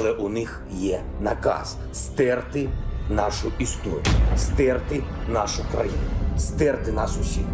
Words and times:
але 0.00 0.10
у 0.12 0.28
них 0.28 0.62
є 0.72 1.00
наказ 1.20 1.76
стерти 1.92 2.68
нашу 3.10 3.52
історію, 3.58 4.02
стерти 4.36 5.02
нашу 5.28 5.62
країну, 5.72 5.96
стерти 6.38 6.92
нас 6.92 7.18
усіх. 7.20 7.44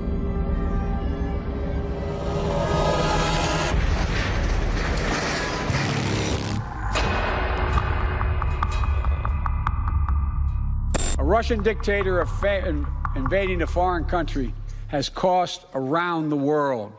A 11.19 11.25
Russian 11.25 11.63
dictator 11.63 12.21
of 12.21 12.29
fa- 12.41 12.67
in- 12.67 12.87
invading 13.15 13.63
a 13.63 13.67
foreign 13.67 14.05
country 14.05 14.55
has 14.89 15.09
cost 15.09 15.67
around 15.75 16.29
the 16.31 16.37
world. 16.37 16.93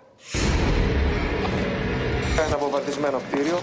Ένα 2.48 2.58
βομβαρδισμένο 2.58 3.22
κτίριο. 3.32 3.58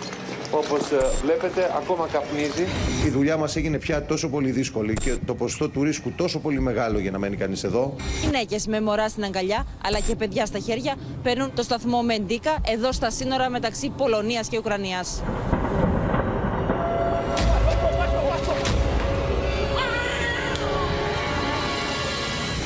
Όπως 0.55 0.91
ε, 0.91 0.97
βλέπετε, 1.23 1.71
ακόμα 1.77 2.07
καπνίζει. 2.13 2.65
Η 3.07 3.09
δουλειά 3.09 3.37
μας 3.37 3.57
έγινε 3.57 3.79
πια 3.79 4.05
τόσο 4.05 4.29
πολύ 4.29 4.51
δύσκολη 4.51 4.95
και 4.95 5.17
το 5.27 5.35
ποσοστό 5.35 5.69
του 5.69 5.83
ρίσκου 5.83 6.13
τόσο 6.17 6.39
πολύ 6.39 6.61
μεγάλο 6.61 6.99
για 6.99 7.11
να 7.11 7.19
μένει 7.19 7.37
κανείς 7.37 7.65
εδώ. 7.65 7.95
Γυναίκε 8.25 8.57
με 8.69 8.81
μωρά 8.81 9.09
στην 9.09 9.25
αγκαλιά, 9.25 9.67
αλλά 9.85 10.01
και 10.01 10.17
παιδιά 10.17 10.47
στα 10.47 10.59
χέρια, 10.59 10.95
παίρνουν 11.23 11.55
το 11.55 11.63
σταθμό 11.63 12.03
Μεντίκα 12.03 12.57
εδώ 12.67 12.93
στα 12.93 13.11
σύνορα 13.11 13.51
μεταξύ 13.51 13.93
Πολωνίας 13.97 14.49
και 14.49 14.59
Ουκρανίας. 14.59 15.23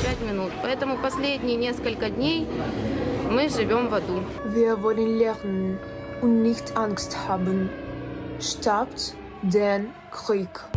Пять 0.03 0.21
минут. 0.31 0.51
Поэтому 0.61 0.97
последние 0.97 1.57
несколько 1.57 2.09
дней 2.09 2.47
мы 3.35 3.49
живем 3.49 3.89
в 3.89 3.93
аду. 3.99 4.17
Und 6.20 6.42
nicht 6.42 6.76
Angst 6.76 7.16
haben. 7.28 7.70
Stoppt 8.40 9.14
den 9.42 9.90
Krieg. 10.10 10.69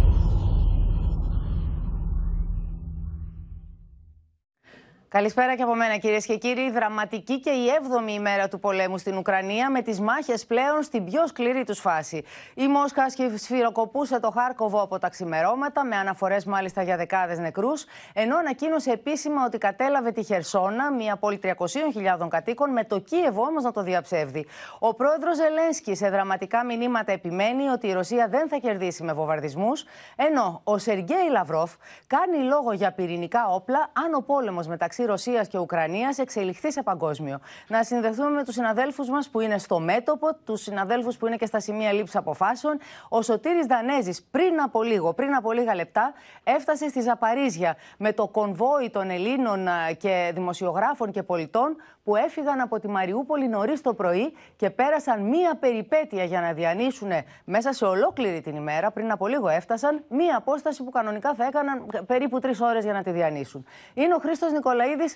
Καλησπέρα 5.14 5.56
και 5.56 5.64
από 5.64 5.76
μένα 5.76 5.98
κυρίες 5.98 6.26
και 6.26 6.38
κύριοι. 6.38 6.72
Δραματική 6.72 7.40
και 7.40 7.50
η 7.50 7.66
7η 8.08 8.12
ημέρα 8.12 8.48
του 8.48 8.60
πολέμου 8.60 8.98
στην 8.98 9.18
Ουκρανία 9.18 9.70
με 9.70 9.82
τις 9.82 10.00
μάχες 10.00 10.46
πλέον 10.46 10.84
στην 10.84 11.06
πιο 11.06 11.28
σκληρή 11.28 11.64
τους 11.64 11.80
φάση. 11.80 12.24
Η 12.54 12.68
Μόσχα 12.68 13.06
σφυροκοπούσε 13.36 14.20
το 14.20 14.32
Χάρκοβο 14.32 14.82
από 14.82 15.00
τα 15.00 15.10
ξημερώματα, 15.10 15.86
με 15.86 15.96
αναφορές 15.96 16.46
μάλιστα 16.46 16.84
για 16.84 16.98
δεκάδες 16.98 17.40
νεκρούς, 17.40 17.86
ενώ 18.14 18.38
ανακοίνωσε 18.38 18.92
επίσημα 18.92 19.46
ότι 19.46 19.58
κατέλαβε 19.58 20.12
τη 20.12 20.24
Χερσόνα, 20.24 20.92
μια 20.92 21.16
πόλη 21.16 21.40
300.000 21.44 22.28
κατοίκων, 22.30 22.72
με 22.72 22.84
το 22.84 23.00
Κίεβο 23.00 23.42
όμως 23.42 23.64
να 23.64 23.72
το 23.72 23.84
διαψεύδει. 23.84 24.46
Ο 24.80 24.94
πρόεδρος 24.94 25.36
Ζελένσκι 25.36 25.96
σε 25.96 26.10
δραματικά 26.10 26.66
μηνύματα 26.66 27.12
επιμένει 27.12 27.68
ότι 27.68 27.88
η 27.88 27.94
Ρωσία 27.94 28.28
δεν 28.28 28.48
θα 28.48 28.58
κερδίσει 28.58 29.04
με 29.04 29.14
βομβαρδισμούς, 29.14 29.86
ενώ 30.16 30.62
ο 30.64 30.78
Σεργέη 30.78 31.30
Λαυρόφ 31.32 31.72
κάνει 32.08 32.38
λόγο 32.38 32.72
για 32.72 32.92
πυρηνικά 32.92 33.48
όπλα 33.48 33.92
αν 34.06 34.14
ο 34.14 34.22
πόλεμος 34.22 34.68
μεταξύ 34.68 35.02
Ρωσίας 35.06 35.48
και 35.48 35.58
Ουκρανίας 35.58 36.18
εξελιχθεί 36.18 36.72
σε 36.72 36.84
παγκόσμιο. 36.84 37.40
Να 37.68 37.84
συνδεθούμε 37.84 38.30
με 38.30 38.44
τους 38.44 38.54
συναδέλφους 38.54 39.10
μας 39.10 39.30
που 39.30 39.40
είναι 39.40 39.58
στο 39.58 39.80
μέτωπο, 39.80 40.36
τους 40.46 40.62
συναδέλφους 40.62 41.18
που 41.18 41.28
είναι 41.28 41.36
και 41.36 41.46
στα 41.46 41.60
σημεία 41.60 41.92
λήψης 41.92 42.16
αποφάσεων. 42.16 42.80
Ο 43.10 43.22
Σωτήρης 43.22 43.66
Δανέζης 43.66 44.24
πριν 44.32 44.62
από 44.62 44.84
λίγο, 44.84 45.14
πριν 45.14 45.36
από 45.36 45.52
λίγα 45.52 45.76
λεπτά, 45.76 46.14
έφτασε 46.44 46.90
στη 46.90 47.02
Ζαπαρίζια 47.02 47.76
με 47.98 48.14
το 48.14 48.28
κονβόι 48.28 48.90
των 48.90 49.10
Ελλήνων 49.10 49.68
α, 49.68 49.92
και 49.98 50.32
δημοσιογράφων 50.34 51.12
και 51.12 51.24
πολιτών 51.24 51.76
που 52.04 52.16
έφυγαν 52.16 52.60
από 52.60 52.80
τη 52.80 52.88
Μαριούπολη 52.88 53.48
νωρίς 53.48 53.82
το 53.82 53.94
πρωί 53.94 54.34
και 54.56 54.70
πέρασαν 54.70 55.22
μία 55.22 55.56
περιπέτεια 55.56 56.24
για 56.24 56.42
να 56.42 56.54
διανύσουν 56.54 57.12
μέσα 57.46 57.74
σε 57.74 57.86
ολόκληρη 57.86 58.42
την 58.42 58.56
ημέρα. 58.56 58.92
Πριν 58.92 59.12
από 59.12 59.28
λίγο 59.28 59.48
έφτασαν 59.48 60.04
μία 60.10 60.38
απόσταση 60.38 60.84
που 60.84 60.92
κανονικά 60.92 61.34
θα 61.34 61.46
έκαναν 61.46 61.86
περίπου 62.06 62.40
τρεις 62.40 62.62
ώρες 62.62 62.84
για 62.84 62.94
να 62.94 63.04
τη 63.04 63.12
διανύσουν. 63.12 63.66
Είναι 63.94 64.14
ο 64.14 64.18
Χρήστος 64.18 64.52
Νικολαίδης 64.52 65.16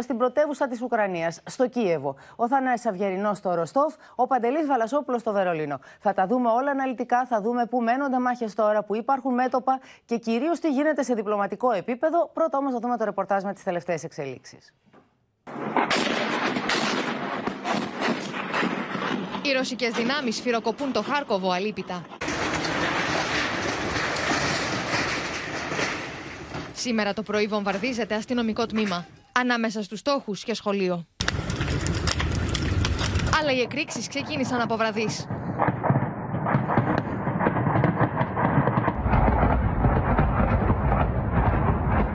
στην 0.00 0.16
πρωτεύουσα 0.16 0.68
της 0.68 0.82
Ουκρανίας, 0.82 1.40
στο 1.46 1.68
Κίεβο. 1.68 2.16
Ο 2.36 2.48
Θανάη 2.48 2.74
Αυγερινός 2.88 3.38
στο 3.38 3.54
Ροστόφ, 3.54 3.94
ο 4.14 4.26
Παντελής 4.26 4.66
Βαλασόπουλος 4.66 5.20
στο 5.20 5.32
Βερολίνο. 5.32 5.78
Θα 6.00 6.12
τα 6.12 6.26
δούμε 6.26 6.48
όλα 6.48 6.70
αναλυτικά, 6.70 7.26
θα 7.26 7.40
δούμε 7.40 7.66
πού 7.66 7.80
μένονται 7.80 8.18
μάχες 8.18 8.54
τώρα, 8.54 8.82
που 8.82 8.96
υπάρχουν 8.96 9.34
μέτωπα 9.34 9.80
και 10.04 10.16
κυρίως 10.16 10.58
τι 10.60 10.70
γίνεται 10.70 11.02
σε 11.02 11.14
διπλωματικό 11.14 11.72
επίπεδο. 11.72 12.30
Πρώτα 12.32 12.58
όμως 12.58 12.72
θα 12.72 12.78
δούμε 12.78 12.96
το 12.96 13.04
ρεπορτάζ 13.04 13.42
με 13.42 13.52
τις 13.52 13.62
τελευταίες 13.62 14.04
εξελίξεις. 14.04 14.74
Οι 19.42 19.52
ρωσικές 19.52 19.90
δυνάμεις 19.92 20.40
φυροκοπούν 20.40 20.92
το 20.92 21.02
Χάρκοβο 21.02 21.50
αλίπητα. 21.50 22.04
Σήμερα 26.72 27.12
το 27.12 27.22
πρωί 27.22 27.46
βομβαρδίζεται 27.46 28.14
αστυνομικό 28.14 28.66
τμήμα. 28.66 29.06
Ανάμεσα 29.32 29.82
στους 29.82 29.98
στόχους 29.98 30.44
και 30.44 30.54
σχολείο. 30.54 31.06
Αλλά 33.40 33.52
οι 33.52 33.60
εκρήξεις 33.60 34.08
ξεκίνησαν 34.08 34.60
από 34.60 34.76
βραδείς. 34.76 35.26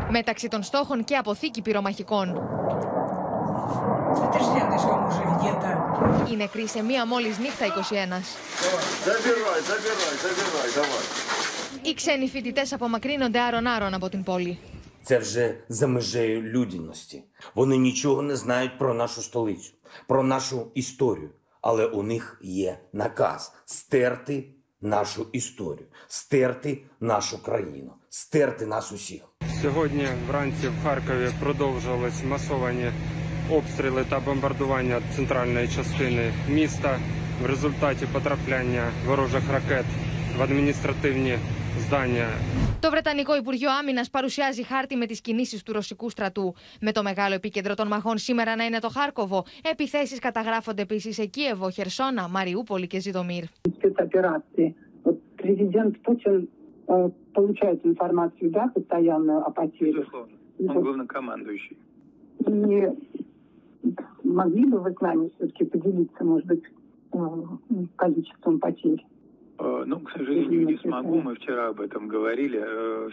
Μεταξύ 0.09 0.47
των 0.47 0.63
στόχων 0.63 1.03
και 1.03 1.15
αποθήκη 1.15 1.61
πυρομαχικών. 1.61 2.56
Οι 6.32 6.36
νεκροί 6.36 6.68
σε 6.68 6.82
μία 6.82 7.06
μόλις 7.06 7.38
νύχτα 7.38 7.66
21. 7.66 8.22
Οι 11.82 11.94
ξένοι 11.94 12.28
φοιτητέ 12.28 12.62
απομακρύνονται 12.70 13.40
άρον-άρον 13.40 13.94
από 13.94 14.08
την 14.08 14.22
πόλη. 14.22 14.58
Це 15.02 15.18
вже 15.18 15.56
за 15.68 15.86
межею 15.86 16.42
людяності. 16.42 17.24
Вони 17.54 17.76
нічого 17.76 18.22
не 18.22 18.36
знають 18.36 18.78
про 18.78 18.94
нашу 18.94 19.22
столицю, 19.22 19.72
про 20.06 20.22
нашу 20.22 20.70
історію. 20.74 21.30
Але 21.60 21.86
у 21.86 22.02
них 22.02 22.38
є 22.42 22.78
наказ 22.92 23.52
стерти 23.64 24.44
нашу 24.80 25.26
історію, 25.32 25.86
стерти 26.06 26.82
нашу 27.00 27.42
країну, 27.42 27.92
стерти 28.08 28.66
нас 28.66 28.92
усіх. 28.92 29.22
Сьогодні 29.62 30.08
вранці 30.28 30.68
в 30.68 30.82
Харкові 30.84 31.30
продовжувались 31.40 32.24
масовані 32.24 32.92
обстріли 33.50 34.04
та 34.08 34.20
бомбардування 34.20 35.00
центральної 35.16 35.68
частини 35.68 36.32
міста 36.48 36.98
в 37.42 37.46
результаті 37.46 38.06
потрапляння 38.12 38.84
ворожих 39.06 39.52
ракет 39.52 39.84
в 40.38 40.42
адміністративні 40.42 41.34
здання 41.78 42.26
Το 42.80 42.90
Βρετανικό 42.90 43.36
Υπουργείο 43.36 43.68
Άμυνα 43.80 44.04
παρουσιάζει 44.12 44.62
χάρτη 44.62 44.96
με 44.96 45.06
τι 45.06 45.20
κινήσει 45.20 45.64
του 45.64 45.72
ρωσικού 45.72 46.10
στρατού. 46.10 46.54
Με 46.80 46.92
το 46.92 47.02
μεγάλο 47.02 47.34
επίκεντρο 47.34 47.74
των 47.74 47.86
μαχών 47.88 48.18
σήμερα 48.18 48.56
να 48.56 48.64
είναι 48.64 48.78
το 48.78 48.88
Χάρκοβο, 48.88 49.44
επιθέσει 49.70 50.18
καταγράφονται 50.18 50.82
επίση 50.82 51.12
σε 51.12 51.24
Κίεβο, 51.24 51.70
Χερσόνα, 51.70 52.28
Μαριούπολη 52.28 52.86
και 52.86 53.00
Ζητομίρ. 53.00 53.44
спецоперации. 53.78 54.74
Вот 55.04 55.16
президент 55.42 55.92
Путин 56.06 56.48
э, 56.88 57.10
получает 57.38 57.78
информацию, 57.92 58.50
да, 58.50 58.64
постоянную 58.74 59.40
о 59.48 59.50
потерях. 59.50 60.08
Он 60.68 60.82
главнокомандующий. 60.82 61.76
И 62.46 62.88
могли 64.24 64.64
бы 64.66 64.78
вы 64.78 64.92
с 64.92 65.00
нами 65.00 65.30
все-таки 65.36 65.64
поделиться, 65.64 66.24
может 66.24 66.46
быть, 66.46 66.62
э, 67.12 67.18
количеством 67.96 68.58
потерь? 68.58 69.04
Э, 69.58 69.84
Ну, 69.92 69.96
к 70.06 70.10
сожалению, 70.16 70.60
не 70.70 70.76
смогу. 70.84 71.20
Мы 71.26 71.34
вчера 71.34 71.62
об 71.72 71.80
этом 71.86 72.02
говорили. 72.14 72.58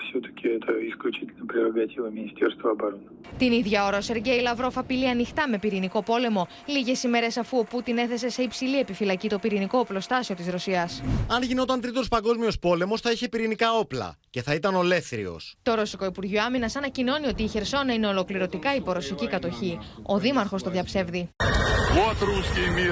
Все-таки 0.03 0.47
это 0.57 0.71
исключительно 0.89 1.45
прерогатива 1.45 2.07
Министерства 2.09 2.71
обороны. 2.71 3.07
Την 3.37 3.51
ίδια 3.51 3.85
ώρα, 3.85 3.97
ο 3.97 4.01
Σεργέη 4.01 4.41
Λαυρόφ 4.41 4.77
απειλεί 4.77 5.09
ανοιχτά 5.09 5.49
με 5.49 5.57
πυρηνικό 5.57 6.03
πόλεμο, 6.03 6.47
λίγε 6.65 6.93
ημέρε 7.05 7.27
αφού 7.39 7.57
ο 7.57 7.63
Πούτιν 7.63 7.97
έθεσε 7.97 8.29
σε 8.29 8.41
υψηλή 8.41 8.79
επιφυλακή 8.79 9.29
το 9.29 9.39
πυρηνικό 9.39 9.79
οπλοστάσιο 9.79 10.35
τη 10.35 10.51
Ρωσία. 10.51 10.89
Αν 11.27 11.41
γινόταν 11.41 11.81
τρίτο 11.81 12.01
παγκόσμιο 12.09 12.49
πόλεμο, 12.61 12.97
θα 12.97 13.11
είχε 13.11 13.27
πυρηνικά 13.29 13.73
όπλα 13.73 14.17
και 14.29 14.41
θα 14.41 14.53
ήταν 14.53 14.75
ολέθριο. 14.75 15.39
Το 15.61 15.73
Ρωσικό 15.73 16.05
Υπουργείο 16.05 16.43
Άμυνα 16.43 16.69
ανακοινώνει 16.77 17.27
ότι 17.27 17.43
η 17.43 17.47
Χερσόνα 17.47 17.93
είναι 17.93 18.07
ολοκληρωτικά 18.07 18.75
υπορωσική 18.75 19.27
κατοχή. 19.27 19.79
Ο 20.03 20.17
Δήμαρχο 20.17 20.57
το 20.57 20.69
διαψεύδει. 20.69 21.29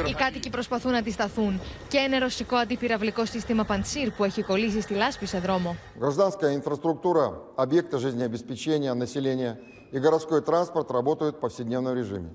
Οι 0.08 0.14
κάτοικοι 0.14 0.50
προσπαθούν 0.50 0.92
να 0.92 0.98
αντισταθούν 0.98 1.62
και 1.88 1.98
ένα 1.98 2.20
ρωσικό 2.20 2.56
αντιπυραυλικό 2.56 3.26
σύστημα 3.26 3.64
Παντσίρ 3.64 4.12
που 4.12 4.24
έχει 4.24 4.44
κολλήσει 4.44 4.82
στη 4.82 4.94
λάσπη 4.94 5.26
σε 5.26 5.40
δρόμο. 5.40 5.76
Гражданская 6.00 6.54
инфраструктура, 6.54 7.26
объекты 7.56 7.98
жизнеобеспечения 7.98 8.94
населения 8.94 9.60
и 9.92 10.00
городской 10.00 10.42
транспорт 10.42 10.92
работают 10.92 11.36
в 11.36 11.40
повседневном 11.40 11.94
режиме. 11.96 12.32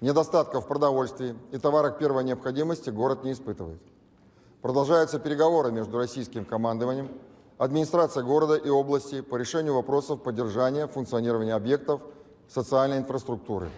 Недостатков 0.00 0.64
в 0.64 0.66
продовольствии 0.66 1.34
и 1.52 1.58
товарах 1.58 1.98
первой 1.98 2.24
необходимости 2.24 2.90
город 2.90 3.24
не 3.24 3.32
испытывает. 3.32 3.80
Продолжаются 4.60 5.18
переговоры 5.18 5.70
между 5.72 5.96
российским 5.98 6.44
командованием, 6.44 7.08
администрацией 7.58 8.24
города 8.24 8.54
и 8.54 8.68
области 8.68 9.20
по 9.20 9.36
решению 9.36 9.74
вопросов 9.74 10.22
поддержания 10.22 10.86
функционирования 10.86 11.54
объектов 11.54 12.00
социальной 12.48 12.98
инфраструктуры. 12.98 13.68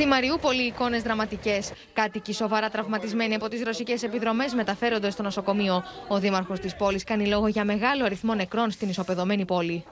Στη 0.00 0.08
Μαριούπολη, 0.08 0.62
εικόνες 0.62 1.02
δραματικές. 1.02 1.72
Κάτοικοι 1.92 2.32
σοβαρά 2.32 2.68
τραυματισμένοι 2.68 3.34
από 3.34 3.48
τις 3.48 3.62
ρωσικές 3.62 4.02
επιδρομές 4.02 4.54
μεταφέρονται 4.54 5.10
στο 5.10 5.22
νοσοκομείο. 5.22 5.82
Ο 6.08 6.18
δήμαρχος 6.18 6.60
της 6.60 6.76
πόλης 6.76 7.04
κάνει 7.04 7.26
λόγο 7.26 7.46
για 7.46 7.64
μεγάλο 7.64 8.04
αριθμό 8.04 8.34
νεκρών 8.34 8.70
στην 8.70 8.88
ισοπεδωμένη 8.88 9.44
πόλη. 9.44 9.84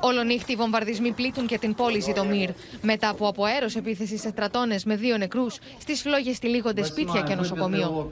Ολονύχτη 0.00 0.52
οι 0.52 0.56
βομβαρδισμοί 0.56 1.12
πλήττουν 1.12 1.46
και 1.46 1.58
την 1.58 1.74
πόλη 1.74 2.00
Ζητομήρ. 2.00 2.50
Μετά 2.82 3.08
από 3.08 3.28
αποέρωση 3.28 3.78
επίθεση 3.78 4.16
σε 4.16 4.28
στρατώνες 4.28 4.84
με 4.84 4.96
δύο 4.96 5.16
νεκρούς, 5.16 5.58
στις 5.80 6.00
φλόγες 6.00 6.38
τυλίγονται 6.38 6.84
σπίτια 6.84 7.20
και 7.20 7.34
νοσοκομείο. 7.34 8.08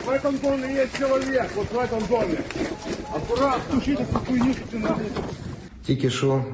Тільки 5.88 6.11
що 6.11 6.44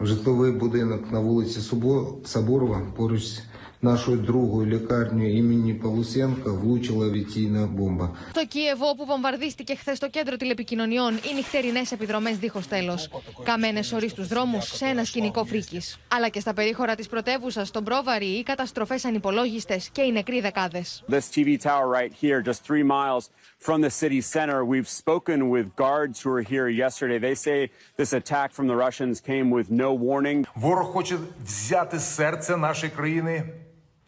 житловий 0.00 0.52
будинок 0.52 1.12
на 1.12 1.20
вулиці 1.20 1.60
Собо- 1.60 2.26
Соборова 2.26 2.80
поруч 2.96 3.38
з 3.81 3.83
нашою 3.83 4.17
другою 4.17 4.67
лікарнею 4.67 5.37
імені 5.37 5.73
Павлусенка 5.73 6.51
влучила 6.51 7.05
авіаційна 7.05 7.67
бомба. 7.67 8.11
Στο 8.29 8.45
Κίεβο, 8.45 8.87
όπου 8.87 9.05
βομβαρδίστηκε 9.05 9.75
χθε 9.75 9.95
το 9.99 10.09
κέντρο 10.09 10.35
τηλεπικοινωνιών, 10.35 11.13
οι 11.15 11.33
νυχτερινέ 11.33 11.81
επιδρομέ 11.93 12.31
δίχω 12.31 12.61
τέλο. 12.69 12.99
Καμένε 13.43 13.81
ορί 13.93 14.09
στου 14.09 14.23
δρόμου 14.23 14.61
σε 14.61 14.85
ένα 14.85 15.03
σκηνικό 15.03 15.45
φρίκη. 15.45 15.81
Αλλά 16.07 16.29
και 16.29 16.39
στα 16.39 16.53
περίχωρα 16.53 16.95
τη 16.95 17.07
πρωτεύουσα, 17.07 17.65
στον 17.65 17.83
Πρόβαρη, 17.83 18.25
οι 18.25 18.43
καταστροφέ 18.43 18.99
ανυπολόγιστε 19.05 19.79
και 19.91 20.01
οι 20.01 20.11
νεκροί 20.11 20.41
δεκάδε. 20.41 20.83
This 21.09 21.29
TV 21.35 21.57
tower 21.61 21.87
right 21.99 22.13
here, 22.21 22.41
just 22.41 22.61
three 22.69 22.83
miles 22.83 23.23
from 23.67 23.81
the 23.81 23.89
city 23.89 24.21
center. 24.21 24.65
We've 24.65 24.89
spoken 25.03 25.49
with 25.49 25.65
guards 25.75 26.15
who 26.21 26.29
were 26.35 26.45
here 26.53 26.67
yesterday. 26.85 27.17
They 27.27 27.35
say 27.47 27.59
this 28.01 28.11
attack 28.13 28.49
from 28.57 28.67
the 28.71 28.77
Russians 28.85 29.15
came 29.31 29.47
with 29.57 29.67
no 29.69 29.89
warning. 29.93 30.45
Ворог 30.55 30.87
хоче 30.87 31.17
взяти 31.43 31.99
серце 31.99 32.57
нашої 32.57 32.91
країни, 32.91 33.43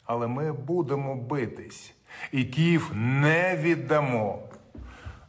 але 0.06 0.28
ми 0.28 0.54
будемо 0.54 1.16
битись. 1.16 1.94
І 2.32 2.44
Київ 2.44 2.92
не 2.96 3.60
віддамо. 3.62 4.40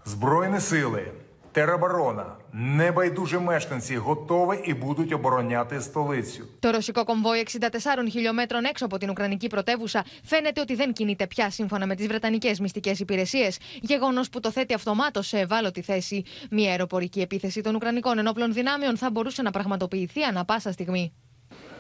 Збройні 0.05 0.61
сили, 0.61 1.13
тероборона, 1.53 2.37
небайдужі 2.53 3.39
мешканці 3.39 3.97
готові 3.97 4.61
і 4.65 4.75
будуть 4.75 5.13
обороняти 5.13 5.81
столицю. 5.81 6.45
Το 6.61 6.71
ρωσικό 6.71 7.05
κομβόι 7.05 7.47
64 7.47 8.09
χιλιόμετρων 8.11 8.65
έξω 8.65 8.85
από 8.85 8.99
την 8.99 9.11
Ουκρανική 9.11 9.47
πρωτεύουσα 9.47 10.05
φαίνεται 10.25 10.61
ότι 10.61 10.75
δεν 10.75 10.93
κινείται 10.93 11.27
πια 11.27 11.51
σύμφωνα 11.51 11.87
με 11.87 11.95
τι 11.95 12.07
Βρετανικέ 12.07 12.55
μυστικέ 12.61 12.95
υπηρεσίε, 12.99 13.49
γεγονό 13.81 14.21
που 14.33 14.41
το 14.41 14.51
θέτει 14.51 14.75
αυτομάτω 14.75 15.23
σε 15.23 15.39
ευάλωτη 15.39 15.83
θέση. 15.83 16.25
Μια 16.51 16.71
αεροπορική 16.71 17.21
επίθεση 17.21 17.61
των 17.61 17.75
Ουκρανικών 17.75 18.19
ενόπλων 18.19 18.53
δυνάμεων 18.53 18.97
θα 18.97 19.11
μπορούσε 19.11 19.43
να 19.43 19.51
πραγματοποιηθεί 19.51 20.23
ανα 20.23 20.45
πάσα 20.45 20.73
στιγμή. 20.73 21.13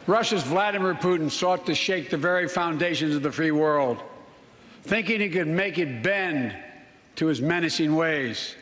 Russia's 0.08 0.44
Vladimir 0.44 0.94
Putin 0.94 1.32
sought 1.32 1.66
to 1.66 1.74
shake 1.74 2.10
the 2.10 2.18
very 2.18 2.48
foundations 2.48 3.16
of 3.16 3.24
the 3.24 3.32
free 3.32 3.52
world, 3.52 3.98
thinking 4.84 5.20
he 5.20 5.30
could 5.30 5.48
make 5.48 5.80
it 5.80 6.04
bend 6.04 6.56
to 7.16 7.26
his 7.26 7.42
menacing 7.42 7.96
ways. 7.96 8.56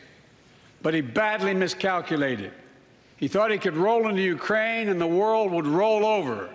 But 0.81 0.93
he 0.93 1.01
badly 1.01 1.53
miscalculated. 1.53 2.51
He 3.17 3.27
thought 3.27 3.51
he 3.51 3.57
could 3.57 3.75
roll 3.75 4.07
into 4.07 4.21
Ukraine 4.21 4.89
and 4.89 4.99
the 4.99 5.07
world 5.07 5.51
would 5.51 5.67
roll 5.67 6.05
over. 6.05 6.49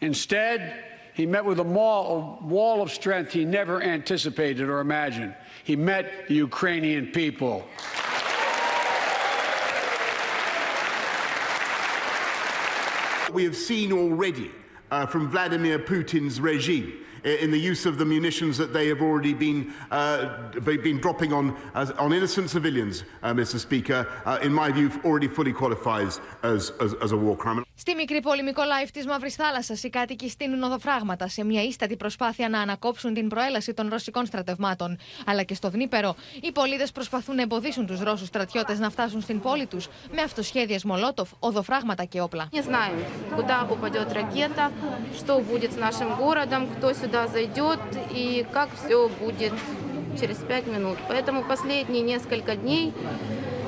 Instead, 0.00 0.84
he 1.14 1.26
met 1.26 1.44
with 1.44 1.58
a 1.58 1.64
wall, 1.64 2.82
of 2.82 2.90
strength 2.90 3.32
he 3.32 3.44
never 3.44 3.82
anticipated 3.82 4.68
or 4.68 4.80
imagined. 4.80 5.34
He 5.62 5.76
met 5.76 6.26
the 6.26 6.34
Ukrainian 6.34 7.08
people. 7.08 7.66
We 13.32 13.44
have 13.44 13.56
seen 13.56 13.92
already 13.92 14.50
uh, 14.90 15.06
from 15.06 15.28
Vladimir 15.30 15.78
Putin's 15.78 16.40
regime 16.40 17.01
Στη 27.74 27.94
μικρή 27.94 28.20
πολεμικό 28.20 28.62
live 28.62 28.88
της 28.92 29.06
Μαύρης 29.06 29.34
Θάλασσας, 29.34 29.82
οι 29.82 29.90
κάτοικοι 29.90 30.28
στείλουν 30.28 30.62
οδοφράγματα 30.62 31.28
σε 31.28 31.44
μια 31.44 31.62
ίστατη 31.62 31.96
προσπάθεια 31.96 32.48
να 32.48 32.60
ανακόψουν 32.60 33.14
την 33.14 33.28
προέλαση 33.28 33.74
των 33.74 33.88
ρωσικών 33.88 34.26
στρατευμάτων. 34.26 34.98
Αλλά 35.26 35.42
και 35.42 35.54
στο 35.54 35.70
Δνήπερο, 35.70 36.14
οι 36.40 36.52
πολίτες 36.52 36.92
προσπαθούν 36.92 37.34
να 37.34 37.42
εμποδίσουν 37.42 37.86
τους 37.86 38.00
Ρώσους 38.00 38.26
στρατιώτες 38.28 38.78
να 38.78 38.90
φτάσουν 38.90 39.20
στην 39.20 39.40
πόλη 39.40 39.66
τους 39.66 39.88
με 40.14 40.22
αυτοσχέδιες 40.22 40.84
Μολότοφ, 40.84 41.30
οδοφράγματα 41.38 42.04
και 42.04 42.20
όπλα 42.20 42.48
сюда 47.11 47.27
зайдет 47.27 47.79
и 48.11 48.45
как 48.51 48.69
все 48.77 49.09
будет 49.21 49.53
через 50.19 50.37
пять 50.37 50.67
минут. 50.67 50.97
Поэтому 51.07 51.43
последние 51.43 52.01
несколько 52.01 52.55
дней 52.55 52.93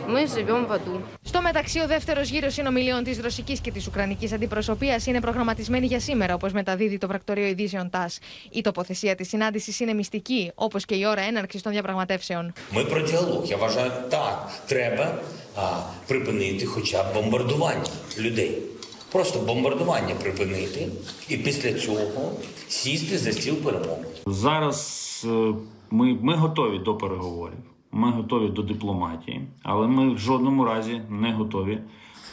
мы 0.07 0.27
живем 0.27 0.65
в 0.65 0.71
аду. 0.71 1.01
Στο 1.23 1.41
μεταξύ, 1.41 1.79
ο 1.79 1.87
δεύτερο 1.87 2.21
γύρο 2.21 2.49
συνομιλίων 2.49 3.03
τη 3.03 3.21
ρωσική 3.21 3.59
και 3.59 3.71
τη 3.71 3.83
ουκρανική 3.87 4.33
αντιπροσωπεία 4.33 5.01
είναι 5.05 5.19
προγραμματισμένη 5.21 5.85
για 5.85 5.99
σήμερα, 5.99 6.33
όπω 6.33 6.47
μεταδίδει 6.53 6.97
το 6.97 7.07
πρακτορείο 7.07 7.45
ειδήσεων 7.45 7.89
ΤΑΣ. 7.89 8.19
Η 8.51 8.61
τοποθεσία 8.61 9.15
τη 9.15 9.23
συνάντηση 9.23 9.83
είναι 9.83 9.93
μυστική, 9.93 10.51
όπω 10.55 10.79
και 10.79 10.95
η 10.95 11.05
ώρα 11.05 11.21
έναρξη 11.21 11.63
των 11.63 11.71
διαπραγματεύσεων. 11.71 12.53
Ми 12.71 12.83
про 12.83 12.99
діалог. 13.01 13.45
Я 13.45 13.57
вважаю, 13.57 13.91
так, 14.09 14.51
треба 14.67 15.21
а, 15.55 15.61
припинити 16.07 16.65
хоча 16.65 17.03
б 17.03 17.13
бомбардування 17.13 17.85
людей. 18.17 18.72
Просто 19.14 19.38
бомбардування 19.38 20.14
припинити 20.14 20.88
і 21.28 21.36
після 21.36 21.74
цього 21.74 22.32
сісти 22.68 23.18
за 23.18 23.32
стіл 23.32 23.54
перемог. 23.54 23.98
Зараз 24.26 25.26
е, 25.28 25.54
ми, 25.90 26.18
ми 26.22 26.34
готові 26.34 26.78
до 26.78 26.94
переговорів, 26.94 27.58
ми 27.92 28.10
готові 28.10 28.48
до 28.48 28.62
дипломатії, 28.62 29.40
але 29.62 29.86
ми 29.86 30.14
в 30.14 30.18
жодному 30.18 30.64
разі 30.64 31.00
не 31.10 31.32
готові 31.32 31.78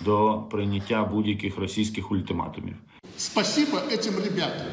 до 0.06 0.44
прийняття 0.52 1.04
будь-яких 1.04 1.58
російських 1.58 2.12
ультиматумів. 2.12 2.76
Спасибо 3.18 3.78
цим 4.00 4.14
ребятам. 4.16 4.68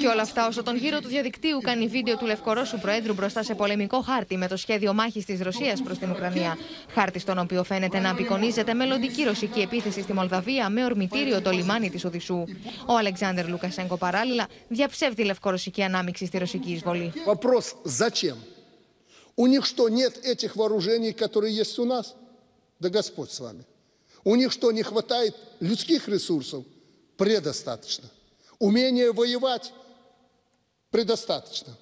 Και 0.00 0.06
όλα 0.06 0.22
αυτά 0.22 0.46
όσο 0.46 0.62
τον 0.62 0.76
γύρο 0.76 1.00
του 1.00 1.08
διαδικτύου 1.08 1.60
κάνει 1.60 1.86
βίντεο 1.86 2.16
του 2.16 2.26
Λευκορώσου 2.26 2.78
Προέδρου 2.78 3.14
μπροστά 3.14 3.42
σε 3.42 3.54
πολεμικό 3.54 4.00
χάρτη 4.00 4.36
με 4.36 4.48
το 4.48 4.56
σχέδιο 4.56 4.94
μάχη 4.94 5.24
τη 5.24 5.42
Ρωσία 5.42 5.78
προ 5.84 5.94
την 5.94 6.10
Ουκρανία. 6.10 6.58
Χάρτη 6.90 7.18
στον 7.18 7.38
οποίο 7.38 7.64
φαίνεται 7.64 7.98
να 7.98 8.10
απεικονίζεται 8.10 8.74
μελλοντική 8.74 9.22
ρωσική 9.22 9.60
επίθεση 9.60 10.02
στη 10.02 10.12
Μολδαβία 10.12 10.68
με 10.68 10.84
ορμητήριο 10.84 11.42
το 11.42 11.50
λιμάνι 11.50 11.90
τη 11.90 12.06
Οδυσσού. 12.06 12.44
Ο 12.86 12.96
Αλεξάνδρ 12.96 13.48
Λουκασέγκο 13.48 13.96
παράλληλα 13.96 14.46
διαψεύδει 14.68 15.22
λευκορωσική 15.22 15.82
ανάμειξη 15.82 16.26
στη 16.26 16.38
ρωσική 16.38 16.70
εισβολή. 16.72 17.12
Вопрос, 17.26 17.74
зачем? 17.84 18.36
У 19.36 19.46
них 19.46 19.66
что, 19.66 19.88
нет 19.88 20.14
этих 20.24 20.56
вооружений, 20.56 21.12
которые 21.12 21.54
есть 21.54 21.78
у 21.78 21.84
нас? 21.84 22.14
Да 22.80 22.88
Господь 22.88 23.30
с 23.30 23.40
вами. 23.40 23.64
У 24.24 24.34
них 24.34 24.50
что, 24.50 24.72
не 24.72 24.82
хватает 24.82 25.34
людских 25.60 26.08
ресурсов? 26.08 26.64
Предостаточно. 27.16 28.08
Умение 28.60 29.12
воевать? 29.12 29.72
Предостаточно. 30.90 31.72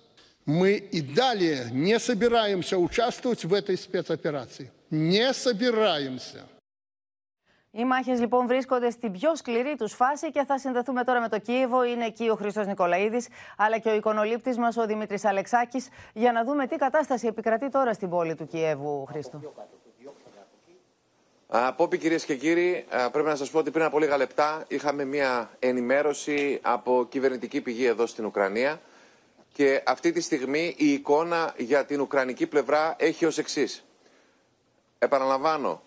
Мы 0.44 0.72
и 0.72 1.00
далее 1.00 1.70
не 1.72 1.98
собираемся 1.98 2.76
участвовать 2.76 3.44
в 3.44 3.54
этой 3.54 3.76
спецоперации. 3.76 4.70
Не 4.90 5.32
собираемся. 5.32 6.44
Οι 7.76 7.84
μάχε 7.84 8.14
λοιπόν 8.14 8.46
βρίσκονται 8.46 8.90
στην 8.90 9.12
πιο 9.12 9.36
σκληρή 9.36 9.76
του 9.76 9.88
φάση 9.88 10.30
και 10.30 10.44
θα 10.44 10.58
συνδεθούμε 10.58 11.04
τώρα 11.04 11.20
με 11.20 11.28
το 11.28 11.38
Κίεβο. 11.38 11.84
Είναι 11.84 12.04
εκεί 12.04 12.28
ο 12.28 12.34
Χρήστο 12.34 12.64
Νικολαίδη, 12.64 13.24
αλλά 13.56 13.78
και 13.78 13.88
ο 13.88 13.94
εικονολήπτη 13.94 14.58
μα, 14.58 14.68
ο 14.76 14.86
Δημήτρη 14.86 15.18
Αλεξάκη, 15.22 15.84
για 16.12 16.32
να 16.32 16.44
δούμε 16.44 16.66
τι 16.66 16.76
κατάσταση 16.76 17.26
επικρατεί 17.26 17.68
τώρα 17.68 17.92
στην 17.92 18.08
πόλη 18.08 18.34
του 18.34 18.46
Κιέβου, 18.46 19.04
Χρήστο. 19.04 19.40
Πόπι 21.75 21.97
κυρίες 21.97 22.25
και 22.25 22.35
κύριοι, 22.35 22.85
α, 22.89 23.09
πρέπει 23.09 23.27
να 23.27 23.35
σας 23.35 23.49
πω 23.49 23.57
ότι 23.59 23.71
πριν 23.71 23.83
από 23.85 23.99
λίγα 23.99 24.17
λεπτά 24.17 24.65
είχαμε 24.67 25.05
μια 25.05 25.49
ενημέρωση 25.59 26.59
από 26.61 27.05
κυβερνητική 27.09 27.61
πηγή 27.61 27.85
εδώ 27.85 28.05
στην 28.05 28.25
Ουκρανία 28.25 28.81
και 29.53 29.81
αυτή 29.85 30.11
τη 30.11 30.21
στιγμή 30.21 30.75
η 30.77 30.91
εικόνα 30.93 31.53
για 31.57 31.85
την 31.85 32.01
Ουκρανική 32.01 32.47
πλευρά 32.47 32.95
έχει 32.99 33.25
ως 33.25 33.37
εξής. 33.37 33.83
Επαναλαμβάνω 34.99 35.81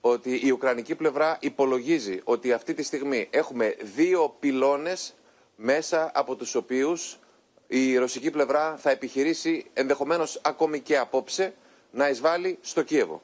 ότι 0.00 0.40
η 0.46 0.50
Ουκρανική 0.50 0.94
πλευρά 0.94 1.36
υπολογίζει 1.40 2.20
ότι 2.24 2.52
αυτή 2.52 2.74
τη 2.74 2.82
στιγμή 2.82 3.26
έχουμε 3.30 3.76
δύο 3.94 4.36
πυλώνες 4.40 5.14
μέσα 5.56 6.10
από 6.14 6.36
τους 6.36 6.54
οποίους 6.54 7.18
η 7.66 7.96
ρωσική 7.96 8.30
πλευρά 8.30 8.76
θα 8.76 8.90
επιχειρήσει 8.90 9.66
ενδεχομένως 9.72 10.40
ακόμη 10.44 10.80
και 10.80 10.98
απόψε 10.98 11.54
να 11.90 12.08
εισβάλλει 12.08 12.58
στο 12.60 12.82
Κίεβο. 12.82 13.22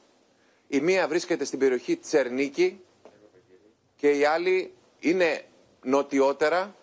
Η 0.67 0.79
μία 0.81 1.07
βρίσκεται 1.07 1.45
στην 1.45 1.59
περιοχή 1.59 1.97
Τσερνίκη 1.97 2.81
και 3.95 4.11
η 4.11 4.25
άλλη 4.25 4.73
είναι 4.99 5.45
νοτιότερα, 5.83 6.75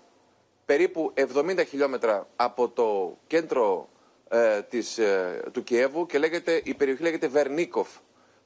περίπου 0.65 1.13
70 1.17 1.65
χιλιόμετρα 1.69 2.29
από 2.37 2.69
το 2.69 3.19
κέντρο 3.27 3.89
ε, 4.29 4.63
της, 4.63 4.99
ε, 4.99 5.43
του 5.53 5.63
Κιέβου 5.65 6.07
και 6.07 6.19
λέγεται, 6.19 6.61
η 6.65 6.75
περιοχή 6.75 7.03
λέγεται 7.03 7.29
Βερνίκοφ. 7.29 7.89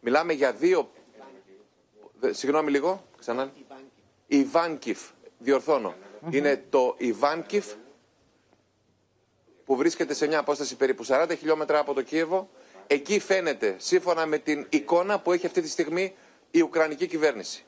Μιλάμε 0.00 0.33
για 0.33 0.53
δύο... 0.53 0.91
Δε- 2.21 2.33
Συγγνώμη 2.33 2.71
λίγο, 2.71 3.05
ξανά. 3.19 3.53
Ιβάνκιφ, 4.26 5.00
διορθώνω. 5.38 5.95
Είναι 6.31 6.64
το 6.71 6.95
Ιβάνκιφ 6.99 7.67
που 9.64 9.76
βρίσκεται 9.76 10.14
σε 10.14 10.26
μια 10.26 10.38
απόσταση 10.38 10.76
περίπου 10.76 11.05
40 11.09 11.35
χιλιόμετρα 11.38 11.79
από 11.79 11.95
το 11.95 12.03
Κίεβο. 12.03 12.49
Εκεί 12.87 13.19
φαίνεται, 13.19 13.75
σύμφωνα 13.79 14.26
με 14.26 14.38
την 14.38 14.67
εικόνα 14.71 15.21
που 15.21 15.33
έχει 15.33 15.47
αυτή 15.47 15.61
τη 15.61 15.69
στιγμή 15.69 16.14
η 16.50 16.61
Ουκρανική 16.61 17.07
κυβέρνηση, 17.07 17.64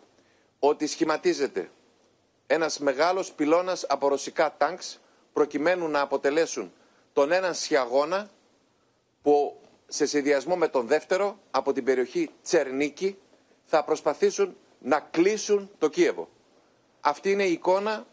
ότι 0.59 0.87
σχηματίζεται 0.87 1.71
ένας 2.47 2.79
μεγάλος 2.79 3.33
πυλώνας 3.33 3.85
από 3.85 4.09
ρωσικά 4.09 4.55
τάγκς 4.57 5.01
προκειμένου 5.33 5.89
να 5.89 6.01
αποτελέσουν 6.01 6.73
τον 7.13 7.33
έναν 7.33 7.55
σιαγώνα 7.55 8.31
που 9.23 9.61
σε 9.87 10.07
συνδυασμό 10.07 10.57
με 10.57 10.69
τον 10.69 10.87
δεύτερο 10.87 11.39
από 11.51 11.73
την 11.73 11.85
περιοχή 11.85 12.31
Τσερνίκη 12.43 13.19
θα 13.65 13.85
προσπαθήσουν 13.85 14.57
να 14.79 15.01
κλείσουν 15.01 15.71
το 15.79 15.89
Κίεβο. 15.89 16.29
Αυτή 17.01 17.31
είναι 17.31 17.45
η 17.45 17.53
εικόνα 17.53 18.07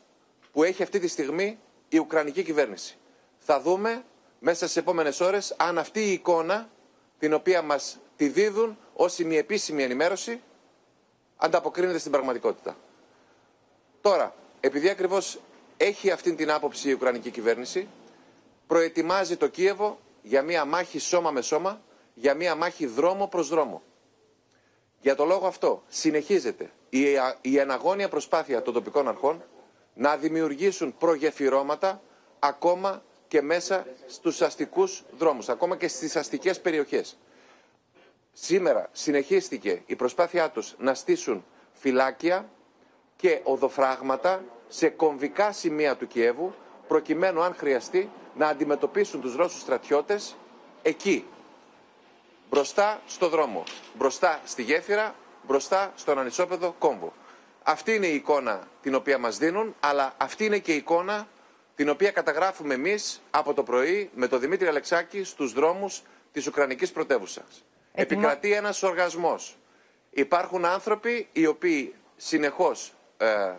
που 0.52 0.64
έχει 0.64 0.84
αυτή 0.84 1.00
τη 1.00 1.08
στιγμή 1.08 1.60
η 1.90 1.98
Ουκρανική 1.98 2.44
κυβέρνηση. 2.44 2.98
Θα 3.38 3.62
δούμε 3.62 4.04
μέσα 4.40 4.66
στις 4.66 4.78
επόμενες 4.78 5.20
ώρες 5.20 5.54
αν 5.58 5.78
αυτή 5.78 6.00
η 6.00 6.12
εικόνα 6.12 6.70
την 7.24 7.34
οποία 7.34 7.62
μας 7.62 8.00
τη 8.16 8.28
δίδουν 8.28 8.78
ως 8.94 9.20
ημιεπίσημη 9.20 9.84
ενημέρωση 9.84 10.42
ανταποκρίνεται 11.38 11.98
στην 11.98 12.12
πραγματικότητα. 12.12 12.78
Τώρα, 14.02 14.36
επειδή 14.60 14.90
ακριβώς 14.90 15.40
έχει 15.78 16.12
αυτή 16.12 16.34
την 16.34 16.52
άποψη 16.52 16.90
η 16.90 16.94
Ουκρανική 16.94 17.30
κυβέρνηση, 17.32 17.88
προετοιμάζει 18.68 19.38
το 19.38 19.48
Κίεβο 19.48 20.00
για 20.22 20.42
μια 20.42 20.66
μάχη 20.66 21.00
σώμα 21.00 21.32
με 21.32 21.42
σώμα, 21.42 21.82
για 22.14 22.34
μια 22.34 22.56
μάχη 22.56 22.86
δρόμο 22.86 23.28
προς 23.28 23.48
δρόμο. 23.50 23.82
Για 25.02 25.16
το 25.16 25.26
λόγο 25.26 25.48
αυτό 25.48 25.84
συνεχίζεται 25.88 26.72
η, 26.90 27.02
η 27.42 27.58
εναγώνια 27.58 28.10
προσπάθεια 28.10 28.62
των 28.62 28.74
τοπικών 28.74 29.08
αρχών 29.08 29.44
να 29.94 30.18
δημιουργήσουν 30.18 30.98
προγεφυρώματα 30.98 32.02
ακόμα 32.40 33.04
και 33.34 33.42
μέσα 33.42 33.86
στους 34.08 34.42
αστικούς 34.42 35.04
δρόμους, 35.18 35.50
ακόμα 35.50 35.78
και 35.78 35.88
στις 35.88 36.16
αστικές 36.16 36.62
περιοχές. 36.62 37.18
Σήμερα 38.34 38.90
συνεχίστηκε 38.92 39.82
η 39.86 39.96
προσπάθειά 39.96 40.50
τους 40.50 40.76
να 40.78 40.94
στήσουν 40.94 41.46
φυλάκια 41.74 42.50
και 43.16 43.40
οδοφράγματα 43.44 44.44
σε 44.68 44.90
κομβικά 44.90 45.52
σημεία 45.52 45.96
του 45.96 46.08
Κιέβου, 46.08 46.54
προκειμένου 46.88 47.42
αν 47.42 47.56
χρειαστεί 47.56 48.10
να 48.36 48.48
αντιμετωπίσουν 48.48 49.22
τους 49.22 49.36
Ρώσους 49.36 49.62
στρατιώτες 49.62 50.36
εκεί, 50.82 51.26
μπροστά 52.50 53.02
στο 53.08 53.30
δρόμο, 53.30 53.64
μπροστά 53.94 54.42
στη 54.46 54.64
γέφυρα, 54.64 55.16
μπροστά 55.48 55.92
στον 55.96 56.20
ανισόπεδο 56.20 56.76
κόμβο. 56.80 57.14
Αυτή 57.64 57.96
είναι 57.96 58.08
η 58.08 58.16
εικόνα 58.16 58.68
την 58.82 58.96
οποία 58.96 59.18
μας 59.18 59.38
δίνουν, 59.38 59.76
αλλά 59.80 60.14
αυτή 60.18 60.46
είναι 60.46 60.60
και 60.60 60.74
η 60.74 60.76
εικόνα 60.76 61.28
την 61.76 61.90
οποία 61.90 62.12
καταγράφουμε 62.12 62.74
εμείς 62.74 63.22
από 63.32 63.54
το 63.54 63.64
πρωί 63.64 64.10
με 64.16 64.28
τον 64.28 64.40
Δημήτρη 64.40 64.68
Αλεξάκη 64.68 65.24
στους 65.24 65.54
δρόμους 65.54 66.02
της 66.32 66.48
Ουκρανικής 66.48 66.92
πρωτεύουσας. 66.92 67.64
Επικρατεί 67.92 68.54
ένας 68.54 68.84
οργασμός. 68.84 69.58
Υπάρχουν 70.10 70.66
άνθρωποι 70.66 71.28
οι 71.32 71.46
οποίοι 71.46 71.94
συνεχώς 72.16 72.94
ε, 73.18 73.54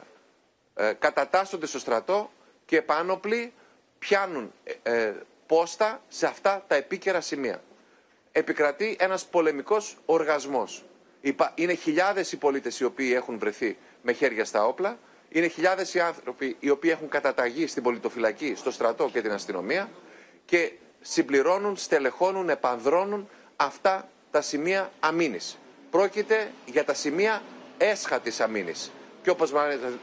ε, 0.75 0.92
κατατάσσονται 0.92 1.66
στο 1.66 1.78
στρατό 1.78 2.30
και 2.64 2.76
επάνωπλοι 2.76 3.52
πιάνουν 3.99 4.52
ε, 4.64 4.92
ε, 5.02 5.14
πόστα 5.47 6.02
σε 6.09 6.26
αυτά 6.26 6.64
τα 6.66 6.75
επίκαιρα 6.75 7.21
σημεία. 7.21 7.62
Επικρατεί 8.33 8.97
ένας 8.99 9.25
πολεμικός 9.26 9.97
οργασμός. 10.04 10.85
Είναι 11.54 11.75
χιλιάδες 11.75 12.33
οι 12.33 12.37
πολίτες 12.37 12.80
οι 12.80 12.85
οποίοι 12.85 13.12
έχουν 13.14 13.38
βρεθεί 13.38 13.76
με 14.02 14.12
χέρια 14.12 14.44
στα 14.44 14.66
όπλα. 14.66 14.99
Είναι 15.35 15.47
χιλιάδες 15.49 15.95
οι 15.95 16.00
άνθρωποι 16.00 16.57
οι 16.61 16.71
οποίοι 16.71 16.91
έχουν 16.95 17.09
καταταγεί 17.09 17.67
στην 17.67 17.83
πολιτοφυλακή, 17.83 18.55
στο 18.57 18.71
στρατό 18.71 19.11
και 19.12 19.23
την 19.23 19.33
αστυνομία 19.33 19.91
και 20.45 20.73
συμπληρώνουν, 21.00 21.76
στελεχώνουν, 21.76 22.49
επανδρώνουν 22.49 23.29
αυτά 23.57 24.09
τα 24.31 24.41
σημεία 24.41 24.91
αμήνης. 25.00 25.59
Πρόκειται 25.91 26.50
για 26.67 26.85
τα 26.85 26.95
σημεία 26.95 27.43
έσχατης 27.79 28.41
αμήνης. 28.41 28.91
Και 29.23 29.31
όπως 29.31 29.53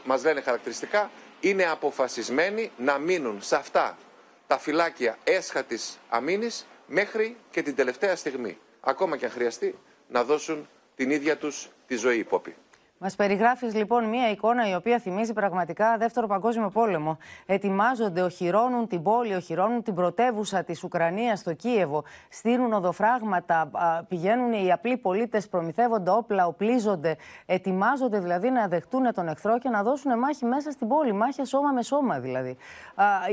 μας 0.04 0.24
λένε 0.24 0.40
χαρακτηριστικά, 0.40 1.10
είναι 1.40 1.64
αποφασισμένοι 1.64 2.70
να 2.76 2.98
μείνουν 2.98 3.42
σε 3.42 3.56
αυτά 3.56 3.98
τα 4.46 4.58
φυλάκια 4.58 5.18
έσχατης 5.24 5.98
αμήνης 6.08 6.66
μέχρι 6.86 7.36
και 7.50 7.62
την 7.62 7.74
τελευταία 7.74 8.16
στιγμή. 8.16 8.58
Ακόμα 8.80 9.16
και 9.16 9.24
αν 9.24 9.30
χρειαστεί 9.30 9.78
να 10.08 10.24
δώσουν 10.24 10.68
την 10.96 11.10
ίδια 11.10 11.36
τους 11.36 11.68
τη 11.86 11.96
ζωή 11.96 12.18
υπόπη. 12.18 12.54
Μας 13.04 13.16
περιγράφεις 13.16 13.74
λοιπόν 13.74 14.04
μία 14.04 14.30
εικόνα 14.30 14.68
η 14.68 14.74
οποία 14.74 14.98
θυμίζει 14.98 15.32
πραγματικά 15.32 15.96
Δεύτερο 15.98 16.26
Παγκόσμιο 16.26 16.68
Πόλεμο. 16.68 17.18
Ετοιμάζονται, 17.46 18.22
οχυρώνουν 18.22 18.88
την 18.88 19.02
πόλη, 19.02 19.34
οχυρώνουν 19.34 19.82
την 19.82 19.94
πρωτεύουσα 19.94 20.64
της 20.64 20.82
Ουκρανίας 20.84 21.38
στο 21.38 21.52
Κίεβο, 21.52 22.04
στείλουν 22.28 22.72
οδοφράγματα, 22.72 23.70
πηγαίνουν 24.08 24.52
οι 24.52 24.72
απλοί 24.72 24.96
πολίτες, 24.96 25.48
προμηθεύονται 25.48 26.10
όπλα, 26.10 26.46
οπλίζονται. 26.46 27.16
Ετοιμάζονται 27.46 28.18
δηλαδή 28.18 28.50
να 28.50 28.68
δεχτούν 28.68 29.14
τον 29.14 29.28
εχθρό 29.28 29.58
και 29.58 29.68
να 29.68 29.82
δώσουν 29.82 30.18
μάχη 30.18 30.44
μέσα 30.44 30.70
στην 30.70 30.88
πόλη. 30.88 31.12
Μάχη 31.12 31.44
σώμα 31.44 31.72
με 31.72 31.82
σώμα 31.82 32.18
δηλαδή. 32.18 32.56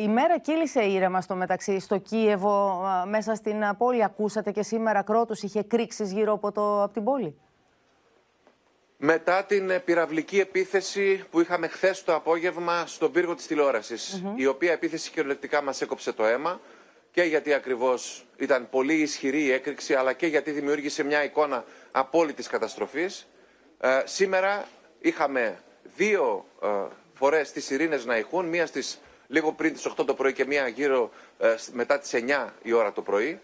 Η 0.01 0.07
μέρα 0.07 0.39
κύλησε 0.39 0.83
ήρεμα 0.83 1.21
στο 1.21 1.35
μεταξύ 1.35 1.79
στο 1.79 1.97
Κίεβο, 1.97 2.81
μέσα 3.07 3.35
στην 3.35 3.55
πόλη. 3.77 4.03
Ακούσατε 4.03 4.51
και 4.51 4.63
σήμερα 4.63 5.01
κρότου, 5.01 5.35
είχε 5.41 5.63
κρίξει 5.63 6.05
γύρω 6.05 6.33
από, 6.33 6.51
το, 6.51 6.83
από 6.83 6.93
την 6.93 7.03
πόλη. 7.03 7.35
Μετά 9.01 9.43
την 9.43 9.81
πυραυλική 9.85 10.39
επίθεση 10.39 11.23
που 11.31 11.41
είχαμε 11.41 11.67
χθες 11.67 12.03
το 12.03 12.15
απόγευμα 12.15 12.85
στον 12.87 13.11
πύργο 13.11 13.35
της 13.35 13.47
τηλεόρασης, 13.47 14.23
η 14.35 14.45
οποία 14.45 14.71
επίθεση 14.71 15.09
κυριολεκτικά 15.11 15.61
μας 15.61 15.81
έκοψε 15.81 16.11
το 16.11 16.25
αίμα 16.25 16.61
και 17.11 17.21
γιατί 17.23 17.53
ακριβώς 17.53 18.25
ήταν 18.37 18.69
πολύ 18.69 18.93
ισχυρή 18.93 19.43
η 19.43 19.51
έκρηξη, 19.51 19.93
αλλά 19.93 20.13
και 20.13 20.27
γιατί 20.27 20.51
δημιούργησε 20.51 21.03
μια 21.03 21.23
εικόνα 21.23 21.65
απόλυτης 21.91 22.47
καταστροφής. 22.47 23.27
Ε, 23.79 24.01
σήμερα 24.03 24.67
είχαμε 24.99 25.59
δύο 25.95 26.45
ε, 26.63 26.67
φορές 27.13 27.51
τις 27.51 27.69
ειρήνες 27.69 28.05
να 28.05 28.17
ηχούν, 28.17 28.45
μία 28.45 28.65
στις 28.65 28.99
λίγο 29.27 29.51
πριν 29.51 29.73
τις 29.73 29.87
8 29.87 30.05
το 30.05 30.13
πρωί 30.13 30.33
και 30.33 30.45
μία 30.45 30.67
γύρω 30.67 31.11
ε, 31.37 31.55
μετά 31.71 31.99
τις 31.99 32.11
9 32.13 32.47
η 32.61 32.71
ώρα 32.71 32.91
το 32.91 33.01
πρωί, 33.01 33.39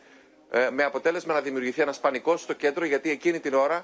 ε, 0.52 0.70
με 0.70 0.84
αποτέλεσμα 0.84 1.34
να 1.34 1.42
δημιουργηθεί 1.42 1.82
ένας 1.82 2.00
πανικός 2.00 2.42
στο 2.42 2.54
κέντρο, 2.54 2.86
γιατί 2.86 3.10
εκείνη 3.10 3.40
την 3.40 3.54
ώρα 3.54 3.76
ε, 3.78 3.82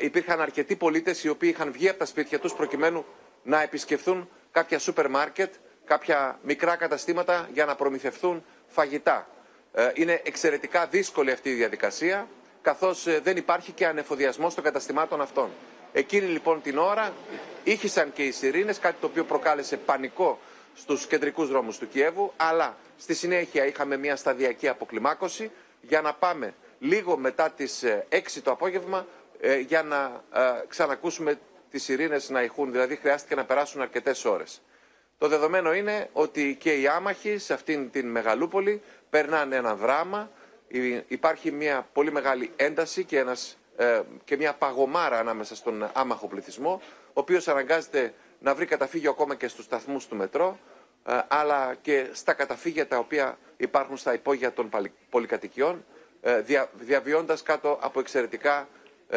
υπήρχαν 0.00 0.40
αρκετοί 0.40 0.76
πολίτες 0.76 1.24
οι 1.24 1.28
οποίοι 1.28 1.50
είχαν 1.54 1.72
βγει 1.72 1.88
από 1.88 1.98
τα 1.98 2.04
σπίτια 2.04 2.38
τους 2.38 2.54
προκειμένου 2.54 3.04
να 3.42 3.62
επισκεφθούν 3.62 4.28
κάποια 4.52 4.78
σούπερ 4.78 5.08
μάρκετ, 5.10 5.54
κάποια 5.84 6.38
μικρά 6.42 6.76
καταστήματα 6.76 7.48
για 7.52 7.64
να 7.64 7.74
προμηθευτούν 7.74 8.44
φαγητά. 8.66 9.28
Ε, 9.72 9.90
είναι 9.94 10.20
εξαιρετικά 10.24 10.86
δύσκολη 10.86 11.30
αυτή 11.30 11.48
η 11.48 11.52
διαδικασία, 11.54 12.28
καθώς 12.62 13.06
ε, 13.06 13.20
δεν 13.22 13.36
υπάρχει 13.36 13.72
και 13.72 13.86
ανεφοδιασμός 13.86 14.54
των 14.54 14.64
καταστημάτων 14.64 15.20
αυτών. 15.20 15.48
Εκείνη 15.92 16.26
λοιπόν 16.26 16.62
την 16.62 16.78
ώρα 16.78 17.12
ήχησαν 17.64 18.12
και 18.12 18.22
οι 18.24 18.30
σιρήνες, 18.30 18.78
κάτι 18.78 18.96
το 19.00 19.06
οποίο 19.06 19.24
προκάλεσε 19.24 19.76
πανικό 19.76 20.38
στους 20.74 21.06
κεντρικούς 21.06 21.48
δρόμους 21.48 21.78
του 21.78 21.88
Κιέβου, 21.88 22.32
αλλά 22.36 22.76
στη 22.98 23.14
συνέχεια 23.14 23.66
είχαμε 23.66 23.96
μια 23.96 24.16
σταδιακή 24.16 24.68
αποκλιμάκωση 24.68 25.50
για 25.80 26.00
να 26.00 26.14
πάμε 26.14 26.54
λίγο 26.78 27.16
μετά 27.16 27.50
τις 27.50 27.84
6 28.08 28.20
το 28.42 28.50
απόγευμα 28.50 29.06
ε, 29.46 29.58
για 29.58 29.82
να 29.82 30.22
ε, 30.32 30.64
ξανακούσουμε 30.68 31.38
τις 31.70 31.88
ειρήνες 31.88 32.30
να 32.30 32.42
ηχούν. 32.42 32.72
Δηλαδή 32.72 32.96
χρειάστηκε 32.96 33.34
να 33.34 33.44
περάσουν 33.44 33.80
αρκετές 33.80 34.24
ώρες. 34.24 34.62
Το 35.18 35.28
δεδομένο 35.28 35.74
είναι 35.74 36.08
ότι 36.12 36.56
και 36.60 36.80
οι 36.80 36.86
άμαχοι 36.86 37.38
σε 37.38 37.52
αυτήν 37.52 37.90
την 37.90 38.08
Μεγαλούπολη 38.08 38.82
περνάνε 39.10 39.56
ένα 39.56 39.74
δράμα. 39.74 40.30
Υπάρχει 41.08 41.50
μια 41.50 41.88
πολύ 41.92 42.12
μεγάλη 42.12 42.50
ένταση 42.56 43.04
και, 43.04 43.18
ένας, 43.18 43.58
ε, 43.76 44.00
και 44.24 44.36
μια 44.36 44.52
παγωμάρα 44.52 45.18
ανάμεσα 45.18 45.54
στον 45.56 45.90
άμαχο 45.92 46.26
πληθυσμό, 46.26 46.80
ο 47.06 47.20
οποίος 47.20 47.48
αναγκάζεται 47.48 48.14
να 48.40 48.54
βρει 48.54 48.66
καταφύγιο 48.66 49.10
ακόμα 49.10 49.34
και 49.34 49.48
στους 49.48 49.64
σταθμούς 49.64 50.06
του 50.06 50.16
μετρό, 50.16 50.58
αλλά 51.28 51.74
και 51.82 52.08
στα 52.12 52.32
καταφύγια 52.32 52.86
τα 52.86 52.98
οποία 52.98 53.38
υπάρχουν 53.56 53.96
στα 53.96 54.14
υπόγεια 54.14 54.52
των 54.52 54.70
πολυκατοικιών, 55.10 55.84
διαβιώντας 56.78 57.42
κάτω 57.42 57.78
από 57.80 58.00
εξαιρετικά 58.00 58.58
ε, 58.60 58.66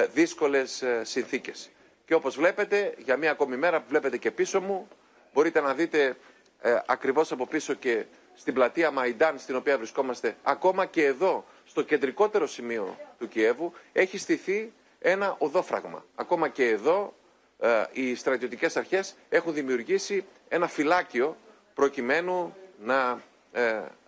δύσκολες 0.06 0.82
ε, 0.82 1.02
συνθήκες. 1.04 1.70
Και 2.06 2.14
όπως 2.14 2.36
βλέπετε, 2.36 2.94
για 2.98 3.18
μία 3.18 3.32
ακόμη 3.32 3.58
μέρα 3.58 3.80
που 3.80 3.86
βλέπετε 3.90 4.18
και 4.18 4.32
πίσω 4.32 4.62
μου, 4.62 4.88
μπορείτε 5.34 5.62
να 5.62 5.74
δείτε 5.74 6.16
ε, 6.62 6.78
ακριβώς 6.86 7.32
από 7.32 7.48
πίσω 7.48 7.74
και 7.74 8.06
στην 8.36 8.54
πλατεία 8.54 8.92
Μαϊντάν 8.92 9.40
στην 9.40 9.56
οποία 9.56 9.78
βρισκόμαστε, 9.78 10.36
ακόμα 10.44 10.86
και 10.86 11.06
εδώ, 11.06 11.46
στο 11.66 11.82
κεντρικότερο 11.82 12.48
σημείο 12.48 12.98
του 13.20 13.28
Κιέβου, 13.28 13.74
έχει 13.94 14.18
στηθεί 14.18 14.74
ένα 15.00 15.36
οδόφραγμα. 15.38 16.06
Ακόμα 16.16 16.50
και 16.50 16.68
εδώ 16.68 17.14
ε, 17.60 17.84
οι 17.92 18.16
στρατιωτικές 18.16 18.78
αρχές 18.78 19.16
έχουν 19.30 19.54
δημιουργήσει 19.54 20.26
ένα 20.48 20.68
φυλάκιο 20.68 21.38
προκειμένου 21.74 22.56
να, 22.80 23.22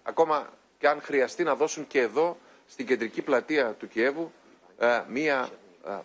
ακόμα 0.04 0.54
και 0.78 0.88
αν 0.88 1.02
χρειαστεί 1.02 1.44
να 1.44 1.56
δώσουν 1.56 1.88
και 1.88 2.00
εδώ, 2.00 2.38
στην 2.68 2.86
κεντρική 2.86 3.22
πλατεία 3.22 3.72
του 3.72 3.88
Κιέβου, 3.88 4.32
μία 5.08 5.50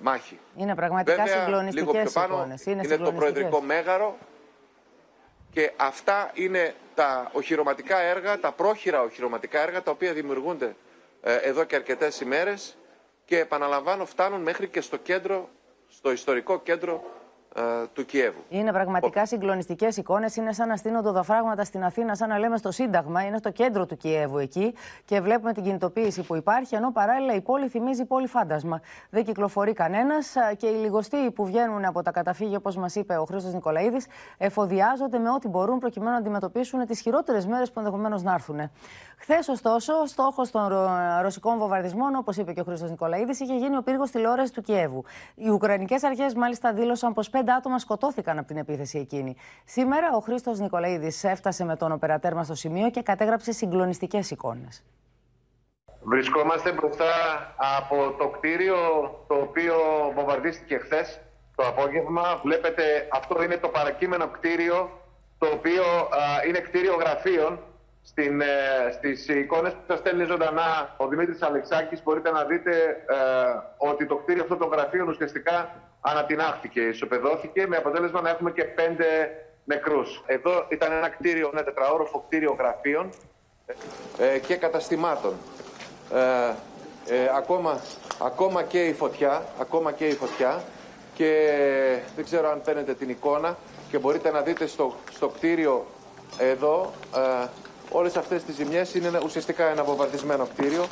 μάχη. 0.00 0.38
Είναι 0.56 0.74
πραγματικά 0.74 1.26
συγκλονιστικές 1.26 1.92
λίγο 1.92 2.02
πιο 2.02 2.10
πάνω, 2.12 2.34
εικόνες. 2.34 2.66
Είναι, 2.66 2.82
είναι 2.84 2.96
το 2.96 3.12
Προεδρικό 3.12 3.60
Μέγαρο 3.60 4.18
Και 5.50 5.72
αυτά 5.76 6.30
είναι 6.34 6.74
τα 6.94 7.30
οχυρωματικά 7.32 7.98
έργα, 8.00 8.40
τα 8.40 8.52
πρόχειρα 8.52 9.02
οχυρωματικά 9.02 9.60
έργα, 9.60 9.82
τα 9.82 9.90
οποία 9.90 10.12
δημιουργούνται 10.12 10.76
ε, 11.22 11.34
εδώ 11.34 11.64
και 11.64 11.74
αρκετές 11.74 12.20
ημέρες 12.20 12.76
και 13.24 13.38
επαναλαμβάνω 13.38 14.04
φτάνουν 14.04 14.40
μέχρι 14.40 14.68
και 14.68 14.80
στο 14.80 14.96
κέντρο, 14.96 15.48
στο 15.88 16.12
ιστορικό 16.12 16.60
κέντρο 16.60 16.92
ε, 16.94 17.23
του 17.92 18.04
Κιέβου. 18.04 18.40
Είναι 18.48 18.72
πραγματικά 18.72 19.26
συγκλονιστικές 19.26 19.96
εικόνες. 19.96 20.36
Είναι 20.36 20.52
σαν 20.52 20.68
να 20.68 20.76
στείνονται 20.76 21.08
οδοφράγματα 21.08 21.64
στην 21.64 21.84
Αθήνα, 21.84 22.14
σαν 22.14 22.28
να 22.28 22.38
λέμε 22.38 22.56
στο 22.56 22.70
Σύνταγμα. 22.70 23.22
Είναι 23.24 23.36
στο 23.36 23.50
κέντρο 23.50 23.86
του 23.86 23.96
Κιέβου 23.96 24.38
εκεί 24.38 24.74
και 25.04 25.20
βλέπουμε 25.20 25.52
την 25.52 25.62
κινητοποίηση 25.62 26.22
που 26.22 26.34
υπάρχει, 26.36 26.74
ενώ 26.74 26.92
παράλληλα 26.92 27.34
η 27.34 27.40
πόλη 27.40 27.68
θυμίζει 27.68 28.04
πόλη 28.04 28.26
φάντασμα. 28.26 28.80
Δεν 29.10 29.24
κυκλοφορεί 29.24 29.72
κανένας 29.72 30.34
και 30.56 30.66
οι 30.66 30.74
λιγοστοί 30.74 31.30
που 31.30 31.46
βγαίνουν 31.46 31.84
από 31.84 32.02
τα 32.02 32.10
καταφύγια, 32.10 32.56
όπως 32.56 32.76
μας 32.76 32.94
είπε 32.94 33.16
ο 33.16 33.24
Χρήστος 33.24 33.52
Νικολαίδης, 33.52 34.06
εφοδιάζονται 34.38 35.18
με 35.18 35.30
ό,τι 35.30 35.48
μπορούν 35.48 35.78
προκειμένου 35.78 36.10
να 36.10 36.16
αντιμετωπίσουν 36.16 36.86
τις 36.86 37.00
χειρότερες 37.00 37.46
μέρες 37.46 37.70
που 37.70 37.78
ενδεχομένως 37.78 38.22
να 38.22 38.32
έρθουν. 38.32 38.70
Χθες, 39.18 39.48
ωστόσο, 39.48 39.92
στόχος 40.06 40.50
των 40.50 40.66
ρο- 40.66 40.90
ρωσικών 41.22 41.58
βομβαρδισμών, 41.58 42.14
όπως 42.16 42.36
είπε 42.36 42.52
και 42.52 42.60
ο 42.60 42.64
Χρήστος 42.64 42.90
Νικολαίδης, 42.90 43.40
είχε 43.40 43.54
γίνει 43.56 43.76
ο 43.76 43.82
πύργος 43.82 44.10
τηλεόρασης 44.10 44.50
του 44.50 44.60
Κιέβου. 44.62 45.04
Οι 45.34 45.48
Ουκρανικές 45.48 46.02
αρχές 46.04 46.34
μάλιστα 46.34 46.72
δήλωσαν 46.72 47.12
πως 47.12 47.30
πέντε 47.30 47.43
άτομα 47.52 47.78
σκοτώθηκαν 47.78 48.38
από 48.38 48.46
την 48.46 48.56
επίθεση 48.56 48.98
εκείνη. 48.98 49.36
Σήμερα 49.64 50.16
ο 50.16 50.20
Χρήστος 50.20 50.58
Νικολαίδης 50.58 51.24
έφτασε 51.24 51.64
με 51.64 51.76
τον 51.76 51.92
οπερατέρ 51.92 52.34
μας 52.34 52.46
στο 52.46 52.54
σημείο 52.54 52.90
και 52.90 53.02
κατέγραψε 53.02 53.52
συγκλονιστικές 53.52 54.30
εικόνες. 54.30 54.84
Βρισκόμαστε 56.02 56.72
μπροστά 56.72 57.12
από 57.78 58.14
το 58.18 58.28
κτίριο 58.28 58.76
το 59.28 59.34
οποίο 59.34 59.74
βομβαρδίστηκε 60.14 60.78
χθες 60.78 61.20
το 61.56 61.66
απόγευμα. 61.66 62.40
Βλέπετε 62.42 63.08
αυτό 63.12 63.42
είναι 63.42 63.56
το 63.56 63.68
παρακείμενο 63.68 64.28
κτίριο 64.28 64.90
το 65.38 65.46
οποίο 65.46 65.82
α, 65.82 66.46
είναι 66.46 66.58
κτίριο 66.58 66.94
γραφείων. 66.94 67.58
Στην, 68.06 68.40
ε, 68.40 68.46
στις 68.92 69.28
εικόνες 69.28 69.72
που 69.72 69.84
σας 69.88 69.98
στέλνει 69.98 70.24
ζωντανά 70.24 70.94
ο 70.96 71.08
Δημήτρης 71.08 71.42
Αλεξάκης 71.42 72.02
μπορείτε 72.02 72.30
να 72.30 72.44
δείτε 72.44 72.70
ε, 72.70 73.16
ότι 73.76 74.06
το 74.06 74.16
κτίριο 74.16 74.42
αυτό 74.42 74.56
των 74.56 74.68
γραφείων 74.68 75.08
ουσιαστικά 75.08 75.74
ανατινάχθηκε, 76.06 76.80
ισοπεδώθηκε 76.80 77.66
με 77.66 77.76
αποτέλεσμα 77.76 78.20
να 78.20 78.30
έχουμε 78.30 78.50
και 78.50 78.64
πέντε 78.64 79.06
νεκρούς. 79.64 80.22
Εδώ 80.26 80.66
ήταν 80.68 80.92
ένα 80.92 81.08
κτίριο, 81.08 81.50
ένα 81.52 81.64
τετραόροφο 81.64 82.24
κτίριο 82.26 82.56
γραφείων 82.58 83.10
ε, 84.18 84.38
και 84.38 84.56
καταστημάτων. 84.56 85.34
Ε, 86.14 86.54
ε, 87.14 87.30
ακόμα, 87.36 87.80
ακόμα 88.22 88.62
και 88.62 88.84
η 88.86 88.92
φωτιά, 88.92 89.44
ακόμα 89.60 89.92
και 89.92 90.06
η 90.06 90.12
φωτιά 90.14 90.62
και 91.14 91.58
δεν 92.16 92.24
ξέρω 92.24 92.50
αν 92.50 92.60
παίρνετε 92.62 92.94
την 92.94 93.08
εικόνα 93.08 93.56
και 93.90 93.98
μπορείτε 93.98 94.30
να 94.30 94.40
δείτε 94.40 94.66
στο, 94.66 94.94
στο 95.12 95.28
κτίριο 95.28 95.86
εδώ 96.38 96.92
ε, 97.16 97.46
όλες 97.90 98.16
αυτές 98.16 98.42
τις 98.44 98.54
ζημιές 98.54 98.94
είναι 98.94 99.06
ένα- 99.06 99.20
ουσιαστικά 99.24 99.64
ένα 99.68 99.84
βομβαρδισμένο 99.84 100.46
κτίριο. 100.56 100.86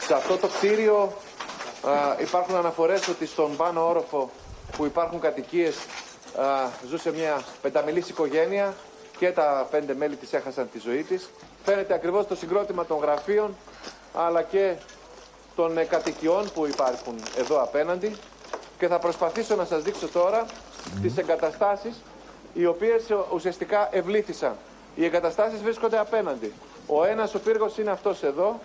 Σε 0.00 0.14
αυτό 0.14 0.36
το 0.36 0.46
κτίριο 0.46 1.12
ε, 1.12 1.31
υπάρχουν 2.20 2.54
αναφορές 2.54 3.08
ότι 3.08 3.26
στον 3.26 3.56
πάνω 3.56 3.88
όροφο 3.88 4.30
που 4.76 4.84
υπάρχουν 4.84 5.20
κατοικίες 5.20 5.76
ε, 6.38 6.86
ζούσε 6.88 7.12
μια 7.12 7.42
πενταμελής 7.62 8.08
οικογένεια 8.08 8.74
και 9.18 9.30
τα 9.30 9.66
πέντε 9.70 9.94
μέλη 9.94 10.16
της 10.16 10.32
έχασαν 10.32 10.68
τη 10.72 10.78
ζωή 10.78 11.02
της. 11.02 11.30
Φαίνεται 11.64 11.94
ακριβώς 11.94 12.26
το 12.26 12.36
συγκρότημα 12.36 12.84
των 12.86 12.98
γραφείων 12.98 13.56
αλλά 14.14 14.42
και 14.42 14.74
των 15.56 15.78
ε, 15.78 15.84
κατοικιών 15.84 16.50
που 16.54 16.66
υπάρχουν 16.66 17.14
εδώ 17.38 17.62
απέναντι 17.62 18.16
και 18.78 18.86
θα 18.86 18.98
προσπαθήσω 18.98 19.56
να 19.56 19.64
σας 19.64 19.82
δείξω 19.82 20.08
τώρα 20.08 20.46
τις 21.02 21.16
εγκαταστάσεις 21.16 22.02
οι 22.52 22.66
οποίες 22.66 23.10
ε, 23.10 23.16
ουσιαστικά 23.32 23.88
ευλήθησαν. 23.92 24.56
Οι 24.94 25.04
εγκαταστάσεις 25.04 25.62
βρίσκονται 25.62 25.98
απέναντι. 25.98 26.52
Ο 26.86 27.04
ένας 27.04 27.34
ο 27.34 27.38
πύργος 27.38 27.78
είναι 27.78 27.90
αυτός 27.90 28.22
εδώ, 28.22 28.60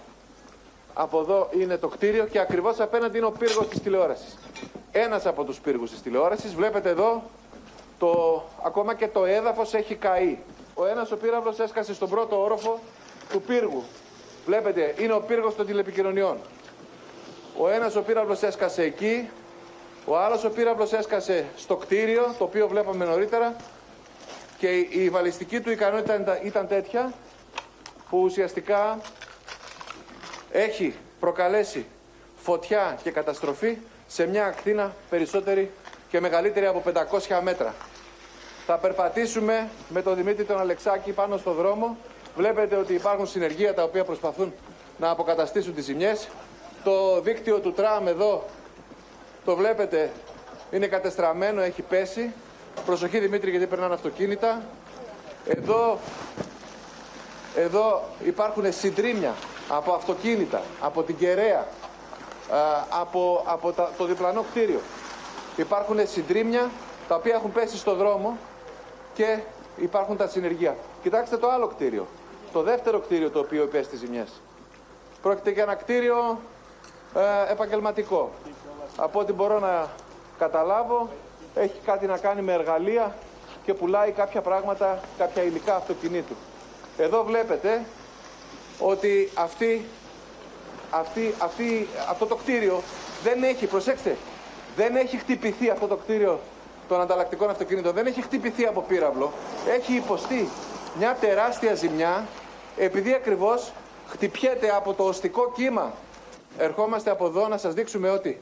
από 0.99 1.19
εδώ 1.19 1.49
είναι 1.59 1.77
το 1.77 1.87
κτίριο 1.87 2.25
και 2.25 2.39
ακριβώς 2.39 2.79
απέναντι 2.79 3.17
είναι 3.17 3.25
ο 3.25 3.31
πύργος 3.31 3.67
της 3.67 3.81
τηλεόρασης. 3.81 4.37
Ένας 4.91 5.25
από 5.25 5.43
τους 5.43 5.59
πύργους 5.59 5.91
της 5.91 6.01
τηλεόρασης, 6.01 6.55
βλέπετε 6.55 6.89
εδώ, 6.89 7.23
το, 7.99 8.43
ακόμα 8.63 8.95
και 8.95 9.07
το 9.07 9.25
έδαφος 9.25 9.73
έχει 9.73 9.95
καεί. 9.95 10.37
Ο 10.73 10.85
ένας 10.85 11.11
ο 11.11 11.17
πύραυλος 11.17 11.59
έσκασε 11.59 11.93
στον 11.93 12.09
πρώτο 12.09 12.41
όροφο 12.41 12.79
του 13.31 13.41
πύργου. 13.41 13.83
Βλέπετε, 14.45 14.95
είναι 14.99 15.13
ο 15.13 15.19
πύργος 15.19 15.55
των 15.55 15.65
τηλεπικοινωνιών. 15.65 16.37
Ο 17.57 17.69
ένας 17.69 17.95
ο 17.95 18.01
πύραυλος 18.01 18.43
έσκασε 18.43 18.83
εκεί, 18.83 19.29
ο 20.05 20.17
άλλος 20.17 20.43
ο 20.43 20.49
πύραυλος 20.49 20.93
έσκασε 20.93 21.45
στο 21.55 21.75
κτίριο, 21.75 22.35
το 22.37 22.43
οποίο 22.43 22.67
βλέπαμε 22.67 23.05
νωρίτερα, 23.05 23.55
και 24.57 24.67
η, 24.67 24.89
η 24.91 25.09
βαλιστική 25.09 25.61
του 25.61 25.71
ικανότητα 25.71 26.19
ήταν, 26.19 26.39
ήταν 26.43 26.67
τέτοια, 26.67 27.13
που 28.09 28.19
ουσιαστικά 28.19 28.99
έχει 30.51 30.95
προκαλέσει 31.19 31.85
φωτιά 32.35 32.97
και 33.03 33.11
καταστροφή 33.11 33.77
σε 34.07 34.27
μια 34.27 34.45
ακτίνα 34.45 34.93
περισσότερη 35.09 35.71
και 36.09 36.19
μεγαλύτερη 36.19 36.65
από 36.65 36.83
500 37.29 37.39
μέτρα. 37.43 37.75
Θα 38.65 38.77
περπατήσουμε 38.77 39.69
με 39.89 40.01
τον 40.01 40.15
Δημήτρη 40.15 40.43
τον 40.43 40.59
Αλεξάκη 40.59 41.11
πάνω 41.11 41.37
στο 41.37 41.51
δρόμο. 41.51 41.97
Βλέπετε 42.35 42.75
ότι 42.75 42.93
υπάρχουν 42.93 43.27
συνεργεία 43.27 43.73
τα 43.73 43.83
οποία 43.83 44.03
προσπαθούν 44.03 44.53
να 44.97 45.09
αποκαταστήσουν 45.09 45.73
τις 45.73 45.85
ζημιές. 45.85 46.27
Το 46.83 47.21
δίκτυο 47.21 47.59
του 47.59 47.73
τραμ 47.73 48.07
εδώ, 48.07 48.45
το 49.45 49.55
βλέπετε, 49.55 50.11
είναι 50.71 50.87
κατεστραμμένο, 50.87 51.61
έχει 51.61 51.81
πέσει. 51.81 52.33
Προσοχή 52.85 53.19
Δημήτρη 53.19 53.49
γιατί 53.49 53.65
περνάνε 53.65 53.93
αυτοκίνητα. 53.93 54.61
Εδώ, 55.47 55.99
εδώ 57.55 58.03
υπάρχουν 58.23 58.73
συντρίμια 58.73 59.35
από 59.69 59.93
αυτοκίνητα, 59.93 60.61
από 60.81 61.03
την 61.03 61.17
Κεραία, 61.17 61.59
α, 61.59 62.57
από, 63.01 63.43
από 63.45 63.71
τα- 63.71 63.91
το 63.97 64.05
διπλανό 64.05 64.41
κτίριο. 64.51 64.79
Υπάρχουν 65.55 66.07
συντρίμια 66.07 66.69
τα 67.07 67.15
οποία 67.15 67.35
έχουν 67.35 67.51
πέσει 67.51 67.77
στο 67.77 67.95
δρόμο 67.95 68.37
και 69.13 69.39
υπάρχουν 69.77 70.17
τα 70.17 70.27
συνεργεία. 70.27 70.75
Κοιτάξτε 71.03 71.37
το 71.37 71.49
άλλο 71.49 71.67
κτίριο. 71.67 72.07
Το 72.53 72.61
δεύτερο 72.61 72.99
κτίριο 72.99 73.29
το 73.29 73.39
οποίο 73.39 73.63
υπέστη 73.63 73.95
ζημιές. 73.95 74.29
Πρόκειται 75.21 75.49
για 75.49 75.63
ένα 75.63 75.75
κτίριο 75.75 76.39
ε, 77.15 77.51
επαγγελματικό. 77.51 78.31
Από 78.97 79.19
ό,τι 79.19 79.33
μπορώ 79.33 79.59
να 79.59 79.87
καταλάβω, 80.39 81.09
έχει 81.55 81.79
κάτι 81.85 82.05
να 82.05 82.17
κάνει 82.17 82.41
με 82.41 82.53
εργαλεία 82.53 83.15
και 83.65 83.73
πουλάει 83.73 84.11
κάποια 84.11 84.41
πράγματα, 84.41 84.99
κάποια 85.17 85.43
υλικά 85.43 85.75
αυτοκινήτου. 85.75 86.33
Εδώ 86.97 87.23
βλέπετε 87.23 87.85
ότι 88.79 89.29
αυτή, 89.33 89.85
αυτή, 90.89 91.33
αυτή, 91.39 91.87
αυτό 92.09 92.25
το 92.25 92.35
κτίριο 92.35 92.81
δεν 93.23 93.43
έχει, 93.43 93.65
προσέξτε, 93.65 94.17
δεν 94.75 94.95
έχει 94.95 95.17
χτυπηθεί 95.17 95.69
αυτό 95.69 95.87
το 95.87 95.95
κτίριο 95.95 96.39
των 96.87 97.01
ανταλλακτικών 97.01 97.49
αυτοκινήτων, 97.49 97.93
δεν 97.93 98.05
έχει 98.05 98.21
χτυπηθεί 98.21 98.65
από 98.65 98.81
πύραυλο, 98.81 99.33
έχει 99.77 99.93
υποστεί 99.93 100.49
μια 100.97 101.17
τεράστια 101.19 101.73
ζημιά 101.73 102.27
επειδή 102.77 103.13
ακριβώς 103.13 103.71
χτυπιέται 104.07 104.69
από 104.75 104.93
το 104.93 105.03
οστικό 105.03 105.51
κύμα. 105.55 105.93
Ερχόμαστε 106.57 107.09
από 107.09 107.25
εδώ 107.25 107.47
να 107.47 107.57
σας 107.57 107.73
δείξουμε 107.73 108.09
ότι 108.09 108.39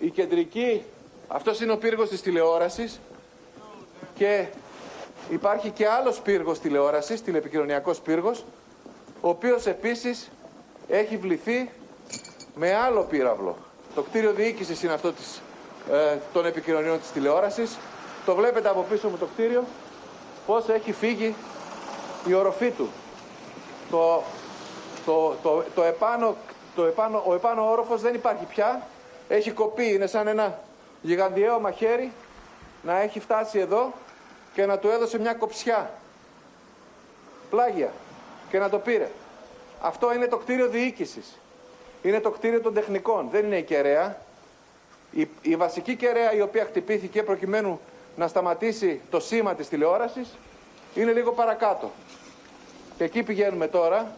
η 0.00 0.10
κεντρική, 0.10 0.82
αυτός 1.28 1.60
είναι 1.60 1.72
ο 1.72 1.76
πύργος 1.76 2.08
της 2.08 2.22
τηλεόρασης 2.22 3.00
και 4.14 4.46
υπάρχει 5.30 5.70
και 5.70 5.88
άλλος 5.88 6.20
πύργος 6.20 6.58
τηλεόρασης, 6.58 7.22
τηλεπικοινωνιακός 7.22 8.00
πύργος, 8.00 8.44
ο 9.20 9.28
οποίος 9.28 9.66
επίσης 9.66 10.30
έχει 10.88 11.16
βληθεί 11.16 11.70
με 12.54 12.74
άλλο 12.74 13.02
πύραυλο. 13.02 13.56
Το 13.94 14.02
κτίριο 14.02 14.32
διοίκησης 14.32 14.82
είναι 14.82 14.92
αυτό 14.92 15.12
της, 15.12 15.40
ε, 15.90 16.16
των 16.32 16.46
επικοινωνιών 16.46 17.00
της 17.00 17.12
τηλεόρασης. 17.12 17.78
Το 18.24 18.34
βλέπετε 18.34 18.68
από 18.68 18.86
πίσω 18.90 19.08
μου 19.08 19.16
το 19.16 19.26
κτίριο, 19.26 19.64
πώς 20.46 20.68
έχει 20.68 20.92
φύγει 20.92 21.34
η 22.26 22.34
οροφή 22.34 22.70
του. 22.70 22.88
Το, 23.90 24.22
το, 25.04 25.34
το, 25.42 25.64
το, 25.74 25.82
επάνω, 25.82 26.36
το 26.74 26.84
επάνω, 26.84 27.22
ο 27.26 27.34
επάνω 27.34 27.70
όροφος 27.70 28.00
δεν 28.00 28.14
υπάρχει 28.14 28.44
πια, 28.44 28.86
έχει 29.28 29.50
κοπεί, 29.50 29.92
είναι 29.92 30.06
σαν 30.06 30.26
ένα 30.26 30.58
γιγαντιαίο 31.02 31.60
μαχαίρι 31.60 32.12
να 32.82 33.00
έχει 33.00 33.20
φτάσει 33.20 33.58
εδώ 33.58 33.92
και 34.54 34.66
να 34.66 34.78
του 34.78 34.88
έδωσε 34.88 35.18
μια 35.18 35.34
κοψιά. 35.34 35.90
Πλάγια. 37.50 37.92
Και 38.50 38.58
να 38.58 38.68
το 38.68 38.78
πήρε. 38.78 39.08
Αυτό 39.80 40.14
είναι 40.14 40.26
το 40.26 40.36
κτίριο 40.36 40.68
διοίκησης. 40.68 41.38
Είναι 42.02 42.20
το 42.20 42.30
κτίριο 42.30 42.60
των 42.60 42.74
τεχνικών. 42.74 43.28
Δεν 43.30 43.44
είναι 43.44 43.56
η 43.56 43.62
κεραία. 43.62 44.18
Η, 45.10 45.28
η 45.42 45.56
βασική 45.56 45.96
κεραία 45.96 46.32
η 46.32 46.40
οποία 46.40 46.64
χτυπήθηκε 46.64 47.22
προκειμένου 47.22 47.80
να 48.16 48.28
σταματήσει 48.28 49.00
το 49.10 49.20
σήμα 49.20 49.54
της 49.54 49.68
τηλεόρασης 49.68 50.36
είναι 50.94 51.12
λίγο 51.12 51.32
παρακάτω. 51.32 51.90
Και 52.96 53.04
εκεί 53.04 53.22
πηγαίνουμε 53.22 53.66
τώρα 53.66 54.16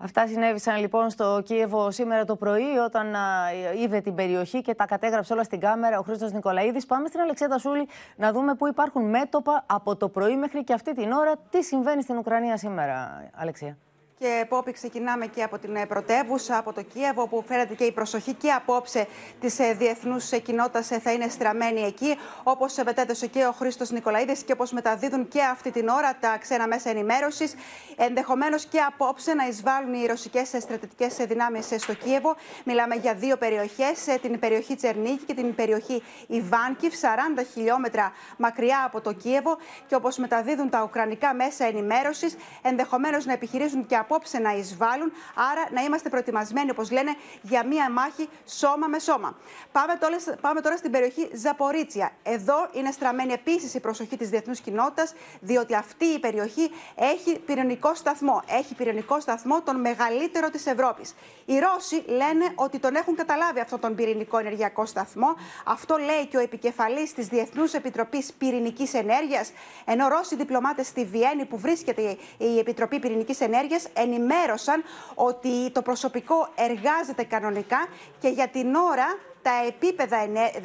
Αυτά 0.00 0.26
συνέβησαν 0.26 0.80
λοιπόν 0.80 1.10
στο 1.10 1.42
Κίεβο 1.44 1.90
σήμερα 1.90 2.24
το 2.24 2.36
πρωί, 2.36 2.76
όταν 2.84 3.14
α, 3.14 3.52
είδε 3.82 4.00
την 4.00 4.14
περιοχή 4.14 4.60
και 4.60 4.74
τα 4.74 4.86
κατέγραψε 4.86 5.32
όλα 5.32 5.42
στην 5.42 5.60
κάμερα 5.60 5.98
ο 5.98 6.02
Χρήστος 6.02 6.32
Νικολαίδης. 6.32 6.86
Πάμε 6.86 7.08
στην 7.08 7.20
Αλεξία 7.20 7.48
Τασούλη 7.48 7.88
να 8.16 8.32
δούμε 8.32 8.54
πού 8.54 8.66
υπάρχουν 8.66 9.08
μέτωπα 9.08 9.64
από 9.66 9.96
το 9.96 10.08
πρωί 10.08 10.36
μέχρι 10.36 10.64
και 10.64 10.72
αυτή 10.72 10.94
την 10.94 11.12
ώρα. 11.12 11.32
Τι 11.50 11.62
συμβαίνει 11.62 12.02
στην 12.02 12.16
Ουκρανία 12.16 12.56
σήμερα, 12.56 13.24
Αλεξία; 13.34 13.76
Και 14.20 14.46
Πόπη, 14.48 14.72
ξεκινάμε 14.72 15.26
και 15.26 15.42
από 15.42 15.58
την 15.58 15.86
πρωτεύουσα, 15.88 16.58
από 16.58 16.72
το 16.72 16.82
Κίεβο, 16.82 17.22
όπου 17.22 17.44
φέρεται 17.46 17.74
και 17.74 17.84
η 17.84 17.92
προσοχή 17.92 18.32
και 18.32 18.50
απόψε 18.50 19.06
της 19.40 19.56
διεθνούς 19.76 20.30
κοινότητας 20.42 20.86
θα 21.02 21.12
είναι 21.12 21.28
στραμμένη 21.28 21.80
εκεί. 21.80 22.16
Όπως 22.42 22.76
μετέδωσε 22.84 23.26
και 23.26 23.46
ο 23.46 23.52
Χρήστος 23.52 23.90
Νικολαίδης 23.90 24.42
και 24.42 24.52
όπως 24.52 24.72
μεταδίδουν 24.72 25.28
και 25.28 25.42
αυτή 25.42 25.70
την 25.70 25.88
ώρα 25.88 26.16
τα 26.20 26.38
ξένα 26.38 26.66
μέσα 26.66 26.90
ενημέρωσης. 26.90 27.54
Ενδεχομένως 27.96 28.64
και 28.64 28.80
απόψε 28.80 29.34
να 29.34 29.46
εισβάλλουν 29.46 29.94
οι 29.94 30.06
ρωσικές 30.06 30.48
στρατιωτικές 30.48 31.14
δυνάμεις 31.14 31.66
στο 31.76 31.94
Κίεβο. 31.94 32.36
Μιλάμε 32.64 32.94
για 32.94 33.14
δύο 33.14 33.36
περιοχές, 33.36 34.04
την 34.22 34.38
περιοχή 34.38 34.76
Τσερνίκη 34.76 35.24
και 35.24 35.34
την 35.34 35.54
περιοχή 35.54 36.02
Ιβάνκιβ, 36.26 36.92
40 36.92 37.42
χιλιόμετρα 37.52 38.12
μακριά 38.36 38.82
από 38.84 39.00
το 39.00 39.12
Κίεβο. 39.12 39.56
Και 39.86 39.94
όπως 39.94 40.16
μεταδίδουν 40.16 40.70
τα 40.70 40.82
ουκρανικά 40.82 41.34
μέσα 41.34 41.64
ενημέρωσης, 41.64 42.36
ενδεχομένως 42.62 43.26
να 43.26 43.32
επιχειρήσουν 43.32 43.86
και 43.86 43.96
απόψε 44.08 44.38
να 44.38 44.52
εισβάλλουν. 44.56 45.12
Άρα 45.52 45.68
να 45.70 45.82
είμαστε 45.82 46.08
προετοιμασμένοι, 46.08 46.70
όπως 46.70 46.90
λένε, 46.90 47.16
για 47.42 47.66
μία 47.66 47.90
μάχη 47.90 48.28
σώμα 48.46 48.86
με 48.86 48.98
σώμα. 48.98 49.36
Πάμε 49.72 49.94
τώρα, 49.94 50.16
πάμε 50.40 50.60
τώρα 50.60 50.76
στην 50.76 50.90
περιοχή 50.90 51.30
Ζαπορίτσια. 51.34 52.12
Εδώ 52.22 52.68
είναι 52.72 52.90
στραμμένη 52.90 53.32
επίσης 53.32 53.74
η 53.74 53.80
προσοχή 53.80 54.16
της 54.16 54.28
διεθνούς 54.28 54.60
κοινότητας, 54.60 55.14
διότι 55.40 55.74
αυτή 55.74 56.04
η 56.04 56.18
περιοχή 56.18 56.70
έχει 56.94 57.38
πυρηνικό 57.38 57.94
σταθμό. 57.94 58.42
Έχει 58.46 58.74
πυρηνικό 58.74 59.20
σταθμό 59.20 59.62
τον 59.62 59.80
μεγαλύτερο 59.80 60.50
της 60.50 60.66
Ευρώπης. 60.66 61.14
Οι 61.44 61.58
Ρώσοι 61.58 62.02
λένε 62.06 62.52
ότι 62.54 62.78
τον 62.78 62.94
έχουν 62.94 63.14
καταλάβει 63.14 63.60
αυτόν 63.60 63.80
τον 63.80 63.94
πυρηνικό 63.94 64.38
ενεργειακό 64.38 64.86
σταθμό. 64.86 65.34
Αυτό 65.64 65.96
λέει 65.96 66.26
και 66.26 66.36
ο 66.36 66.40
επικεφαλής 66.40 67.14
της 67.14 67.26
Διεθνούς 67.26 67.72
Επιτροπής 67.72 68.32
Πυρηνικής 68.38 68.94
Ενέργειας. 68.94 69.52
Ενώ 69.84 70.08
Ρώσοι 70.08 70.36
διπλωμάτες 70.36 70.86
στη 70.86 71.04
Βιέννη, 71.04 71.44
που 71.44 71.58
βρίσκεται 71.58 72.16
η 72.38 72.58
Επιτροπή 72.58 72.98
Πυρηνικής 72.98 73.40
Ενέργειας, 73.40 73.86
ενημέρωσαν 73.98 74.82
ότι 75.14 75.70
το 75.70 75.82
προσωπικό 75.82 76.48
εργάζεται 76.54 77.24
κανονικά 77.24 77.86
και 78.20 78.28
για 78.28 78.48
την 78.48 78.74
ώρα 78.74 79.06
τα 79.42 79.64
επίπεδα 79.66 80.16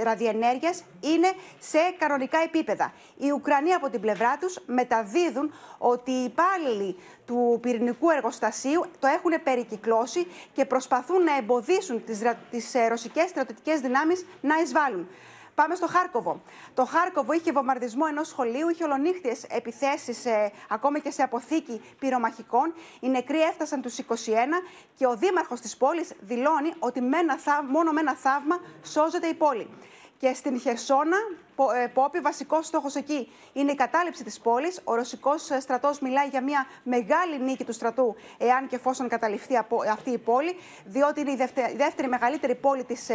ραδιενέργειας 0.04 0.84
είναι 1.00 1.32
σε 1.60 1.78
κανονικά 1.98 2.38
επίπεδα. 2.43 2.93
Οι 3.17 3.32
Ουκρανοί 3.32 3.74
από 3.74 3.89
την 3.89 4.02
πλευρά 4.02 4.38
τους 4.38 4.60
μεταδίδουν 4.65 5.54
ότι 5.78 6.12
οι 6.12 6.24
υπάλληλοι 6.24 6.96
του 7.26 7.60
πυρηνικού 7.62 8.10
εργοστασίου 8.10 8.86
το 9.00 9.08
έχουν 9.08 9.43
περικυκλώσει 9.43 10.28
και 10.54 10.65
προσπαθούν 10.65 11.24
να 11.24 11.38
εμποδίσουν 11.38 12.04
τις, 12.04 12.22
τις 12.52 12.76
ε, 12.76 12.88
ρωσικές 12.88 13.30
στρατιωτικές 13.30 13.80
δυνάμεις 13.80 14.26
να 14.41 14.56
εισβάλλουν. 14.63 15.08
Πάμε 15.56 15.76
στο 15.76 15.88
Χάρκοβο. 15.88 16.42
Το 16.74 16.86
Χάρκοβο 16.86 17.34
είχε 17.34 17.52
βομβαρδισμό 17.52 18.06
ενός 18.10 18.28
σχολείου, 18.28 18.70
είχε 18.70 18.84
ολονύχτιες 18.84 19.44
επιθέσεις 19.44 20.26
ε, 20.26 20.52
ακόμα 20.70 21.00
και 21.00 21.12
σε 21.12 21.22
αποθήκη 21.22 21.82
πυρομαχικών. 22.00 22.74
Οι 23.00 23.10
νεκροί 23.10 23.42
έφτασαν 23.42 23.82
τους 23.82 23.98
21 23.98 24.04
και 24.96 25.06
ο 25.06 25.16
δήμαρχος 25.16 25.60
της 25.60 25.78
πόλης 25.78 26.13
δηλώνει 26.20 26.74
ότι 26.80 27.02
με 27.02 27.18
ένα 27.18 27.38
μόνο 27.70 27.92
με 27.92 28.00
ένα 28.00 28.16
θαύμα 28.16 28.60
σώζεται 28.84 29.28
η 29.28 29.34
πόλη. 29.34 29.70
Και 30.18 30.34
στην 30.34 30.60
Χερσόνα, 30.60 31.18
ε, 31.53 31.53
Πόπη, 31.94 32.20
βασικός 32.20 32.66
στόχος 32.66 32.96
εκεί 32.96 33.32
είναι 33.54 33.72
η 33.72 33.76
κατάληψη 33.76 34.24
της 34.24 34.39
πόλης. 34.39 34.82
Ο 34.84 34.96
ρωσικός 34.96 35.50
ε, 35.50 35.60
στρατός 35.60 36.00
μιλάει 36.00 36.28
για 36.28 36.42
μια 36.42 36.66
μεγάλη 36.84 37.39
νίκη 37.42 37.63
του 37.63 37.74
στρατού, 37.74 38.16
εάν 38.38 38.68
και 38.68 38.76
εφόσον 38.76 39.08
καταληφθεί 39.08 39.54
αυτή 39.92 40.10
η 40.10 40.18
πόλη, 40.18 40.56
διότι 40.86 41.22
είναι 41.22 41.32
η 41.32 41.36
δεύτερη, 41.36 41.74
η 41.74 41.76
δεύτερη 41.76 42.08
μεγαλύτερη 42.08 42.56
πόλη 42.56 42.84
της 42.84 43.12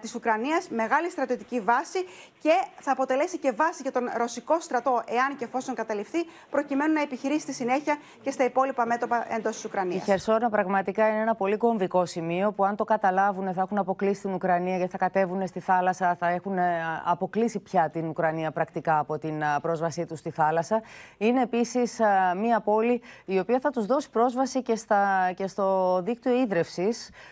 της 0.00 0.14
ε, 0.14 0.16
Ουκρανίας, 0.16 0.68
μεγάλη 0.68 1.10
στρατιωτική 1.10 1.60
βάση 1.60 2.04
και 2.38 2.52
θα 2.80 2.92
αποτελέσει 2.92 3.38
και 3.38 3.52
βάση 3.52 3.82
για 3.82 3.92
τον 3.92 4.10
ρωσικό 4.16 4.60
στρατό, 4.60 5.02
εάν 5.06 5.36
και 5.36 5.44
εφόσον 5.44 5.74
καταληφθεί, 5.74 6.18
προκειμένου 6.50 6.92
να 6.92 7.00
επιχειρήσει 7.00 7.40
στη 7.40 7.52
συνέχεια 7.52 7.96
και 8.22 8.30
στα 8.30 8.44
υπόλοιπα 8.44 8.86
μέτωπα 8.86 9.34
εντός 9.34 9.54
της 9.54 9.64
Ουκρανίας. 9.64 10.02
Η 10.02 10.04
Χερσόνα 10.04 10.50
πραγματικά 10.50 11.08
είναι 11.08 11.20
ένα 11.20 11.34
πολύ 11.34 11.56
κομβικό 11.56 12.06
σημείο 12.06 12.52
που, 12.52 12.64
αν 12.64 12.76
το 12.76 12.84
καταλάβουν, 12.84 13.52
θα 13.54 13.60
έχουν 13.60 13.78
αποκλείσει 13.78 14.20
την 14.20 14.32
Ουκρανία 14.32 14.76
γιατί 14.76 14.90
θα 14.90 14.98
κατέβουν 14.98 15.46
στη 15.46 15.60
θάλασσα, 15.60 16.14
θα 16.14 16.28
έχουν 16.28 16.58
αποκλείσει 17.04 17.57
πια 17.62 17.90
την 17.90 18.08
Ουκρανία 18.08 18.50
πρακτικά 18.50 18.98
από 18.98 19.18
την 19.18 19.42
πρόσβασή 19.62 20.06
τους 20.06 20.18
στη 20.18 20.30
θάλασσα. 20.30 20.82
Είναι 21.18 21.42
επίσης 21.42 22.00
μία 22.36 22.60
πόλη 22.60 23.02
η 23.24 23.38
οποία 23.38 23.60
θα 23.60 23.70
τους 23.70 23.86
δώσει 23.86 24.10
πρόσβαση 24.10 24.62
και, 24.62 24.76
στα, 24.76 25.32
και 25.36 25.46
στο 25.46 26.00
δίκτυο 26.02 26.32
ίδρυυση, 26.32 26.88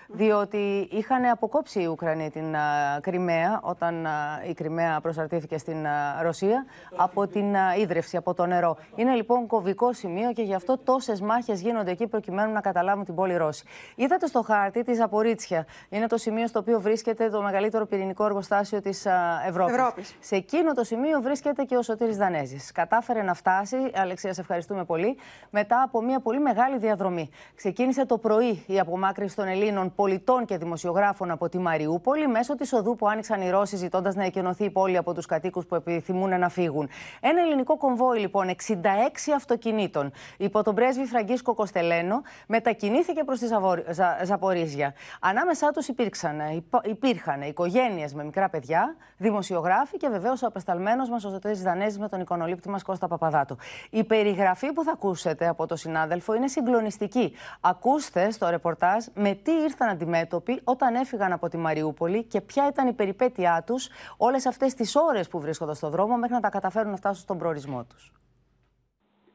διότι 0.08 0.88
είχαν 0.90 1.24
αποκόψει 1.24 1.80
οι 1.80 1.86
Ουκρανοί 1.86 2.30
την 2.30 2.54
Κρυμαία 3.00 3.60
όταν 3.62 4.06
η 4.48 4.54
Κρυμαία 4.54 5.00
προσαρτήθηκε 5.00 5.58
στην 5.58 5.86
Ρωσία 6.22 6.64
από 6.96 7.26
την 7.26 7.54
ίδρυυση, 7.78 8.16
από 8.16 8.34
το 8.34 8.46
νερό. 8.46 8.76
Είναι 8.94 9.14
λοιπόν 9.14 9.46
κομβικό 9.46 9.92
σημείο 9.92 10.32
και 10.32 10.42
γι' 10.42 10.54
αυτό 10.54 10.78
τόσες 10.78 11.20
μάχες 11.20 11.60
γίνονται 11.60 11.90
εκεί 11.90 12.06
προκειμένου 12.06 12.52
να 12.52 12.60
καταλάβουν 12.60 13.04
την 13.04 13.14
πόλη 13.14 13.36
Ρώση. 13.36 13.64
Είδατε 13.94 14.26
στο 14.26 14.42
χάρτη 14.42 14.82
τη 14.82 14.94
Ζαπορίτσια. 14.94 15.66
Είναι 15.88 16.06
το 16.06 16.16
σημείο 16.16 16.46
στο 16.46 16.58
οποίο 16.58 16.80
βρίσκεται 16.80 17.30
το 17.30 17.42
μεγαλύτερο 17.42 17.86
πυρηνικό 17.86 18.24
εργοστάσιο 18.24 18.80
της 18.80 19.06
Ευρώπης. 19.46 20.15
Σε 20.20 20.36
εκείνο 20.36 20.72
το 20.72 20.84
σημείο 20.84 21.20
βρίσκεται 21.20 21.64
και 21.64 21.76
ο 21.76 21.82
Σωτήρης 21.82 22.16
Δανέζης. 22.16 22.72
Κατάφερε 22.72 23.22
να 23.22 23.34
φτάσει, 23.34 23.76
Αλεξία, 23.94 24.32
σε 24.32 24.40
ευχαριστούμε 24.40 24.84
πολύ, 24.84 25.16
μετά 25.50 25.82
από 25.82 26.02
μια 26.02 26.20
πολύ 26.20 26.40
μεγάλη 26.40 26.78
διαδρομή. 26.78 27.30
Ξεκίνησε 27.54 28.06
το 28.06 28.18
πρωί 28.18 28.64
η 28.66 28.78
απομάκρυνση 28.78 29.36
των 29.36 29.46
Ελλήνων 29.46 29.94
πολιτών 29.94 30.44
και 30.44 30.56
δημοσιογράφων 30.56 31.30
από 31.30 31.48
τη 31.48 31.58
Μαριούπολη 31.58 32.28
μέσω 32.28 32.54
της 32.54 32.72
οδού 32.72 32.96
που 32.96 33.08
άνοιξαν 33.08 33.40
οι 33.40 33.50
Ρώσοι 33.50 33.76
ζητώντας 33.76 34.14
να 34.14 34.24
εκενωθεί 34.24 34.64
η 34.64 34.70
πόλη 34.70 34.96
από 34.96 35.14
τους 35.14 35.26
κατοίκους 35.26 35.66
που 35.66 35.74
επιθυμούν 35.74 36.38
να 36.38 36.48
φύγουν. 36.48 36.88
Ένα 37.20 37.40
ελληνικό 37.40 37.76
κομβόι, 37.76 38.18
λοιπόν, 38.18 38.48
66 38.48 39.32
αυτοκινήτων 39.34 40.12
υπό 40.36 40.62
τον 40.62 40.74
πρέσβη 40.74 41.04
Φραγκίσκο 41.04 41.54
Κοστελένο 41.54 42.22
μετακινήθηκε 42.46 43.24
προς 43.24 43.38
τη 43.38 43.46
Ζα... 43.90 44.24
Ζαπορίζια. 44.24 44.94
Ανάμεσά 45.20 45.70
τους 45.70 45.88
υπήρξαν, 45.88 46.40
υπήρχαν 46.84 47.42
οικογένειες 47.42 48.14
με 48.14 48.24
μικρά 48.24 48.48
παιδιά, 48.48 48.96
δημοσιογράφοι 49.16 49.96
και 49.96 50.05
βεβαίως 50.08 50.42
ο 50.42 50.46
απεσταλμένος 50.46 51.08
μας, 51.08 51.24
ο 51.24 51.28
Ζωτήρη 51.28 51.54
Δανέζης, 51.54 51.98
με 51.98 52.08
τον 52.08 52.20
εικονολήπτη 52.20 52.68
μας 52.68 52.82
Κώστα 52.82 53.08
Παπαδάτο. 53.08 53.56
Η 53.90 54.04
περιγραφή 54.04 54.72
που 54.72 54.82
θα 54.82 54.92
ακούσετε 54.92 55.48
από 55.48 55.66
τον 55.66 55.76
συνάδελφο 55.76 56.34
είναι 56.34 56.48
συγκλονιστική. 56.48 57.32
Ακούστε 57.60 58.30
στο 58.30 58.48
ρεπορτάζ 58.48 59.04
με 59.14 59.34
τι 59.34 59.52
ήρθαν 59.52 59.88
αντιμέτωποι 59.88 60.60
όταν 60.64 60.94
έφυγαν 60.94 61.32
από 61.32 61.48
τη 61.48 61.56
Μαριούπολη 61.56 62.24
και 62.24 62.40
ποια 62.40 62.66
ήταν 62.66 62.86
η 62.86 62.92
περιπέτειά 62.92 63.62
τους 63.66 63.88
όλες 64.16 64.46
αυτές 64.46 64.74
τις 64.74 64.96
ώρες 64.96 65.28
που 65.28 65.40
βρίσκονταν 65.40 65.74
στο 65.74 65.88
δρόμο 65.88 66.16
μέχρι 66.16 66.34
να 66.34 66.40
τα 66.40 66.48
καταφέρουν 66.48 66.90
να 66.90 66.96
φτάσουν 66.96 67.22
στον 67.22 67.38
προορισμό 67.38 67.84
τους. 67.84 68.12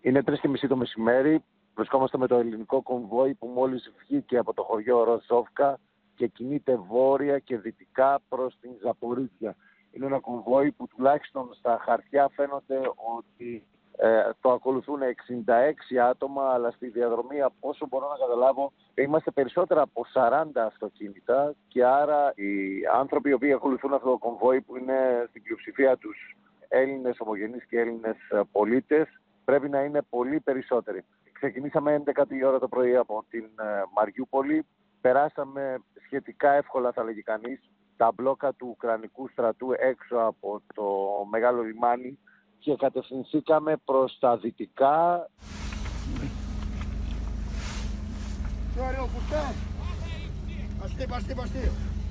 Είναι 0.01 0.23
τρεις 0.23 0.39
και 0.39 0.47
μισή 0.47 0.67
το 0.67 0.75
μεσημέρι. 0.75 1.43
Βρισκόμαστε 1.75 2.17
με 2.17 2.27
το 2.27 2.35
ελληνικό 2.35 2.81
κομβόι 2.81 3.33
που 3.33 3.47
μόλις 3.47 3.91
βγήκε 3.99 4.37
από 4.37 4.53
το 4.53 4.63
χωριό 4.63 5.03
Ροζόφκα 5.03 5.79
και 6.15 6.27
κινείται 6.27 6.75
βόρεια 6.75 7.39
και 7.39 7.57
δυτικά 7.57 8.19
προς 8.29 8.57
την 8.61 8.71
Ζαπορίτια 8.83 9.55
είναι 9.91 10.05
ένα 10.05 10.19
κομβόι 10.19 10.71
που 10.71 10.87
τουλάχιστον 10.87 11.53
στα 11.53 11.79
χαρτιά 11.81 12.29
φαίνονται 12.35 12.81
ότι 13.17 13.63
ε, 13.97 14.29
το 14.41 14.51
ακολουθούν 14.51 14.99
66 15.91 15.95
άτομα, 16.09 16.53
αλλά 16.53 16.71
στη 16.71 16.87
διαδρομή, 16.87 17.41
από 17.41 17.69
όσο 17.69 17.87
μπορώ 17.87 18.09
να 18.09 18.17
καταλάβω, 18.17 18.71
είμαστε 18.93 19.31
περισσότερα 19.31 19.81
από 19.81 20.05
40 20.13 20.45
αυτοκίνητα 20.55 21.55
και 21.67 21.85
άρα 21.85 22.33
οι 22.35 22.85
άνθρωποι 22.93 23.29
οι 23.29 23.33
οποίοι 23.33 23.53
ακολουθούν 23.53 23.93
αυτό 23.93 24.09
το 24.09 24.17
κομβόι 24.17 24.61
που 24.61 24.77
είναι 24.77 25.25
στην 25.29 25.43
πλειοψηφία 25.43 25.97
τους 25.97 26.37
Έλληνες 26.67 27.19
ομογενείς 27.19 27.65
και 27.65 27.79
Έλληνες 27.79 28.15
πολίτες 28.51 29.07
πρέπει 29.45 29.69
να 29.69 29.81
είναι 29.83 30.01
πολύ 30.09 30.39
περισσότεροι. 30.39 31.03
Ξεκινήσαμε 31.31 32.03
11 32.05 32.23
η 32.29 32.43
ώρα 32.43 32.59
το 32.59 32.67
πρωί 32.67 32.95
από 32.95 33.25
την 33.29 33.43
ε, 33.43 33.83
Μαριούπολη. 33.95 34.65
Περάσαμε 35.01 35.77
σχετικά 36.05 36.51
εύκολα, 36.51 36.91
θα 36.91 37.03
λέγει 37.03 37.21
κανείς, 37.21 37.59
τα 38.01 38.11
μπλόκα 38.15 38.53
του 38.53 38.67
Ουκρανικού 38.69 39.29
στρατού 39.31 39.71
έξω 39.71 40.15
από 40.15 40.61
το 40.73 40.83
μεγάλο 41.29 41.61
λιμάνι 41.61 42.17
και 42.59 42.75
κατευθυνθήκαμε 42.75 43.75
προς 43.85 44.17
τα 44.19 44.37
δυτικά. 44.37 45.29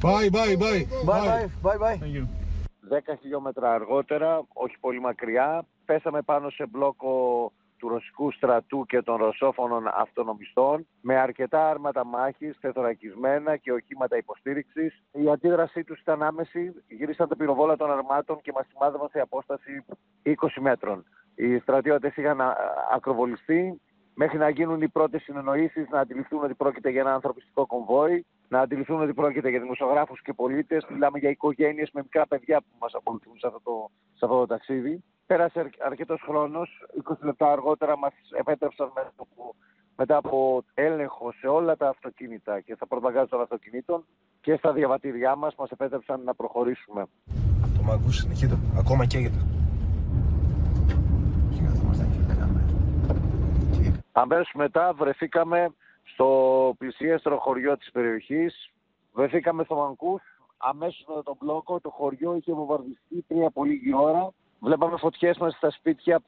Bye, 0.02 0.30
bye, 0.30 0.56
bye. 0.62 0.82
Bye, 1.06 1.48
bye, 1.62 1.78
bye. 1.78 1.98
10 2.90 3.16
χιλιόμετρα 3.20 3.72
αργότερα, 3.74 4.42
όχι 4.52 4.76
πολύ 4.80 5.00
μακριά, 5.00 5.64
πέσαμε 5.84 6.22
πάνω 6.22 6.50
σε 6.50 6.66
μπλόκο 6.66 7.12
του 7.80 7.88
ρωσικού 7.88 8.32
στρατού 8.32 8.86
και 8.86 9.02
των 9.02 9.16
ρωσόφωνων 9.16 9.88
αυτονομιστών 9.94 10.86
με 11.00 11.16
αρκετά 11.16 11.70
άρματα 11.70 12.04
μάχης, 12.04 12.58
τεθωρακισμένα 12.60 13.56
και 13.56 13.72
οχήματα 13.72 14.16
υποστήριξης. 14.16 15.02
Η 15.12 15.30
αντίδρασή 15.30 15.84
τους 15.84 16.00
ήταν 16.00 16.22
άμεση, 16.22 16.72
γύρισαν 16.88 17.28
τα 17.28 17.36
πυροβόλα 17.36 17.76
των 17.76 17.90
αρμάτων 17.90 18.40
και 18.40 18.52
μας 18.54 18.66
σημάδευαν 18.70 19.08
σε 19.08 19.20
απόσταση 19.20 19.84
20 20.22 20.60
μέτρων. 20.60 21.04
Οι 21.34 21.58
στρατιώτες 21.58 22.16
είχαν 22.16 22.40
ακροβολιστεί 22.92 23.80
μέχρι 24.14 24.38
να 24.38 24.48
γίνουν 24.48 24.82
οι 24.82 24.88
πρώτες 24.88 25.22
συνεννοήσεις, 25.22 25.88
να 25.88 26.00
αντιληφθούν 26.00 26.44
ότι 26.44 26.54
πρόκειται 26.54 26.90
για 26.90 27.00
ένα 27.00 27.14
ανθρωπιστικό 27.14 27.66
κομβόι, 27.66 28.26
να 28.48 28.60
αντιληφθούν 28.60 29.02
ότι 29.02 29.14
πρόκειται 29.14 29.48
για 29.48 29.60
δημοσιογράφους 29.60 30.22
και 30.22 30.32
πολίτες. 30.32 30.86
Μιλάμε 30.88 31.18
για 31.18 31.30
οικογένειες 31.30 31.90
με 31.92 32.02
μικρά 32.02 32.26
παιδιά 32.26 32.60
που 32.60 32.76
μας 32.80 32.94
ακολουθούν 32.94 33.38
σε 33.38 33.46
αυτό 33.46 33.60
το, 33.64 33.90
σε 34.14 34.24
αυτό 34.24 34.38
το 34.38 34.46
ταξίδι. 34.46 35.04
Πέρασε 35.30 35.70
αρκετός 35.78 36.20
χρόνος. 36.20 36.68
20 37.10 37.14
λεπτά 37.20 37.52
αργότερα 37.52 37.98
μας 37.98 38.12
επέτρεψαν 38.38 38.90
μετά 38.94 39.12
από, 39.16 39.54
μετά 39.96 40.16
από 40.16 40.64
έλεγχο 40.74 41.32
σε 41.32 41.46
όλα 41.46 41.76
τα 41.76 41.88
αυτοκίνητα 41.88 42.60
και 42.60 42.74
στα 42.74 42.86
πρωταγκάζ 42.86 43.28
των 43.28 43.40
αυτοκινήτων 43.40 44.04
και 44.40 44.56
στα 44.56 44.72
διαβατήριά 44.72 45.36
μας, 45.36 45.54
μας 45.54 45.70
επέτρεψαν 45.70 46.22
να 46.24 46.34
προχωρήσουμε. 46.34 47.06
Το 47.76 47.82
μαγκούς 47.82 48.16
συνεχίζει, 48.16 48.58
ακόμα 48.78 49.06
καίγεται. 49.06 49.44
Αμέσως 54.12 54.52
μετά 54.54 54.92
βρεθήκαμε 54.92 55.68
στο 56.02 56.28
πλησιέστερο 56.78 57.38
χωριό 57.38 57.76
της 57.76 57.90
περιοχής. 57.90 58.70
Βρεθήκαμε 59.12 59.64
στο 59.64 59.74
Μανκούς. 59.74 60.22
Αμέσως 60.56 61.04
μετά 61.08 61.22
τον 61.22 61.36
μπλόκο 61.40 61.80
το 61.80 61.90
χωριό 61.90 62.34
είχε 62.34 62.52
βομβαρδιστεί 62.52 63.24
πριν 63.26 63.44
από 63.44 63.64
λίγη 63.64 63.94
ώρα. 63.94 64.32
Βλέπαμε 64.60 64.96
φωτιές 64.96 65.38
μέσα 65.38 65.56
στα 65.56 65.70
σπίτια 65.70 66.22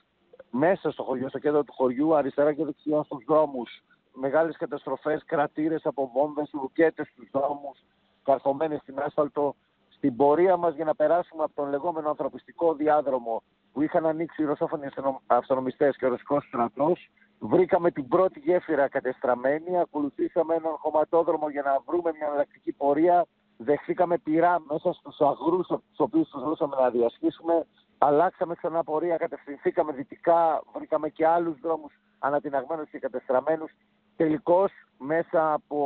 μέσα 0.51 0.90
στο 0.90 1.03
χωριό, 1.03 1.29
στο 1.29 1.38
κέντρο 1.38 1.64
του 1.64 1.73
χωριού, 1.73 2.16
αριστερά 2.16 2.53
και 2.53 2.64
δεξιά 2.64 3.03
στους 3.03 3.25
δρόμους. 3.27 3.83
Μεγάλες 4.14 4.57
καταστροφές, 4.57 5.25
κρατήρες 5.25 5.87
από 5.87 6.11
βόμβες, 6.14 6.51
ρουκέτες 6.53 7.09
στους 7.09 7.29
δρόμους, 7.33 7.79
καρφωμένες 8.23 8.81
στην 8.81 8.99
άσφαλτο. 8.99 9.55
Στην 9.88 10.16
πορεία 10.16 10.57
μας 10.57 10.75
για 10.75 10.85
να 10.85 10.95
περάσουμε 10.95 11.42
από 11.42 11.55
τον 11.55 11.68
λεγόμενο 11.68 12.09
ανθρωπιστικό 12.09 12.75
διάδρομο 12.75 13.42
που 13.73 13.83
είχαν 13.83 14.07
ανοίξει 14.07 14.42
οι 14.42 14.45
ρωσόφωνοι 14.45 14.87
αυτονομιστές 15.27 15.97
και 15.97 16.07
ο 16.07 16.09
ρωσικός 16.09 16.45
στρατός, 16.45 17.11
Βρήκαμε 17.45 17.90
την 17.90 18.09
πρώτη 18.09 18.38
γέφυρα 18.38 18.88
κατεστραμμένη, 18.88 19.79
ακολουθήσαμε 19.79 20.55
έναν 20.55 20.73
χωματόδρομο 20.79 21.49
για 21.49 21.62
να 21.62 21.81
βρούμε 21.87 22.11
μια 22.14 22.27
εναλλακτική 22.27 22.73
πορεία. 22.73 23.27
Δεχθήκαμε 23.57 24.18
πυρά 24.18 24.62
μέσα 24.71 24.92
στους 24.92 25.21
αγρούς 25.21 25.66
του 25.66 25.83
οποίους 25.97 26.29
τους 26.29 26.42
βρούσαμε 26.42 26.77
να 26.81 26.90
διασχίσουμε. 26.90 27.66
Αλλάξαμε 28.04 28.54
ξανά 28.54 28.84
πορεία, 28.84 29.16
κατευθυνθήκαμε 29.16 29.92
δυτικά, 29.92 30.62
βρήκαμε 30.74 31.08
και 31.08 31.26
άλλους 31.26 31.60
δρόμους 31.60 31.92
ανατιναγμένους 32.18 32.90
και 32.90 32.98
κατεστραμμένους. 32.98 33.72
Τελικώς 34.16 34.72
μέσα 34.98 35.52
από 35.52 35.80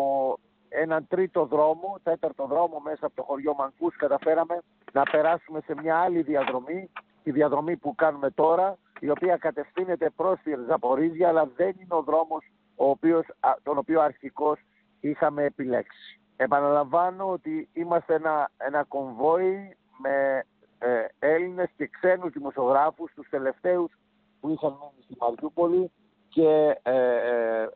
έναν 0.69 1.07
τρίτο 1.09 1.45
δρόμο, 1.45 1.99
τέταρτο 2.03 2.47
δρόμο 2.47 2.81
μέσα 2.85 3.07
από 3.07 3.15
το 3.15 3.23
χωριό 3.23 3.55
Μανκούς 3.55 3.97
καταφέραμε 3.97 4.59
να 4.93 5.03
περάσουμε 5.03 5.61
σε 5.61 5.75
μια 5.83 5.99
άλλη 5.99 6.23
διαδρομή, 6.23 6.91
τη 7.23 7.31
διαδρομή 7.31 7.77
που 7.77 7.95
κάνουμε 7.95 8.31
τώρα, 8.31 8.77
η 9.01 9.11
οποία 9.11 9.37
κατευθύνεται 9.37 10.11
προς 10.11 10.41
τη 10.43 10.53
Ζαπορίζια, 10.69 11.29
αλλά 11.29 11.51
δεν 11.57 11.69
είναι 11.69 11.95
ο 11.95 12.03
δρόμος 12.03 12.45
ο 12.77 12.89
οποίος, 12.89 13.27
τον 13.63 13.79
οποίο 13.79 14.01
αρχικώς 14.01 14.59
είχαμε 15.01 15.45
επιλέξει. 15.45 16.21
Επαναλαμβάνω 16.37 17.31
ότι 17.31 17.69
είμαστε 17.73 18.15
ένα, 18.15 18.51
ένα 18.57 18.85
κομβόι 18.85 19.77
με 19.99 20.45
ε, 20.79 21.07
Έλληνες 21.19 21.71
και 21.77 21.87
ξένους 21.87 22.33
δημοσιογράφους, 22.33 23.13
τους 23.15 23.29
τελευταίους 23.29 23.93
που 24.41 24.49
είχαν 24.49 24.71
μείνει 24.71 25.03
στη 25.05 25.17
Μαριούπολη 25.21 25.91
και 26.29 26.79
ε, 26.83 27.63
ε, 27.63 27.69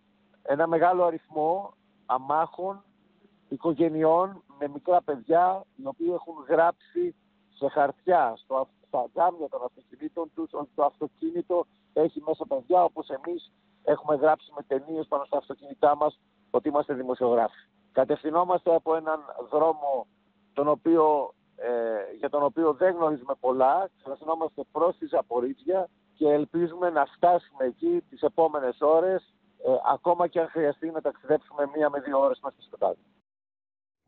ένα 0.42 0.66
μεγάλο 0.66 1.04
αριθμό 1.04 1.74
αμάχων, 2.06 2.84
οικογενειών 3.48 4.42
με 4.58 4.68
μικρά 4.68 5.02
παιδιά, 5.02 5.64
οι 5.76 5.86
οποίοι 5.86 6.10
έχουν 6.14 6.34
γράψει 6.48 7.14
σε 7.54 7.68
χαρτιά 7.68 8.34
στο, 8.36 8.68
στα 8.86 9.06
τζάμια 9.12 9.48
των 9.48 9.60
αυτοκινήτων 9.64 10.30
τους 10.34 10.50
ότι 10.52 10.70
το 10.74 10.84
αυτοκίνητο 10.84 11.66
έχει 11.92 12.22
μέσα 12.26 12.46
παιδιά 12.46 12.84
όπως 12.84 13.08
εμείς 13.08 13.52
έχουμε 13.84 14.16
γράψει 14.16 14.52
με 14.56 14.62
ταινίες 14.62 15.06
πάνω 15.06 15.24
στα 15.24 15.36
αυτοκίνητά 15.36 15.96
μας 15.96 16.18
ότι 16.50 16.68
είμαστε 16.68 16.94
δημοσιογράφοι. 16.94 17.66
Κατευθυνόμαστε 17.92 18.74
από 18.74 18.94
έναν 18.96 19.20
δρόμο 19.50 20.06
τον 20.52 20.68
οποίο, 20.68 21.34
ε, 21.62 22.16
για 22.18 22.30
τον 22.30 22.42
οποίο 22.42 22.72
δεν 22.72 22.94
γνωρίζουμε 22.94 23.34
πολλά, 23.40 23.90
κατευθυνόμαστε 24.02 24.62
προς 24.72 24.96
τη 24.96 25.06
Ζαπορίτια 25.06 25.88
και 26.14 26.28
ελπίζουμε 26.28 26.90
να 26.90 27.06
φτάσουμε 27.06 27.64
εκεί 27.64 28.04
τις 28.10 28.20
επόμενες 28.22 28.80
ώρες 28.80 29.34
ε, 29.66 29.70
ακόμα 29.92 30.26
και 30.26 30.40
αν 30.40 30.48
χρειαστεί 30.48 30.90
να 30.90 31.00
ταξιδέψουμε 31.00 31.70
μία 31.74 31.90
με 31.90 32.00
δύο 32.00 32.20
ώρες 32.20 32.40
μέσα 32.42 32.54
στο 32.58 32.66
σκοτάδι. 32.66 33.09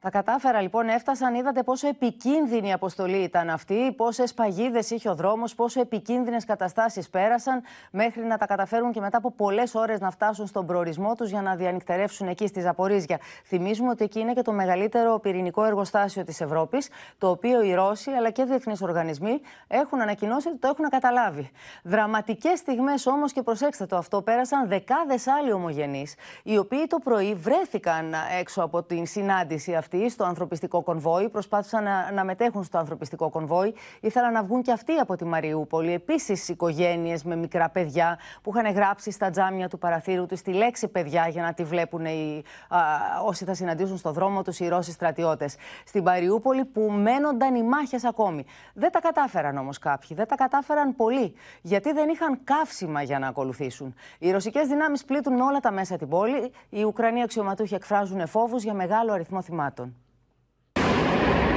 Τα 0.02 0.10
κατάφερα 0.10 0.60
λοιπόν, 0.60 0.88
έφτασαν, 0.88 1.34
είδατε 1.34 1.62
πόσο 1.62 1.88
επικίνδυνη 1.88 2.68
η 2.68 2.72
αποστολή 2.72 3.16
ήταν 3.16 3.50
αυτή, 3.50 3.92
πόσες 3.96 4.34
παγίδες 4.34 4.90
είχε 4.90 5.08
ο 5.08 5.14
δρόμος, 5.14 5.54
πόσο 5.54 5.80
επικίνδυνες 5.80 6.44
καταστάσεις 6.44 7.08
πέρασαν, 7.08 7.62
μέχρι 7.90 8.22
να 8.22 8.38
τα 8.38 8.46
καταφέρουν 8.46 8.92
και 8.92 9.00
μετά 9.00 9.16
από 9.16 9.30
πολλές 9.30 9.74
ώρες 9.74 10.00
να 10.00 10.10
φτάσουν 10.10 10.46
στον 10.46 10.66
προορισμό 10.66 11.14
τους 11.14 11.30
για 11.30 11.42
να 11.42 11.54
διανυκτερεύσουν 11.54 12.28
εκεί 12.28 12.46
στη 12.46 12.60
Ζαπορίζια. 12.60 13.18
Θυμίζουμε 13.44 13.88
ότι 13.88 14.04
εκεί 14.04 14.20
είναι 14.20 14.32
και 14.32 14.42
το 14.42 14.52
μεγαλύτερο 14.52 15.18
πυρηνικό 15.18 15.64
εργοστάσιο 15.64 16.24
της 16.24 16.40
Ευρώπης, 16.40 16.88
το 17.18 17.30
οποίο 17.30 17.62
οι 17.62 17.74
Ρώσοι 17.74 18.10
αλλά 18.10 18.30
και 18.30 18.44
διεθνείς 18.44 18.82
οργανισμοί 18.82 19.40
έχουν 19.68 20.00
ανακοινώσει 20.00 20.48
ότι 20.48 20.58
το 20.58 20.68
έχουν 20.68 20.88
καταλάβει. 20.88 21.50
Δραματικές 21.82 22.58
στιγμές 22.58 23.06
όμως, 23.06 23.32
και 23.32 23.42
προσέξτε 23.42 23.86
το 23.86 23.96
αυτό, 23.96 24.22
πέρασαν 24.22 24.68
δεκάδες 24.68 25.26
άλλοι 25.26 25.52
ομογενείς, 25.52 26.14
οι 26.42 26.58
οποίοι 26.58 26.86
το 26.86 26.98
πρωί 26.98 27.34
βρέθηκαν 27.34 28.14
έξω 28.40 28.62
από 28.62 28.82
την 28.82 29.06
συνάντηση 29.06 29.74
αυτή 29.74 29.90
στο 30.08 30.24
ανθρωπιστικό 30.24 30.82
κονβόι, 30.82 31.28
προσπάθησαν 31.28 31.84
να, 31.84 32.12
να 32.12 32.24
μετέχουν 32.24 32.64
στο 32.64 32.78
ανθρωπιστικό 32.78 33.30
κονβόι. 33.30 33.74
Ήθελαν 34.00 34.32
να 34.32 34.42
βγουν 34.42 34.62
και 34.62 34.72
αυτοί 34.72 34.92
από 34.92 35.16
τη 35.16 35.24
Μαριούπολη. 35.24 35.92
Επίσης, 35.92 36.48
οικογένειες 36.48 37.24
με 37.24 37.36
μικρά 37.36 37.68
παιδιά 37.68 38.18
που 38.42 38.52
είχαν 38.54 38.72
γράψει 38.72 39.10
στα 39.10 39.30
τζάμια 39.30 39.68
του 39.68 39.78
παραθύρου 39.78 40.26
τους 40.26 40.42
τη 40.42 40.52
λέξη 40.52 40.88
παιδιά 40.88 41.28
για 41.28 41.42
να 41.42 41.54
τη 41.54 41.64
βλέπουν 41.64 42.04
οι, 42.04 42.42
α, 42.68 42.78
όσοι 43.24 43.44
θα 43.44 43.54
συναντήσουν 43.54 43.96
στο 43.96 44.12
δρόμο 44.12 44.42
τους 44.42 44.60
οι 44.60 44.68
Ρώσοι 44.68 44.92
στρατιώτες. 44.92 45.56
Στην 45.86 46.02
Μαριούπολη 46.02 46.64
που 46.64 46.80
μένονταν 46.80 47.54
οι 47.54 47.62
μάχες 47.62 48.04
ακόμη. 48.04 48.44
Δεν 48.74 48.90
τα 48.90 49.00
κατάφεραν 49.00 49.56
όμως 49.56 49.78
κάποιοι. 49.78 50.16
Δεν 50.16 50.26
τα 50.26 50.34
κατάφεραν 50.34 50.96
πολλοί. 50.96 51.34
Γιατί 51.62 51.92
δεν 51.92 52.08
είχαν 52.08 52.38
καύσιμα 52.44 53.02
για 53.02 53.18
να 53.18 53.26
ακολουθήσουν. 53.26 53.94
Οι 54.18 54.30
ρωσικές 54.30 54.66
δυνάμεις 54.66 55.04
πλήττουν 55.04 55.34
με 55.34 55.42
όλα 55.42 55.60
τα 55.60 55.70
μέσα 55.70 55.96
την 55.96 56.08
πόλη. 56.08 56.52
Οι 56.68 56.84
Ουκρανοί 56.84 57.22
αξιωματούχοι 57.22 57.74
εκφράζουν 57.74 58.26
φόβους 58.26 58.62
για 58.62 58.74
μεγάλο 58.74 59.12
αριθμό 59.12 59.42
θυμάτων. 59.42 59.81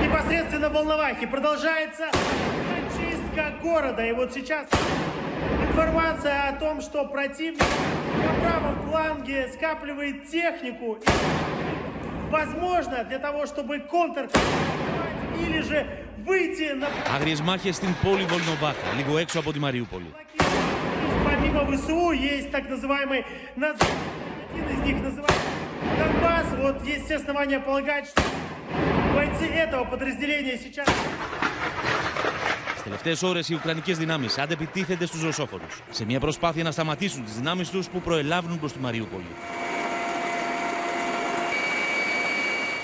Непосредственно 0.03 0.69
в 0.71 0.73
Волновахе 0.73 1.27
продолжается 1.27 2.07
зачистка 2.71 3.45
города. 3.63 4.03
И 4.11 4.13
вот 4.13 4.33
сейчас 4.33 4.67
информация 5.69 6.49
о 6.49 6.53
том, 6.55 6.81
что 6.81 7.05
противник 7.05 7.63
на 8.27 8.33
правом 8.41 8.75
фланге 8.89 9.53
скапливает 9.53 10.31
технику. 10.31 10.99
Возможно, 12.31 13.05
для 13.05 13.19
того, 13.19 13.45
чтобы 13.45 13.81
контр 13.81 14.31
или 15.47 15.61
же 15.61 15.87
выйти 16.25 16.73
на... 16.73 16.87
Άγριες 17.15 17.41
μάχες 17.41 17.77
στην 17.77 17.95
πόλη 18.03 18.25
Βολνοβάχα, 18.25 18.93
λίγο 18.97 19.19
έξω 19.19 19.39
από 19.39 19.53
τη 19.53 19.59
Μαριούπολη. 19.59 20.15
Помимо 21.27 21.63
ВСУ 21.71 22.13
есть 22.13 22.51
так 22.51 22.65
называемый... 22.69 23.25
Один 24.53 24.69
из 24.75 24.81
них 24.87 24.97
называется 25.03 25.64
Донбасс. 25.99 26.47
Вот 26.63 26.87
есть 26.87 27.05
все 27.05 27.17
основания 27.17 27.61
полагать, 27.61 28.07
что 28.11 28.23
бойцы 29.15 29.47
этого 29.65 29.85
подразделения 29.85 30.57
сейчас... 30.65 30.87
Τι 32.77 32.83
τελευταίε 32.91 33.27
ώρε 33.27 33.41
οι 33.49 33.55
Ουκρανικέ 33.55 33.95
δυνάμει 33.95 34.27
αντεπιτίθενται 34.39 35.07
στου 35.07 35.25
Ρωσόφωνου 35.25 35.67
σε 35.91 36.05
μια 36.05 36.21
προσπάθεια 36.21 36.63
να 36.63 36.71
σταματήσουν 36.71 37.25
τι 37.25 37.31
δυνάμει 37.31 37.65
του 37.65 37.83
που 37.93 38.01
προελάβουν 38.01 38.59
προ 38.59 38.69
τη 38.71 38.79
Μαριούπολη. 38.79 39.27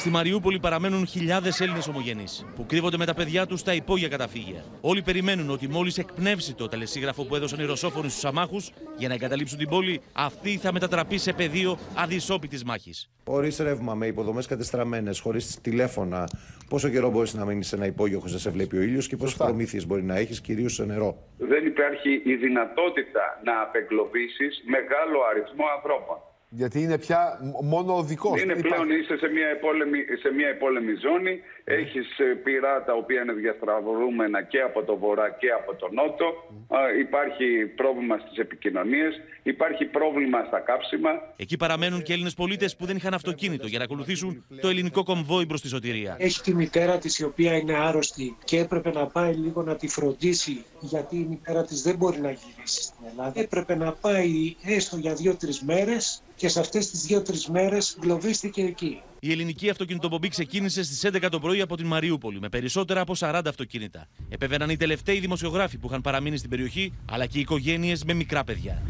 Στη 0.02 0.10
Μαριούπολη 0.10 0.60
παραμένουν 0.60 1.08
χιλιάδες 1.08 1.60
Έλληνες 1.60 1.88
ομογενείς 1.88 2.46
που 2.56 2.66
κρύβονται 2.66 2.98
με 2.98 3.06
τα 3.06 3.14
παιδιά 3.14 3.46
τους 3.46 3.60
στα 3.60 3.74
υπόγεια 3.74 4.08
καταφύγια. 4.08 4.64
Όλοι 4.82 5.02
περιμένουν 5.02 5.50
ότι 5.50 5.68
μόλις 5.68 5.98
εκπνεύσει 5.98 6.54
το 6.54 6.68
τελεσίγραφο 6.68 7.26
που 7.26 7.36
έδωσαν 7.36 7.60
οι 7.60 7.66
Ρωσόφωνοι 7.66 8.10
στους 8.10 8.26
αμάχους 8.26 8.72
για 8.98 9.08
να 9.08 9.14
εγκαταλείψουν 9.14 9.58
την 9.58 9.70
πόλη, 9.70 10.02
αυτή 10.14 10.58
θα 10.58 10.74
μετατραπεί 10.74 11.18
σε 11.18 11.34
πεδίο 11.34 11.78
αδυσόπιτης 11.96 12.64
μάχης. 12.64 13.10
Χωρίς 13.26 13.58
ρεύμα, 13.58 13.96
με 13.96 14.08
υποδομές 14.08 14.48
κατεστραμμένες, 14.48 15.20
χωρίς 15.20 15.62
τηλέφωνα, 15.62 16.30
πόσο 16.70 16.90
καιρό 16.90 17.10
μπορείς 17.10 17.34
να 17.34 17.46
μείνεις 17.46 17.68
σε 17.68 17.76
ένα 17.76 17.86
υπόγειο 17.86 18.18
χωρίς 18.20 18.34
να 18.34 18.40
σε 18.40 18.50
βλέπει 18.50 18.78
ο 18.78 18.82
ήλιος 18.82 19.08
και 19.08 19.18
πόσες 19.18 19.38
προμήθειες 19.38 19.88
μπορεί 19.88 20.04
να 20.04 20.18
έχεις, 20.18 20.42
κυρίως 20.42 20.74
σε 20.74 20.86
νερό. 20.86 21.18
Δεν 21.38 21.66
υπάρχει 21.66 22.22
η 22.26 22.36
δυνατότητα 22.36 23.42
να 23.44 23.62
απεγκλωβίσεις 23.62 24.64
μεγάλο 24.66 25.18
αριθμό 25.30 25.66
ανθρώπων. 25.76 26.18
Γιατί 26.54 26.82
είναι 26.82 26.98
πια 26.98 27.40
μόνο 27.64 27.98
οδικό. 27.98 28.38
Είναι 28.38 28.56
πλέον 28.56 28.90
είσαι 28.90 29.18
σε 29.18 29.28
μια, 29.28 29.48
επόλεμη, 29.48 30.00
σε 30.22 30.34
μια 30.34 30.48
επόλεμη 30.48 30.94
ζώνη 30.94 31.42
έχεις 31.64 32.20
ε, 32.20 32.24
πυρά 32.24 32.84
τα 32.84 32.94
οποία 32.94 33.22
είναι 33.22 33.34
διαστραβολούμενα 33.34 34.42
και 34.44 34.60
από 34.62 34.84
το 34.84 34.98
βορρά 34.98 35.30
και 35.30 35.50
από 35.50 35.76
το 35.76 35.90
νότο, 35.92 36.26
Α, 36.68 36.80
υπάρχει 37.00 37.66
πρόβλημα 37.76 38.18
στις 38.18 38.38
επικοινωνίες, 38.38 39.22
υπάρχει 39.44 39.86
πρόβλημα 39.86 40.44
στα 40.48 40.60
κάψιμα. 40.60 41.10
Εκεί 41.36 41.58
παραμένουν 41.58 42.02
και 42.04 42.14
Έλληνες 42.14 42.34
πολίτες 42.34 42.76
που 42.76 42.86
δεν 42.86 42.96
είχαν 42.96 43.14
αυτοκίνητο 43.14 43.68
για 43.68 43.78
να 43.78 43.84
ακολουθήσουν 43.84 44.46
το 44.62 44.68
ελληνικό 44.68 45.04
κομβόι 45.04 45.46
προ 45.46 45.60
τη 45.60 45.68
σωτηρία. 45.68 46.16
Έχει 46.20 46.42
τη 46.42 46.56
μητέρα 46.56 46.98
της 46.98 47.20
η 47.20 47.24
οποία 47.24 47.58
είναι 47.58 47.74
άρρωστη 47.78 48.38
και 48.44 48.60
έπρεπε 48.60 48.92
να 48.92 49.08
πάει 49.08 49.34
λίγο 49.34 49.62
να 49.64 49.76
τη 49.76 49.88
φροντίσει 49.88 50.66
γιατί 50.80 51.16
η 51.16 51.26
μητέρα 51.30 51.66
της 51.66 51.82
δεν 51.82 51.96
μπορεί 51.96 52.20
να 52.20 52.32
γυρίσει 52.32 52.82
στην 52.82 53.06
Ελλάδα. 53.12 53.40
Έπρεπε 53.40 53.76
να 53.76 53.92
πάει 53.94 54.56
έστω 54.64 54.98
για 54.98 55.14
δύο-τρεις 55.14 55.62
μέρες 55.62 56.24
και 56.36 56.48
σε 56.48 56.60
αυτές 56.60 56.90
τις 56.90 57.02
δύο-τρεις 57.02 57.48
μέρες 57.48 57.98
γκλωβίστηκε 58.02 58.62
εκεί. 58.62 59.02
Η 59.24 59.32
ελληνική 59.32 59.70
αυτοκινητοπομπή 59.70 60.28
ξεκίνησε 60.28 60.84
στις 60.84 61.06
11 61.14 61.28
το 61.32 61.40
πρωί 61.40 61.62
από 61.62 61.78
την 61.78 61.86
Μαριούπολη 61.88 62.40
με 62.40 62.50
περισσότερα 62.50 63.02
από 63.02 63.14
40 63.18 63.42
αυτοκίνητα. 63.48 64.08
Επέβαιναν 64.30 64.70
οι 64.70 64.78
τελευταίοι 64.78 65.20
δημοσιογράφοι 65.20 65.78
που 65.78 65.88
είχαν 65.88 66.02
παραμείνει 66.02 66.38
στην 66.38 66.50
περιοχή, 66.50 66.94
αλλά 67.12 67.26
και 67.26 67.38
οι 67.38 67.42
οικογένειες 67.42 68.04
με 68.04 68.14
μικρά 68.14 68.44
παιδιά. 68.44 68.82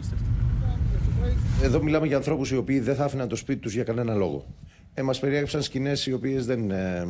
Εδώ 1.62 1.84
μιλάμε 1.84 2.08
για 2.08 2.17
ανθρώπους 2.17 2.52
οι 2.52 2.56
οποίοι 2.56 2.80
δεν 2.80 2.96
θα 2.96 3.04
άφηναν 3.04 3.28
το 3.28 3.36
σπίτι 3.36 3.60
τους 3.60 3.74
για 3.74 3.84
κανένα 3.84 4.15
λόγο. 4.15 4.46
Ε, 4.94 5.02
Μας 5.02 5.20
περιέγραψαν 5.20 5.62
σκηνές 5.62 6.06
οι 6.06 6.13
οποίες 6.13 6.46
δεν, 6.46 6.72
ε, 6.72 7.08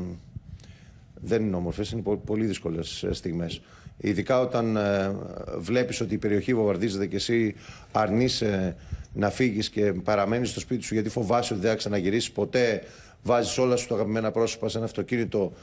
δεν 1.15 1.43
είναι 1.45 1.55
όμορφες, 1.55 1.91
είναι 1.91 2.01
πο- 2.01 2.17
πολύ 2.17 2.45
δύσκολες 2.45 3.05
στιγμές. 3.11 3.61
Ειδικά 3.97 4.39
όταν 4.39 4.75
ε, 4.75 5.15
βλέπεις 5.57 6.01
ότι 6.01 6.13
η 6.13 6.17
περιοχή 6.17 6.53
βομβαρδίζεται 6.53 7.05
και 7.05 7.15
εσύ 7.15 7.55
αρνείσαι 7.91 8.75
να 9.13 9.29
φύγεις 9.29 9.69
και 9.69 9.93
παραμένεις 9.93 10.49
στο 10.49 10.59
σπίτι 10.59 10.83
σου 10.83 10.93
γιατί 10.93 11.09
φοβάσαι 11.09 11.53
ότι 11.53 11.61
δεν 11.61 11.71
θα 11.71 11.77
ξαναγυρίσεις 11.77 12.31
ποτέ. 12.31 12.83
Βάζεις 13.23 13.57
όλα 13.57 13.75
σου 13.75 13.87
τα 13.87 13.93
αγαπημένα 13.93 14.31
πρόσωπα 14.31 14.69
σε 14.69 14.77
ένα 14.77 14.85
αυτοκίνητο 14.85 15.53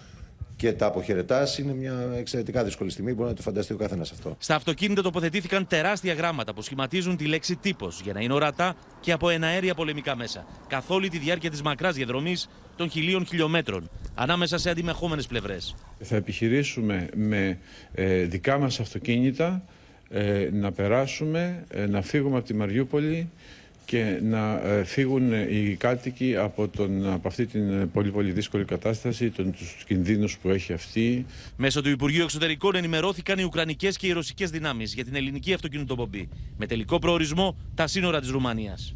και 0.59 0.73
τα 0.73 0.87
αποχαιρετάς. 0.87 1.59
Είναι 1.59 1.75
μια 1.75 2.13
εξαιρετικά 2.17 2.65
δύσκολη 2.65 2.91
στιγμή. 2.91 3.13
Μπορεί 3.13 3.29
να 3.29 3.35
το 3.35 3.43
φανταστεί 3.43 3.73
ο 3.73 3.77
καθένας 3.77 4.11
αυτό. 4.11 4.37
Στα 4.39 4.55
αυτοκίνητα 4.55 5.03
τοποθετήθηκαν 5.03 5.67
τεράστια 5.67 6.15
γράμματα 6.15 6.55
που 6.55 6.63
σχηματίζουν 6.63 7.17
τη 7.17 7.25
λέξη 7.25 7.57
τύπος 7.57 8.01
για 8.01 8.13
να 8.13 8.21
είναι 8.21 8.33
ορατά 8.33 8.77
και 9.01 9.13
από 9.13 9.29
εναέρια 9.29 9.75
πολεμικά 9.75 10.17
μέσα. 10.17 10.47
Καθ' 10.69 10.91
όλη 10.91 11.09
τη 11.09 11.19
διάρκεια 11.19 11.51
της 11.51 11.63
μακράς 11.63 11.95
διαδρομής 11.95 12.49
των 12.77 12.91
χιλίων 12.91 13.27
χιλιόμετρων 13.27 13.91
ανάμεσα 14.15 14.59
σε 14.59 14.71
αντιμεχόμενες 14.71 15.27
πλευρές. 15.27 15.75
Θα 16.01 16.17
επιχειρήσουμε 16.17 17.09
με 17.15 17.59
ε, 17.93 18.23
δικά 18.23 18.59
μας 18.59 18.81
αυτοκίνητα 18.81 19.65
ε, 20.11 20.49
να 20.53 20.73
περάσουμε, 20.73 21.65
ε, 21.69 21.87
να 21.87 22.03
φύγουμε 22.03 22.37
από 22.37 22.47
τη 22.47 22.55
Μαριούπολη 22.55 23.31
και 23.89 24.19
να 24.23 24.61
ε, 24.65 24.85
φύγουν 24.85 25.33
οι 25.33 25.77
κάτοικοι 25.79 26.37
από, 26.37 26.69
τον, 26.69 27.13
από 27.13 27.29
αυτή 27.29 27.47
την 27.47 27.81
ε, 27.81 27.87
πολύ 27.87 28.11
πολύ 28.11 28.31
δύσκολη 28.31 28.65
κατάσταση, 28.65 29.31
τον, 29.31 29.53
τους 29.53 29.85
κινδύνους 29.87 30.39
που 30.39 30.49
έχει 30.49 30.73
αυτή. 30.73 31.27
Μέσω 31.57 31.83
του 31.83 31.91
Υπουργείου 31.91 32.23
Εξωτερικών 32.23 32.75
ενημερώθηκαν 32.75 33.39
οι 33.39 33.43
Ουκρανικές 33.43 33.97
και 33.97 34.07
οι 34.07 34.13
Ρωσικές 34.13 34.51
δυνάμεις 34.51 34.95
για 34.95 35.05
την 35.05 35.15
ελληνική 35.15 35.53
αυτοκινητοπομπή. 35.53 36.29
Με 36.57 36.67
τελικό 36.67 36.99
προορισμό 36.99 37.57
τα 37.75 37.87
σύνορα 37.87 38.21
της 38.21 38.31
Ρουμανίας. 38.31 38.95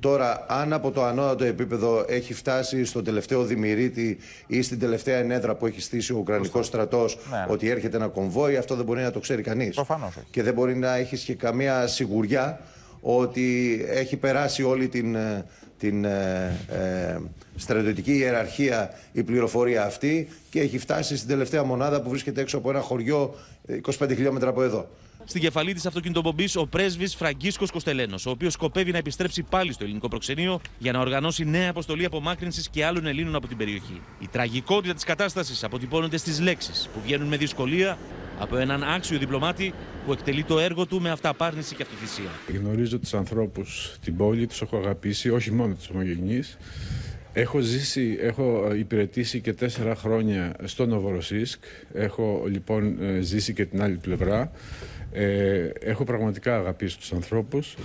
Τώρα, 0.00 0.46
αν 0.48 0.72
από 0.72 0.90
το 0.90 1.04
ανώτατο 1.04 1.44
επίπεδο 1.44 2.04
έχει 2.08 2.34
φτάσει 2.34 2.84
στο 2.84 3.02
τελευταίο 3.02 3.44
δημηρίτη 3.44 4.18
ή 4.46 4.62
στην 4.62 4.78
τελευταία 4.78 5.18
ενέδρα 5.18 5.54
που 5.54 5.66
έχει 5.66 5.80
στήσει 5.80 6.12
ο 6.12 6.16
Ουκρανικός 6.18 6.66
στρατός 6.66 7.18
Ναι. 7.30 7.46
ότι 7.48 7.68
έρχεται 7.68 7.96
ένα 7.96 8.08
κομβόι, 8.08 8.56
αυτό 8.56 8.74
δεν 8.74 8.84
μπορεί 8.84 9.02
να 9.02 9.10
το 9.10 9.20
ξέρει 9.20 9.42
κανείς. 9.42 9.74
Προφανώς 9.74 10.16
όχι. 10.16 10.26
Και 10.30 10.42
δεν 10.42 10.54
μπορεί 10.54 10.76
να 10.76 10.96
έχεις 10.96 11.22
και 11.22 11.34
καμία 11.34 11.86
σιγουριά 11.86 12.60
ότι 13.06 13.80
έχει 13.88 14.16
περάσει 14.16 14.62
όλη 14.62 14.88
την, 14.88 15.14
ε, 15.14 15.46
την 15.78 16.04
ε, 16.04 16.56
ε, 16.68 17.18
στρατιωτική 17.56 18.12
ιεραρχία 18.12 18.90
η 19.12 19.22
πληροφορία 19.22 19.84
αυτή 19.84 20.28
και 20.50 20.60
έχει 20.60 20.78
φτάσει 20.78 21.16
στην 21.16 21.28
τελευταία 21.28 21.64
μονάδα 21.64 22.02
που 22.02 22.10
βρίσκεται 22.10 22.40
έξω 22.40 22.56
από 22.56 22.70
ένα 22.70 22.80
χωριό 22.80 23.34
ε, 23.66 23.80
25 23.98 24.08
χιλιόμετρα 24.08 24.48
από 24.48 24.62
εδώ. 24.62 24.88
Στην 25.24 25.40
κεφαλή 25.40 25.72
της 25.74 25.86
αυτοκινητοπομπής 25.86 26.56
ο 26.56 26.66
πρέσβης 26.66 27.14
Φραγκίσκος 27.14 27.70
Κοστελένος, 27.70 28.26
ο 28.26 28.30
οποίος 28.30 28.52
σκοπεύει 28.52 28.92
να 28.92 28.98
επιστρέψει 28.98 29.42
πάλι 29.42 29.72
στο 29.72 29.84
ελληνικό 29.84 30.08
προξενείο 30.08 30.60
για 30.78 30.92
να 30.92 31.00
οργανώσει 31.00 31.44
νέα 31.44 31.70
αποστολή 31.70 32.04
απομάκρυνσης 32.04 32.68
και 32.68 32.84
άλλων 32.84 33.06
Ελλήνων 33.06 33.34
από 33.34 33.46
την 33.48 33.56
περιοχή. 33.56 34.00
Η 34.18 34.28
τραγικότητα 34.28 34.94
της 34.94 35.04
κατάστασης 35.04 35.64
αποτυπώνεται 35.64 36.16
στις 36.16 36.40
λέξεις 36.40 36.88
που 36.94 37.00
βγαίνουν 37.04 37.28
με 37.28 37.36
δυσκολία 37.36 37.98
από 38.38 38.56
έναν 38.56 38.82
άξιο 38.82 39.18
διπλωμάτη 39.18 39.72
που 40.06 40.12
εκτελεί 40.12 40.44
το 40.44 40.58
έργο 40.58 40.86
του 40.86 41.00
με 41.00 41.10
αυταπάρνηση 41.10 41.74
και 41.74 41.82
αυτοθυσία. 41.82 42.30
Γνωρίζω 42.58 42.98
τους 42.98 43.14
ανθρώπους, 43.14 43.96
την 44.04 44.16
πόλη, 44.16 44.46
τους 44.46 44.62
έχω 44.62 44.76
αγαπήσει, 44.76 45.30
όχι 45.30 45.52
μόνο 45.52 45.74
τους 45.74 45.88
ομογενείς. 45.88 46.56
Έχω 47.32 47.58
ζήσει, 47.58 48.18
έχω 48.20 48.68
ε, 48.70 48.78
υπηρετήσει 48.78 49.40
και 49.40 49.52
τέσσερα 49.52 49.94
χρόνια 49.94 50.54
στο 50.64 50.86
Νοβοροσίσκ. 50.86 51.62
Έχω 51.92 52.44
λοιπόν 52.46 53.02
ε, 53.02 53.20
ζήσει 53.20 53.52
και 53.52 53.64
την 53.64 53.82
άλλη 53.82 53.96
πλευρά. 53.96 54.50
Ε, 55.12 55.70
έχω 55.80 56.04
πραγματικά 56.04 56.56
αγαπήσει 56.56 56.98
τους 56.98 57.12
ανθρώπους. 57.12 57.76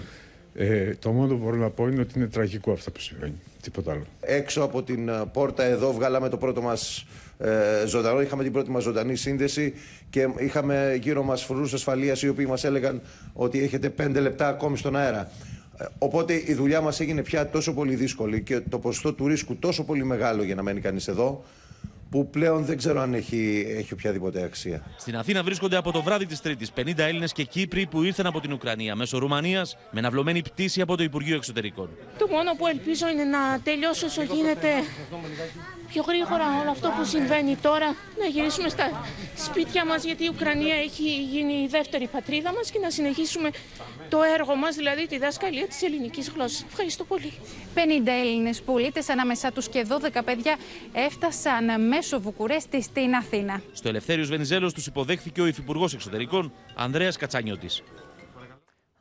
Ε, 0.55 0.95
το 0.99 1.11
μόνο 1.11 1.27
που 1.27 1.43
μπορώ 1.43 1.55
να 1.55 1.69
πω 1.69 1.87
είναι 1.87 2.01
ότι 2.01 2.13
είναι 2.15 2.27
τραγικό 2.27 2.71
αυτό 2.71 2.91
που 2.91 2.99
συμβαίνει. 2.99 3.41
Τίποτα 3.61 3.91
άλλο. 3.91 4.05
Έξω 4.21 4.61
από 4.61 4.83
την 4.83 5.09
ε, 5.09 5.25
πόρτα 5.33 5.63
εδώ 5.63 5.93
βγάλαμε 5.93 6.29
το 6.29 6.37
πρώτο 6.37 6.61
μας 6.61 7.05
ε, 7.41 7.85
ζωντανό, 7.85 8.21
είχαμε 8.21 8.43
την 8.43 8.51
πρώτη 8.51 8.71
μας 8.71 8.83
ζωντανή 8.83 9.15
σύνδεση 9.15 9.73
και 10.09 10.27
είχαμε 10.37 10.97
γύρω 11.01 11.23
μας 11.23 11.43
φορούς 11.43 11.73
ασφαλείας 11.73 12.21
οι 12.21 12.29
οποίοι 12.29 12.45
μας 12.49 12.63
έλεγαν 12.63 13.01
ότι 13.33 13.63
έχετε 13.63 13.89
πέντε 13.89 14.19
λεπτά 14.19 14.47
ακόμη 14.47 14.77
στον 14.77 14.95
αέρα. 14.95 15.31
Ε, 15.77 15.85
Οπότε 15.97 16.43
η 16.45 16.53
δουλειά 16.53 16.81
μας 16.81 16.99
έγινε 16.99 17.21
πια 17.21 17.49
τόσο 17.49 17.73
πολύ 17.73 17.95
δύσκολη 17.95 18.41
και 18.41 18.59
το 18.59 18.79
ποσοστό 18.79 19.13
του 19.13 19.27
ρίσκου 19.27 19.55
τόσο 19.55 19.83
πολύ 19.83 20.03
μεγάλο 20.03 20.43
για 20.43 20.55
να 20.55 20.63
μένει 20.63 20.79
κανείς 20.79 21.07
εδώ 21.07 21.43
που 22.09 22.29
πλέον 22.29 22.65
δεν 22.65 22.77
ξέρω 22.77 23.01
αν 23.01 23.13
έχει, 23.13 23.65
έχει 23.77 23.93
οποιαδήποτε 23.93 24.43
αξία. 24.43 24.83
Στην 24.97 25.17
Αθήνα 25.17 25.43
βρίσκονται 25.43 25.75
από 25.75 25.91
το 25.91 26.01
βράδυ 26.01 26.25
της 26.25 26.41
Τρίτης 26.41 26.71
50 26.75 26.97
Έλληνες 26.97 27.31
και 27.31 27.43
Κύπροι 27.43 27.87
που 27.87 28.03
ήρθαν 28.03 28.25
από 28.25 28.39
την 28.39 28.53
Ουκρανία 28.53 28.95
μέσω 28.95 29.17
Ρουμανίας 29.17 29.77
με 29.91 29.99
αναβλωμένη 29.99 30.41
πτήση 30.41 30.81
από 30.81 30.97
το 30.97 31.03
Υπουργείο 31.03 31.35
Εξωτερικών. 31.35 31.89
Το 32.17 32.27
μόνο 32.27 32.51
που 32.57 32.67
ελπίζω 32.67 33.07
είναι 33.09 33.23
να 33.23 33.59
τελειώσει 33.63 34.05
όσο 34.05 34.21
γίνεται 34.21 34.67
πιο 35.91 36.03
γρήγορα 36.07 36.45
όλο 36.61 36.71
αυτό 36.71 36.89
που 36.97 37.03
συμβαίνει 37.05 37.55
τώρα, 37.55 37.95
να 38.19 38.25
γυρίσουμε 38.25 38.69
στα 38.69 39.05
σπίτια 39.35 39.85
μας 39.85 40.03
γιατί 40.03 40.23
η 40.23 40.29
Ουκρανία 40.33 40.75
έχει 40.75 41.23
γίνει 41.23 41.53
η 41.53 41.67
δεύτερη 41.67 42.07
πατρίδα 42.07 42.53
μας 42.53 42.71
και 42.71 42.79
να 42.79 42.89
συνεχίσουμε 42.89 43.49
το 44.09 44.19
έργο 44.37 44.55
μας, 44.55 44.75
δηλαδή 44.75 45.07
τη 45.07 45.17
δάσκαλία 45.17 45.67
της 45.67 45.81
ελληνικής 45.81 46.29
γλώσσας. 46.29 46.65
Ευχαριστώ 46.67 47.03
πολύ. 47.03 47.33
50 47.75 47.79
Έλληνες 48.05 48.61
πολίτες, 48.61 49.09
ανάμεσά 49.09 49.51
τους 49.51 49.69
και 49.69 49.85
12 49.89 50.23
παιδιά, 50.25 50.55
έφτασαν 50.93 51.87
μέσω 51.87 52.21
Βουκουρέστη 52.21 52.81
στην 52.81 53.15
Αθήνα. 53.15 53.61
Στο 53.73 53.89
Ελευθέριος 53.89 54.29
Βενιζέλος 54.29 54.73
τους 54.73 54.85
υποδέχθηκε 54.85 55.41
ο 55.41 55.45
Υφυπουργός 55.45 55.93
Εξωτερικών 55.93 56.51
Ανδρέας 56.75 57.17
Κατσανιώτης. 57.17 57.83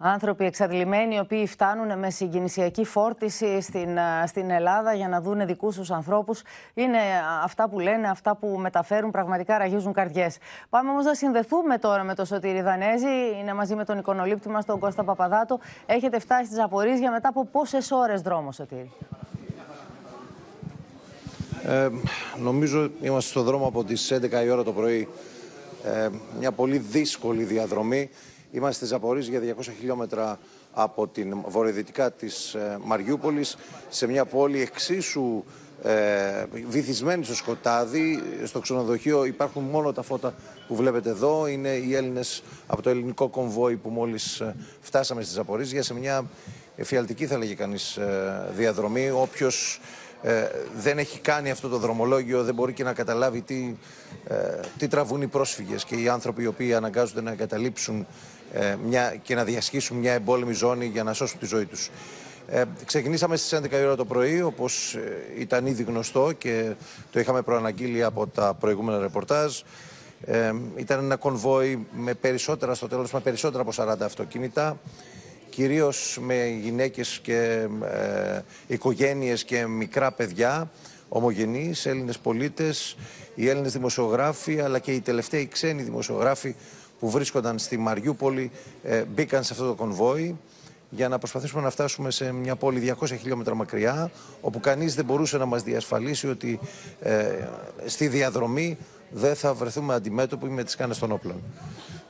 Άνθρωποι 0.01 0.45
εξαντλημένοι, 0.45 1.15
οι 1.15 1.19
οποίοι 1.19 1.47
φτάνουν 1.47 1.99
με 1.99 2.11
συγκινησιακή 2.11 2.85
φόρτιση 2.85 3.61
στην, 3.61 3.99
α, 3.99 4.27
στην 4.27 4.51
Ελλάδα 4.51 4.95
για 4.95 5.09
να 5.09 5.21
δούνε 5.21 5.45
δικούς 5.45 5.77
τους 5.77 5.91
ανθρώπους. 5.91 6.43
Είναι 6.75 6.99
α, 6.99 7.43
αυτά 7.45 7.69
που 7.69 7.79
λένε, 7.79 8.09
αυτά 8.09 8.37
που 8.37 8.47
μεταφέρουν, 8.59 9.11
πραγματικά 9.11 9.59
ραγίζουν 9.59 9.93
καρδιές. 9.93 10.39
Πάμε 10.69 10.91
όμως 10.91 11.05
να 11.05 11.15
συνδεθούμε 11.15 11.79
τώρα 11.79 12.03
με 12.03 12.15
τον 12.15 12.27
Σωτήρη 12.27 12.61
Δανέζη. 12.61 13.07
Είναι 13.41 13.55
μαζί 13.55 13.75
με 13.75 13.85
τον 13.85 13.99
εικονολήπτη 13.99 14.49
μας, 14.49 14.65
τον 14.65 14.79
Κώστα 14.79 15.05
Παπαδάτο. 15.05 15.59
Έχετε 15.87 16.19
φτάσει 16.19 16.45
στη 16.45 16.55
Ζαπορίζια 16.55 17.11
μετά 17.11 17.29
από 17.29 17.47
πόσες 17.47 17.91
ώρες 17.91 18.21
δρόμο, 18.23 18.53
Σωτήρη; 18.53 18.91
Ε, 21.63 21.89
νομίζω 22.37 22.91
είμαστε 23.01 23.31
στο 23.31 23.43
δρόμο 23.43 23.67
από 23.67 23.85
τις 23.85 24.13
11 24.13 24.45
η 24.45 24.51
ώρα 24.51 24.63
το 24.63 24.73
πρωί. 24.73 25.09
Ε, 25.85 26.09
μια 26.39 26.53
πολύ 26.53 26.79
δύσκολη 26.79 27.43
διαδρομή. 27.43 28.11
Είμαστε 28.51 28.85
στη 28.85 28.95
Ζαπορίζια 28.95 29.41
200 29.59 29.63
χιλιόμετρα 29.79 30.39
από 30.73 31.09
την 31.09 31.37
βορειοδυτικά 31.47 32.13
της 32.13 32.55
ε, 32.55 32.79
Μαριούπολης 32.85 33.57
σε 33.89 34.07
μια 34.07 34.25
πόλη 34.25 34.61
εξίσου 34.61 35.45
ε, 35.83 36.45
βυθισμένη 36.69 37.25
στο 37.25 37.35
σκοτάδι. 37.35 38.23
Στο 38.45 38.61
ξενοδοχείο 38.61 39.25
υπάρχουν 39.25 39.63
μόνο 39.63 39.93
τα 39.93 40.03
φώτα 40.03 40.35
που 40.69 40.75
βλέπετε 40.75 41.11
εδώ. 41.11 41.47
Είναι 41.47 41.69
οι 41.69 41.95
Έλληνες 41.95 42.43
από 42.67 42.83
το 42.83 42.91
ελληνικό 42.91 43.29
κομβόι 43.29 43.77
που 43.77 43.89
μόλις 43.89 44.41
ε, 44.41 44.57
φτάσαμε 44.81 45.23
στη 45.23 45.33
Ζαπορίζια 45.33 45.83
σε 45.83 45.95
μια 45.95 46.25
εφιαλτική 46.77 47.27
θα 47.27 47.39
λέγει 47.39 47.55
κανείς 47.55 47.97
ε, 47.97 48.51
διαδρομή. 48.57 49.11
Όποιος 49.11 49.81
ε, 50.23 50.49
δεν 50.77 50.99
έχει 50.99 51.19
κάνει 51.19 51.51
αυτό 51.51 51.69
το 51.69 51.79
δρομολόγιο 51.79 52.45
δεν 52.45 52.55
μπορεί 52.55 52.73
και 52.73 52.85
να 52.85 52.93
καταλάβει 52.93 53.41
τι, 53.41 53.77
ε, 54.29 54.35
τι 54.79 54.89
τραβούν 54.89 55.23
οι 55.23 55.27
πρόσφυγες 55.27 55.85
και 55.85 55.95
οι 55.95 56.09
άνθρωποι 56.09 56.43
οι 56.43 56.47
οποίοι 56.47 56.75
αναγκάζονται 56.75 57.21
να 57.21 57.31
εγκαταλείψουν 57.31 58.01
ε, 58.01 58.07
μια, 58.85 59.15
και 59.23 59.35
να 59.35 59.45
διασχίσουν 59.45 59.97
μια 59.97 60.13
εμπόλεμη 60.13 60.53
ζώνη 60.53 60.87
για 60.87 61.03
να 61.03 61.13
σώσουν 61.13 61.39
τη 61.39 61.47
ζωή 61.47 61.65
τους. 61.65 61.91
Ε, 62.51 62.63
ξεκινήσαμε 62.85 63.37
στις 63.37 63.59
11 63.59 63.73
η 63.73 63.85
ώρα 63.85 63.97
το 63.97 64.05
πρωί, 64.05 64.43
όπως 64.43 64.95
ε, 64.95 65.27
ήταν 65.39 65.67
ήδη 65.67 65.83
γνωστό 65.83 66.33
και 66.33 66.73
το 67.13 67.21
είχαμε 67.21 67.43
προαναγγείλει 67.43 68.05
από 68.05 68.27
τα 68.27 68.55
προηγούμενα 68.61 68.99
ρεπορτάζ. 68.99 69.61
Ε, 70.25 70.53
ήταν 70.77 71.05
ένα 71.05 71.17
κονβόι 71.17 71.87
με 71.93 72.15
περισσότερα, 72.15 72.75
στο 72.75 72.89
τέλος 72.89 73.13
με 73.13 73.21
περισσότερα 73.21 73.63
από 73.63 73.73
40 73.77 73.97
αυτοκίνητα 74.03 74.79
κυρίως 75.59 76.19
με 76.21 76.47
γυναίκες 76.47 77.19
και 77.23 77.69
ε, 77.83 78.41
οικογένειες 78.67 79.45
και 79.45 79.67
μικρά 79.67 80.13
παιδιά 80.13 80.71
ομογενείς, 81.09 81.87
Έλληνες 81.87 82.19
πολίτες, 82.19 82.97
οι 83.35 83.49
Έλληνες 83.49 83.73
δημοσιογράφοι 83.73 84.61
αλλά 84.61 84.79
και 84.79 84.93
οι 84.93 85.01
τελευταίοι 85.01 85.47
ξένοι 85.47 85.83
δημοσιογράφοι 85.83 86.55
που 86.99 87.11
βρίσκονταν 87.11 87.59
στη 87.59 87.77
Μαριούπολη 87.77 88.51
ε, 88.83 89.03
μπήκαν 89.03 89.45
σε 89.45 89.53
αυτό 89.53 89.67
το 89.67 89.75
κονβόι 89.75 90.37
για 90.91 91.09
να 91.09 91.19
προσπαθήσουμε 91.19 91.63
να 91.63 91.71
φτάσουμε 91.71 92.11
σε 92.11 92.33
μια 92.33 92.57
πόλη 92.57 92.95
200 93.01 93.07
χιλιόμετρα 93.21 93.55
μακριά 93.55 94.11
όπου 94.41 94.61
κανείς 94.61 94.95
δεν 94.95 95.05
μπορούσε 95.05 95.39
να 95.39 95.45
μας 95.45 95.63
διασφαλίσει 95.63 96.29
ότι 96.29 96.61
ε, 97.01 97.49
στη 97.87 98.09
διαδρομή 98.09 98.79
δεν 99.11 99.35
θα 99.35 99.55
βρεθούμε 99.55 99.95
αντιμέτωποι 99.95 100.47
με 100.47 100.65
τις 100.65 100.77
κάνες 100.77 100.99
των 100.99 101.13
όπλων. 101.13 101.43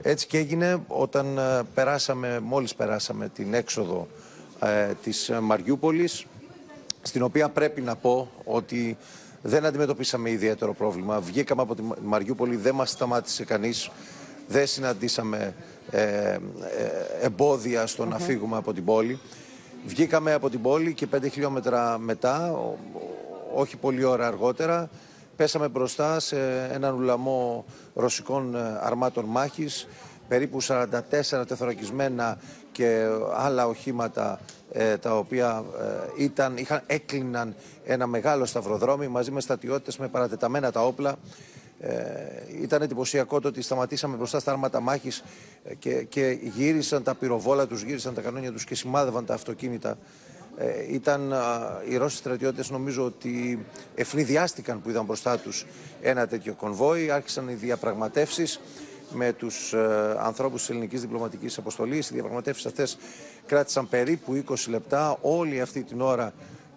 Έτσι 0.03 0.27
και 0.27 0.39
έγινε 0.39 0.83
όταν 0.89 1.39
ε, 1.39 1.63
περάσαμε, 1.75 2.41
μόλις 2.41 2.75
περάσαμε 2.75 3.29
την 3.29 3.55
έξοδο 3.55 4.09
ε, 4.61 4.93
της 5.03 5.31
Μαριούπολης 5.43 6.27
στην 7.03 7.23
οποία 7.23 7.49
πρέπει 7.49 7.81
να 7.81 7.97
πω 7.97 8.31
ότι 8.45 8.97
δεν 9.43 9.65
αντιμετωπίσαμε 9.65 10.31
ιδιαίτερο 10.31 10.75
πρόβλημα. 10.75 11.21
Βγήκαμε 11.21 11.63
από 11.63 11.75
τη 11.75 11.83
Μαριούπολη, 12.05 12.57
δεν 12.57 12.75
μας 12.75 12.91
σταμάτησε 12.91 13.45
κανείς, 13.45 13.91
δεν 14.49 14.67
συναντήσαμε 14.67 15.55
ε, 15.91 16.01
ε, 16.03 16.39
εμπόδια 17.23 17.87
στο 17.87 18.05
να 18.05 18.19
φύγουμε 18.19 18.57
από 18.57 18.73
την 18.73 18.85
πόλη. 18.85 19.19
Βγήκαμε 19.87 20.33
από 20.33 20.51
την 20.51 20.63
πόλη 20.63 20.95
και 20.95 21.07
πέντε 21.07 21.29
χιλιόμετρα 21.29 21.99
μετά, 21.99 22.53
ο- 22.53 22.77
ο- 22.95 23.61
όχι 23.61 23.77
πολλή 23.77 24.05
ώρα 24.05 24.27
αργότερα, 24.27 24.89
πέσαμε 25.37 25.69
μπροστά 25.69 26.21
σε 26.21 26.69
έναν 26.73 26.95
ουλαμό 26.95 27.65
ρωσικών 27.95 28.55
ε, 28.55 28.79
αρμάτων 28.83 29.25
μάχης, 29.25 29.87
περίπου 30.29 30.59
44 30.63 31.45
τεθωρακισμένα 31.47 32.39
και 32.73 33.07
άλλα 33.37 33.67
οχήματα 33.67 34.41
ε, 34.73 34.97
τα 34.97 35.17
οποία 35.19 35.65
ε, 36.17 36.23
ήταν, 36.23 36.57
είχαν, 36.57 36.83
έκλειναν 36.87 37.55
ένα 37.85 38.07
μεγάλο 38.07 38.45
σταυροδρόμι 38.45 39.09
μαζί 39.09 39.31
με 39.31 39.41
στατιώτες 39.41 39.99
με 39.99 40.09
παρατεταμένα 40.09 40.73
τα 40.73 40.85
όπλα. 40.87 41.17
Ε, 41.81 41.93
ήταν 42.63 42.83
εντυπωσιακό 42.83 43.41
το 43.41 43.49
ότι 43.49 43.63
σταματήσαμε 43.63 44.17
μπροστά 44.17 44.41
στα 44.41 44.53
άρματα 44.53 44.81
μάχης 44.81 45.23
ε, 45.65 45.75
και, 45.75 46.03
και 46.03 46.39
γύρισαν 46.43 47.03
τα 47.03 47.15
πυροβόλα 47.15 47.67
τους, 47.67 47.83
γύρισαν 47.83 48.15
τα 48.15 48.21
κανόνια 48.21 48.53
τους 48.53 48.65
και 48.65 48.75
σημάδευαν 48.75 49.25
τα 49.25 49.35
αυτοκίνητα. 49.35 49.99
Ε, 50.57 50.95
ήταν 50.95 51.33
α, 51.33 51.83
οι 51.89 51.97
Ρώσοι 51.97 52.17
στρατιώτες 52.17 52.71
νομίζω 52.71 53.05
ότι 53.05 53.65
ευνηδιάστηκαν 53.95 54.83
που 54.83 54.91
είδαν 54.91 55.05
μπροστά 55.05 55.39
τους 55.39 55.67
ένα 56.03 56.27
τέτοιο 56.27 56.55
κονβόι, 56.55 57.11
άρχισαν 57.11 57.49
οι 57.49 57.55
διαπραγματεύσεις 57.55 58.61
με 59.13 59.33
τους 59.33 59.73
ε, 59.73 60.17
ανθρώπους 60.19 60.61
της 60.61 60.71
ελληνικής 60.71 61.01
διπλωματικής 61.01 61.59
αποστολής. 61.59 62.11
Οι 62.11 62.13
διαπραγματεύσεις 62.13 62.67
αυτές 62.67 62.99
κράτησαν 63.47 63.89
περίπου 63.89 64.45
20 64.49 64.55
λεπτά. 64.69 65.19
Όλη 65.21 65.61
αυτή 65.61 65.83
την 65.83 66.01
ώρα 66.01 66.33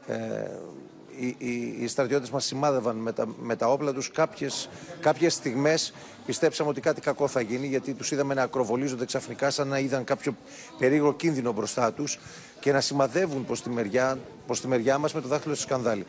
ε, 0.07 0.15
οι, 1.21 1.35
οι, 1.37 1.75
οι 1.79 1.87
στρατιώτες 1.87 2.29
μας 2.29 2.45
σημάδευαν 2.45 2.95
με 2.95 3.11
τα, 3.11 3.27
με 3.41 3.55
τα 3.55 3.67
όπλα 3.67 3.93
τους. 3.93 4.11
Κάποιες, 4.11 4.69
κάποιες 4.99 5.33
στιγμές 5.33 5.93
πιστέψαμε 6.25 6.69
ότι 6.69 6.81
κάτι 6.81 7.01
κακό 7.01 7.27
θα 7.27 7.41
γίνει 7.41 7.67
γιατί 7.67 7.93
τους 7.93 8.11
είδαμε 8.11 8.33
να 8.33 8.41
ακροβολίζονται 8.41 9.05
ξαφνικά 9.05 9.49
σαν 9.49 9.67
να 9.67 9.79
είδαν 9.79 10.03
κάποιο 10.03 10.35
περίγρο 10.77 11.13
κίνδυνο 11.13 11.51
μπροστά 11.51 11.93
τους 11.93 12.19
και 12.59 12.71
να 12.71 12.81
σημαδεύουν 12.81 13.45
προς 13.45 13.61
τη 13.61 13.69
μεριά, 13.69 14.19
προς 14.45 14.61
τη 14.61 14.67
μεριά 14.67 14.97
μας 14.97 15.13
με 15.13 15.21
το 15.21 15.27
δάχτυλο 15.27 15.53
στη 15.53 15.63
σκανδάλη. 15.63 16.05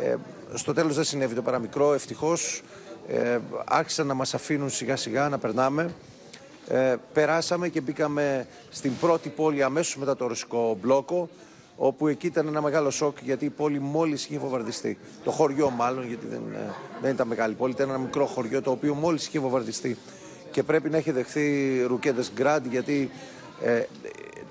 Ε, 0.00 0.14
στο 0.54 0.72
τέλος 0.72 0.94
δεν 0.94 1.04
συνέβη 1.04 1.34
το 1.34 1.42
παραμικρό, 1.42 1.94
ευτυχώς. 1.94 2.62
Ε, 3.08 3.38
άρχισαν 3.64 4.06
να 4.06 4.14
μας 4.14 4.34
αφήνουν 4.34 4.70
σιγά 4.70 4.96
σιγά 4.96 5.28
να 5.28 5.38
περνάμε. 5.38 5.94
Ε, 6.68 6.96
περάσαμε 7.12 7.68
και 7.68 7.80
μπήκαμε 7.80 8.46
στην 8.70 8.96
πρώτη 9.00 9.28
πόλη 9.28 9.62
αμέσως 9.62 9.96
μετά 9.96 10.16
το 10.16 10.26
ρωσικό 10.26 10.76
μπλόκο 10.80 11.28
όπου 11.76 12.08
εκεί 12.08 12.26
ήταν 12.26 12.46
ένα 12.46 12.60
μεγάλο 12.62 12.90
σοκ 12.90 13.16
γιατί 13.22 13.44
η 13.44 13.50
πόλη 13.50 13.80
μόλις 13.80 14.24
είχε 14.24 14.38
βομβαρδιστεί. 14.38 14.98
Το 15.24 15.30
χωριό 15.30 15.70
μάλλον 15.70 16.06
γιατί 16.06 16.26
δεν, 16.26 16.42
ε, 16.54 16.72
δεν 17.02 17.10
ήταν 17.10 17.28
μεγάλη 17.28 17.54
πόλη, 17.54 17.72
ήταν 17.72 17.88
ένα 17.88 17.98
μικρό 17.98 18.26
χωριό 18.26 18.62
το 18.62 18.70
οποίο 18.70 18.94
μόλις 18.94 19.26
είχε 19.26 19.38
βομβαρδιστεί. 19.38 19.96
Και 20.50 20.62
πρέπει 20.62 20.90
να 20.90 20.96
έχει 20.96 21.10
δεχθεί 21.10 21.82
ρουκέτες 21.86 22.32
γκραντ 22.34 22.66
γιατί 22.66 23.10
ε, 23.62 23.82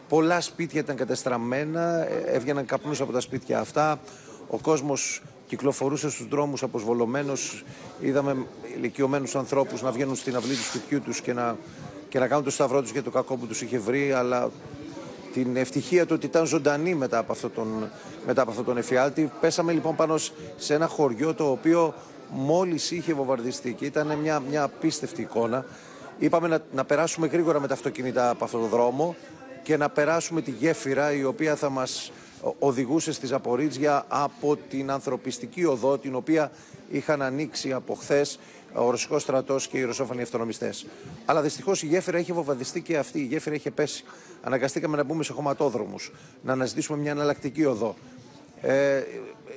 πολλά 0.10 0.42
σπίτια 0.42 0.80
ήταν 0.80 0.96
κατεστραμμένα, 0.96 2.08
ε, 2.08 2.24
έβγαιναν 2.26 2.66
καπνούς 2.66 3.02
από 3.02 3.12
τα 3.12 3.20
σπίτια 3.20 3.60
αυτά, 3.60 4.00
ο 4.48 4.58
κόσμος 4.58 5.22
κυκλοφορούσε 5.48 6.10
στους 6.10 6.28
δρόμους 6.28 6.64
αποσβολωμένος, 6.64 7.64
είδαμε 8.00 8.46
ηλικιωμένους 8.76 9.36
ανθρώπους 9.36 9.82
να 9.82 9.92
βγαίνουν 9.92 10.16
στην 10.16 10.36
αυλή 10.36 10.54
του 10.54 10.64
σπιτιού 10.64 11.02
τους 11.02 11.22
και 11.22 11.34
να, 11.34 11.58
και 12.10 12.20
να 12.20 12.28
κάνουν 12.28 12.44
το 12.44 12.50
σταυρό 12.50 12.82
τους 12.82 12.92
για 12.92 13.04
το 13.04 13.10
κακό 13.10 13.36
που 13.36 13.48
τους 13.48 13.62
είχε 13.62 13.80
βρει, 13.80 14.12
αλλά 14.12 14.52
την 15.36 15.56
ευτυχία 15.56 16.06
του 16.06 16.14
ότι 16.16 16.26
ήταν 16.26 16.46
ζωντανή 16.46 16.96
μετά 16.96 17.18
από 17.18 17.32
αυτόν 17.32 17.54
τον, 17.54 17.90
μετά 18.26 18.42
από 18.42 18.52
αυτόν 18.52 18.66
τον 18.66 18.78
εφιάλτη. 18.78 19.32
Πέσαμε 19.42 19.72
λοιπόν 19.72 19.96
πάνω 19.96 20.18
σε 20.56 20.74
ένα 20.74 20.88
χωριό 20.88 21.34
το 21.34 21.52
οποίο 21.52 21.94
μόλις 22.30 22.92
είχε 22.92 23.14
βομβαρδιστεί 23.14 23.74
και 23.74 23.86
ήταν 23.86 24.18
μια, 24.22 24.40
μια 24.40 24.64
απίστευτη 24.64 25.22
εικόνα. 25.22 25.66
Είπαμε 26.18 26.48
να, 26.48 26.60
να 26.74 26.86
περάσουμε 26.86 27.28
γρήγορα 27.28 27.60
με 27.60 27.68
τα 27.68 27.74
αυτοκίνητα 27.74 28.30
από 28.30 28.44
αυτόν 28.44 28.60
τον 28.60 28.70
δρόμο 28.70 29.16
και 29.64 29.78
να 29.78 29.90
περάσουμε 29.90 30.42
τη 30.42 30.52
γέφυρα 30.52 31.14
η 31.14 31.24
οποία 31.24 31.56
θα 31.56 31.70
μας 31.70 32.12
οδηγούσε 32.60 33.12
στη 33.12 33.26
Ζαπορίτζια 33.26 34.06
από 34.08 34.58
την 34.70 34.92
ανθρωπιστική 34.92 35.66
οδό 35.66 35.98
την 35.98 36.16
οποία 36.16 36.52
είχαν 36.90 37.22
ανοίξει 37.22 37.74
από 37.74 37.94
χθες 37.94 38.40
ο 38.76 38.90
Ρωσικός 38.90 39.22
στρατός 39.22 39.68
και 39.68 39.78
οι 39.78 39.84
Ρωσόφανοι 39.84 40.22
αυτονομιστές. 40.22 40.86
Αλλά 41.26 41.42
δυστυχώς 41.42 41.84
η 41.84 41.86
γέφυρα 41.86 42.20
είχε 42.20 42.34
βομβαρδιστεί 42.34 42.82
και 42.82 42.98
αυτή, 42.98 43.20
η 43.20 43.26
γέφυρα 43.26 43.56
είχε 43.56 43.72
πέσει. 43.72 44.04
Αναγκαστήκαμε 44.44 44.98
να 44.98 45.04
μπούμε 45.04 45.24
σε 45.24 45.34
χωματόδρομους, 45.34 46.12
να 46.42 46.52
αναζητήσουμε 46.52 46.98
μια 46.98 47.12
εναλλακτική 47.12 47.66
οδό. 47.66 47.96
Ε, 48.62 49.04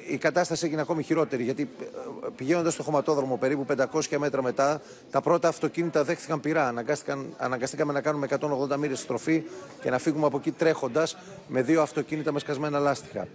η 0.08 0.16
κατάσταση 0.16 0.66
έγινε 0.66 0.80
ακόμη 0.80 1.02
χειρότερη 1.02 1.42
γιατί 1.42 1.68
πηγαίνοντας 2.36 2.72
στο 2.72 2.82
χωματόδρομο 2.82 3.36
περίπου 3.36 3.66
500 3.92 4.16
μέτρα 4.18 4.42
μετά, 4.42 4.80
τα 5.10 5.20
πρώτα 5.20 5.48
αυτοκίνητα 5.48 6.04
δέχτηκαν 6.04 6.40
πειρά. 6.40 6.68
Αναγκάστηκαν, 6.68 7.34
αναγκαστήκαμε 7.36 7.92
να 7.92 8.00
κάνουμε 8.00 8.26
180 8.40 8.76
μοίρες 8.76 8.98
στροφή 8.98 9.42
και 9.82 9.90
να 9.90 9.98
φύγουμε 9.98 10.26
από 10.26 10.36
εκεί 10.36 10.50
τρέχοντας 10.50 11.16
με 11.48 11.62
δύο 11.62 11.82
αυτοκίνητα 11.82 12.32
με 12.32 12.38
σκασμένα 12.38 12.78
λάστιχα. 12.78 13.26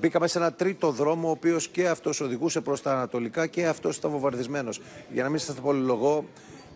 Μπήκαμε 0.00 0.26
σε 0.26 0.38
ένα 0.38 0.52
τρίτο 0.52 0.90
δρόμο, 0.90 1.28
ο 1.28 1.30
οποίος 1.30 1.68
και 1.68 1.88
αυτός 1.88 2.20
οδηγούσε 2.20 2.60
προς 2.60 2.82
τα 2.82 2.92
ανατολικά 2.92 3.46
και 3.46 3.66
αυτός 3.66 3.96
ήταν 3.96 4.10
βομβαρδισμένος. 4.10 4.80
Για 5.12 5.22
να 5.22 5.28
μην 5.28 5.38
σας 5.38 5.54
πολυλογώ, 5.54 6.24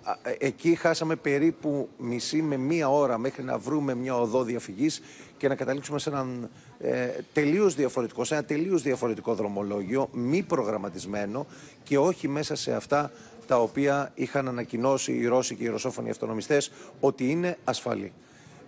α, 0.02 0.12
ε, 0.22 0.36
εκεί 0.38 0.74
χάσαμε 0.74 1.16
περίπου 1.16 1.88
μισή 1.98 2.42
με 2.42 2.56
μία 2.56 2.88
ώρα 2.88 3.18
μέχρι 3.18 3.42
να 3.42 3.58
βρούμε 3.58 3.94
μια 3.94 4.14
οδό 4.14 4.42
διαφυγής 4.42 5.02
και 5.36 5.48
να 5.48 5.54
καταλήξουμε 5.54 5.98
σε 5.98 6.10
έναν 6.10 6.50
ε, 6.78 7.08
τελείως 7.32 7.74
διαφορετικό, 7.74 8.24
σε 8.24 8.34
ένα 8.34 8.44
τελείως 8.44 8.82
διαφορετικό 8.82 9.34
δρομολόγιο, 9.34 10.08
μη 10.12 10.42
προγραμματισμένο 10.42 11.46
και 11.82 11.98
όχι 11.98 12.28
μέσα 12.28 12.54
σε 12.54 12.74
αυτά 12.74 13.10
τα 13.46 13.58
οποία 13.60 14.12
είχαν 14.14 14.48
ανακοινώσει 14.48 15.12
οι 15.12 15.26
Ρώσοι 15.26 15.54
και 15.54 15.64
οι 15.64 15.68
Ρωσόφωνοι 15.68 16.10
αυτονομιστές 16.10 16.72
ότι 17.00 17.30
είναι 17.30 17.58
ασφαλή. 17.64 18.12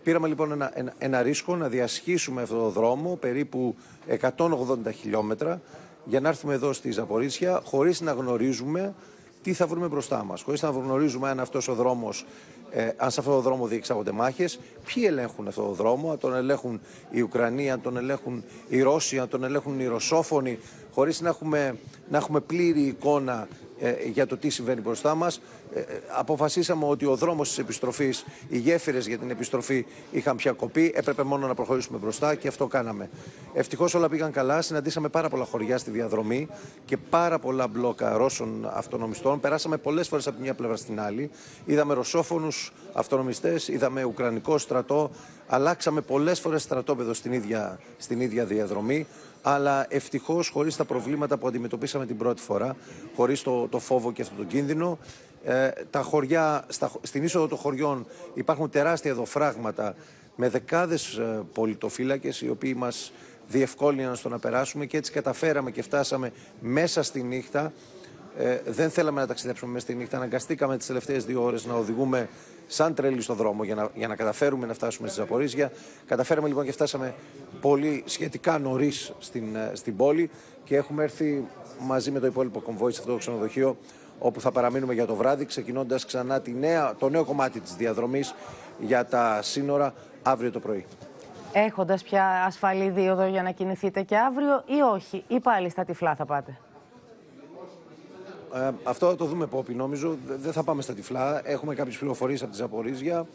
Πήραμε 0.04 0.28
λοιπόν 0.28 0.52
ένα, 0.52 0.70
ένα, 0.74 0.92
ένα 0.98 1.22
ρίσκο 1.22 1.56
να 1.56 1.68
διασχίσουμε 1.68 2.42
αυτό 2.42 2.56
το 2.56 2.68
δρόμο, 2.68 3.16
περίπου 3.16 3.74
180 4.20 4.76
χιλιόμετρα, 5.00 5.60
για 6.04 6.20
να 6.20 6.28
έρθουμε 6.28 6.54
εδώ 6.54 6.72
στη 6.72 6.90
Ζαπορίσια, 6.90 7.60
χωρίς 7.64 8.00
να 8.00 8.12
γνωρίζουμε 8.12 8.94
τι 9.42 9.52
θα 9.52 9.66
βρούμε 9.66 9.86
μπροστά 9.86 10.24
μας. 10.24 10.42
Χωρίς 10.42 10.62
να 10.62 10.68
γνωρίζουμε 10.68 11.28
αν 11.28 11.40
αυτός 11.40 11.68
ο 11.68 11.74
δρόμος, 11.74 12.26
ε, 12.70 12.90
αν 12.96 13.10
σε 13.10 13.20
αυτόν 13.20 13.34
τον 13.34 13.42
δρόμο 13.42 13.66
διεξάγονται 13.66 14.12
μάχες, 14.12 14.60
ποιοι 14.84 15.04
ελέγχουν 15.06 15.48
αυτόν 15.48 15.64
τον 15.64 15.74
δρόμο, 15.74 16.10
αν 16.10 16.18
τον 16.18 16.34
ελέγχουν 16.34 16.80
οι 17.10 17.20
Ουκρανοί, 17.20 17.70
αν 17.70 17.80
τον 17.80 17.96
ελέγχουν 17.96 18.44
οι 18.68 18.82
Ρώσοι, 18.82 19.18
αν 19.18 19.28
τον 19.28 19.44
ελέγχουν 19.44 19.80
οι 19.80 19.86
Ρωσόφωνοι, 19.86 20.58
χωρίς 20.94 21.20
να 21.20 21.28
έχουμε, 21.28 21.78
να 22.10 22.16
έχουμε 22.18 22.40
πλήρη 22.40 22.80
εικόνα 22.80 23.48
ε, 23.80 23.94
για 24.12 24.26
το 24.26 24.36
τι 24.36 24.50
συμβαίνει 24.50 24.80
μπροστά 24.80 25.14
μας. 25.14 25.40
Ε, 25.74 25.80
ε, 25.80 25.84
αποφασίσαμε 26.08 26.84
ότι 26.88 27.06
ο 27.06 27.16
δρόμος 27.16 27.48
της 27.48 27.58
επιστροφής, 27.58 28.24
οι 28.48 28.58
γέφυρες 28.58 29.06
για 29.06 29.18
την 29.18 29.30
επιστροφή 29.30 29.86
είχαν 30.10 30.36
πια 30.36 30.52
κοπεί. 30.52 30.92
Έπρεπε 30.94 31.22
μόνο 31.22 31.46
να 31.46 31.54
προχωρήσουμε 31.54 31.98
μπροστά 31.98 32.34
και 32.34 32.48
αυτό 32.48 32.66
κάναμε. 32.66 33.10
Ευτυχώς 33.54 33.94
όλα 33.94 34.08
πήγαν 34.08 34.32
καλά. 34.32 34.62
Συναντήσαμε 34.62 35.08
πάρα 35.08 35.28
πολλά 35.28 35.44
χωριά 35.44 35.78
στη 35.78 35.90
διαδρομή 35.90 36.48
και 36.84 36.96
πάρα 36.96 37.38
πολλά 37.38 37.66
μπλόκα 37.66 38.16
Ρώσων 38.16 38.70
αυτονομιστών. 38.72 39.40
Περάσαμε 39.40 39.76
πολλές 39.76 40.08
φορές 40.08 40.26
από 40.26 40.36
τη 40.36 40.42
μια 40.42 40.54
πλευρά 40.54 40.76
στην 40.76 41.00
άλλη. 41.00 41.30
Είδαμε 41.64 41.94
ρωσόφωνους 41.94 42.72
αυτονομιστές, 42.92 43.68
είδαμε 43.68 44.04
Ουκρανικό 44.04 44.58
στρατό. 44.58 45.10
Αλλάξαμε 45.46 46.00
πολλές 46.00 46.40
φορές 46.40 46.62
στρατόπεδο 46.62 47.14
στην 47.14 47.32
ίδια, 47.32 47.78
στην 47.98 48.20
ίδια 48.20 48.44
διαδρομή 48.44 49.06
αλλά 49.46 49.86
ευτυχώς 49.88 50.48
χωρίς 50.48 50.76
τα 50.76 50.84
προβλήματα 50.84 51.36
που 51.36 51.46
αντιμετωπίσαμε 51.46 52.06
την 52.06 52.16
πρώτη 52.16 52.42
φορά, 52.42 52.76
χωρίς 53.16 53.42
το, 53.42 53.68
το 53.68 53.78
φόβο 53.78 54.12
και 54.12 54.22
αυτό 54.22 54.34
το 54.36 54.44
κίνδυνο. 54.44 54.98
Ε, 55.44 55.70
τα 55.90 56.02
χωριά, 56.02 56.64
στα, 56.68 56.90
στην 57.02 57.22
είσοδο 57.22 57.48
των 57.48 57.58
χωριών 57.58 58.06
υπάρχουν 58.34 58.70
τεράστια 58.70 59.10
εδώ 59.10 59.24
φράγματα 59.24 59.94
με 60.36 60.48
δεκάδες 60.48 61.16
ε, 61.16 61.42
πολιτοφύλακες 61.52 62.40
οι 62.40 62.48
οποίοι 62.48 62.74
μας 62.76 63.12
διευκόλυναν 63.48 64.16
στο 64.16 64.28
να 64.28 64.38
περάσουμε 64.38 64.86
και 64.86 64.96
έτσι 64.96 65.12
καταφέραμε 65.12 65.70
και 65.70 65.82
φτάσαμε 65.82 66.32
μέσα 66.60 67.02
στη 67.02 67.22
νύχτα 67.22 67.72
Ε, 68.38 68.60
δεν 68.66 68.90
θέλαμε 68.90 69.20
να 69.20 69.26
ταξιδέψουμε 69.26 69.72
μέσα 69.72 69.84
στη 69.84 69.94
νύχτα. 69.94 70.16
Αναγκαστήκαμε 70.16 70.76
τις 70.76 70.86
τελευταίες 70.86 71.24
δύο 71.24 71.42
ώρες 71.42 71.64
να 71.64 71.74
οδηγούμε 71.74 72.28
σαν 72.66 72.94
τρελοί 72.94 73.20
στον 73.20 73.36
δρόμο 73.36 73.64
για 73.64 73.74
να, 73.74 73.88
για 73.94 74.08
να 74.08 74.16
καταφέρουμε 74.16 74.66
να 74.66 74.74
φτάσουμε 74.74 75.08
στη 75.08 75.20
Ζαπορίζια. 75.20 75.72
Καταφέραμε 76.06 76.48
λοιπόν 76.48 76.64
και 76.64 76.72
φτάσαμε 76.72 77.14
πολύ 77.60 78.02
σχετικά 78.06 78.58
νωρίς 78.58 79.12
στην, 79.18 79.56
ε, 79.56 79.70
στην 79.74 79.96
πόλη 79.96 80.30
και 80.64 80.76
έχουμε 80.76 81.02
έρθει 81.02 81.44
μαζί 81.80 82.10
με 82.10 82.20
το 82.20 82.26
υπόλοιπο 82.26 82.60
κομβόι 82.60 82.92
σε 82.92 83.00
αυτό 83.00 83.12
το 83.12 83.18
ξενοδοχείο 83.18 83.76
όπου 84.18 84.40
θα 84.40 84.50
παραμείνουμε 84.52 84.94
για 84.94 85.06
το 85.06 85.14
βράδυ, 85.14 85.44
ξεκινώντας 85.44 86.04
ξανά 86.06 86.40
τη 86.40 86.52
νέα, 86.52 86.94
το 86.98 87.08
νέο 87.08 87.24
κομμάτι 87.24 87.60
της 87.60 87.74
διαδρομής 87.74 88.34
για 88.78 89.04
τα 89.06 89.42
σύνορα 89.42 89.94
αύριο 90.22 90.50
το 90.50 90.60
πρωί. 90.60 90.86
Έχοντας 91.52 92.02
πια 92.02 92.44
ασφαλή 92.46 92.88
δίωδο 92.90 93.26
για 93.26 93.42
να 93.42 93.50
κινηθείτε 93.50 94.02
και 94.02 94.16
αύριο 94.16 94.62
ή 94.66 94.80
όχι, 94.94 95.24
ή 95.28 95.40
πάλι 95.40 95.68
στα 95.70 95.84
τυφλά 95.84 96.14
θα 96.14 96.24
πάτε; 96.24 96.58
Ε, 98.54 98.70
αυτό 98.84 99.08
θα 99.08 99.16
το 99.16 99.24
δούμε, 99.24 99.46
Πόπι. 99.46 99.74
Νομίζω 99.74 100.16
Δε- 100.26 100.34
δεν 100.36 100.52
θα 100.52 100.62
πάμε 100.62 100.82
στα 100.82 100.92
τυφλά. 100.94 101.40
Έχουμε 101.44 101.74
κάποιες 101.74 101.96
πληροφορίες 101.98 102.42
από 102.42 102.50
τη 102.50 102.56
Ζαπορίζια. 102.56 103.26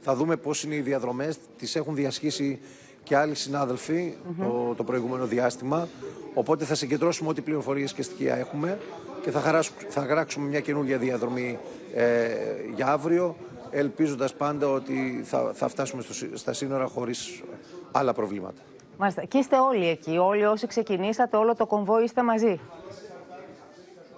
Θα 0.00 0.14
δούμε 0.14 0.36
πώς 0.36 0.64
είναι 0.64 0.74
οι 0.74 0.80
διαδρομές. 0.80 1.38
Τις 1.58 1.76
έχουν 1.76 1.94
διασχίσει 1.94 2.60
και 3.02 3.16
άλλοι 3.16 3.34
συνάδελφοι 3.34 4.14
το, 4.38 4.74
το 4.76 4.84
προηγούμενο 4.84 5.26
διάστημα. 5.26 5.88
Οπότε 6.34 6.64
θα 6.64 6.74
συγκεντρώσουμε 6.74 7.28
ό,τι 7.30 7.40
πληροφορίες 7.40 7.92
και 7.92 8.02
στοιχεία 8.02 8.36
έχουμε 8.36 8.78
και 9.26 9.32
θα, 9.32 9.40
χαράσ- 9.40 9.72
θα 9.88 10.00
γράψουμε 10.00 10.48
μια 10.48 10.60
καινούργια 10.60 10.98
διαδρομή 10.98 11.58
ε, 11.94 12.26
για 12.74 12.86
αύριο. 12.86 13.36
Ελπίζοντας 13.70 14.34
πάντα 14.34 14.68
ότι 14.68 15.20
θα, 15.24 15.50
θα 15.54 15.68
φτάσουμε 15.68 16.02
στο, 16.02 16.14
σύ- 16.14 16.36
στα 16.36 16.52
σύνορα 16.52 16.86
χωρίς 16.86 17.42
άλλα 17.92 18.12
προβλήματα. 18.12 18.60
Μάλιστα. 18.98 19.24
Και 19.24 19.38
είστε 19.38 19.58
όλοι 19.58 19.88
εκεί. 19.88 20.18
Όλοι 20.18 20.44
όσοι 20.44 20.66
ξεκινήσατε, 20.66 21.36
όλο 21.36 21.54
το 21.54 21.66
κομβόι 21.66 22.04
είστε 22.04 22.22
μαζί. 22.22 22.60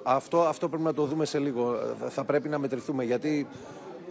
Αυτό, 0.02 0.40
αυτό 0.42 0.68
πρέπει 0.68 0.82
να 0.84 0.94
το 0.94 1.04
δούμε 1.04 1.24
σε 1.24 1.38
λίγο. 1.38 1.78
Θα- 2.00 2.08
Θα 2.08 2.24
πρέπει 2.24 2.48
να 2.48 2.58
μετρηθούμε 2.58 3.04
γιατί 3.04 3.46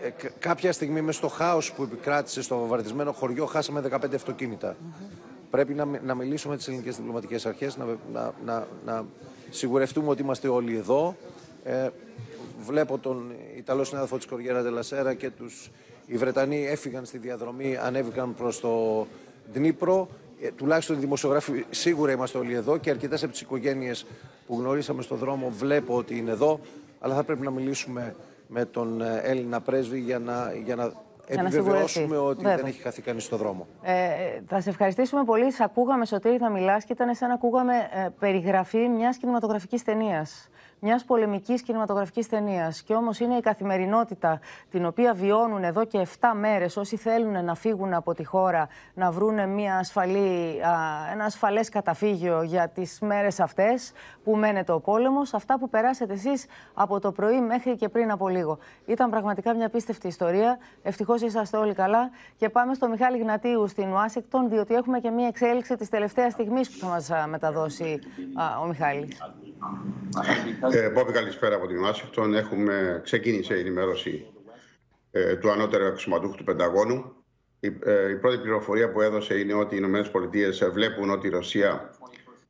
ε, 0.04 0.10
κα- 0.10 0.30
κάποια 0.40 0.72
στιγμή 0.72 1.02
μες 1.02 1.16
στο 1.16 1.28
χάος 1.28 1.74
που 1.74 1.84
επικράτησε 1.84 2.42
στο 2.42 2.58
βομβαρδισμένο 2.58 3.12
χωριό 3.12 3.46
χάσαμε 3.46 3.82
15 3.82 4.16
αυτοκίνητα. 4.16 4.76
Πρέπει 5.50 5.74
να, 5.74 5.86
μι- 5.86 6.04
να 6.04 6.16
μιλήσουμε 6.16 6.52
με 6.54 6.58
τις 6.58 6.68
ελληνικές 6.68 6.96
διπλωματικές 6.96 7.46
αρχές, 7.46 7.78
να, 7.78 7.86
να, 8.14 8.34
να, 8.46 8.68
να 8.86 9.06
σιγουρευτούμε 9.50 10.10
ότι 10.10 10.22
είμαστε 10.22 10.48
όλοι 10.48 10.76
εδώ. 10.76 11.16
Ε, 11.64 11.90
βλέπω 12.60 12.98
τον 12.98 13.32
Ιταλό 13.58 13.84
συνάδελφο 13.84 14.18
της 14.18 14.26
Κοριέρας 14.26 14.64
Τελασέρα 14.64 15.14
και 15.14 15.30
τους, 15.30 15.72
οι 16.06 16.18
Βρετανοί 16.18 16.68
έφυγαν 16.68 17.06
στη 17.06 17.18
διαδρομή, 17.18 17.78
ανέβηκαν 17.78 18.36
προς 18.36 18.60
το 18.60 19.08
Δνήπρο. 19.54 20.08
Ε, 20.42 20.52
τουλάχιστον 20.52 20.96
οι 20.96 21.00
δημοσιογράφοι 21.00 21.66
σίγουρα 21.70 22.12
είμαστε 22.12 22.38
όλοι 22.38 22.54
εδώ 22.54 22.78
και 22.78 22.90
αρκετές 22.90 23.24
από 23.24 23.32
τις 23.32 23.42
οικογένειες 23.42 24.06
που 24.48 24.60
γνωρίσαμε 24.60 25.02
στον 25.02 25.18
δρόμο 25.18 25.50
βλέπω 25.58 25.96
ότι 25.96 26.18
είναι 26.18 26.32
εδώ, 26.32 26.60
αλλά 27.00 27.16
θα 27.16 27.24
πρέπει 27.24 27.42
να 27.42 27.52
μιλήσουμε 27.52 28.16
με 28.48 28.66
τον 28.66 29.02
ε, 29.02 29.22
Έλληνα 29.24 29.62
πρέσβη 29.62 30.00
για 30.00 30.20
να, 30.20 30.54
για 30.66 30.76
να 30.76 30.92
επιβεβαιώσουμε 31.28 31.88
σιγουρευτεί. 31.88 32.16
ότι 32.16 32.42
Βέβαια. 32.42 32.56
δεν 32.56 32.66
έχει 32.66 32.82
χαθεί 32.82 33.02
κανείς 33.02 33.24
στον 33.24 33.38
δρόμο. 33.38 33.68
Ε, 33.82 33.94
θα 34.48 34.62
σε 34.62 34.70
ευχαριστήσουμε 34.70 35.24
πολύ. 35.24 35.52
Σε 35.52 35.64
ακούγαμε, 35.64 36.06
Σωτήρη, 36.06 36.38
να 36.40 36.50
μιλάς 36.50 36.84
και 36.84 36.94
ήταν 36.94 37.16
σαν 37.16 37.28
να 37.28 37.34
ακούγαμε 37.34 37.74
ε, 37.76 38.08
περιγραφή 38.20 38.88
μιας 38.90 39.18
κινηματογραφικής 39.18 39.84
ταινίας. 39.84 40.50
Μιας 40.80 41.04
πολεμικής 41.04 41.62
κινηματογραφικής 41.62 42.30
ταινίας. 42.30 42.82
Και 42.82 42.94
όμως 42.94 43.20
είναι 43.20 43.36
η 43.36 43.40
καθημερινότητα 43.40 44.40
την 44.70 44.86
οποία 44.86 45.14
βιώνουν 45.14 45.64
εδώ 45.64 45.86
και 45.86 45.98
7 45.98 46.34
μέρες 46.36 46.78
όσοι 46.78 46.98
θέλουν 46.98 47.46
να 47.46 47.56
φύγουν 47.56 47.94
από 47.94 48.14
τη 48.14 48.24
χώρα, 48.24 48.68
να 48.94 49.12
βρουν 49.12 49.50
μια 49.50 49.78
ασφαλή, 49.78 50.62
α, 50.64 50.72
ένα 51.12 51.24
ασφαλές 51.26 51.70
καταφύγιο 51.70 52.42
για 52.42 52.70
τις 52.70 53.00
μέρες 53.00 53.40
αυτές 53.40 53.92
που 54.24 54.36
μένεται 54.36 54.72
ο 54.72 54.80
πόλεμος. 54.80 55.34
Αυτά 55.34 55.60
που 55.60 55.70
περάσετε 55.70 56.14
εσείς 56.14 56.46
από 56.74 57.00
το 57.00 57.12
πρωί 57.12 57.42
μέχρι 57.42 57.76
και 57.76 57.90
πριν 57.90 58.12
από 58.12 58.28
λίγο. 58.28 58.58
Ήταν 58.86 59.10
πραγματικά 59.10 59.56
μια 59.56 59.66
απίστευτη 59.66 60.08
ιστορία. 60.08 60.58
Ευτυχώς 60.84 61.22
είσαστε 61.22 61.58
όλοι 61.58 61.74
καλά. 61.74 62.10
Και 62.38 62.50
πάμε 62.50 62.74
στο 62.74 62.88
Μιχάλη 62.88 63.18
Γνατίου 63.18 63.68
στην 63.68 63.92
Ουάσιγκτον, 63.92 64.50
διότι 64.50 64.74
έχουμε 64.74 65.00
και 65.00 65.10
μια 65.10 65.28
εξέλιξη 65.28 65.76
της 65.76 65.90
τελευταίας 65.90 66.34
στιγμής 66.34 66.70
που 66.72 66.78
θα 66.78 66.88
μας 66.88 67.12
α, 67.12 67.28
μεταδώσει 67.28 68.00
α, 68.36 68.60
ο 68.60 68.66
Μιχάλης. 68.66 69.18
Ε, 70.72 70.90
Μπόμπη, 70.90 71.12
καλησπέρα 71.12 71.56
από 71.56 71.68
την 71.68 71.78
Ουάσιγκτον. 71.78 72.34
Έχουμε 72.34 73.02
ξεκίνησε 73.04 73.56
η 73.56 73.60
ενημέρωση 73.60 74.26
ε, 75.12 75.36
του 75.36 75.52
ανώτερου 75.52 75.86
αξιωματούχου 75.86 76.36
του 76.36 76.44
Πενταγώνου. 76.44 77.16
Η, 77.60 77.68
ε, 77.84 78.10
η 78.10 78.16
πρώτη 78.16 78.38
πληροφορία 78.38 78.92
που 78.92 79.02
έδωσε 79.02 79.40
είναι 79.40 79.54
ότι 79.54 79.76
οι 79.76 79.78
Ηνωμένες 79.82 80.12
Πολιτείες 80.12 80.70
βλέπουν 80.74 81.10
ότι 81.10 81.28
η 81.28 81.30
Ρωσία 81.30 81.92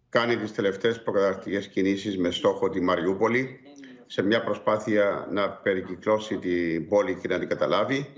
κάνει 0.10 0.38
τις 0.38 0.52
τελευταίες 0.52 1.04
προκαταρκτικές 1.04 1.68
κινήσεις 1.68 2.18
με 2.18 2.32
στόχο 2.32 2.70
τη 2.70 2.82
Μαριούπολη 2.82 3.60
σε 4.06 4.22
μια 4.22 4.44
προσπάθεια 4.44 5.28
να 5.32 5.50
περικυκλώσει 5.50 6.38
την 6.38 6.88
πόλη 6.88 7.16
και 7.22 7.28
να 7.28 7.40
την 7.40 7.50
καταλάβει. 7.50 8.14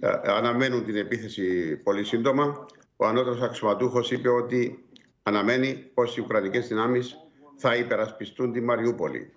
Ε, 0.00 0.10
αναμένουν 0.22 0.84
την 0.84 0.96
επίθεση 0.96 1.76
πολύ 1.76 2.04
σύντομα. 2.04 2.66
Ο 2.96 3.06
ανώτερος 3.06 3.42
αξιωματούχος 3.42 4.10
είπε 4.10 4.28
ότι 4.28 4.84
αναμένει 5.22 5.90
πως 5.94 6.16
οι 6.16 6.20
Ουκρανικές 6.20 6.68
δυνάμεις 6.68 7.16
θα 7.62 7.76
υπερασπιστούν 7.76 8.52
τη 8.52 8.60
Μαριούπολη. 8.60 9.32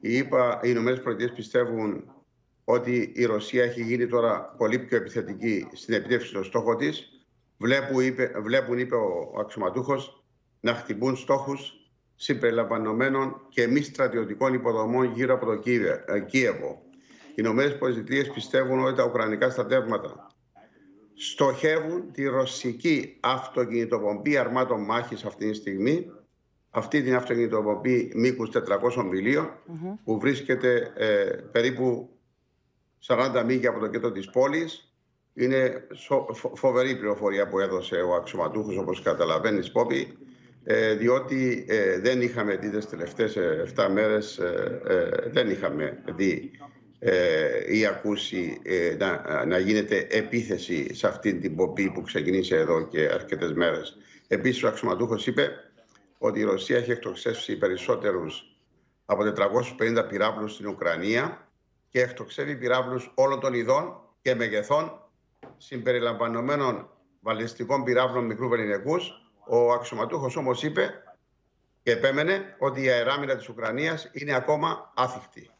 Οι, 0.00 0.16
ΗΠΑ, 0.16 0.60
οι 0.62 0.68
Ηνωμένες 0.70 1.00
Πολιτείες 1.00 1.32
πιστεύουν 1.32 2.04
ότι 2.64 3.12
η 3.14 3.24
Ρωσία 3.24 3.64
έχει 3.64 3.82
γίνει 3.82 4.06
τώρα 4.06 4.54
πολύ 4.58 4.78
πιο 4.78 4.96
επιθετική 4.96 5.66
στην 5.72 5.94
επίτευξη 5.94 6.32
των 6.32 6.44
στόχων 6.44 6.76
της. 6.76 7.08
Βλέπουν, 7.58 8.00
είπε, 8.00 8.32
βλέπουν, 8.42 8.78
είπε 8.78 8.94
ο 8.94 9.34
αξιωματούχος, 9.40 10.24
να 10.60 10.74
χτυπούν 10.74 11.16
στόχους 11.16 11.72
συμπεριλαμβανομένων 12.14 13.46
και 13.48 13.66
μη 13.66 13.80
στρατιωτικών 13.82 14.54
υποδομών 14.54 15.12
γύρω 15.12 15.34
από 15.34 15.46
το 15.46 15.56
Κίεβε- 15.56 16.10
ε, 16.10 16.20
Κίεβο. 16.20 16.82
Οι 17.30 17.34
Ηνωμένες 17.34 17.78
Πολιτείες 17.78 18.30
πιστεύουν 18.30 18.84
ότι 18.84 18.96
τα 18.96 19.04
ουκρανικά 19.04 19.50
στρατεύματα 19.50 20.26
στοχεύουν 21.14 22.12
τη 22.12 22.24
ρωσική 22.24 23.18
αυτοκινητοπομπή 23.20 24.36
αρμάτων 24.36 24.84
μάχης 24.84 25.24
αυτή 25.24 25.50
τη 25.50 25.54
στιγμή, 25.56 26.10
αυτή 26.76 27.02
την 27.02 27.14
αυτοκινητοπομπή 27.14 28.12
μήκους 28.14 28.50
400 28.96 29.04
μιλίων, 29.10 29.50
που 30.04 30.18
βρίσκεται 30.20 30.92
ε, 30.96 31.24
περίπου 31.52 32.08
40 33.06 33.42
μίλια 33.46 33.70
από 33.70 33.78
το 33.80 33.86
κέντρο 33.86 34.12
της 34.12 34.30
πόλης. 34.30 34.90
Είναι 35.34 35.86
σο- 35.94 36.28
φο- 36.34 36.52
φοβερή 36.56 36.96
πληροφορία 36.96 37.48
που 37.48 37.58
έδωσε 37.58 37.96
ο 37.96 38.14
αξιωματούχος, 38.14 38.76
όπως 38.76 39.02
καταλαβαίνεις, 39.02 39.70
Πόπη, 39.72 40.18
ε, 40.64 40.94
διότι 40.94 41.64
ε, 41.68 41.98
δεν 42.00 42.20
είχαμε 42.22 42.56
δει 42.56 42.70
τις 42.70 42.88
τελευταίες 42.88 43.36
ε, 43.36 43.64
7 43.76 43.88
μέρες, 43.92 44.38
ε, 44.38 44.80
ε, 44.86 45.30
δεν 45.30 45.50
είχαμε 45.50 46.02
δει 46.16 46.50
ε, 46.98 47.76
ή 47.76 47.86
ακούσει 47.86 48.60
ε, 48.62 48.96
να, 48.98 49.44
να 49.46 49.58
γίνεται 49.58 50.06
επίθεση 50.10 50.94
σε 50.94 51.06
αυτή 51.06 51.34
την 51.34 51.56
πομπή 51.56 51.90
που 51.90 52.02
ξεκίνησε 52.02 52.56
εδώ 52.56 52.88
και 52.88 53.00
αρκετές 53.14 53.52
μέρες. 53.52 53.96
Επίσης, 54.28 54.62
ο 54.62 54.68
αξιωματούχος 54.68 55.26
είπε 55.26 55.50
ότι 56.18 56.38
η 56.38 56.42
Ρωσία 56.42 56.76
έχει 56.76 56.90
εκτοξεύσει 56.90 57.56
περισσότερους 57.58 58.44
από 59.06 59.22
450 59.78 60.04
πυράβλους 60.08 60.52
στην 60.54 60.66
Ουκρανία 60.66 61.48
και 61.88 62.00
εκτοξεύει 62.00 62.56
πυράβλους 62.56 63.12
όλων 63.14 63.40
των 63.40 63.54
ειδών 63.54 64.00
και 64.22 64.34
μεγεθών 64.34 65.00
συμπεριλαμβανομένων 65.56 66.90
βαλιστικών 67.20 67.84
πυράβλων 67.84 68.24
μικρού 68.24 68.48
βεληνικούς. 68.48 69.10
Ο 69.48 69.72
αξιωματούχος 69.72 70.36
όμως 70.36 70.62
είπε 70.62 71.02
και 71.82 71.90
επέμενε 71.92 72.56
ότι 72.58 72.82
η 72.82 72.88
αεράμινα 72.88 73.36
της 73.36 73.48
Ουκρανίας 73.48 74.10
είναι 74.12 74.34
ακόμα 74.34 74.92
άθικτη. 74.96 75.50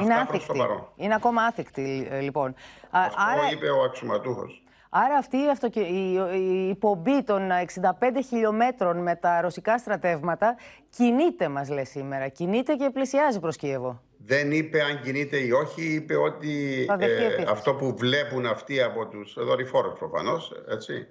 Είναι 0.00 0.14
Αυτά 0.14 0.26
προς 0.26 0.46
το 0.46 0.52
άθικτη. 0.52 0.58
παρόν. 0.58 0.92
Είναι 0.96 1.14
ακόμα 1.14 1.42
άθικτη, 1.42 2.08
ε, 2.10 2.20
λοιπόν. 2.20 2.48
Α, 2.50 2.54
Αυτό 2.90 3.16
άρα, 3.20 3.50
είπε 3.50 3.70
ο 3.70 3.82
αξιωματούχος. 3.82 4.62
Άρα 4.88 5.16
αυτή 5.16 5.36
η, 5.36 5.50
αυτοκι... 5.50 5.80
η, 5.80 6.12
η 6.34 6.68
υπομπή 6.68 7.22
των 7.22 7.48
65 7.74 7.90
χιλιόμετρων 8.28 9.02
με 9.02 9.16
τα 9.16 9.40
ρωσικά 9.40 9.78
στρατεύματα 9.78 10.56
κινείται, 10.90 11.48
μας 11.48 11.68
λέει 11.68 11.84
σήμερα. 11.84 12.28
Κινείται 12.28 12.74
και 12.74 12.90
πλησιάζει 12.92 13.40
προς 13.40 13.56
Κίεβο. 13.56 14.02
Δεν 14.24 14.52
είπε 14.52 14.82
αν 14.82 15.00
κινείται 15.00 15.36
ή 15.36 15.50
όχι, 15.50 15.82
είπε 15.82 16.16
ότι 16.16 16.84
Θα 16.88 16.96
δεχτεί 16.96 17.22
ε, 17.22 17.26
επίθεση. 17.26 17.48
αυτό 17.50 17.74
που 17.74 17.94
βλέπουν 17.96 18.46
αυτοί 18.46 18.82
από 18.82 19.06
τους 19.06 19.34
δορυφόρους 19.38 19.98
προφανώς, 19.98 20.52
έτσι, 20.68 21.06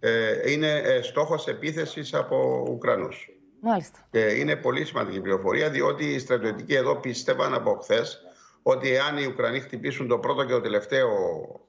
ε, 0.00 0.50
είναι 0.52 0.72
ε, 0.72 1.02
στόχος 1.02 1.46
επίθεσης 1.46 2.14
από 2.14 2.66
Ουκρανούς. 2.70 3.28
Μάλιστα. 3.60 3.98
Και 4.10 4.18
είναι 4.18 4.56
πολύ 4.56 4.84
σημαντική 4.84 5.20
πληροφορία, 5.20 5.70
διότι 5.70 6.04
οι 6.04 6.18
στρατιωτικοί 6.18 6.74
εδώ 6.74 6.96
πίστευαν 6.96 7.54
από 7.54 7.74
χθες 7.74 8.22
ότι 8.62 8.94
εάν 8.94 9.16
οι 9.16 9.26
Ουκρανοί 9.26 9.60
χτυπήσουν 9.60 10.08
το 10.08 10.18
πρώτο 10.18 10.44
και 10.44 10.52
το 10.52 10.60
τελευταίο 10.60 11.08
ε, 11.08 11.67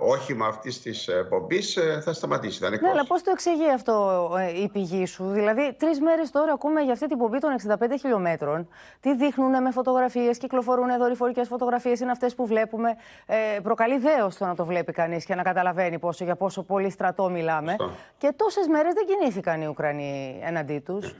όχημα 0.00 0.46
αυτής 0.46 0.80
της 0.82 1.08
πομπής, 1.28 1.78
θα 2.04 2.12
σταματήσει. 2.12 2.58
Θα 2.58 2.66
είναι 2.66 2.76
Ναι, 2.80 2.88
αλλά 2.88 3.00
εκτός. 3.00 3.08
πώς 3.08 3.22
το 3.22 3.30
εξηγεί 3.30 3.70
αυτό 3.74 4.28
ε, 4.38 4.60
η 4.62 4.68
πηγή 4.68 5.06
σου; 5.06 5.30
Δηλαδή, 5.30 5.74
τρεις 5.78 6.00
μέρες 6.00 6.30
τώρα 6.30 6.52
ακούμε 6.52 6.80
για 6.80 6.92
αυτή 6.92 7.06
την 7.06 7.18
πομπή 7.18 7.38
των 7.38 7.50
65 7.68 7.86
χιλιόμετρων. 8.00 8.68
Τι 9.00 9.16
δείχνουν 9.16 9.62
με 9.62 9.70
φωτογραφίες, 9.70 10.38
κυκλοφορούν 10.38 10.98
δορυφορικές 10.98 11.48
φωτογραφίες, 11.48 12.00
είναι 12.00 12.10
αυτές 12.10 12.34
που 12.34 12.46
βλέπουμε. 12.46 12.96
Ε, 13.26 13.60
προκαλεί 13.62 13.98
δέος 13.98 14.36
το 14.36 14.44
να 14.44 14.54
το 14.54 14.64
βλέπει 14.64 14.92
κανείς 14.92 15.24
και 15.24 15.34
να 15.34 15.42
καταλαβαίνει 15.42 15.98
πόσο, 15.98 16.24
για 16.24 16.36
πόσο 16.36 16.62
πολύ 16.62 16.90
στρατό 16.90 17.28
μιλάμε. 17.30 17.76
Και 18.18 18.32
τόσες 18.36 18.66
μέρες 18.66 18.92
δεν 18.94 19.04
κινήθηκαν 19.06 19.62
οι 19.62 19.66
Ουκρανοί 19.66 20.40
εναντί 20.42 20.78
τους. 20.78 21.14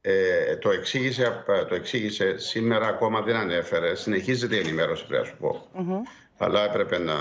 Ε, 0.00 0.56
το, 0.56 0.70
εξήγησε, 0.70 1.44
το 1.68 1.74
εξήγησε, 1.74 2.38
σήμερα 2.38 2.86
ακόμα 2.86 3.20
δεν 3.20 3.36
ανέφερε. 3.36 3.94
Συνεχίζεται 3.94 4.56
η 4.56 4.58
ενημέρωση, 4.58 5.06
πρέπει 5.06 5.22
να 5.22 5.28
σου 5.28 5.36
πω. 5.36 5.66
Αλλά 6.38 6.64
έπρεπε 6.64 6.98
να 6.98 7.14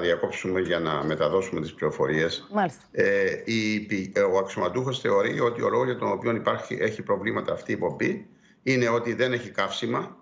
διακόψουμε 0.00 0.60
για 0.60 0.78
να 0.80 1.04
μεταδώσουμε 1.04 1.60
τις 1.60 1.74
πληροφορίες. 1.74 2.46
Μάλιστα. 2.52 2.82
Ε, 2.92 3.42
η, 3.44 3.88
ο 4.32 4.38
αξιωματούχος 4.38 5.00
θεωρεί 5.00 5.40
ότι 5.40 5.62
ο 5.62 5.68
λόγος 5.68 5.86
για 5.86 5.96
τον 5.96 6.12
οποίο 6.12 6.30
υπάρχει, 6.34 6.78
έχει 6.80 7.02
προβλήματα 7.02 7.52
αυτή 7.52 7.70
η 7.70 7.74
υποπή 7.74 8.26
είναι 8.62 8.88
ότι 8.88 9.14
δεν 9.14 9.32
έχει 9.32 9.50
καύσιμα, 9.50 10.16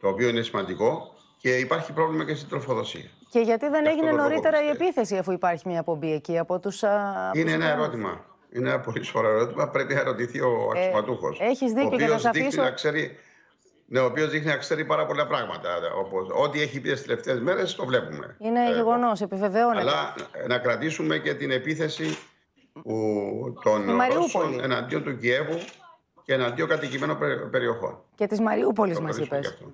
το 0.00 0.08
οποίο 0.08 0.28
είναι 0.28 0.42
σημαντικό, 0.42 1.14
και 1.38 1.56
υπάρχει 1.56 1.92
πρόβλημα 1.92 2.24
και 2.24 2.34
στην 2.34 2.48
τροφοδοσία. 2.48 3.08
Και 3.30 3.38
γιατί 3.40 3.68
δεν 3.68 3.82
Γι' 3.82 3.88
αυτό 3.88 3.90
έγινε 3.90 4.06
τον 4.06 4.16
λόγο 4.16 4.28
νωρίτερα 4.28 4.56
η 4.58 4.60
πιστεύω. 4.60 4.84
επίθεση, 4.84 5.16
αφού 5.16 5.32
υπάρχει 5.32 5.68
μια 5.68 5.80
απομπή 5.80 6.12
εκεί 6.12 6.38
από 6.38 6.58
τους. 6.58 6.82
Είναι 7.32 7.52
ένα 7.52 7.68
ερώτημα. 7.70 8.24
Είναι 8.52 8.68
ένα 8.68 8.80
πολύ 8.80 9.02
σοβαρό 9.04 9.28
ερώτημα. 9.34 9.68
Πρέπει 9.68 9.94
να 9.94 10.02
ρωτηθεί 10.02 10.40
ο 10.40 10.70
αξιωματούχος. 10.74 11.38
Ε, 11.40 11.44
έχεις 11.44 11.72
δίκιο 11.72 11.96
και 11.98 12.06
να 12.06 12.18
σε 12.18 12.28
αφήσω- 12.28 12.62
Να 12.62 12.70
ξέρει, 12.70 13.16
ναι, 13.92 14.00
ο 14.00 14.04
οποίος 14.04 14.30
δείχνει 14.30 14.46
να 14.50 14.56
ξέρει 14.56 14.84
πάρα 14.84 15.06
πολλά 15.06 15.26
πράγματα. 15.26 15.68
Όπως, 15.96 16.28
ό,τι 16.32 16.60
έχει 16.62 16.80
πει 16.80 16.90
τις 16.90 17.02
τελευταίες 17.02 17.40
μέρες 17.40 17.74
το 17.74 17.86
βλέπουμε. 17.86 18.36
Είναι 18.38 18.60
Ε, 18.70 18.72
γεγονός, 18.74 19.20
επιβεβαιώνεται. 19.20 19.80
Αλλά 19.80 20.14
ε, 20.32 20.46
να 20.46 20.58
κρατήσουμε 20.58 21.18
και 21.18 21.34
την 21.34 21.50
επίθεση 21.50 22.18
που, 22.72 23.54
των 23.64 23.82
Στη 23.82 23.90
Μαριούπολη. 23.92 24.44
Ρώσων 24.46 24.60
εναντίον 24.64 25.02
του 25.02 25.16
Κιέβου 25.18 25.58
και 26.22 26.32
εναντίον 26.34 26.68
κατοικημένων 26.68 27.18
πε- 27.18 27.38
περιοχών. 27.50 27.98
Και 28.14 28.26
της 28.26 28.40
Μαριούπολης, 28.40 28.96
Το 28.96 29.02
μας 29.02 29.10
κρατήσουμε 29.16 29.38
είπες. 29.38 29.50
και 29.50 29.64
αυτό. 29.64 29.72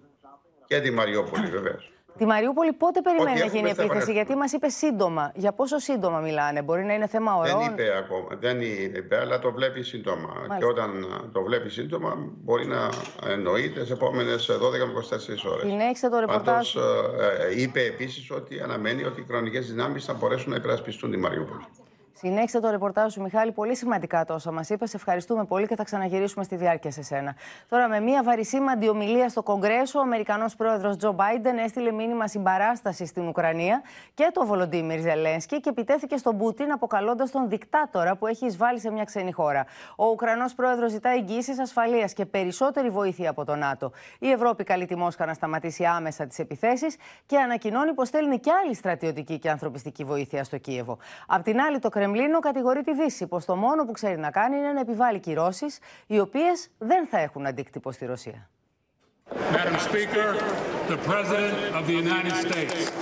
Και 0.66 0.80
τη 0.80 0.90
Μαριόπολη, 0.90 1.46
βεβαίως. 1.46 1.92
Τη 2.18 2.26
Μαριούπολη 2.26 2.72
πότε 2.72 3.00
περιμένει 3.00 3.30
Ό,τι 3.30 3.38
να 3.38 3.44
έχουμε 3.44 3.58
γίνει 3.58 3.70
η 3.70 3.74
θα 3.74 3.82
επίθεση, 3.82 4.10
επανέλθουμε. 4.10 4.14
γιατί 4.14 4.34
μας 4.36 4.52
είπε 4.52 4.68
σύντομα. 4.68 5.32
Για 5.34 5.52
πόσο 5.52 5.78
σύντομα 5.78 6.18
μιλάνε, 6.20 6.62
Μπορεί 6.62 6.84
να 6.84 6.94
είναι 6.94 7.06
θέμα 7.06 7.40
Δεν 7.42 7.54
ωρών; 7.56 7.66
είπε 7.72 7.96
ακόμα, 7.98 8.28
δεν 8.40 8.60
είπε, 8.60 9.18
αλλά 9.18 9.38
το 9.38 9.52
βλέπει 9.52 9.82
σύντομα. 9.82 10.28
Και 10.58 10.64
όταν 10.64 10.90
α, 10.90 11.30
το 11.32 11.42
βλέπει 11.42 11.68
σύντομα, 11.68 12.16
μπορεί 12.44 12.66
να 12.66 12.88
εννοείται 13.32 13.84
σε 13.84 13.92
επόμενες 13.92 14.50
12 14.50 14.56
με 14.86 14.92
24 14.92 15.50
ώρες. 15.52 15.70
Συνέχισε 15.70 16.08
το 16.08 16.18
ρεπορτάζ; 16.18 16.74
είπε 17.56 17.80
επίσης 17.82 18.30
ότι 18.30 18.60
αναμένει 18.60 19.04
ότι 19.04 19.20
οι 19.20 19.24
κοινωνικέ 19.24 19.60
δυνάμεις 19.60 20.04
θα 20.04 20.14
μπορέσουν 20.14 20.50
να 20.50 20.56
υπερασπιστούν 20.56 21.10
τη 21.10 21.16
Μαριούπολη. 21.16 21.64
Συνέχισε 22.20 22.60
το 22.60 22.70
ρεπορτάζ 22.70 23.12
σου, 23.12 23.22
Μιχάλη. 23.22 23.52
Πολύ 23.52 23.76
σημαντικά 23.76 24.24
τόσα 24.24 24.52
μας 24.52 24.68
είπες. 24.70 24.90
Σε 24.90 24.96
ευχαριστούμε 24.96 25.44
πολύ 25.44 25.66
και 25.66 25.76
θα 25.76 25.84
ξαναγυρίσουμε 25.84 26.44
στη 26.44 26.56
διάρκεια 26.56 26.90
σε 26.90 27.02
σένα. 27.02 27.34
Τώρα, 27.68 27.88
με 27.88 28.00
μια 28.00 28.22
βαρισίμαντη 28.22 28.88
ομιλία 28.88 29.28
στο 29.28 29.42
Κογκρέσο, 29.42 29.98
ο 29.98 30.02
Αμερικανός 30.02 30.56
πρόεδρος 30.56 30.96
Τζο 30.96 31.12
Μπάιντεν 31.12 31.58
έστειλε 31.58 31.92
μήνυμα 31.92 32.28
συμπαράστασης 32.28 33.08
στην 33.08 33.28
Ουκρανία 33.28 33.82
και 34.14 34.30
το 34.32 34.46
Βολοντίμιρ 34.46 35.00
Ζελένσκι 35.00 35.60
και 35.60 35.68
επιτέθηκε 35.68 36.16
στον 36.16 36.38
Πούτιν, 36.38 36.72
αποκαλώντας 36.72 37.30
τον 37.30 37.48
δικτάτορα 37.48 38.16
που 38.16 38.26
έχει 38.26 38.46
εισβάλει 38.46 38.80
σε 38.80 38.90
μια 38.90 39.04
ξένη 39.04 39.32
χώρα. 39.32 39.66
Ο 39.96 40.06
Ουκρανός 40.06 40.54
πρόεδρος 40.54 40.90
ζητά 40.90 41.08
εγγύσει 41.08 41.52
ασφαλείας 41.60 42.12
και 42.12 42.26
περισσότερη 42.26 42.90
βοήθεια 42.90 43.30
από 43.30 43.44
το 43.44 43.54
ΝΑΤΟ. 43.54 43.92
Η 44.18 44.30
Ευρώπη 44.30 44.64
καλεί 44.64 44.86
τη 44.86 44.96
Μόσχα 44.96 45.26
να 45.26 45.34
σταματήσει 45.34 45.84
άμεσα 45.84 46.26
τις 46.26 46.38
επιθέσεις 46.38 46.96
και 47.26 47.38
ανακοινώνει 47.38 47.92
πως 47.92 48.08
στέλνει 48.08 48.38
και 48.38 48.50
άλλη 48.64 48.74
στρατιωτική 48.74 49.38
και 49.38 49.50
ανθρωπιστική 49.50 50.04
βοήθεια 50.04 50.44
στο 50.44 50.58
Κίεβο. 50.58 50.98
Απ' 51.26 51.42
την 51.42 51.60
άλλη, 51.60 51.78
το 51.78 51.88
Κρεμλίνο 52.12 52.38
κατηγορεί 52.38 52.82
τη 52.82 52.94
Δύση 52.94 53.26
πως 53.26 53.44
το 53.44 53.56
μόνο 53.56 53.84
που 53.84 53.92
ξέρει 53.92 54.18
να 54.18 54.30
κάνει 54.30 54.56
είναι 54.56 54.72
να 54.72 54.80
επιβάλλει 54.80 55.18
κυρώσεις, 55.18 55.78
οι 56.06 56.18
οποίες 56.18 56.68
δεν 56.78 57.06
θα 57.06 57.18
έχουν 57.18 57.46
αντίκτυπο 57.46 57.92
στη 57.92 58.06
Ρωσία. 58.06 58.50
Madam 59.52 59.76
Speaker, 59.88 60.28
the 60.92 60.98
President 61.10 61.54
of 61.78 61.86
the 61.86 61.96
United 62.04 62.34
States. 62.44 62.92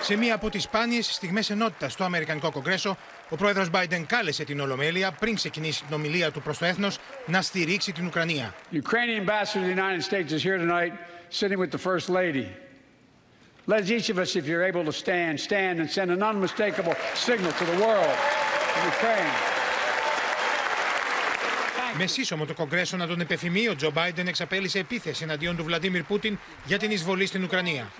Σε 0.00 0.16
μία 0.16 0.34
από 0.34 0.50
τις 0.50 0.62
σπάνιες 0.62 1.14
στιγμές 1.14 1.50
ενότητας 1.50 1.92
στο 1.92 2.04
Αμερικανικό 2.04 2.50
Κογκρέσο, 2.50 2.96
ο 3.28 3.36
πρόεδρος 3.36 3.70
Biden 3.74 4.02
κάλεσε 4.06 4.44
την 4.44 4.60
Ολομέλεια 4.60 5.12
πριν 5.12 5.34
ξεκινήσει 5.34 5.84
την 5.84 5.94
ομιλία 5.94 6.30
του 6.30 6.42
προς 6.42 6.58
το 6.58 6.64
έθνος 6.64 6.98
να 7.26 7.42
στηρίξει 7.42 7.92
την 7.92 8.06
Ουκρανία. 8.06 8.54
The 8.72 8.76
Ukrainian 8.76 9.26
ambassador 9.26 9.60
to 9.60 9.66
the 9.66 9.82
United 9.82 10.02
States 10.02 10.32
is 10.32 10.42
here 10.42 10.58
tonight, 10.58 10.92
sitting 11.28 11.58
with 11.58 11.70
the 11.70 11.82
First 11.88 12.08
Lady. 12.08 12.69
Let 13.69 13.89
each 13.89 14.09
of 14.13 14.17
us, 14.23 14.35
if 14.35 14.45
you're 14.49 14.65
able 14.71 14.85
to 14.91 14.95
stand, 15.03 15.39
stand 15.39 15.75
and 15.81 15.89
send 15.97 16.09
an 16.11 16.21
unmistakable 16.31 16.95
signal 17.27 17.51
to 17.59 17.65
the 17.71 17.77
world 17.85 18.15
of 18.77 18.81
Ukraine. 18.95 19.33
Με 21.97 22.05
σύσσωμο 22.05 22.45
το 22.45 22.53
Κογκρέσο 22.53 22.97
να 22.97 23.07
τον 23.07 23.19
επιθυμεί, 23.19 23.67
ο 23.67 23.75
Τζο 23.75 23.91
Μπάιντεν 23.91 24.27
εξαπέλυσε 24.27 24.79
επίθεση 24.79 25.23
εναντίον 25.23 25.55
του 25.55 25.63
Βλαντίμιρ 25.63 26.03
Πούτιν 26.03 26.37
για 26.65 26.79
την 26.79 26.91
εισβολή 26.91 27.25
στην 27.25 27.43
Ουκρανία. 27.43 27.91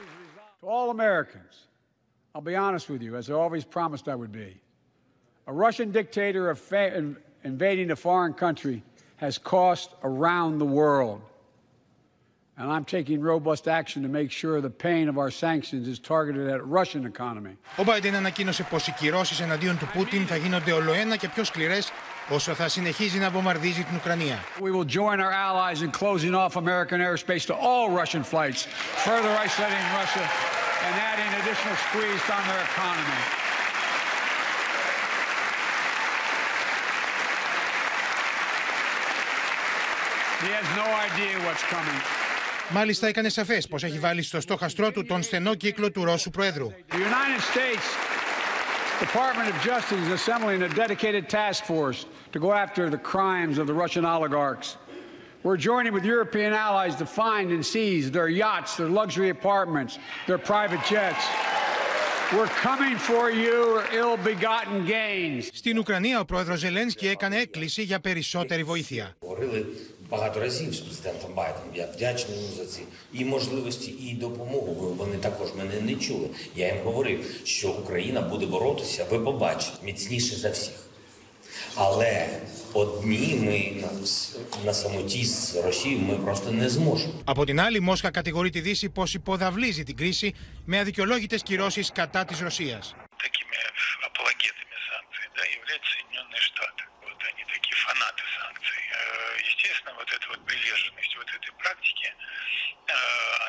To 0.61 0.67
all 0.67 0.89
Americans, 0.89 1.53
I'll 2.33 2.41
be 2.41 2.55
honest 2.55 2.89
with 2.89 3.01
you, 3.01 3.15
as 3.15 3.29
I 3.29 3.33
always 3.33 3.63
promised 3.63 4.07
I 4.07 4.15
would 4.15 4.31
be. 4.31 4.51
A 5.47 5.53
Russian 5.53 5.91
dictator 5.91 6.49
of 6.49 6.57
fa- 6.59 6.93
invading 7.43 7.91
a 7.91 7.95
foreign 7.95 8.33
country 8.33 8.83
has 9.25 9.37
cost 9.37 9.87
around 10.03 10.57
the 10.63 10.71
world. 10.81 11.21
And 12.59 12.71
I'm 12.71 12.85
taking 12.85 13.19
robust 13.19 13.67
action 13.67 14.01
to 14.03 14.09
make 14.19 14.31
sure 14.31 14.61
the 14.61 14.69
pain 14.69 15.09
of 15.09 15.17
our 15.17 15.29
sanctions 15.29 15.89
is 15.93 15.99
targeted 15.99 16.47
at 16.47 16.65
Russian 16.65 17.05
economy. 17.05 17.57
Ο 17.77 17.83
Biden 17.83 18.13
ανακοίνωσε 18.13 18.63
πως 18.63 18.87
οι 18.87 18.91
κυρώσεις 18.91 19.39
εναντίον 19.39 19.77
του 19.77 19.87
Πούτιν 19.93 20.25
θα 20.25 20.35
γίνονται 20.35 20.71
ολοένα 20.71 21.15
και 21.15 21.29
πιο 21.29 21.43
σκληρές 21.43 21.91
όσο 22.29 22.53
θα 22.53 22.67
συνεχίζει 22.67 23.19
να 23.19 23.29
βομβαρδίζει 23.29 23.83
την 23.83 23.95
Ουκρανία. 23.95 24.39
We 24.59 24.71
will 24.71 24.85
join 24.85 25.19
our 25.19 25.31
allies 25.31 25.81
in 25.81 25.91
closing 25.91 26.33
off 26.33 26.55
American 26.55 26.99
airspace 27.01 27.45
to 27.45 27.55
all 27.55 27.89
Russian 28.01 28.23
flights, 28.23 28.61
further 29.07 29.31
isolating 29.45 29.85
Russia 30.01 30.25
and 30.85 30.93
adding 31.11 31.31
additional 31.41 31.75
squeeze 31.87 32.25
on 32.37 32.43
their 32.49 32.63
economy. 32.71 33.21
He 40.45 40.51
has 40.59 40.67
no 40.81 40.87
idea 41.07 41.33
what's 41.45 41.65
coming. 41.75 42.01
Μάλιστα 42.72 43.06
έκανε 43.06 43.28
σαφές 43.28 43.66
πως 43.66 43.82
έχει 43.82 43.98
βάλει 43.98 44.22
στο 44.22 44.40
στόχαστρό 44.40 44.90
του 44.90 45.04
τον 45.04 45.22
στενό 45.22 45.54
κύκλο 45.54 45.90
του 45.90 46.04
Ρώσου 46.04 46.30
Προέδρου. 46.30 46.72
The 46.90 46.94
United 46.94 47.40
States 47.54 47.86
Department 49.06 49.48
of 49.52 49.56
Justice 49.70 50.00
is 50.06 50.12
assembling 50.20 50.62
a 50.62 50.68
dedicated 50.82 51.24
task 51.38 51.64
force 51.64 52.00
to 52.32 52.38
go 52.38 52.50
after 52.64 52.82
the 52.94 53.02
crimes 53.12 53.56
of 53.58 53.66
the 53.70 53.76
Russian 53.82 54.04
oligarchs. 54.14 54.68
We're 55.46 55.62
joining 55.70 55.92
with 55.96 56.04
European 56.16 56.52
allies 56.66 56.94
to 57.02 57.06
find 57.20 57.46
and 57.54 57.62
seize 57.74 58.04
their 58.16 58.30
yachts, 58.44 58.70
their 58.80 58.92
luxury 59.00 59.30
apartments, 59.38 59.92
their 60.28 60.42
private 60.52 60.82
jets. 60.92 61.22
We're 62.36 62.54
coming 62.68 62.96
for 63.08 63.24
you, 63.44 63.58
ill-begotten 64.00 64.78
gains. 64.86 65.48
Στην 65.52 65.78
Ουκρανία 65.78 66.20
ο 66.20 66.24
πρόεδρος 66.24 66.58
Ζελένσκι 66.58 67.08
έκανε 67.08 67.36
έκκληση 67.36 67.82
για 67.82 68.00
περισσότερη 68.00 68.64
βοήθεια. 68.64 69.16
Говорили 70.09 70.09
багато 70.09 70.39
разів 70.39 70.73
з 70.73 70.79
президентом 70.79 71.33
Байденом. 71.33 71.69
Я 71.75 71.85
вдячний 71.85 72.37
йому 72.37 72.55
за 72.57 72.65
ці 72.65 72.81
і 73.13 73.25
можливості, 73.25 73.91
і 73.91 74.13
допомогу. 74.13 74.75
бо 74.79 75.03
Вони 75.03 75.17
також 75.17 75.49
мене 75.55 75.81
не 75.81 75.95
чули. 75.95 76.29
Я 76.55 76.67
їм 76.67 76.83
говорив, 76.83 77.41
що 77.43 77.69
Україна 77.71 78.21
буде 78.21 78.45
боротися, 78.45 79.05
ви 79.11 79.19
побачите, 79.19 79.77
міцніше 79.83 80.35
за 80.35 80.49
всіх. 80.49 80.73
Але 81.75 82.27
одні 82.73 83.35
ми 83.43 83.81
на, 83.81 83.89
на 84.65 84.73
самоті 84.73 85.25
з 85.25 85.55
Росією 85.55 85.99
ми 86.01 86.15
просто 86.15 86.51
не 86.51 86.69
зможемо. 86.69 87.13
Από 87.25 87.45
την 87.45 87.59
άλλη, 87.59 87.77
η 87.77 87.79
Μόσχα 87.79 88.11
κατηγορεί 88.11 88.49
τη 88.49 88.61
Δύση 88.61 88.89
πως 88.89 89.13
υποδαβλίζει 89.13 89.83
την 89.83 89.95
κρίση 89.95 90.35
με 90.65 90.79
αδικαιολόγητες 90.79 91.41
κυρώσεις 91.43 91.91
κατά 91.91 92.25
της 92.25 92.39
Ρωσίας. 92.39 92.95
апологетами 94.07 94.75
санкций 94.89 95.27
да, 95.35 95.43
являются 95.57 95.89
Соединенные 95.93 96.41
Штаты. 96.49 96.78
Естественно, 99.79 99.93
вот 99.95 100.11
эта 100.11 100.27
вот 100.29 100.45
приверженность 100.45 101.15
вот 101.15 101.29
этой 101.37 101.51
практике, 101.63 102.07
э, 102.87 102.93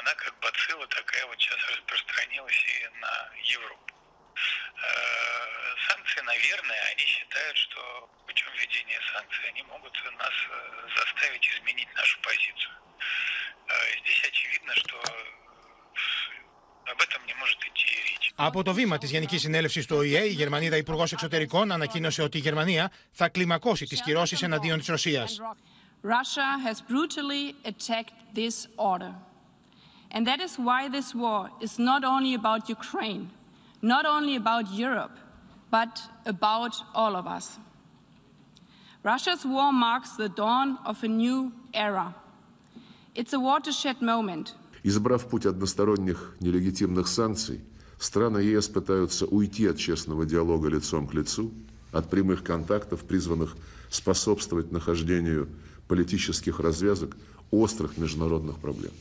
она 0.01 0.15
как 0.15 0.39
бацилла 0.41 0.87
такая 0.87 1.27
вот 1.27 1.39
сейчас 1.41 1.59
распространилась 1.75 2.61
и 2.75 3.01
на 3.01 3.15
Европу. 3.59 3.95
Э, 4.37 5.57
Санкции, 5.89 6.21
наверное, 6.23 6.81
они 6.93 7.05
считают, 7.07 7.57
что 7.57 8.09
путем 8.27 8.47
введения 8.57 9.01
санкций 9.13 9.45
они 9.49 9.63
могут 9.65 9.95
нас 10.19 10.37
э, 10.51 10.89
заставить 10.97 11.45
изменить 11.55 11.89
нашу 11.95 12.21
позицию. 12.21 12.75
Э, 13.69 13.73
Здесь 14.01 14.23
очевидно, 14.31 14.73
что 14.77 14.97
об 16.93 17.01
этом 17.01 17.27
не 17.27 17.35
может 17.35 17.59
идти 17.65 17.87
и 17.99 18.03
речь. 18.09 18.33
Από 18.37 18.63
το 18.63 18.73
βήμα 18.75 18.99
της 18.99 19.11
Γενικής 19.11 19.41
Συνέλευσης 19.41 19.87
του 19.87 19.97
ΟΗΕ, 19.97 20.25
η 20.25 20.33
Γερμανίδα 20.33 20.77
Υπουργό 20.77 21.05
Εξωτερικών 21.13 21.73
ανακοίνωσε 21.73 22.23
ότι 22.23 22.37
η 22.39 22.41
Γερμανία 22.41 22.93
θα 23.13 23.29
κλιμακώσει 23.29 23.87
τις 23.87 24.03
κυρώσεις 24.03 24.43
εναντίον 24.43 24.79
της 24.79 24.89
Ρωσίας. 24.89 25.41
Russia 26.03 26.59
has 26.63 26.81
brutally 26.81 27.57
attacked 27.65 28.15
this 28.35 28.69
order. 28.77 29.15
And 30.11 30.27
that 30.27 30.41
is 30.41 30.57
why 30.57 30.89
this 30.89 31.15
war 31.15 31.51
is 31.61 31.79
not 31.79 32.05
only 32.05 32.35
about 32.35 32.69
Ukraine, 32.69 33.31
not 33.83 34.07
only 34.07 34.37
about 34.37 34.73
Europe, 34.73 35.17
but 35.71 36.01
about 36.25 36.75
all 36.95 37.17
of 37.17 37.27
us. 37.27 37.59
Russia's 39.03 39.45
war 39.45 39.73
marks 39.73 40.17
the 40.17 40.29
dawn 40.29 40.79
of 40.85 41.03
a 41.05 41.09
new 41.09 41.53
era. 41.75 42.15
It's 43.15 43.33
a 43.33 43.41
watershed 43.41 44.01
moment. 44.03 44.55
Избрав 44.83 45.29
путь 45.29 45.47
односторонних 45.47 46.37
нелегитимных 46.41 47.09
санкций, 47.09 47.61
страны 47.99 48.39
ЕС 48.39 48.69
пытаются 48.69 49.27
уйти 49.27 49.67
от 49.67 49.79
честного 49.79 50.25
диалога 50.27 50.69
лицом 50.69 51.07
к 51.07 51.15
лицу 51.15 51.53
от 51.93 52.11
прямых 52.11 52.45
контактов, 52.45 53.05
призванных 53.05 53.57
способствовать 53.91 54.71
нахождению 54.71 55.49
политических 55.87 56.61
развязок 56.61 57.17
острых 57.51 57.97
международных 57.99 58.59
проблем. 58.59 58.93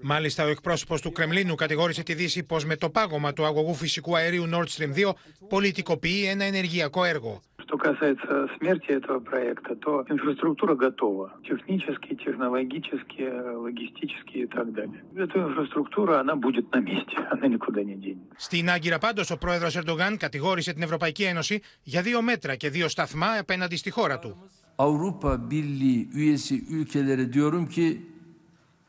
Μάλιστα, 0.00 0.44
ο 0.44 0.48
εκπρόσωπο 0.48 1.00
του 1.00 1.12
Κρεμλίνου 1.12 1.54
κατηγόρησε 1.54 2.02
τη 2.02 2.14
Δύση 2.14 2.42
πω 2.42 2.56
με 2.66 2.76
το 2.76 2.90
πάγωμα 2.90 3.32
του 3.32 3.44
αγωγού 3.44 3.74
φυσικού 3.74 4.16
αερίου 4.16 4.48
Nord 4.52 4.66
Stream 4.66 5.08
2 5.08 5.12
πολιτικοποιεί 5.48 6.26
ένα 6.28 6.44
ενεργειακό 6.44 7.04
έργο. 7.04 7.42
Что 7.70 7.76
касается 7.76 8.48
смерти 8.56 8.90
этого 8.98 9.18
проекта, 9.30 9.70
то 9.84 9.90
инфраструктура 10.14 10.74
готова. 10.86 11.26
Технически, 11.50 12.10
технологически, 12.24 13.22
логистически 13.64 14.36
и 14.46 14.48
так 14.56 14.66
далее. 14.78 15.00
Эта 15.24 15.38
инфраструктура, 15.38 16.12
она 16.22 16.34
будет 16.44 16.66
на 16.74 16.80
месте, 16.80 17.16
она 17.32 17.46
никуда 17.54 17.82
не 17.82 17.96
денется. 18.04 18.34
Στην 18.36 18.70
Άγκυρα 18.70 18.98
πάντως 18.98 19.30
ο 19.30 19.38
πρόεδρος 19.38 19.76
Ερντογάν 19.76 20.16
κατηγόρησε 20.16 20.72
την 20.72 20.82
Ευρωπαϊκή 20.82 21.22
Ένωση 21.22 21.60
για 21.82 22.02
δύο 22.02 22.22
μέτρα 22.22 22.54
και 22.54 22.70
δύο 22.70 22.88
σταθμά 22.88 23.38
απέναντι 23.38 23.76
στη 23.76 23.90
χώρα 23.90 24.18
του. 24.18 24.50
Avrupa 24.77 25.51
Birliği 25.51 26.09
üyesi 26.13 26.67
ülkelere 26.67 27.33
diyorum 27.33 27.69
ki 27.69 28.01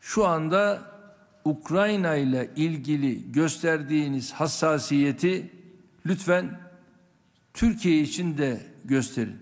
şu 0.01 0.27
anda 0.27 0.95
Ukrayna 1.45 2.15
ile 2.15 2.51
ilgili 2.57 3.33
gösterdiğiniz 3.33 4.33
hassasiyeti 4.33 5.51
lütfen 6.07 6.61
Türkiye 7.55 8.01
için 8.01 8.39
de 8.39 8.67
gösterin. 8.85 9.37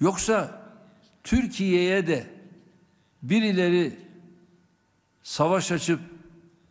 Yoksa 0.00 0.62
Türkiye'ye 1.24 2.06
de 2.06 2.26
birileri 3.22 3.96
savaş 5.22 5.72
açıp 5.72 6.00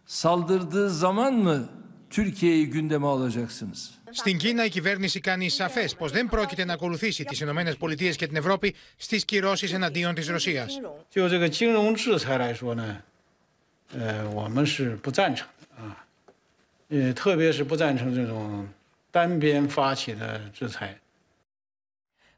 saldırdığı 0.06 0.90
zaman 0.90 1.34
mı 1.34 1.70
Türkiye'yi 2.10 2.70
gündeme 2.70 3.08
alacaksınız? 3.08 4.01
Στην 4.12 4.38
Κίνα 4.38 4.66
η 4.66 4.70
κυβέρνηση 4.70 5.20
κάνει 5.20 5.50
σαφές 5.50 5.96
πως 5.96 6.12
δεν 6.12 6.30
πρόκειται 6.30 6.66
να 6.66 6.74
ακολουθήσει 6.74 7.24
τις 7.24 7.40
ΗΠΑ 7.40 7.64
και 8.16 8.28
την 8.28 8.36
Ευρώπη 8.36 8.76
στις 8.98 9.26
κυρώσεις 9.26 9.74
εναντίον 9.74 10.14
της 10.16 10.28
Ρωσίας. 10.28 10.80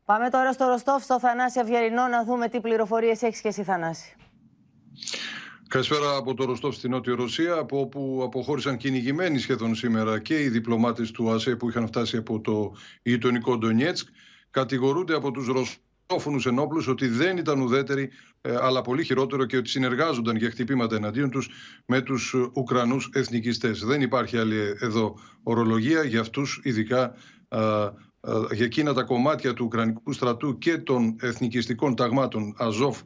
Πάμε 0.05 0.30
τώρα 0.30 0.53
στο 0.53 0.65
Ροστόφ, 0.65 1.03
στο 1.03 1.19
Θανάση 1.19 1.59
Αυγερινό, 1.59 2.07
να 2.07 2.24
δούμε 2.24 2.49
τι 2.49 2.59
πληροφορίες 2.59 3.21
έχεις 3.21 3.41
και 3.41 3.47
εσύ, 3.47 3.63
Θανάση. 3.63 4.15
Καλησπέρα 5.74 6.15
από 6.15 6.34
το 6.34 6.45
Ροστόφ 6.45 6.76
στη 6.76 6.89
Νότια 6.89 7.15
Ρωσία, 7.15 7.53
από 7.53 7.80
όπου 7.80 8.21
αποχώρησαν 8.24 8.78
κυνηγημένοι 8.78 9.39
σχεδόν 9.39 9.76
σήμερα 9.76 10.19
και 10.19 10.43
οι 10.43 10.49
διπλωμάτες 10.49 11.11
του 11.11 11.32
ΑΣΕ 11.32 11.55
που 11.55 11.69
είχαν 11.69 11.88
φτάσει 11.88 12.17
από 12.17 12.41
το 12.41 12.76
γειτονικό 13.03 13.57
Ντονιέτσκ. 13.57 14.07
Κατηγορούνται 14.49 15.15
από 15.15 15.32
τους 15.32 15.47
ρωσόφωνους 15.47 16.45
ενόπλους 16.45 16.88
ότι 16.88 17.07
δεν 17.07 17.38
ήταν 17.38 17.61
ουδέτεροι, 17.61 18.09
ε, 18.41 18.55
αλλά 18.61 18.82
πολύ 18.82 19.03
χειρότερο 19.03 19.45
και 19.45 19.57
ότι 19.57 19.69
συνεργάζονταν 19.69 20.36
για 20.36 20.49
χτυπήματα 20.49 20.95
εναντίον 20.95 21.30
τους 21.30 21.49
με 21.86 22.01
τους 22.01 22.34
Ουκρανούς 22.34 23.09
εθνικιστές. 23.13 23.80
Δεν 23.80 24.01
υπάρχει 24.01 24.38
άλλη 24.38 24.76
εδώ 24.80 25.19
ορολογία 25.43 26.03
για 26.03 26.19
αυτούς 26.19 26.59
ειδικά 26.63 27.15
ε, 27.47 27.57
ε, 27.57 28.32
για 28.51 28.65
εκείνα 28.65 28.93
τα 28.93 29.03
κομμάτια 29.03 29.53
του 29.53 29.65
Ουκρανικού 29.65 30.13
στρατού 30.13 30.57
και 30.57 30.78
των 30.78 31.15
εθνικιστικών 31.19 31.95
ταγμάτων 31.95 32.53
Αζόφ 32.57 33.01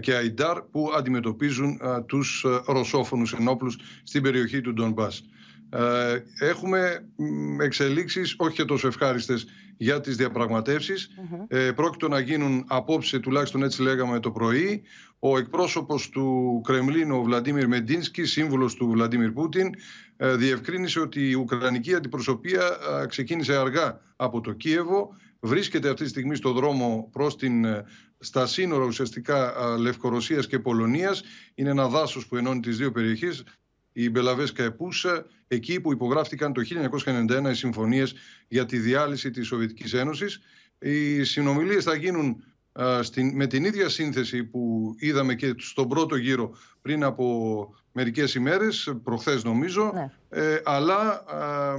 και 0.00 0.14
Αϊντάρ 0.14 0.62
που 0.62 0.90
αντιμετωπίζουν 0.96 1.78
α, 1.82 2.04
τους 2.04 2.44
α, 2.44 2.72
ρωσόφωνους 2.72 3.32
ενόπλους 3.32 3.78
στην 4.02 4.22
περιοχή 4.22 4.60
του 4.60 4.72
Ντονμπάς. 4.72 5.22
Ε, 5.70 6.18
έχουμε 6.38 7.08
μ, 7.16 7.60
εξελίξεις 7.60 8.34
όχι 8.38 8.56
και 8.56 8.64
τόσο 8.64 8.86
ευχάριστες 8.86 9.46
για 9.76 10.00
τις 10.00 10.16
διαπραγματεύσεις. 10.16 11.08
Ε, 11.48 11.70
πρόκειται 11.72 12.08
να 12.08 12.18
γίνουν 12.18 12.64
απόψε, 12.68 13.18
τουλάχιστον 13.18 13.62
έτσι 13.62 13.82
λέγαμε 13.82 14.20
το 14.20 14.30
πρωί. 14.30 14.82
Ο 15.18 15.38
εκπρόσωπος 15.38 16.08
του 16.08 16.60
Κρεμλίνου, 16.64 17.18
ο 17.18 17.22
Βλαντίμιρ 17.22 17.68
Μεντίνσκι, 17.68 18.24
σύμβουλος 18.24 18.74
του 18.74 18.88
Βλαντίμιρ 18.88 19.30
Πούτιν, 19.30 19.70
ε, 20.16 20.36
διευκρίνησε 20.36 21.00
ότι 21.00 21.30
η 21.30 21.34
Ουκρανική 21.34 21.94
αντιπροσωπεία 21.94 22.62
α, 22.62 23.06
ξεκίνησε 23.06 23.56
αργά 23.56 24.00
από 24.16 24.40
το 24.40 24.52
Κίεβο. 24.52 25.16
Βρίσκεται 25.40 25.88
αυτή 25.88 26.02
τη 26.02 26.08
στιγμή 26.08 26.36
στο 26.36 26.52
δρόμο 26.52 27.08
προς 27.12 27.36
την, 27.36 27.64
ε, 27.64 27.84
στα 28.22 28.46
σύνορα 28.46 28.84
ουσιαστικά 28.84 29.56
α, 29.56 29.78
Λευκορωσίας 29.78 30.46
και 30.46 30.58
Πολωνίας. 30.58 31.22
Είναι 31.54 31.70
ένα 31.70 31.88
δάσος 31.88 32.26
που 32.26 32.36
ενώνει 32.36 32.60
τις 32.60 32.76
δύο 32.76 32.92
περιοχές 32.92 33.44
η 33.92 34.10
Μπελαβέσκα 34.10 34.62
Επούσα, 34.64 35.26
εκεί 35.48 35.80
που 35.80 35.92
υπογράφτηκαν 35.92 36.52
το 36.52 36.62
1991 37.04 37.50
οι 37.50 37.54
συμφωνίες 37.54 38.14
για 38.48 38.66
τη 38.66 38.78
διάλυση 38.78 39.30
της 39.30 39.46
Σοβιετικής 39.46 39.92
Ένωσης. 39.92 40.40
Οι 40.78 41.24
συνομιλίες 41.24 41.84
θα 41.84 41.94
γίνουν 41.94 42.44
α, 42.72 43.02
στην, 43.02 43.36
με 43.36 43.46
την 43.46 43.64
ίδια 43.64 43.88
σύνθεση 43.88 44.44
που 44.44 44.94
είδαμε 44.98 45.34
και 45.34 45.54
στον 45.58 45.88
πρώτο 45.88 46.16
γύρο 46.16 46.56
πριν 46.82 47.04
από 47.04 47.74
μερικές 47.92 48.34
ημέρες, 48.34 48.94
προχθές 49.02 49.44
νομίζω, 49.44 50.10
ε, 50.28 50.60
αλλά 50.64 51.24
α, 51.26 51.74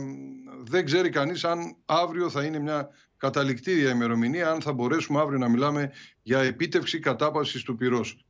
δεν 0.63 0.85
ξέρει 0.85 1.09
κανείς 1.09 1.43
αν 1.43 1.75
αύριο 1.85 2.29
θα 2.29 2.43
είναι 2.43 2.59
μια 2.59 2.89
καταληκτήρια 3.23 3.89
ημερομηνία, 3.89 4.49
αν 4.49 4.61
θα 4.61 4.73
μπορέσουμε 4.73 5.19
αύριο 5.19 5.37
να 5.37 5.49
μιλάμε 5.49 5.91
για 6.21 6.39
επίτευξη 6.39 6.99
κατάπαυσης 6.99 7.63
του 7.63 7.75
πυρός. 7.75 8.25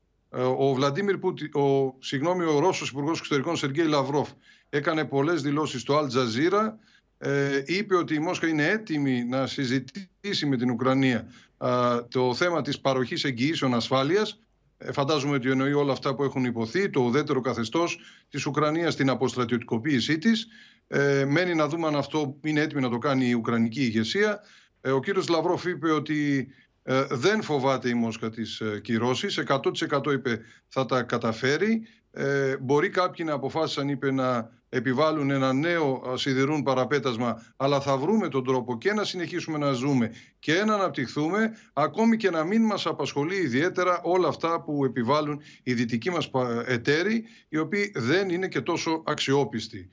Ο 0.57 0.73
Βλαντίμιρ 0.73 1.17
Πούτι, 1.17 1.45
ο, 1.45 1.95
συγγνώμη, 1.99 2.43
ο 2.43 2.59
Ρώσος 2.59 2.89
Υπουργός 2.89 3.17
Εξωτερικών 3.17 3.55
Σεργέη 3.55 3.85
Λαυρόφ 3.85 4.29
έκανε 4.69 5.05
πολλές 5.05 5.41
δηλώσεις 5.41 5.81
στο 5.81 5.99
Al 5.99 6.03
Jazeera. 6.03 6.73
Ε, 7.17 7.61
είπε 7.65 7.95
ότι 7.95 8.13
η 8.13 8.19
Μόσχα 8.19 8.47
είναι 8.47 8.67
έτοιμη 8.67 9.23
να 9.23 9.47
συζητήσει 9.47 10.45
με 10.45 10.57
την 10.57 10.69
Ουκρανία 10.69 11.27
α, 11.57 11.99
το 12.07 12.33
θέμα 12.33 12.61
της 12.61 12.79
παροχής 12.79 13.23
εγγυήσεων 13.23 13.73
ασφάλειας. 13.73 14.39
Ε, 14.77 14.91
φαντάζομαι 14.91 15.35
ότι 15.35 15.49
εννοεί 15.49 15.73
όλα 15.73 15.91
αυτά 15.91 16.15
που 16.15 16.23
έχουν 16.23 16.43
υποθεί, 16.45 16.89
το 16.89 16.99
ουδέτερο 16.99 17.41
καθεστώς 17.41 17.99
της 18.29 18.45
Ουκρανίας 18.45 18.93
στην 18.93 19.09
αποστρατιωτικοποίησή 19.09 20.17
της. 20.17 20.47
Ε, 20.87 21.25
μένει 21.25 21.55
να 21.55 21.67
δούμε 21.67 21.87
αν 21.87 21.95
αυτό 21.95 22.37
είναι 22.43 22.61
έτοιμη 22.61 22.81
να 22.81 22.89
το 22.89 22.97
κάνει 22.97 23.29
η 23.29 23.33
Ουκρανική 23.33 23.81
ηγεσία. 23.81 24.41
Ε, 24.85 24.91
ο 24.91 24.99
κύριος 24.99 25.27
Λαυρόφ 25.27 25.65
είπε 25.65 25.91
ότι 25.91 26.47
ε, 26.83 27.03
δεν 27.09 27.41
φοβάται 27.41 27.89
η 27.89 27.93
Μόσχα 27.93 28.29
τις 28.29 28.59
ε, 28.59 28.79
κυρώσεις, 28.83 29.43
100% 29.47 30.13
είπε 30.13 30.39
θα 30.67 30.85
τα 30.85 31.03
καταφέρει. 31.03 31.81
Ε, 32.11 32.57
μπορεί 32.57 32.89
κάποιοι 32.89 33.25
να 33.27 33.33
αποφάσισαν, 33.33 33.89
είπε, 33.89 34.11
να 34.11 34.49
επιβάλλουν 34.69 35.31
ένα 35.31 35.53
νέο 35.53 36.13
σιδηρούν 36.15 36.63
παραπέτασμα, 36.63 37.53
αλλά 37.57 37.81
θα 37.81 37.97
βρούμε 37.97 38.27
τον 38.27 38.43
τρόπο 38.43 38.77
και 38.77 38.93
να 38.93 39.03
συνεχίσουμε 39.03 39.57
να 39.57 39.71
ζούμε 39.71 40.11
και 40.39 40.63
να 40.63 40.73
αναπτυχθούμε, 40.73 41.51
ακόμη 41.73 42.17
και 42.17 42.29
να 42.29 42.43
μην 42.43 42.65
μας 42.65 42.85
απασχολεί 42.85 43.35
ιδιαίτερα 43.35 44.01
όλα 44.03 44.27
αυτά 44.27 44.61
που 44.61 44.85
επιβάλλουν 44.85 45.41
οι 45.63 45.73
δυτικοί 45.73 46.09
μας 46.09 46.31
εταίροι, 46.65 47.23
οι 47.49 47.57
οποίοι 47.57 47.91
δεν 47.95 48.29
είναι 48.29 48.47
και 48.47 48.61
τόσο 48.61 49.03
αξιόπιστοι. 49.05 49.89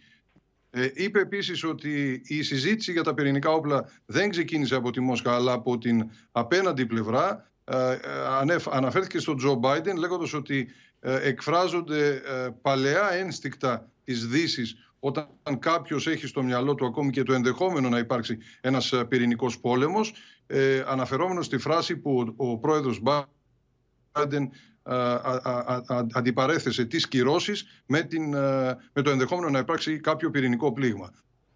Ε, 0.71 0.89
είπε 0.95 1.21
επίσης 1.21 1.65
ότι 1.65 2.23
η 2.25 2.43
συζήτηση 2.43 2.93
για 2.93 3.03
τα 3.03 3.15
πυρηνικά 3.15 3.51
όπλα 3.51 3.91
δεν 4.07 4.31
ξεκίνησε 4.31 4.75
από 4.75 4.91
τη 4.91 5.01
Μόσχα, 5.01 5.35
αλλά 5.35 5.53
από 5.53 5.79
την 5.79 6.11
απέναντι 6.33 6.87
πλευρά. 6.87 7.51
Ε, 7.65 7.99
αναφέρθηκε 8.71 9.19
στον 9.19 9.37
Τζο 9.37 9.55
Μπάιντεν 9.55 9.97
λέγοντας 9.97 10.33
ότι 10.33 10.69
ε, 11.01 11.29
εκφράζονται 11.29 12.23
παλαιά 12.63 13.13
ένστικτα 13.13 13.91
της 14.05 14.27
δύσης 14.27 14.77
όταν 14.99 15.59
κάποιος 15.59 16.07
έχει 16.07 16.27
στο 16.27 16.43
μυαλό 16.43 16.75
του 16.75 16.87
ακόμη 16.87 17.11
και 17.11 17.23
το 17.23 17.33
ενδεχόμενο 17.33 17.89
να 17.89 17.99
υπάρξει 17.99 18.39
ένας 18.61 18.95
πυρηνικός 19.09 19.61
πόλεμος. 19.61 20.13
Ε, 20.47 20.85
αναφερόμενος 20.87 21.47
στη 21.47 21.59
φράση 21.59 21.97
που 21.97 22.35
ο, 22.37 22.51
ο 22.51 22.59
πρόεδρος 22.59 23.01
Μπάιντεν 23.01 24.51
αντιπαρέθεσε 26.13 26.85
τις 26.85 27.09
κυρώσεις 27.09 27.83
με, 27.87 28.03
την, 28.03 28.29
με 28.93 29.03
το 29.03 29.11
ενδεχόμενο 29.11 29.51
να 29.51 29.59
υπάρξει 29.59 30.01
κάποιο 30.01 30.31
πυρηνικό 30.31 30.73
πλήγμα. 30.73 31.11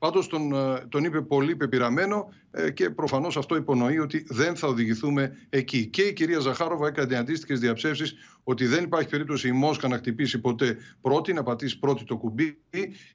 Πάντως 0.04 0.26
τον, 0.26 0.54
τον 0.88 1.04
είπε 1.04 1.20
πολύ 1.20 1.56
πεπειραμένο 1.56 2.28
ε, 2.50 2.70
και 2.70 2.90
προφανώς 2.90 3.36
αυτό 3.36 3.56
υπονοεί 3.56 3.98
ότι 3.98 4.24
δεν 4.28 4.56
θα 4.56 4.68
οδηγηθούμε 4.68 5.36
εκεί. 5.50 5.86
Και 5.86 6.02
η 6.02 6.12
κυρία 6.12 6.38
Ζαχάροβα 6.38 6.86
έκανε 6.86 7.16
αντίστοιχες 7.16 7.60
διαψεύσεις 7.60 8.14
ότι 8.44 8.66
δεν 8.66 8.84
υπάρχει 8.84 9.08
περίπτωση 9.08 9.48
η 9.48 9.52
Μόσχα 9.52 9.88
να 9.88 9.96
χτυπήσει 9.96 10.40
ποτέ 10.40 10.76
πρώτη, 11.00 11.32
να 11.32 11.42
πατήσει 11.42 11.78
πρώτη 11.78 12.04
το 12.04 12.16
κουμπί. 12.16 12.58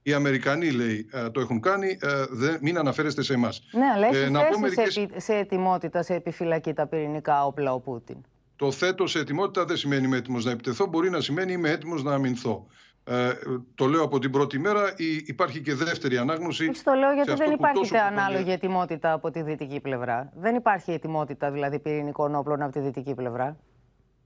Οι 0.01 0.14
Αμερικανοί, 0.14 0.72
λέει, 0.72 1.07
ε, 1.12 1.30
το 1.30 1.39
έχουν 1.39 1.60
κάνει. 1.60 1.97
Ε, 2.01 2.26
δεν, 2.30 2.57
μην 2.62 2.78
αναφέρεστε 2.78 3.22
σε 3.22 3.34
εμάς. 3.34 3.64
Ναι, 3.72 3.86
αλλά 3.95 4.07
έχει 4.07 4.18
ε, 4.18 4.30
θέσει 4.30 4.60
μερικές... 4.60 4.93
σε, 4.93 5.07
σε 5.16 5.34
ετοιμότητα, 5.34 6.03
σε 6.03 6.14
επιφυλακή 6.14 6.74
τα 6.74 6.88
πυρηνικά 6.88 7.45
όπλα 7.45 7.74
ο 7.74 7.80
Πούτιν. 7.80 8.18
Το 8.60 8.72
θέτω 8.72 9.07
σε 9.07 9.20
ετοιμότητα 9.20 9.66
δεν 9.66 9.78
σημαίνει 9.78 10.05
είμαι 10.05 10.18
έτοιμος 10.18 10.45
να 10.45 10.51
επιτεθώ, 10.51 10.86
μπορεί 10.86 11.10
να 11.10 11.22
σημαίνει 11.22 11.51
είμαι 11.51 11.70
έτοιμος 11.70 12.03
να 12.03 12.14
αμυνθώ. 12.14 12.68
Ε, 13.03 13.32
το 13.76 13.86
λέω 13.86 14.03
από 14.03 14.20
την 14.20 14.32
πρώτη 14.32 14.60
μέρα. 14.60 14.93
Υπάρχει 15.26 15.62
και 15.62 15.74
δεύτερη 15.74 16.18
ανάγνωση. 16.18 16.66
Έτσι 16.66 16.84
το 16.84 16.93
λέω 16.93 17.12
γιατί 17.12 17.34
δεν 17.34 17.51
υπάρχει 17.51 17.97
ανάλογη 17.97 18.51
ετοιμότητα 18.51 19.12
από 19.12 19.32
τη 19.32 19.41
δυτική 19.41 19.80
πλευρά. 19.80 20.32
Δεν 20.36 20.55
υπάρχει 20.55 20.91
ετοιμότητα 20.91 21.51
δηλαδή 21.51 21.80
πυρηνικών 21.80 22.36
όπλων 22.36 22.62
από 22.62 22.72
τη 22.72 22.80
δυτική 22.80 23.14
πλευρά. 23.14 23.57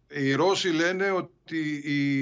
Οι 0.08 0.34
Ρώσοι 0.34 0.70
λένε 0.70 1.12
ότι 1.12 1.82
η, 1.84 2.22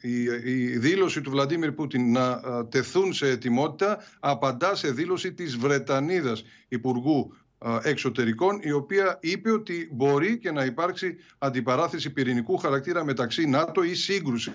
η, 0.00 0.22
η 0.44 0.78
δήλωση 0.78 1.20
του 1.20 1.30
Βλαντίμιρ 1.30 1.72
Πούτιν 1.72 2.12
να 2.12 2.40
τεθούν 2.68 3.12
σε 3.12 3.28
ετοιμότητα 3.28 3.98
απαντά 4.20 4.74
σε 4.74 4.90
δήλωση 4.90 5.32
της 5.32 5.56
Βρετανίδας 5.56 6.44
Υπουργού 6.68 7.34
Εξωτερικών, 7.82 8.58
η 8.62 8.70
οποία 8.72 9.18
είπε 9.20 9.50
ότι 9.50 9.88
μπορεί 9.92 10.38
και 10.38 10.50
να 10.50 10.64
υπάρξει 10.64 11.16
αντιπαράθεση 11.38 12.10
πυρηνικού 12.10 12.56
χαρακτήρα 12.56 13.04
μεταξύ 13.04 13.46
ΝΑΤΟ 13.46 13.82
ή 13.82 13.94
σύγκρουση 13.94 14.52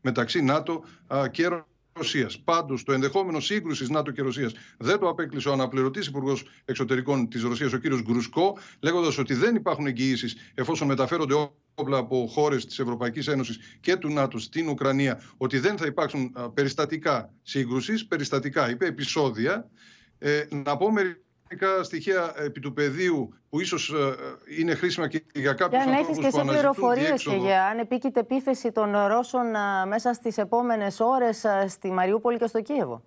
μεταξύ 0.00 0.42
ΝΑΤΟ 0.42 0.84
και 1.30 1.48
Ρωσίας. 1.96 2.40
Πάντως, 2.40 2.82
το 2.82 2.92
ενδεχόμενο 2.92 3.40
σύγκρουσης 3.40 3.88
ΝΑΤΟ 3.88 4.10
και 4.10 4.22
Ρωσίας 4.22 4.52
δεν 4.78 4.98
το 4.98 5.08
απέκλεισε 5.08 5.48
ο 5.48 5.52
αναπληρωτής 5.52 6.06
Υπουργός 6.06 6.44
Εξωτερικών 6.64 7.28
της 7.28 7.42
Ρωσίας, 7.42 7.72
ο 7.72 7.78
κ. 7.78 7.86
Γκρουσκό, 7.86 8.58
λέγοντας 8.80 9.18
ότι 9.18 9.34
δεν 9.34 9.54
υπάρχουν 9.54 9.86
εγγυήσεις 9.86 10.36
εφόσον 10.54 10.86
μεταφέρονται 10.86 11.50
όπλα 11.74 11.98
από 11.98 12.26
χώρες 12.30 12.66
της 12.66 12.78
Ευρωπαϊκής 12.78 13.26
Ένωσης 13.26 13.58
και 13.80 13.96
του 13.96 14.12
ΝΑΤΟ 14.12 14.38
στην 14.38 14.68
Ουκρανία, 14.68 15.22
ότι 15.36 15.58
δεν 15.58 15.76
θα 15.76 15.86
υπάρξουν 15.86 16.34
περιστατικά 16.54 17.32
σύγκρουσης, 17.42 18.06
περιστατικά, 18.06 18.70
είπε, 18.70 18.86
επεισόδια. 18.86 19.70
Ε, 20.18 20.44
να 20.64 20.76
πω 20.76 20.92
μερικά 20.92 21.20
στοιχεία 21.82 22.32
επί 22.36 22.60
του 22.60 22.72
πεδίου 22.72 23.34
που 23.48 23.60
ίσως 23.60 23.94
είναι 24.58 24.74
χρήσιμα 24.74 25.08
και 25.08 25.24
για 25.34 25.52
κάποιους 25.52 25.84
και 25.84 25.90
αν 25.90 25.96
ανθρώπους 25.96 26.18
έχεις 26.18 26.24
και 26.24 26.40
που 26.40 26.46
εσύ 26.48 26.58
πληροφορίες 26.58 27.04
και 27.04 27.06
διέξοδο. 27.06 27.44
για 27.44 27.66
αν 27.66 27.78
επίκειται 27.78 28.20
επίθεση 28.20 28.72
των 28.72 28.96
Ρώσων 29.06 29.54
α, 29.54 29.86
μέσα 29.86 30.12
στις 30.12 30.38
επόμενες 30.38 31.00
ώρες 31.00 31.44
α, 31.44 31.68
στη 31.68 31.90
Μαριούπολη 31.90 32.38
και 32.38 32.46
στο 32.46 32.60
Κίεβο. 32.60 33.02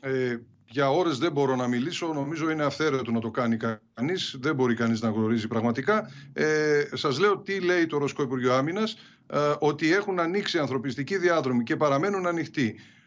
Ε, 0.00 0.36
για 0.72 0.90
ώρες 0.90 1.18
δεν 1.18 1.32
μπορώ 1.32 1.56
να 1.56 1.68
μιλήσω, 1.68 2.12
νομίζω 2.12 2.50
είναι 2.50 2.64
αυθαίρετο 2.64 3.10
να 3.10 3.20
το 3.20 3.30
κάνει 3.30 3.56
κανείς, 3.94 4.36
δεν 4.40 4.54
μπορεί 4.54 4.74
κανείς 4.74 5.00
να 5.00 5.08
γνωρίζει 5.08 5.48
πραγματικά. 5.48 6.10
Ε, 6.32 6.82
σας 6.92 7.18
λέω 7.18 7.38
τι 7.38 7.60
λέει 7.60 7.86
το 7.86 7.98
Ρωσικό 7.98 8.22
Υπουργείο 8.22 8.54
Άμυνας, 8.54 8.96
ε, 9.26 9.38
ότι 9.58 9.92
έχουν 9.92 10.20
ανοίξει 10.20 10.58
ανθρωπιστικοί 10.58 11.16
διάδρομοι 11.18 11.62
και 11.62 11.76
παραμένουν 11.76 12.26
ανοιχτοί 12.26 12.68
ε, 12.68 12.99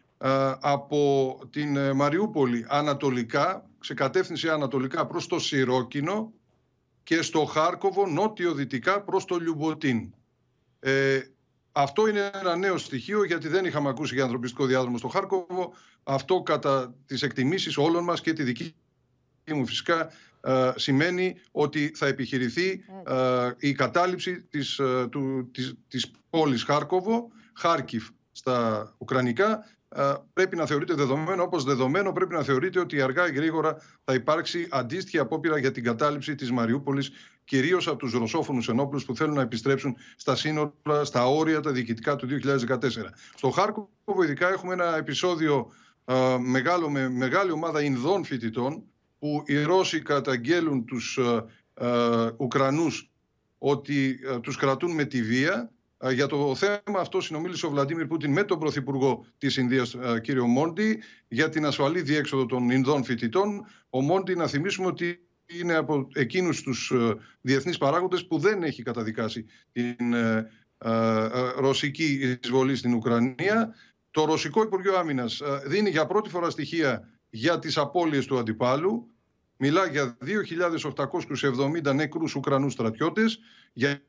από 0.60 1.38
την 1.50 1.76
ε, 1.76 1.92
Μαριούπολη 1.92 2.66
ανατολικά, 2.68 3.70
σε 3.80 3.94
κατεύθυνση 3.94 4.48
ανατολικά 4.48 5.06
προς 5.06 5.26
το 5.26 5.38
Σιρόκινο 5.38 6.32
και 7.02 7.22
στο 7.22 7.44
Χάρκοβο 7.44 8.06
νότιο-δυτικά 8.06 9.02
προς 9.02 9.24
το 9.24 9.36
Λιουμποτίν. 9.36 10.14
Ε, 10.80 11.20
αυτό 11.72 12.08
είναι 12.08 12.30
ένα 12.34 12.56
νέο 12.56 12.78
στοιχείο 12.78 13.24
γιατί 13.24 13.48
δεν 13.48 13.64
είχαμε 13.64 13.88
ακούσει 13.88 14.14
για 14.14 14.22
ανθρωπιστικό 14.22 14.66
διάδρομο 14.66 14.98
στο 14.98 15.08
Χάρκοβο. 15.08 15.72
Αυτό 16.02 16.42
κατά 16.42 16.94
τις 17.06 17.22
εκτιμήσεις 17.22 17.76
όλων 17.76 18.04
μας 18.04 18.20
και 18.20 18.32
τη 18.32 18.42
δική 18.42 18.74
μου 19.46 19.66
φυσικά 19.66 20.10
ε, 20.40 20.72
σημαίνει 20.76 21.36
ότι 21.50 21.92
θα 21.94 22.06
επιχειρηθεί 22.06 22.84
ε, 23.06 23.50
η 23.58 23.72
κατάληψη 23.72 24.42
της, 24.42 24.78
ε, 24.78 25.06
του, 25.10 25.50
της, 25.52 25.74
της 25.88 26.10
πόλης 26.30 26.62
Χάρκοβο, 26.62 27.30
Χάρκιφ 27.52 28.08
στα 28.32 28.88
Ουκρανικά, 28.98 29.58
ε, 29.58 29.73
πρέπει 30.32 30.56
να 30.56 30.66
θεωρείται 30.66 30.94
δεδομένο, 30.94 31.42
όπως 31.42 31.64
δεδομένο 31.64 32.12
πρέπει 32.12 32.34
να 32.34 32.42
θεωρείται 32.42 32.80
ότι 32.80 33.00
αργά 33.00 33.28
ή 33.28 33.32
γρήγορα 33.32 33.76
θα 34.04 34.14
υπάρξει 34.14 34.66
αντίστοιχη 34.70 35.18
απόπειρα 35.18 35.58
για 35.58 35.70
την 35.70 35.84
κατάληψη 35.84 36.34
της 36.34 36.50
Μαριούπολης, 36.50 37.10
κυρίως 37.44 37.88
από 37.88 37.96
τους 37.96 38.12
ρωσόφωνους 38.12 38.68
ενόπλους 38.68 39.04
που 39.04 39.16
θέλουν 39.16 39.34
να 39.34 39.42
επιστρέψουν 39.42 39.96
στα 40.16 40.36
σύνορα, 40.36 40.72
στα 41.02 41.26
όρια 41.26 41.60
τα 41.60 41.72
διοικητικά 41.72 42.16
του 42.16 42.26
2014. 42.26 43.14
Στο 43.34 43.50
Χάρκοβο 43.50 44.22
ειδικά 44.22 44.48
έχουμε 44.48 44.72
ένα 44.72 44.96
επεισόδιο 44.96 45.72
ε, 46.04 46.36
μεγάλο, 46.38 46.90
με 46.90 47.08
μεγάλη 47.08 47.50
ομάδα 47.50 47.82
Ινδών 47.82 48.24
φοιτητών, 48.24 48.82
που 49.18 49.42
οι 49.46 49.62
Ρώσοι 49.62 50.02
καταγγέλουν 50.02 50.84
τους 50.84 51.18
ε, 51.18 51.44
ε, 51.74 52.30
Ουκρανούς 52.36 53.10
ότι 53.58 54.20
ε, 54.24 54.38
τους 54.38 54.56
κρατούν 54.56 54.94
με 54.94 55.04
τη 55.04 55.22
βία. 55.22 55.70
Ε, 56.04 56.12
Για 56.12 56.26
το 56.26 56.54
θέμα 56.54 57.00
αυτό 57.00 57.20
συνομίλησε 57.20 57.66
ο 57.66 57.70
Βλαντίμιρ 57.70 58.06
Πούτιν 58.06 58.32
με 58.32 58.44
τον 58.44 58.58
Πρωθυπουργό 58.58 59.26
της 59.38 59.56
Ινδίας, 59.56 59.94
ε, 59.94 60.20
κύριο 60.20 60.46
Μόντι, 60.46 61.02
για 61.28 61.48
την 61.48 61.66
ασφαλή 61.66 62.02
διέξοδο 62.02 62.46
των 62.46 62.70
Ινδών 62.70 63.04
φοιτητών. 63.04 63.66
Ο 63.90 64.00
Μόντι, 64.00 64.34
να 64.34 64.46
θυμίσουμε 64.46 64.86
ότι 64.86 65.18
είναι 65.46 65.74
από 65.74 66.08
εκείνους 66.14 66.62
τους 66.62 66.90
ε, 66.90 67.14
διεθνείς 67.40 67.78
παράγοντες 67.78 68.26
που 68.26 68.38
δεν 68.38 68.62
έχει 68.62 68.82
καταδικάσει 68.82 69.46
την 69.72 70.12
ε, 70.12 70.50
ε, 70.78 70.90
ε, 70.90 71.30
ρωσική 71.56 72.38
εισβολή 72.42 72.76
στην 72.76 72.94
Ουκρανία. 72.94 73.74
Το 74.10 74.24
Ρωσικό 74.24 74.62
Υπουργείο 74.62 74.96
Άμυνας 74.96 75.40
ε, 75.40 75.62
δίνει 75.66 75.90
για 75.90 76.06
πρώτη 76.06 76.28
φορά 76.28 76.50
στοιχεία 76.50 77.08
για 77.30 77.58
τις 77.58 77.76
απώλειες 77.78 78.26
του 78.26 78.38
αντιπάλου. 78.38 79.08
Μιλά 79.56 79.86
για 79.86 80.16
2.870 80.24 81.94
νεκρούς 81.94 82.34
Ουκρανούς 82.34 82.72
στρατιώτες, 82.72 83.38
για 83.72 84.02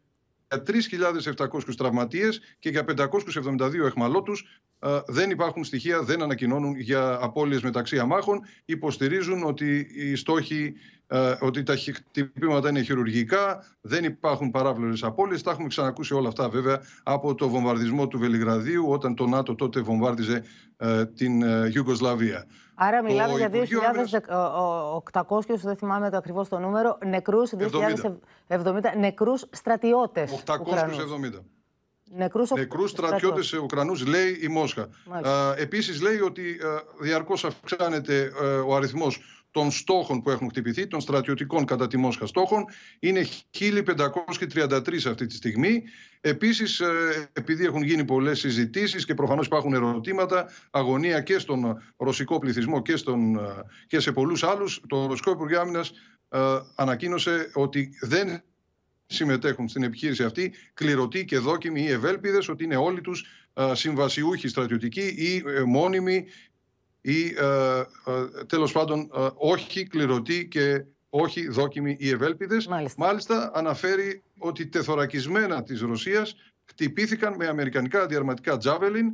3.700 0.48 1.76
τραυματίες 1.78 2.42
και 2.60 2.70
για 2.70 2.84
572 2.84 3.86
εχμαλώτους. 3.86 4.62
Ε, 4.80 5.00
δεν 5.08 5.30
υπάρχουν 5.30 5.64
στοιχεία, 5.64 6.02
δεν 6.04 6.22
ανακοινώνουν 6.22 6.76
για 6.80 7.18
απώλειες 7.22 7.62
μεταξύ 7.62 8.00
αμάχων. 8.00 8.42
Υποστηρίζουν 8.66 9.44
ότι 9.44 9.88
οι 9.96 10.16
στόχοι, 10.16 10.74
ε, 11.05 11.05
ότι 11.40 11.64
τα 11.64 11.76
χτυπήματα 11.76 12.70
είναι 12.70 12.82
χειρουργικά, 12.82 13.64
δεν 13.82 14.04
υπάρχουν 14.04 14.52
παράβλωρες 14.52 15.04
απώλειες. 15.04 15.42
Τα 15.44 15.52
έχουμε 15.52 15.68
ξανακούσει 15.68 16.14
όλα 16.14 16.28
αυτά 16.28 16.50
βέβαια 16.50 16.82
από 17.04 17.36
το 17.36 17.50
βομβαρδισμό 17.50 18.08
του 18.08 18.20
Βελιγραδίου 18.20 18.90
όταν 18.90 19.16
το 19.16 19.28
ΝΑΤΟ 19.28 19.56
τότε 19.56 19.82
βομβάρδιζε 19.82 20.44
ε, 20.78 21.06
την 21.06 21.42
ε, 21.42 21.72
Ιουγκοσλαβία. 21.74 22.46
Άρα 22.76 23.04
μιλάμε 23.04 23.32
Το 23.32 23.38
για 23.38 23.46
Υπουργείο 23.46 23.80
2.800, 25.12 25.40
δεν 25.62 25.76
θυμάμαι 25.76 26.10
το 26.10 26.18
ακριβώς 26.18 26.50
το 26.50 26.60
νούμερο, 26.60 26.98
νεκρούς, 27.06 27.52
2.070 27.58 28.82
νεκρούς 28.98 29.46
στρατιώτες 29.52 30.44
870. 30.46 30.60
Ουκρανούς. 30.60 30.98
Νεκρούς, 32.12 32.52
ο- 32.52 32.56
Νεκρούς 32.56 32.90
στρατιώτες 32.90 33.54
Ουκρανούς, 33.54 34.06
λέει 34.06 34.40
η 34.42 34.48
Μόσχα. 34.48 34.88
Μάλιστα. 35.06 35.56
Ε, 35.58 35.62
επίσης 35.62 36.02
λέει 36.02 36.20
ότι 36.20 36.50
ε, 36.50 37.04
διαρκώς 37.04 37.46
αυξάνεται 37.46 38.32
ε, 38.42 38.46
ο 38.46 38.76
αριθμός 38.76 39.35
των 39.56 39.72
στόχων 39.72 40.22
που 40.22 40.30
έχουν 40.30 40.50
χτυπηθεί, 40.50 40.88
των 40.88 41.02
στρατιωτικών 41.02 41.66
κατά 41.66 41.88
τη 41.88 41.98
Μόσχα 41.98 42.26
στόχων. 42.26 42.66
Είναι 43.00 43.28
1533 43.52 45.06
αυτή 45.06 45.26
τη 45.26 45.36
στιγμή. 45.36 45.84
Επίσης, 46.22 46.80
ε, 46.80 47.30
επειδή 47.34 47.66
έχουν 47.66 47.84
γίνει 47.84 48.06
πολλές 48.06 48.40
συζητήσεις 48.40 49.06
και 49.06 49.14
προφανώς 49.14 49.46
υπάρχουν 49.46 49.74
ερωτήματα, 49.74 50.50
αγωνία 50.72 51.22
και 51.22 51.40
στον 51.40 51.82
ρωσικό 51.98 52.40
πληθυσμό 52.40 52.82
και, 52.82 52.96
στον, 52.96 53.36
ε, 53.36 53.42
και 53.88 54.00
σε 54.00 54.12
πολλούς 54.12 54.44
άλλους, 54.44 54.82
το 54.88 55.06
Ρωσικό 55.06 55.32
Υπουργείο 55.32 55.62
Άμυνας 55.62 55.92
ε, 56.30 56.40
ανακοίνωσε 56.76 57.50
ότι 57.54 57.90
δεν 58.02 58.42
συμμετέχουν 59.06 59.68
στην 59.68 59.84
επιχείρηση 59.84 60.24
αυτή 60.24 60.54
κληρωτοί 60.74 61.26
και 61.26 61.38
δόκιμοι 61.38 61.82
ή 61.82 61.92
ευέλπιδες 61.92 62.50
ότι 62.50 62.64
είναι 62.64 62.76
όλοι 62.76 63.02
τους 63.02 63.26
ε, 63.54 63.72
συμβασιούχοι 63.76 64.48
στρατιωτικοί 64.48 65.08
ή 65.18 65.44
ε, 65.48 65.62
μόνιμοι 65.64 66.26
ή 67.06 67.36
ε, 67.38 67.80
ε, 67.80 68.44
τέλος 68.46 68.72
πάντων 68.72 69.00
ε, 69.00 69.28
όχι 69.36 69.88
κληρωτοί 69.88 70.48
και 70.48 70.84
όχι 71.10 71.48
δόκιμοι 71.48 71.96
ή 72.00 72.10
ευέλπιδες. 72.10 72.68
Μάλιστα. 72.98 73.52
αναφέρει 73.54 74.24
ότι 74.38 74.68
τεθωρακισμένα 74.68 75.64
της 75.64 75.82
Ρωσίας 75.82 76.36
χτυπήθηκαν 76.66 77.36
με 77.36 77.48
αμερικανικά 77.48 78.02
αντιαρματικά 78.02 78.58
Javelin. 78.64 79.14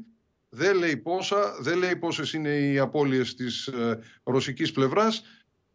Δεν 0.49 0.77
λέει 0.77 0.97
πόσα, 0.97 1.55
δεν 1.61 1.77
λέει 1.77 1.95
πόσες 1.95 2.33
είναι 2.33 2.49
οι 2.49 2.79
απώλειες 2.79 3.35
της 3.35 3.67
ε, 3.67 3.99
ρωσικής 4.23 4.71
πλευράς. 4.71 5.23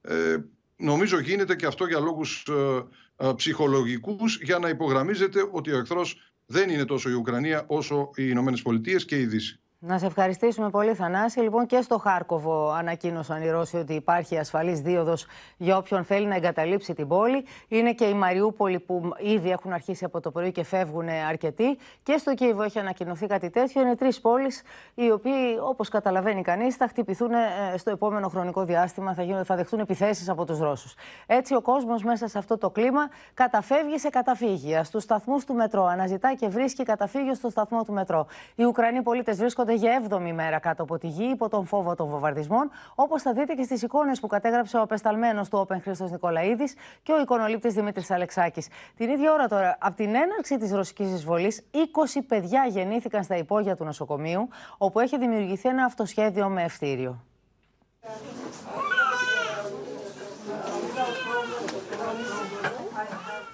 Ε, 0.01 0.37
νομίζω 0.77 1.19
γίνεται 1.19 1.57
και 1.57 1.67
αυτό 1.67 1.87
για 1.87 1.99
λόγους 1.99 2.47
ε, 2.49 3.27
ε, 3.27 3.33
ψυχολογικούς 3.37 4.39
για 4.43 4.59
να 4.59 4.69
υπογραμμίζεται 4.69 5.49
ότι 5.51 5.73
ο 5.73 5.79
εχθρός 5.79 6.33
δεν 6.47 6.71
είναι 6.71 6.85
τόσο 6.85 7.11
η 7.11 7.13
Ουκρανία 7.13 7.65
όσο 7.67 8.11
οι 8.15 8.27
Ηνωμένες 8.29 8.63
Πολιτείες 8.63 9.05
και 9.05 9.21
η 9.21 9.27
Δύση. 9.27 9.61
Να 9.79 9.99
σε 9.99 10.07
ευχαριστήσουμε 10.07 10.71
πολύ, 10.71 10.95
Θανάση. 10.95 11.41
Λοιπόν, 11.41 11.67
και 11.67 11.81
στο 11.81 11.99
Χάρκοβο 11.99 12.71
ανακοίνωσαν 12.71 13.43
οι 13.43 13.51
Ρώσοι 13.51 13.77
ότι 13.77 13.95
υπάρχει 13.95 14.39
ασφαλής 14.39 14.81
δίωδος 14.81 15.27
για 15.57 15.77
όποιον 15.77 16.05
θέλει 16.05 16.27
να 16.27 16.35
εγκαταλείψει 16.35 16.95
την 16.95 17.09
πόλη. 17.09 17.45
Είναι 17.69 17.93
και 17.93 18.05
η 18.05 18.15
Μαριούπολη 18.15 18.81
που 18.81 19.13
ήδη 19.19 19.51
έχουν 19.51 19.73
αρχίσει 19.73 20.05
από 20.05 20.21
το 20.21 20.31
πρωί 20.31 20.53
και 20.53 20.65
φεύγουν 20.65 21.09
αρκετοί. 21.09 21.79
Και 22.03 22.17
στο 22.19 22.35
Κίεβο 22.35 22.63
έχει 22.63 22.79
ανακοινωθεί 22.79 23.27
κάτι 23.27 23.51
τέτοιο. 23.51 23.83
Είναι 23.83 23.97
τρεις 23.97 24.21
πόλεις, 24.21 24.63
οι 24.95 25.11
οποίοι, 25.11 25.59
όπως 25.69 25.89
καταλαβαίνει 25.89 26.43
κανείς, 26.43 26.77
θα 26.77 26.89
χτυπηθούν 26.89 27.33
ε, 27.33 27.77
στο 27.77 27.91
επόμενο 27.91 28.29
χρονικό 28.29 28.65
διάστημα, 28.65 29.15
θα, 29.15 29.23
γίνουν, 29.23 29.45
θα 29.45 29.57
δεχτούν 29.57 29.81
επιθέσεις 29.81 30.29
από 30.29 30.45
τους 30.45 30.59
Ρώσους. 30.59 30.95
Έτσι, 31.27 31.55
ο 31.55 31.61
κόσμος 31.61 32.03
μέσα 32.03 32.29
σε 32.29 32.39
αυτό 32.39 32.59
το 32.59 32.71
κλίμα 32.71 33.09
καταφεύγει 33.35 33.99
σε 33.99 34.09
καταφύγια 34.09 34.85
στους 34.85 35.03
σταθμούς 35.03 35.45
του 35.45 35.55
μετρό. 35.55 35.85
Αναζητά 35.85 36.35
και 36.35 36.49
βρίσκει 36.49 36.83
καταφύγιο 36.83 37.35
στο 37.35 37.51
σταθμό 37.51 37.85
του 37.85 37.93
μετρό. 37.93 38.27
Οι 38.55 38.65
Ουκρανοί 38.65 39.03
πολίτες 39.03 39.37
βρίσκονται 39.37 39.66
για 39.73 40.03
7η 40.09 40.33
μέρα 40.33 40.59
κάτω 40.59 40.83
από 40.83 40.99
τη 40.99 41.07
γη 41.07 41.25
υπό 41.25 41.49
τον 41.49 41.67
φόβο 41.67 41.95
των 41.95 42.09
βομβαρδισμών, 42.09 42.71
όπως 42.95 43.23
θα 43.23 43.33
δείτε 43.33 43.55
και 43.55 43.63
στις 43.63 43.83
εικόνες 43.83 44.21
που 44.21 44.27
κατέγραψε 44.27 44.77
ο 44.77 44.81
απεσταλμένος 44.81 45.49
του 45.49 45.59
Όπεν 45.59 45.83
Χρήστος 45.83 46.11
Νικολαίδης 46.11 46.75
και 47.03 47.13
ο 47.13 47.21
εικονολήπτης 47.21 47.75
Δημήτρης 47.75 48.11
Αλεξάκης. 48.11 48.69
Την 48.97 49.11
ίδια 49.11 49.33
ώρα 49.33 49.49
τώρα, 49.49 49.77
από 49.81 49.97
την 49.97 50.15
έναρξη 50.15 50.59
της 50.59 50.73
ρωσικής 50.73 51.13
εισβολής, 51.13 51.67
20 51.71 52.23
παιδιά 52.27 52.67
γεννήθηκαν 52.69 53.23
στα 53.23 53.37
υπόγεια 53.37 53.77
του 53.77 53.85
νοσοκομείου, 53.85 54.49
όπου 54.79 55.01
έχει 55.01 55.19
δημιουργηθεί 55.19 55.69
ένα 55.69 55.85
αυτοσχέδιο 55.85 56.49
με 56.49 56.63
ευτήριο. 56.63 57.25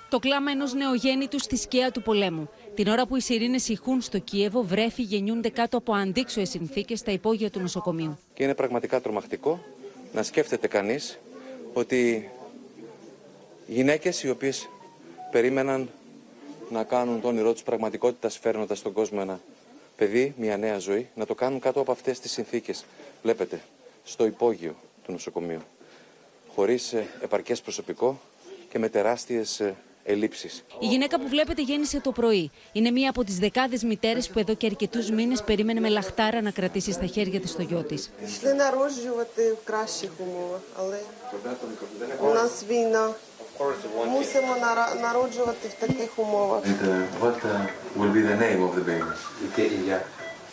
Το 0.08 0.18
κλάμα 0.18 0.50
ενός 0.50 0.74
νεογέννητου 0.74 1.38
στη 1.38 1.56
σκιά 1.56 1.90
του 1.90 2.02
πολέμου. 2.02 2.48
Την 2.74 2.88
ώρα 2.88 3.06
που 3.06 3.16
οι 3.16 3.20
σιρήνες 3.20 3.68
ηχούν 3.68 4.00
στο 4.00 4.18
Κίεβο, 4.18 4.62
βρέφη 4.62 5.02
γεννιούνται 5.02 5.48
κάτω 5.48 5.76
από 5.76 5.94
αντίξωες 5.94 6.48
συνθήκες 6.48 6.98
στα 6.98 7.12
υπόγεια 7.12 7.50
του 7.50 7.60
νοσοκομείου. 7.60 8.18
Και 8.34 8.42
είναι 8.42 8.54
πραγματικά 8.54 9.00
τρομακτικό 9.00 9.64
να 10.12 10.22
σκέφτεται 10.22 10.66
κανείς 10.66 11.18
ότι 11.72 12.30
γυναίκες 13.66 14.22
οι 14.22 14.30
οποίες 14.30 14.68
περίμεναν 15.30 15.90
να 16.70 16.84
κάνουν 16.84 17.20
το 17.20 17.28
όνειρό 17.28 17.52
τους 17.52 17.62
πραγματικότητας 17.62 18.38
φέρνοντας 18.38 18.78
στον 18.78 18.92
κόσμο 18.92 19.18
ένα 19.22 19.40
παιδί, 19.96 20.34
μια 20.36 20.56
νέα 20.56 20.78
ζωή, 20.78 21.08
να 21.14 21.26
το 21.26 21.34
κάνουν 21.34 21.60
κάτω 21.60 21.80
από 21.80 21.92
αυτές 21.92 22.20
τις 22.20 22.32
συνθήκες. 22.32 22.84
Βλέπετε, 23.22 23.62
στο 24.04 24.26
υπόγειο 24.26 24.74
του 25.04 25.12
νοσοκομείου, 25.12 25.62
χωρίς 26.54 26.92
ε, 26.92 27.06
επαρκές 27.20 27.60
προσωπικό 27.60 28.20
και 28.70 28.78
με 28.78 28.88
τεράστιες 28.88 29.60
ε, 30.03 30.11
ελλείψεις. 30.11 30.63
Η 30.80 30.86
γυναίκα 30.86 31.19
που 31.19 31.28
βλέπετε 31.28 31.61
γέννησε 31.61 31.99
το 31.99 32.11
πρωί. 32.11 32.51
Είναι 32.71 32.91
μία 32.91 33.09
από 33.09 33.23
τι 33.23 33.32
δεκάδε 33.32 33.78
μητέρε 33.84 34.19
που 34.34 34.39
εδώ 34.39 34.53
και 34.55 34.65
αρκετού 34.65 35.13
μήνε 35.13 35.36
περίμενε 35.45 35.80
με 35.80 35.89
λαχτάρα 35.89 36.41
να 36.41 36.51
κρατήσει 36.51 36.91
στα 36.91 37.05
χέρια 37.05 37.39
τη 37.39 37.53
το 37.53 37.61
γιο 37.61 37.84
τη. 37.84 37.95
Йшли 38.25 38.53
народжувати 38.53 39.41
в 39.51 39.63
кращих 39.65 40.11
умовах, 40.19 40.61
але 40.80 40.99
у 42.21 42.34
нас 42.34 42.63
війна. 42.69 43.13
Мусимо 44.15 44.55
нара- 44.65 44.95
народжувати 45.01 45.67
в 45.67 45.73
таких 45.86 46.19
умовах. 46.19 46.63
what 47.21 47.36
will 47.97 48.11
be 48.17 48.21
the 48.32 48.38
name 48.45 48.61
of 48.67 48.73
the 48.78 48.84
baby? 48.89 49.13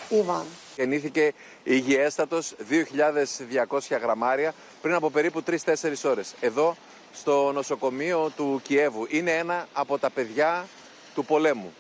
Іван. 0.08 0.44
Γεννήθηκε 0.76 1.32
υγιέστατος 1.64 2.54
2.200 2.70 3.98
γραμμάρια 4.02 4.54
πριν 4.82 4.94
από 4.94 5.10
περίπου 5.10 5.42
3-4 5.42 6.04
ώρες. 6.04 6.34
Εδώ 6.40 6.76
στο 7.13 7.51
νοσοκομείο 7.51 8.31
του 8.35 8.59
Κιέβου. 8.63 9.07
Είναι 9.09 9.31
ένα 9.31 9.67
από 9.73 9.97
τα 9.97 10.09
παιδιά 10.09 10.67
του 11.13 11.25
πολέμου. 11.25 11.73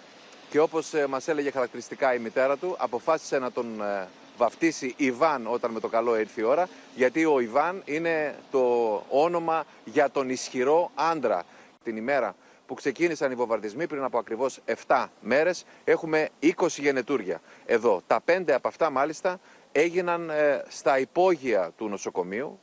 Και 0.49 0.59
όπως 0.59 0.93
ε, 0.93 1.07
μας 1.07 1.27
έλεγε 1.27 1.51
χαρακτηριστικά 1.51 2.13
η 2.13 2.19
μητέρα 2.19 2.57
του, 2.57 2.75
αποφάσισε 2.77 3.39
να 3.39 3.51
τον 3.51 3.81
ε, 3.81 4.07
βαφτίσει 4.37 4.93
Ιβάν 4.97 5.47
όταν 5.47 5.71
με 5.71 5.79
το 5.79 5.87
καλό 5.87 6.19
ήρθε 6.19 6.41
η 6.41 6.43
ώρα, 6.43 6.69
γιατί 6.95 7.25
ο 7.25 7.39
Ιβάν 7.39 7.81
είναι 7.85 8.35
το 8.51 8.93
όνομα 9.09 9.63
για 9.85 10.09
τον 10.11 10.29
ισχυρό 10.29 10.91
άντρα. 10.95 11.43
Την 11.83 11.97
ημέρα 11.97 12.35
που 12.67 12.73
ξεκίνησαν 12.73 13.31
οι 13.31 13.35
βομβαρδισμοί 13.35 13.87
πριν 13.87 14.03
από 14.03 14.17
ακριβώς 14.17 14.59
7 14.87 15.05
μέρες, 15.21 15.65
έχουμε 15.83 16.29
20 16.41 16.51
γενετούρια. 16.67 17.41
Εδώ, 17.65 18.01
τα 18.07 18.21
5 18.25 18.51
από 18.51 18.67
αυτά 18.67 18.89
μάλιστα 18.89 19.39
έγιναν 19.71 20.29
ε, 20.29 20.63
στα 20.67 20.99
υπόγεια 20.99 21.71
του 21.77 21.89
νοσοκομείου, 21.89 22.59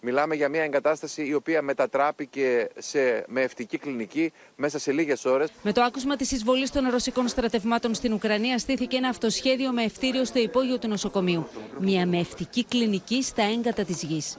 Μιλάμε 0.00 0.34
για 0.34 0.48
μια 0.48 0.62
εγκατάσταση 0.62 1.26
η 1.26 1.34
οποία 1.34 1.62
μετατράπηκε 1.62 2.68
σε 2.78 3.24
μεευτική 3.28 3.78
κλινική 3.78 4.32
μέσα 4.56 4.78
σε 4.78 4.92
λίγες 4.92 5.24
ώρες. 5.24 5.48
Με 5.62 5.72
το 5.72 5.82
άκουσμα 5.82 6.16
της 6.16 6.32
εισβολής 6.32 6.70
των 6.70 6.88
ρωσικών 6.90 7.28
στρατευμάτων 7.28 7.94
στην 7.94 8.12
Ουκρανία, 8.12 8.58
στήθηκε 8.58 8.96
ένα 8.96 9.08
αυτοσχέδιο 9.08 9.72
με 9.72 9.82
ευτήριο 9.82 10.24
στο 10.24 10.38
υπόγειο 10.38 10.78
του 10.78 10.88
νοσοκομείου. 10.88 11.48
Μια 11.78 12.06
μεευτική 12.06 12.64
κλινική 12.64 13.22
στα 13.22 13.42
έγκατα 13.42 13.84
της 13.84 14.02
γης. 14.02 14.38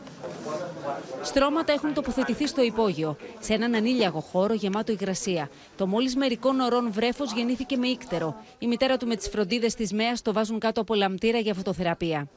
Στρώματα 1.22 1.74
έχουν 1.74 1.94
τοποθετηθεί 1.94 2.48
στο 2.48 2.62
υπόγειο, 2.62 3.18
σε 3.40 3.54
έναν 3.54 3.76
ανήλιαγο 3.76 4.20
χώρο 4.20 4.54
γεμάτο 4.54 4.92
υγρασία. 4.92 5.50
Το 5.78 5.88
μόλις 5.88 6.16
μερικών 6.16 6.60
ωρών 6.60 6.92
βρέφος 6.92 7.34
γεννήθηκε 7.34 7.78
με 7.78 7.88
ύκτερο. 7.88 8.44
Η 8.60 8.68
μητέρα 8.68 8.98
του 8.98 9.08
με 9.08 9.16
τις 9.16 9.30
φροντίδες 9.30 9.74
της 9.76 9.94
ΜΕΑ 9.94 10.14
το 10.24 10.34
βάζουν 10.34 10.60
κάτω 10.60 10.82
από 10.82 10.94
λαμπτήρα 10.96 11.38
για 11.40 11.54
φωτοθεραπεία. 11.54 12.28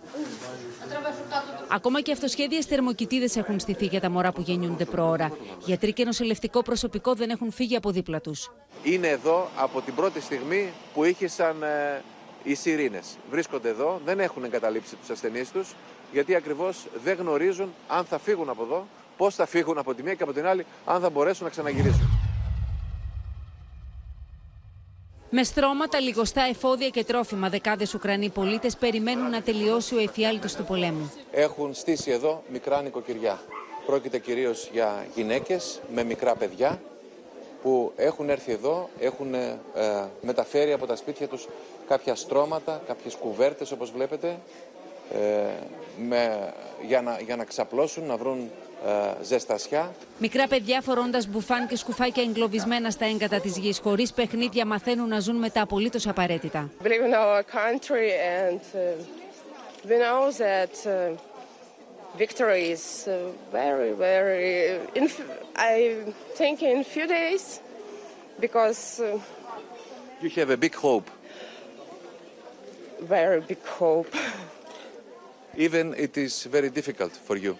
Ακόμα 1.75 2.01
και 2.01 2.13
αυτοσχέδιες 2.13 2.67
θερμοκοιτίδες 2.67 3.37
έχουν 3.37 3.61
στηθεί 3.61 3.87
για 3.87 4.01
τα 4.01 4.11
μωρά 4.11 4.33
που 4.33 4.41
γεννιούνται 4.41 4.85
προώρα. 4.85 5.37
Γιατροί 5.65 5.93
και 5.93 6.05
νοσηλευτικό 6.05 6.63
προσωπικό 6.63 7.15
δεν 7.15 7.31
έχουν 7.31 7.53
φύγει 7.53 7.77
από 7.77 7.91
δίπλα 7.91 8.21
τους. 8.21 8.51
Είναι 8.83 9.09
εδώ 9.09 9.49
από 9.57 9.81
την 9.81 9.95
πρώτη 9.95 10.21
στιγμή 10.21 10.73
που 10.95 11.05
ήχησαν 11.05 11.63
ε, 11.63 12.03
οι 12.43 12.55
σιρήνες. 12.55 13.19
Βρίσκονται 13.31 13.69
εδώ, 13.69 14.01
δεν 14.05 14.21
έχουν 14.21 14.45
εγκαταλείψει 14.45 14.97
τους 14.97 15.11
ασθενείς 15.11 15.51
τους, 15.51 15.75
γιατί 16.13 16.35
ακριβώς 16.35 16.87
δεν 17.05 17.17
γνωρίζουν 17.17 17.73
αν 17.89 18.05
θα 18.05 18.19
φύγουν 18.19 18.49
από 18.49 18.63
εδώ, 18.63 18.87
πώς 19.17 19.35
θα 19.35 19.47
φύγουν 19.47 19.79
από 19.79 19.95
τη 19.95 20.03
μία 20.03 20.15
και 20.15 20.23
από 20.23 20.33
την 20.33 20.47
άλλη, 20.47 20.67
αν 20.85 21.01
θα 21.01 21.11
μπορέσουν 21.11 21.45
να 21.45 21.51
ξαναγυρίσουν. 21.51 22.32
Με 25.35 25.43
στρώματα, 25.45 26.01
λιγοστά 26.01 26.43
εφόδια 26.51 26.89
και 26.89 27.05
τρόφιμα, 27.05 27.49
δεκάδες 27.49 27.95
Ουκρανοί 27.95 28.29
πολίτες 28.29 28.77
περιμένουν 28.77 29.31
να 29.31 29.43
τελειώσει 29.43 29.95
ο 29.95 29.99
εφιάλτης 29.99 30.55
του 30.55 30.65
πολέμου. 30.65 31.13
Έχουν 31.31 31.75
στήσει 31.75 32.11
εδώ 32.11 32.43
μικρά 32.53 32.83
νοικοκυριά. 32.83 33.41
Πρόκειται 33.87 34.19
κυρίως 34.19 34.69
για 34.73 35.07
γυναίκες 35.15 35.81
με 35.95 36.05
μικρά 36.05 36.35
παιδιά 36.35 36.81
που 37.63 37.93
έχουν 37.97 38.31
έρθει 38.31 38.53
εδώ, 38.53 38.89
έχουν 38.99 39.35
ε, 39.35 39.59
μεταφέρει 40.23 40.73
από 40.73 40.87
τα 40.87 40.97
σπίτια 40.97 41.29
τους 41.29 41.49
κάποια 41.89 42.15
στρώματα, 42.15 42.83
κάποιες 42.87 43.15
κουβέρτες 43.15 43.73
όπως 43.73 43.91
βλέπετε, 43.91 44.39
ε, 45.13 45.19
με, 46.09 46.53
για, 46.87 47.03
να, 47.03 47.21
για 47.21 47.37
να 47.37 47.45
ξαπλώσουν, 47.45 48.05
να 48.05 48.17
βρουν 48.17 48.39
ε, 48.39 48.72
ζεστασιά. 49.23 49.93
Μικρά 50.19 50.47
παιδιά 50.47 50.81
φορώντα 50.81 51.23
μπουφάν 51.29 51.67
και 51.67 51.77
σκουφάκια 51.77 52.23
εγκλωβισμένα 52.23 52.91
στα 52.91 53.05
έγκατα 53.07 53.41
τη 53.41 53.49
γη, 53.49 53.75
χωρί 53.83 54.09
παιχνίδια, 54.15 54.67
μαθαίνουν 54.67 55.09
να 55.09 55.21
ζουν 55.21 55.37
με 55.37 55.51
τα 55.51 55.61
απολύτω 55.63 55.99
απαραίτητα. 56.07 56.71
believe 56.83 57.05
in 57.11 57.15
our 57.15 57.43
country 57.43 58.09
and 58.43 58.61
uh, 58.75 59.89
we 59.89 59.97
know 60.05 60.31
that 60.47 60.75
uh, 60.87 61.17
victory 62.25 62.63
is 62.77 62.85
uh, 63.09 63.13
very, 63.53 63.93
very, 64.07 64.79
in, 64.99 65.05
f- 65.05 65.23
I 65.57 65.73
think 66.39 66.57
in 66.63 66.77
few 66.97 67.07
days 67.07 67.45
because 68.41 69.01
uh, 69.01 69.19
You 70.25 70.31
have 70.41 70.51
a 70.51 70.61
big 70.67 70.75
hope, 70.87 71.09
very 73.17 73.41
big 73.51 73.63
hope. 73.81 74.11
even 75.67 75.85
it 76.07 76.15
is 76.17 76.35
very 76.57 76.71
difficult 76.79 77.13
for 77.27 77.37
you. 77.47 77.55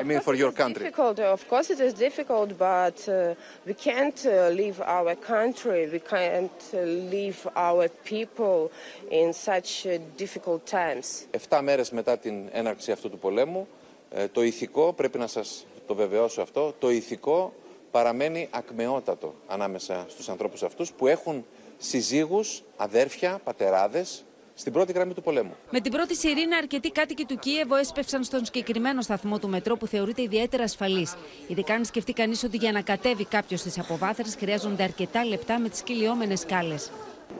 I 0.00 0.02
mean 0.02 0.20
for 0.20 0.34
your 0.34 0.52
country. 0.52 0.84
Difficult, 0.84 1.18
of 1.18 1.42
course 1.48 1.70
it 1.70 1.80
is 1.80 1.92
difficult, 1.94 2.48
but 2.58 2.98
uh, 3.08 3.34
we 3.68 3.74
can't 3.74 4.20
uh, 4.26 4.32
leave 4.60 4.78
our 4.98 5.14
country, 5.34 5.80
we 5.96 6.00
can't 6.14 6.60
uh, 6.72 6.78
leave 7.14 7.40
our 7.68 7.88
people 8.12 8.70
in 9.10 9.32
such 9.32 9.86
uh, 9.86 9.98
difficult 10.16 10.66
times. 10.66 11.26
Εφτά 11.30 11.62
μέρες 11.62 11.90
μετά 11.90 12.18
την 12.18 12.48
έναρξη 12.52 12.92
αυτού 12.92 13.10
του 13.10 13.18
πολέμου, 13.18 13.68
ε, 14.10 14.28
το 14.28 14.42
ηθικό, 14.42 14.92
πρέπει 14.92 15.18
να 15.18 15.26
σας 15.26 15.66
το 15.86 15.94
βεβαιώσω 15.94 16.42
αυτό, 16.42 16.74
το 16.78 16.90
ηθικό 16.90 17.52
παραμένει 17.90 18.48
ακμεότατο 18.50 19.34
ανάμεσα 19.46 20.06
στους 20.08 20.28
ανθρώπους 20.28 20.62
αυτούς 20.62 20.92
που 20.92 21.06
έχουν 21.06 21.46
συζύγους, 21.78 22.62
αδέρφια, 22.76 23.40
πατεράδες 23.44 24.24
στην 24.54 24.72
πρώτη 24.72 24.92
γραμμή 24.92 25.14
του 25.14 25.22
πολέμου. 25.22 25.54
Με 25.70 25.80
την 25.80 25.92
πρώτη 25.92 26.16
σιρήνα, 26.16 26.56
αρκετοί 26.56 26.90
κάτοικοι 26.90 27.24
του 27.24 27.38
Κίεβο 27.38 27.76
έσπευσαν 27.76 28.24
στον 28.24 28.44
συγκεκριμένο 28.44 29.02
σταθμό 29.02 29.38
του 29.38 29.48
μετρό 29.48 29.76
που 29.76 29.86
θεωρείται 29.86 30.22
ιδιαίτερα 30.22 30.62
ασφαλής. 30.62 31.14
Ειδικά 31.46 31.74
αν 31.74 31.84
σκεφτεί 31.84 32.12
κανείς 32.12 32.44
ότι 32.44 32.56
για 32.56 32.72
να 32.72 32.80
κατέβει 32.80 33.24
κάποιος 33.24 33.60
στις 33.60 33.78
αποβάθρες 33.78 34.36
χρειάζονται 34.38 34.82
αρκετά 34.82 35.24
λεπτά 35.24 35.58
με 35.58 35.68
τις 35.68 35.82
κυλιόμενες 35.82 36.40
σκάλες. 36.40 36.90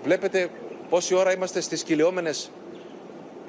Βλέπετε 0.02 0.50
πόση 0.88 1.14
ώρα 1.14 1.32
είμαστε 1.32 1.60
στις 1.60 1.82
κυλιόμενες. 1.82 2.50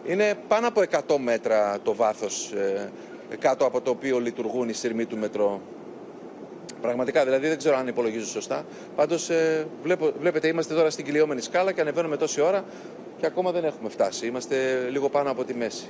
Είναι 0.05 0.33
πάνω 0.47 0.67
από 0.67 0.81
100 1.07 1.17
μέτρα 1.17 1.79
το 1.83 1.95
βάθος 1.95 2.51
ε, 2.51 2.91
κάτω 3.39 3.65
από 3.65 3.81
το 3.81 3.89
οποίο 3.89 4.19
λειτουργούν 4.19 4.69
οι 4.69 4.73
σειρμοί 4.73 5.05
του 5.05 5.17
μετρό. 5.17 5.61
Πραγματικά, 6.81 7.23
δηλαδή 7.23 7.47
δεν 7.47 7.57
ξέρω 7.57 7.77
αν 7.77 7.87
υπολογίζω 7.87 8.25
σωστά. 8.25 8.65
Πάντως 8.95 9.29
ε, 9.29 9.67
βλέπω, 9.83 10.11
βλέπετε 10.19 10.47
είμαστε 10.47 10.73
τώρα 10.73 10.89
στην 10.89 11.05
κυλιόμενη 11.05 11.41
σκάλα 11.41 11.71
και 11.71 11.81
ανεβαίνουμε 11.81 12.17
τόση 12.17 12.41
ώρα 12.41 12.63
και 13.25 13.31
ακόμα 13.31 13.51
δεν 13.51 13.63
έχουμε 13.63 13.89
φτάσει. 13.89 14.27
Είμαστε 14.27 14.87
λίγο 14.89 15.09
πάνω 15.09 15.31
από 15.31 15.43
τη 15.43 15.53
μέση. 15.53 15.89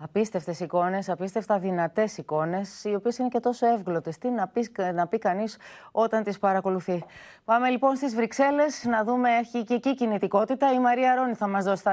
Απίστευτες 0.00 0.60
εικόνες, 0.60 1.08
απίστευτα 1.08 1.58
δυνατές 1.58 2.16
εικόνες, 2.16 2.84
οι 2.84 2.94
οποίες 2.94 3.18
είναι 3.18 3.28
και 3.28 3.40
τόσο 3.40 3.66
εύγλωτες. 3.66 4.18
Τι 4.18 4.28
να 4.28 4.48
πεις, 4.48 4.70
να 4.94 5.06
πει 5.06 5.18
κανείς 5.18 5.56
όταν 5.92 6.22
τις 6.22 6.38
παρακολουθεί. 6.38 7.04
Πάμε 7.44 7.70
λοιπόν 7.70 7.96
στις 7.96 8.14
Βρυξέλλες 8.14 8.84
να 8.84 9.04
δούμε, 9.04 9.28
έχει 9.30 9.64
και 9.64 9.74
εκεί 9.74 9.94
κινητικότητα. 9.94 10.72
Η 10.72 10.78
Μαρία 10.78 11.14
Ρόνι 11.14 11.34
θα 11.34 11.48
μας 11.48 11.64
δώσει 11.64 11.82
τα 11.82 11.92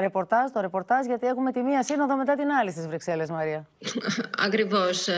ρεπορτάζ, 0.00 0.50
το 0.50 0.60
ρεπορτάζ, 0.60 1.06
γιατί 1.06 1.26
έχουμε 1.26 1.52
τη 1.52 1.62
μία 1.62 1.82
σύνοδο 1.82 2.16
μετά 2.16 2.34
την 2.34 2.50
άλλη 2.50 2.70
στις 2.70 2.86
Βρυξέλλες, 2.86 3.30
Μαρία. 3.30 3.68
Ακριβώς. 4.46 5.08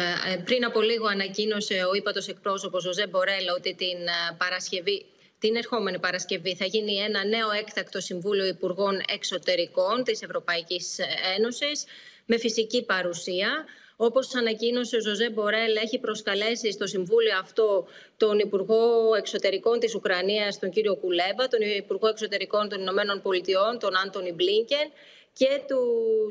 Πριν 0.44 0.64
από 0.64 0.80
λίγο 0.80 1.06
ανακοίνωσε 1.06 1.74
ο 1.90 1.94
ύπατος 1.94 2.28
εκπρόσωπος 2.28 2.86
ο 2.86 2.92
Ζε 2.92 3.06
Μπορέλα 3.06 3.52
ότι 3.56 3.74
την 3.74 3.98
ε, 4.06 4.34
Παρασκευή 4.38 5.06
την 5.38 5.56
ερχόμενη 5.56 5.98
Παρασκευή 5.98 6.54
θα 6.54 6.64
γίνει 6.64 6.94
ένα 6.94 7.24
νέο 7.24 7.50
έκτακτο 7.50 8.00
Συμβούλιο 8.00 8.46
Υπουργών 8.46 9.00
Εξωτερικών 9.08 10.04
της 10.04 10.22
Ευρωπαϊκής 10.22 10.98
Ένωσης 11.36 11.84
με 12.26 12.38
φυσική 12.38 12.84
παρουσία. 12.84 13.64
Όπως 13.96 14.34
ανακοίνωσε 14.34 14.96
ο 14.96 15.00
Ζωζέ 15.00 15.30
Μπορέλ, 15.30 15.76
έχει 15.76 15.98
προσκαλέσει 15.98 16.72
στο 16.72 16.86
Συμβούλιο 16.86 17.38
αυτό 17.38 17.86
τον 18.16 18.38
Υπουργό 18.38 19.14
Εξωτερικών 19.14 19.78
της 19.78 19.94
Ουκρανίας, 19.94 20.58
τον 20.58 20.70
κύριο 20.70 20.96
Κουλέμπα, 20.96 21.48
τον 21.48 21.60
Υπουργό 21.60 22.08
Εξωτερικών 22.08 22.68
των 22.68 22.80
Ηνωμένων 22.80 23.22
Πολιτειών, 23.22 23.78
τον 23.78 23.96
Άντωνι 23.96 24.32
Μπλίνκεν 24.32 24.90
και 25.32 25.60
του, 25.68 25.78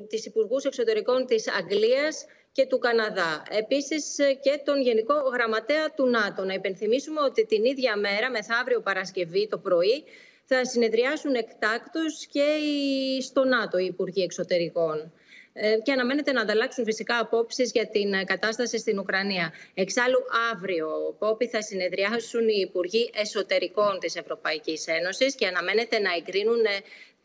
τις 0.10 0.26
Υπουργούς 0.26 0.64
Εξωτερικών 0.64 1.26
της 1.26 1.50
Αγγλίας 1.52 2.26
και 2.56 2.66
του 2.66 2.80
Καναδά. 2.80 3.44
Επίσης 3.50 4.16
και 4.42 4.62
τον 4.66 4.82
Γενικό 4.82 5.14
Γραμματέα 5.34 5.92
του 5.96 6.06
ΝΑΤΟ. 6.08 6.44
Να 6.44 6.54
υπενθυμίσουμε 6.54 7.22
ότι 7.22 7.46
την 7.46 7.66
ίδια 7.66 7.98
μέρα, 7.98 8.30
μεθαύριο 8.30 8.82
Παρασκευή 8.82 9.48
το 9.48 9.58
πρωί, 9.58 10.04
θα 10.46 10.66
συνεδριάσουν 10.66 11.34
εκτάκτως 11.34 12.26
και 12.26 12.48
στο 13.22 13.44
ΝΑΤΟ 13.44 13.78
οι 13.78 13.86
Υπουργοί 13.86 14.22
Εξωτερικών. 14.24 15.12
ε, 15.58 15.78
και 15.84 15.92
αναμένεται 15.92 16.32
να 16.32 16.42
ανταλλάξουν 16.42 16.84
φυσικά 16.86 17.20
απόψεις 17.20 17.72
για 17.72 17.88
την 17.88 18.14
ε, 18.14 18.24
κατάσταση 18.24 18.78
στην 18.78 19.00
Ουκρανία. 19.00 19.54
Εξάλλου, 19.74 20.20
αύριο, 20.54 21.16
Πόπη, 21.20 21.48
θα 21.48 21.62
συνεδριάσουν 21.62 22.48
οι 22.48 22.60
Υπουργοί 22.68 23.10
Εσωτερικών 23.14 24.00
της 24.00 24.16
Ευρωπαϊκής 24.16 24.88
Ένωσης 24.88 25.36
και 25.36 25.48
αναμένεται 25.48 26.00
να 26.00 26.12
εγκρίνουν 26.16 26.66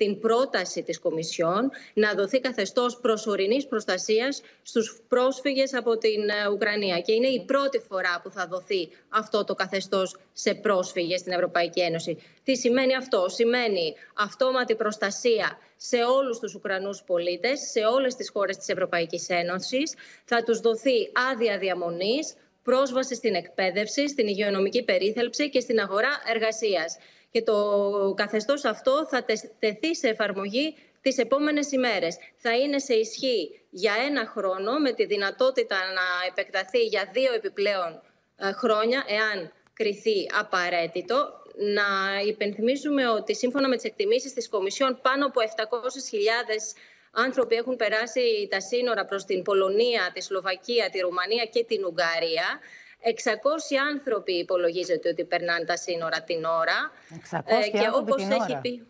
την 0.00 0.18
πρόταση 0.20 0.82
της 0.82 0.98
Κομισιόν 0.98 1.70
να 1.94 2.14
δοθεί 2.14 2.40
καθεστώς 2.40 3.00
προσωρινής 3.00 3.66
προστασίας 3.66 4.42
στους 4.62 5.02
πρόσφυγες 5.08 5.74
από 5.74 5.98
την 5.98 6.28
ε, 6.28 6.48
Ουκρανία. 6.52 7.00
Και 7.00 7.12
είναι 7.12 7.26
η 7.26 7.44
πρώτη 7.44 7.78
φορά 7.78 8.20
που 8.22 8.30
θα 8.30 8.46
δοθεί 8.46 8.88
αυτό 9.08 9.44
το 9.44 9.54
καθεστώς 9.54 10.16
σε 10.32 10.54
πρόσφυγες 10.54 11.20
στην 11.20 11.32
Ευρωπαϊκή 11.32 11.80
Ένωση. 11.80 12.18
Τι 12.44 12.56
σημαίνει 12.56 12.96
αυτό; 12.96 13.28
Σημαίνει 13.28 13.94
αυτόματη 14.14 14.74
προστασία 14.74 15.58
σε 15.76 15.96
όλους 15.96 16.38
τους 16.38 16.54
Ουκρανούς 16.54 17.02
πολίτες, 17.06 17.60
σε 17.70 17.80
όλες 17.80 18.14
τις 18.14 18.30
χώρες 18.30 18.56
της 18.56 18.68
Ευρωπαϊκής 18.68 19.28
Ένωσης. 19.28 19.94
Θα 20.24 20.42
τους 20.42 20.60
δοθεί 20.60 21.10
άδεια 21.32 21.58
διαμονής, 21.58 22.34
πρόσβαση 22.62 23.14
στην 23.14 23.34
εκπαίδευση, 23.34 24.08
στην 24.08 24.26
υγειονομική 24.26 24.82
περίθαλψη 24.82 25.50
και 25.50 25.60
στην 25.60 25.78
αγορά 25.80 26.10
εργασίας 26.34 26.96
και 27.30 27.42
το 27.42 28.14
καθεστώς 28.16 28.64
αυτό 28.64 29.06
θα 29.06 29.24
τεθεί 29.58 29.96
σε 29.96 30.08
εφαρμογή 30.08 30.74
τις 31.00 31.18
επόμενες 31.18 31.72
ημέρες. 31.72 32.16
Θα 32.36 32.56
είναι 32.56 32.78
σε 32.78 32.94
ισχύ 32.94 33.60
για 33.70 33.94
ένα 34.08 34.26
χρόνο 34.26 34.78
με 34.78 34.92
τη 34.92 35.06
δυνατότητα 35.06 35.76
να 35.76 36.26
επεκταθεί 36.28 36.78
για 36.84 37.10
δύο 37.12 37.32
επιπλέον 37.32 38.02
ε, 38.36 38.52
χρόνια 38.52 39.04
εάν 39.08 39.52
κριθεί 39.72 40.30
απαραίτητο. 40.38 41.38
Να 41.56 42.20
υπενθυμίσουμε 42.26 43.08
ότι 43.08 43.34
σύμφωνα 43.34 43.68
με 43.68 43.76
τις 43.76 43.84
εκτιμήσεις 43.84 44.32
της 44.32 44.48
Κομισιόν 44.48 44.98
πάνω 45.02 45.26
από 45.26 45.40
700.000 45.40 45.44
άνθρωποι 47.12 47.54
έχουν 47.54 47.76
περάσει 47.76 48.48
τα 48.50 48.60
σύνορα 48.60 49.04
προς 49.04 49.24
την 49.24 49.42
Πολωνία, 49.42 50.10
τη 50.14 50.20
Σλοβακία, 50.22 50.90
τη 50.90 50.98
Ρουμανία 50.98 51.44
και 51.44 51.64
την 51.64 51.84
Ουγγαρία. 51.84 52.60
600 53.02 53.76
άνθρωποι 53.90 54.32
υπολογίζεται 54.32 55.08
ότι 55.08 55.24
περνάνε 55.24 55.64
τα 55.64 55.76
σύνορα 55.76 56.22
την 56.22 56.44
ώρα. 56.44 56.92
600 57.30 57.40
ε, 57.44 57.68
και 57.68 57.90
όπως 57.94 58.16
την 58.16 58.30
έχει 58.30 58.50
ώρα. 58.50 58.60
πει. 58.60 58.86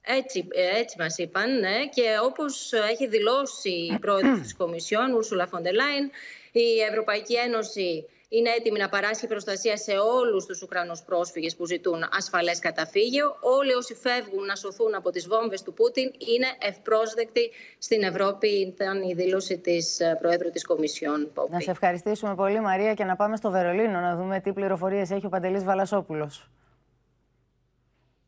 Έτσι, 0.00 0.48
ε, 0.50 0.78
έτσι 0.78 0.96
μας 0.98 1.18
είπαν, 1.18 1.58
ναι. 1.58 1.86
Και 1.94 2.04
όπως 2.22 2.72
έχει 2.72 3.06
δηλώσει 3.06 3.70
η 3.70 3.98
πρόεδρος 3.98 4.40
της 4.40 4.56
Κομισιόν, 4.56 5.14
Ούρσουλα 5.14 5.46
Φοντελάιν, 5.46 6.10
η 6.52 6.80
Ευρωπαϊκή 6.90 7.34
Ένωση 7.34 8.08
είναι 8.28 8.50
έτοιμη 8.50 8.78
να 8.78 8.88
παράσχει 8.88 9.26
προστασία 9.26 9.76
σε 9.76 9.92
όλους 9.92 10.46
τους 10.46 10.62
Ουκρανούς 10.62 11.02
πρόσφυγες 11.02 11.56
που 11.56 11.66
ζητούν 11.66 12.00
ασφαλές 12.10 12.58
καταφύγιο. 12.58 13.36
Όλοι 13.40 13.72
όσοι 13.72 13.94
φεύγουν 13.94 14.44
να 14.44 14.54
σωθούν 14.54 14.94
από 14.94 15.10
τις 15.10 15.28
βόμβες 15.28 15.62
του 15.62 15.72
Πούτιν 15.74 16.04
είναι 16.04 16.46
ευπρόσδεκτοι 16.58 17.50
στην 17.78 18.02
Ευρώπη. 18.02 18.48
Ήταν 18.48 19.02
η 19.02 19.14
δήλωση 19.14 19.58
της 19.58 20.00
ε, 20.00 20.16
Προέδρου 20.20 20.50
της 20.50 20.64
Κομισιόν. 20.64 21.30
Να 21.50 21.60
σε 21.60 21.70
ευχαριστήσουμε 21.70 22.34
πολύ 22.34 22.60
Μαρία 22.60 22.94
και 22.94 23.04
να 23.04 23.16
πάμε 23.16 23.36
στο 23.36 23.50
Βερολίνο 23.50 24.00
να 24.00 24.16
δούμε 24.16 24.40
τι 24.40 24.52
πληροφορίες 24.52 25.10
έχει 25.10 25.26
ο 25.26 25.28
Παντελής 25.28 25.64
Βαλασόπουλος. 25.64 26.50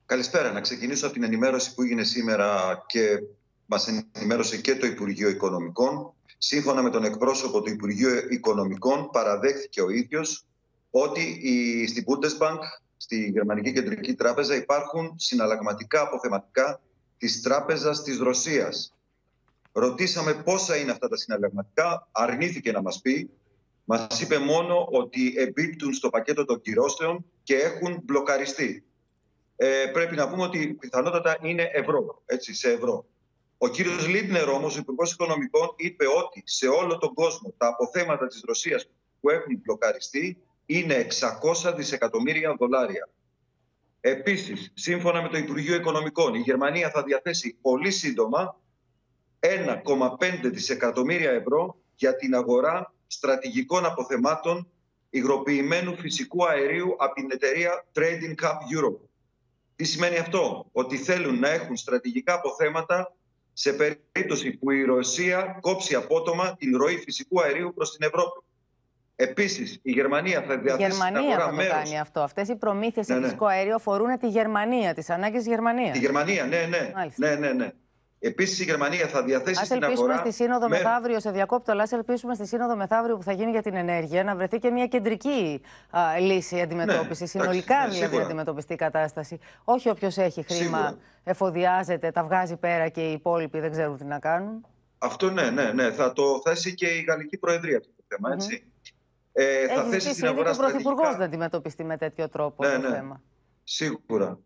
Καλησπέρα. 0.06 0.52
Να 0.52 0.60
ξεκινήσω 0.60 1.04
από 1.04 1.14
την 1.14 1.24
ενημέρωση 1.24 1.74
που 1.74 1.82
έγινε 1.82 2.02
σήμερα 2.02 2.82
και 2.86 3.22
μας 3.66 3.88
ενημέρωσε 4.12 4.56
και 4.56 4.76
το 4.76 4.86
Υπουργείο 4.86 5.28
Οικονομικών 5.28 6.14
Σύμφωνα 6.42 6.82
με 6.82 6.90
τον 6.90 7.04
εκπρόσωπο 7.04 7.62
του 7.62 7.70
Υπουργείου 7.70 8.08
Οικονομικών, 8.30 9.10
παραδέχθηκε 9.12 9.82
ο 9.82 9.90
ίδιος 9.90 10.46
ότι 10.90 11.20
η, 11.40 11.86
στην 11.86 12.04
Bundesbank, 12.06 12.58
στη 12.96 13.30
Γερμανική 13.30 13.72
Κεντρική 13.72 14.14
Τράπεζα, 14.14 14.56
υπάρχουν 14.56 15.14
συναλλαγματικά 15.16 16.00
αποθεματικά 16.00 16.80
της 17.18 17.42
τράπεζας 17.42 18.02
της 18.02 18.18
Ρωσίας. 18.18 18.94
Ρωτήσαμε 19.72 20.34
πόσα 20.34 20.76
είναι 20.76 20.90
αυτά 20.90 21.08
τα 21.08 21.16
συναλλαγματικά, 21.16 22.08
αρνήθηκε 22.12 22.72
να 22.72 22.82
μας 22.82 23.00
πει. 23.00 23.30
Μας 23.84 24.20
είπε 24.20 24.38
μόνο 24.38 24.88
ότι 24.90 25.34
εμπίπτουν 25.36 25.92
στο 25.94 26.10
πακέτο 26.10 26.44
των 26.44 26.60
κυρώσεων 26.60 27.24
και 27.42 27.56
έχουν 27.56 28.00
μπλοκαριστεί. 28.02 28.84
Ε, 29.56 29.86
πρέπει 29.92 30.16
να 30.16 30.28
πούμε 30.28 30.42
ότι 30.42 30.76
πιθανότατα 30.80 31.38
είναι 31.42 31.70
ευρώ, 31.72 32.22
έτσι, 32.26 32.54
σε 32.54 32.70
ευρώ. 32.70 33.04
Ο 33.62 33.68
κύριος 33.68 34.08
Λίτνερ 34.08 34.48
όμως, 34.48 34.76
ο 34.76 34.78
Υπουργός 34.78 35.12
Οικονομικών, 35.12 35.72
είπε 35.76 36.06
ότι 36.06 36.42
σε 36.44 36.68
όλο 36.68 36.98
τον 36.98 37.14
κόσμο 37.14 37.54
τα 37.56 37.66
αποθέματα 37.66 38.26
της 38.26 38.42
Ρωσίας 38.46 38.88
που 39.20 39.30
έχουν 39.30 39.60
μπλοκαριστεί 39.62 40.42
είναι 40.66 41.06
600 41.64 41.74
δισεκατομμύρια 41.76 42.54
δολάρια. 42.58 43.08
Επίσης, 44.00 44.72
σύμφωνα 44.74 45.22
με 45.22 45.28
το 45.28 45.36
Υπουργείο 45.38 45.74
Οικονομικών, 45.74 46.34
η 46.34 46.38
Γερμανία 46.38 46.90
θα 46.90 47.02
διαθέσει 47.02 47.58
πολύ 47.60 47.90
σύντομα 47.90 48.60
1,5 49.40 50.50
δισεκατομμύρια 50.50 51.30
ευρώ 51.30 51.76
για 51.94 52.16
την 52.16 52.34
αγορά 52.34 52.94
στρατηγικών 53.06 53.84
αποθεμάτων 53.84 54.70
υγροποιημένου 55.10 55.96
φυσικού 55.96 56.46
αερίου 56.46 56.96
από 56.98 57.14
την 57.14 57.30
εταιρεία 57.30 57.86
Trading 57.94 58.44
Cup 58.44 58.56
Europe. 58.76 59.00
Τι 59.76 59.84
σημαίνει 59.84 60.16
αυτό; 60.16 60.66
Ότι 60.72 60.96
θέλουν 60.96 61.38
να 61.38 61.48
έχουν 61.48 61.76
στρατηγικά 61.76 62.34
αποθέματα 62.34 63.14
σε 63.52 63.72
περίπτωση 63.72 64.50
που 64.50 64.70
η 64.70 64.84
Ρωσία 64.84 65.58
κόψει 65.60 65.94
απότομα 65.94 66.56
την 66.56 66.76
ροή 66.76 66.96
φυσικού 66.96 67.42
αερίου 67.42 67.72
προς 67.74 67.96
την 67.96 68.06
Ευρώπη. 68.06 68.44
Επίσης, 69.16 69.78
η 69.82 69.90
Γερμανία 69.92 70.42
θα 70.42 70.58
διαθέσει. 70.58 70.88
Η 70.88 70.90
Γερμανία 70.90 71.38
θα 71.38 71.48
το 71.48 71.54
μέρος. 71.54 71.72
κάνει 71.72 71.98
αυτό. 71.98 72.20
Αυτές 72.20 72.48
οι 72.48 72.56
προμήθειες 72.56 73.06
σε 73.06 73.12
ναι, 73.12 73.18
ναι. 73.18 73.24
φυσικό 73.24 73.46
αέριο 73.46 73.74
αφορούν 73.74 74.18
τη 74.18 74.28
Γερμανία, 74.28 74.94
τις 74.94 75.10
ανάγκες 75.10 75.38
της 75.38 75.46
Γερμανίας. 75.46 75.92
Τη 75.92 75.98
Γερμανία, 75.98 76.46
ναι, 76.46 76.66
ναι. 76.68 76.92
ναι, 77.16 77.34
ναι, 77.34 77.52
ναι. 77.52 77.72
Επίσης, 78.22 78.60
η 78.60 78.64
Γερμανία 78.64 79.06
θα 79.06 79.22
διαθέσει 79.22 79.64
στην 79.64 79.84
αγορά. 79.84 79.86
Α 79.86 79.90
ελπίσουμε 79.90 80.30
στη 80.30 80.42
Σύνοδο 80.42 80.68
με... 80.68 80.76
μεθαύριο, 80.76 81.20
σε 81.20 81.30
διακόπτω, 81.30 81.72
αλλά 81.72 81.88
ελπίσουμε 81.90 82.34
στη 82.34 82.46
Σύνοδο 82.46 82.76
μεθαύριο 82.76 83.16
που 83.16 83.22
θα 83.22 83.32
γίνει 83.32 83.50
για 83.50 83.62
την 83.62 83.74
ενέργεια 83.74 84.24
να 84.24 84.36
βρεθεί 84.36 84.58
και 84.58 84.70
μια 84.70 84.86
κεντρική 84.86 85.60
α, 85.90 86.18
λύση 86.18 86.60
αντιμετώπισης. 86.60 87.34
Ναι, 87.34 87.40
συνολικά 87.40 87.74
εντάξει, 87.74 87.98
δηλαδή 87.98 88.16
να 88.16 88.22
αντιμετωπιστεί 88.22 88.72
η 88.72 88.76
κατάσταση. 88.76 89.38
Όχι 89.64 89.88
όποιος 89.88 90.16
έχει 90.16 90.42
χρήμα, 90.42 90.62
σίγουρα. 90.62 90.96
εφοδιάζεται, 91.24 92.10
τα 92.10 92.24
βγάζει 92.24 92.56
πέρα 92.56 92.88
και 92.88 93.00
οι 93.00 93.12
υπόλοιποι 93.12 93.60
δεν 93.60 93.70
ξέρουν 93.70 93.96
τι 93.96 94.04
να 94.04 94.18
κάνουν. 94.18 94.66
Αυτό 94.98 95.30
ναι, 95.30 95.50
ναι, 95.50 95.72
ναι. 95.72 95.90
Θα 95.90 96.12
το 96.12 96.40
θέσει 96.44 96.74
και 96.74 96.86
η 96.86 97.00
Γαλλική 97.08 97.36
Προεδρία 97.36 97.76
αυτό 97.76 97.90
το 97.96 98.02
θέμα, 98.08 98.32
έτσι. 98.32 98.62
Mm-hmm. 98.64 98.90
Ε, 99.32 99.66
θα 99.66 99.80
έχει 99.80 99.90
θέσει 99.90 100.12
στην 100.12 100.26
αγορά. 100.26 100.50
Και 100.50 100.56
ο 100.56 100.58
Πρωθυπουργός 100.58 101.16
να 101.16 101.24
αντιμετωπιστεί 101.24 101.84
με 101.84 101.96
τέτοιο 101.96 102.28
τρόπο 102.28 102.66
ναι, 102.66 102.72
το 102.72 102.88
ναι. 102.88 102.94
θέμα. 102.94 103.22
Σίγουρα. 103.64 104.38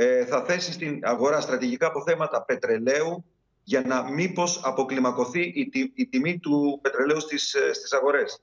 Ε, 0.00 0.24
θα 0.24 0.44
θέσει 0.44 0.72
στην 0.72 1.00
αγορά 1.02 1.40
στρατηγικά 1.40 1.86
αποθέματα 1.86 2.42
πετρελαίου, 2.42 3.24
για 3.62 3.80
να 3.80 4.10
μήπως 4.10 4.60
αποκλιμακωθεί 4.64 5.40
η, 5.40 5.92
η 5.94 6.06
τιμή 6.06 6.38
του 6.38 6.78
πετρελαίου 6.82 7.20
στις, 7.20 7.54
ε, 7.54 7.72
στις 7.72 7.92
αγορές. 7.92 8.42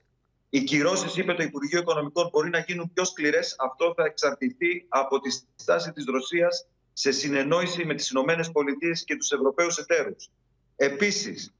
Οι 0.50 0.62
κυρώσεις, 0.62 1.16
είπε 1.16 1.34
το 1.34 1.42
Υπουργείο 1.42 1.78
Οικονομικών, 1.78 2.28
μπορεί 2.32 2.50
να 2.50 2.58
γίνουν 2.58 2.90
πιο 2.92 3.04
σκληρές. 3.04 3.56
Αυτό 3.58 3.92
θα 3.96 4.04
εξαρτηθεί 4.04 4.86
από 4.88 5.20
τη 5.20 5.30
στάση 5.54 5.92
της 5.92 6.04
Ρωσίας 6.04 6.66
σε 6.92 7.10
συνεννόηση 7.12 7.84
με 7.84 7.94
τις 7.94 8.10
Ηνωμένες 8.10 8.50
Πολιτείες 8.50 9.04
και 9.04 9.16
τους 9.16 9.30
Ευρωπαίους 9.30 9.78
εταίρους. 9.78 10.30
Επίσης, 10.76 11.54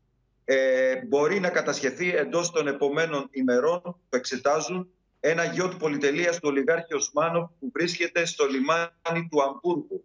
ε, 0.44 0.96
μπορεί 1.06 1.40
να 1.40 1.48
κατασχεθεί 1.48 2.16
εντός 2.16 2.50
των 2.50 2.66
επομένων 2.66 3.28
ημερών, 3.30 3.80
που 3.82 4.16
εξετάζουν, 4.16 4.90
ένα 5.28 5.44
γιο 5.44 5.68
του 5.68 5.76
πολυτελείας 5.76 6.36
του 6.36 6.48
ολιγάρχη 6.48 6.94
Οσμάνοφ 6.94 7.50
που 7.60 7.70
βρίσκεται 7.72 8.24
στο 8.24 8.46
λιμάνι 8.46 9.28
του 9.30 9.42
Αμπούργκου. 9.42 10.04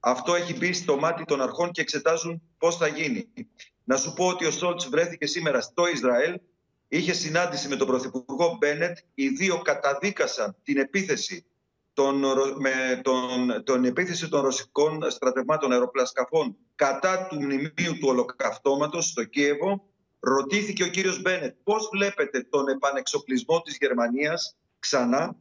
Αυτό 0.00 0.34
έχει 0.34 0.56
μπει 0.56 0.72
στο 0.72 0.96
μάτι 0.96 1.24
των 1.24 1.40
αρχών 1.40 1.70
και 1.70 1.80
εξετάζουν 1.80 2.42
πώς 2.58 2.76
θα 2.76 2.86
γίνει. 2.86 3.28
Να 3.84 3.96
σου 3.96 4.12
πω 4.12 4.26
ότι 4.26 4.46
ο 4.46 4.50
Σόλτς 4.50 4.88
βρέθηκε 4.88 5.26
σήμερα 5.26 5.60
στο 5.60 5.86
Ισραήλ, 5.86 6.40
είχε 6.88 7.12
συνάντηση 7.12 7.68
με 7.68 7.76
τον 7.76 7.86
Πρωθυπουργό 7.86 8.56
Μπένετ. 8.58 8.98
Οι 9.14 9.28
δύο 9.28 9.58
καταδίκασαν 9.58 10.56
την 10.62 10.78
επίθεση 10.78 11.44
των, 11.92 12.24
με 12.58 13.00
τον, 13.02 13.62
τον 13.64 13.84
επίθεση 13.84 14.28
των 14.28 14.40
ρωσικών 14.40 15.10
στρατευμάτων 15.10 15.72
αεροπλασκαφών 15.72 16.56
κατά 16.74 17.26
του 17.26 17.42
μνημείου 17.42 17.98
του 18.00 18.08
ολοκαυτώματος 18.08 19.06
στο 19.06 19.24
Κίεβο. 19.24 19.88
Ρωτήθηκε 20.26 20.82
ο 20.82 20.88
κύριος 20.88 21.20
Μπένετ 21.22 21.54
πώς 21.62 21.88
βλέπετε 21.92 22.42
τον 22.42 22.68
επανεξοπλισμό 22.68 23.60
της 23.62 23.76
Γερμανίας 23.80 24.56
ξανά; 24.78 25.36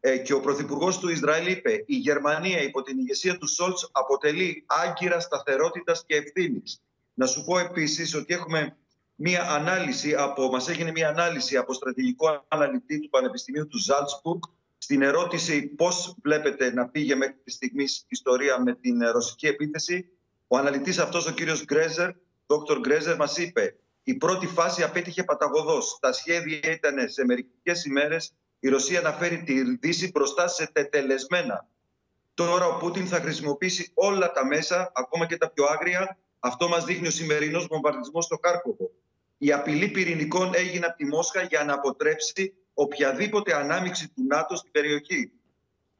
Ε, 0.00 0.18
και 0.18 0.32
ο 0.32 0.40
Πρωθυπουργός 0.40 0.98
του 0.98 1.08
Ισραήλ 1.08 1.46
είπε 1.46 1.84
η 1.86 1.96
Γερμανία 1.96 2.62
υπό 2.62 2.82
την 2.82 2.98
ηγεσία 2.98 3.38
του 3.38 3.48
Σόλτς 3.48 3.88
αποτελεί 3.92 4.64
άγκυρα 4.66 5.20
σταθερότητας 5.20 6.04
και 6.06 6.16
ευθύνης. 6.16 6.82
Να 7.14 7.26
σου 7.26 7.44
πω 7.44 7.58
επίσης 7.58 8.14
ότι 8.14 8.34
έχουμε 8.34 8.76
μία 9.14 9.50
ανάλυση 9.50 10.14
από, 10.14 10.48
μας 10.48 10.68
έγινε 10.68 10.90
μία 10.90 11.08
ανάλυση 11.08 11.56
από 11.56 11.72
στρατηγικό 11.72 12.44
αναλυτή 12.48 13.00
του 13.00 13.08
Πανεπιστημίου 13.08 13.66
του 13.66 13.78
Ζάλτσμπουργκ 13.78 14.42
στην 14.78 15.02
ερώτηση 15.02 15.66
πώς 15.66 16.16
βλέπετε 16.22 16.72
να 16.72 16.88
πήγε 16.88 17.14
μέχρι 17.14 17.36
τη 17.44 17.50
στιγμή 17.50 17.84
η 17.84 18.06
ιστορία 18.08 18.62
με 18.62 18.74
την 18.74 19.10
ρωσική 19.10 19.46
επίθεση. 19.46 20.08
Ο 20.46 20.56
αναλυτής 20.56 20.98
αυτός, 20.98 21.26
ο 21.26 21.32
κύριος 21.32 21.64
Γκρέζερ, 21.64 22.10
Dr. 22.46 22.78
Γκρέζερ, 22.80 23.16
μας 23.16 23.36
είπε 23.36 23.76
η 24.08 24.14
πρώτη 24.14 24.46
φάση 24.46 24.82
απέτυχε 24.82 25.24
παταγωδός. 25.24 25.98
Τα 26.00 26.12
σχέδια 26.12 26.70
ήταν 26.72 27.08
σε 27.08 27.24
μερικές 27.24 27.84
ημέρες 27.84 28.32
η 28.60 28.68
Ρωσία 28.68 29.00
να 29.00 29.12
φέρει 29.12 29.42
τη 29.42 29.76
Δύση 29.76 30.10
μπροστά 30.10 30.48
σε 30.48 30.70
τετελεσμένα. 30.72 31.68
Τώρα 32.34 32.66
ο 32.66 32.76
Πούτιν 32.78 33.06
θα 33.06 33.20
χρησιμοποιήσει 33.20 33.90
όλα 33.94 34.32
τα 34.32 34.46
μέσα, 34.46 34.92
ακόμα 34.94 35.26
και 35.26 35.36
τα 35.36 35.50
πιο 35.50 35.64
άγρια, 35.64 36.18
Αυτό 36.38 36.68
μας 36.68 36.84
δείχνει 36.84 37.06
ο 37.06 37.10
σημερινός 37.10 37.66
βομβαρδισμός 37.66 38.24
στο 38.24 38.38
Κάρκοβο. 38.38 38.90
Η 39.38 39.52
απειλή 39.52 39.88
πυρηνικών 39.88 40.52
έγινε 40.54 40.86
από 40.86 40.96
τη 40.96 41.04
Μόσχα 41.04 41.42
για 41.42 41.64
να 41.64 41.72
αποτρέψει 41.72 42.54
οποιαδήποτε 42.74 43.56
ανάμειξη 43.56 44.08
του 44.08 44.24
ΝΑΤΟ 44.28 44.56
στην 44.56 44.70
περιοχή. 44.70 45.32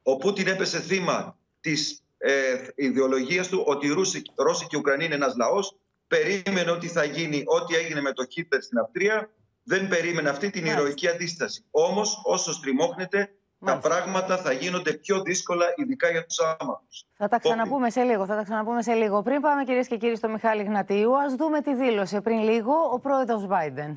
Ο 0.03 0.17
Πούτιν 0.17 0.47
έπεσε 0.47 0.79
θύμα 0.79 1.37
της 1.61 2.03
ε, 2.17 2.67
ιδεολογίας 2.75 3.47
του 3.47 3.63
ότι 3.65 3.87
οι 3.87 3.89
Ρώσοι, 3.89 4.21
Ρώσοι 4.35 4.67
και 4.67 4.75
οι 4.75 4.79
Ουκρανοί 4.79 5.05
είναι 5.05 5.15
ένας 5.15 5.35
λαός. 5.35 5.75
Περίμενε 6.09 6.71
ότι 6.71 6.87
θα 6.87 7.03
γίνει 7.03 7.43
ό,τι 7.45 7.75
έγινε 7.75 8.01
με 8.01 8.11
το 8.11 8.25
Χίτλερ 8.25 8.61
στην 8.61 8.77
Αυστρία. 8.77 9.29
Δεν 9.63 9.87
περίμενε 9.87 10.29
αυτή 10.29 10.49
την 10.49 10.65
ηρωική 10.65 11.07
αντίσταση. 11.07 11.65
Όμως 11.71 12.21
όσο 12.23 12.53
στριμώχνεται 12.53 13.31
τα 13.65 13.77
πράγματα 13.77 14.37
θα 14.37 14.51
γίνονται 14.51 14.93
πιο 14.93 15.21
δύσκολα, 15.21 15.65
ειδικά 15.75 16.09
για 16.09 16.25
τους 16.25 16.39
άμαχους. 16.39 17.05
Θα 17.17 17.27
τα 17.27 17.39
ξαναπούμε 17.39 17.89
σε 17.89 18.01
λίγο. 18.01 18.25
Θα 18.25 18.35
τα 18.35 18.43
ξαναπούμε 18.43 18.81
σε 18.81 18.93
λίγο. 18.93 19.21
Πριν 19.21 19.41
πάμε, 19.41 19.63
κυρίες 19.63 19.87
και 19.87 19.97
κύριοι, 19.97 20.15
στο 20.15 20.29
Μιχάλη 20.29 20.63
Γνατίου, 20.63 21.21
ας 21.21 21.35
δούμε 21.35 21.61
τι 21.61 21.75
δήλωσε 21.75 22.21
πριν 22.21 22.39
λίγο 22.39 22.73
ο 22.93 22.99
πρόεδρος 22.99 23.47
Biden. 23.49 23.93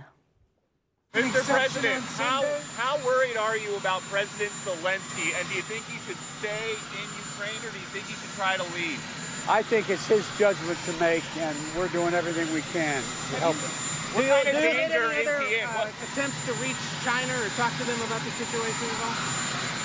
Mr. 1.14 1.42
President, 1.56 2.02
how, 2.24 2.40
how 2.82 2.94
worried 3.08 3.36
are 3.46 3.58
you 3.64 3.72
about 3.82 4.00
President 4.14 4.52
Zelensky, 4.64 5.28
and 5.36 5.44
do 5.48 5.54
you 5.60 5.64
think 5.70 5.82
he 5.94 5.98
should 6.04 6.22
stay 6.38 6.66
in 7.00 7.06
Ukraine, 7.26 7.60
or 7.66 7.70
do 7.74 7.78
you 7.84 7.90
think 7.94 8.04
he 8.12 8.16
should 8.20 8.34
try 8.40 8.52
to 8.56 8.66
leave? 8.78 9.00
I 9.48 9.62
think 9.62 9.90
it's 9.90 10.06
his 10.06 10.26
judgment 10.38 10.78
to 10.86 10.92
make, 11.00 11.24
and 11.38 11.56
we're 11.76 11.88
doing 11.88 12.14
everything 12.14 12.46
we 12.54 12.62
can 12.72 13.02
to 13.02 13.36
help 13.40 13.56
him. 13.56 13.70
What 14.14 14.44
kind 14.44 14.48
of 14.48 14.54
danger 14.62 15.10
is 15.10 15.26
he 15.48 15.58
in? 15.58 15.66
What, 15.68 15.88
attempts 16.12 16.38
to 16.46 16.52
reach 16.62 16.76
China 17.02 17.32
or 17.42 17.48
talk 17.56 17.72
to 17.78 17.84
them 17.84 17.98
about 18.06 18.20
the 18.22 18.30
situation 18.38 18.86
at 18.86 19.00
all? 19.02 19.16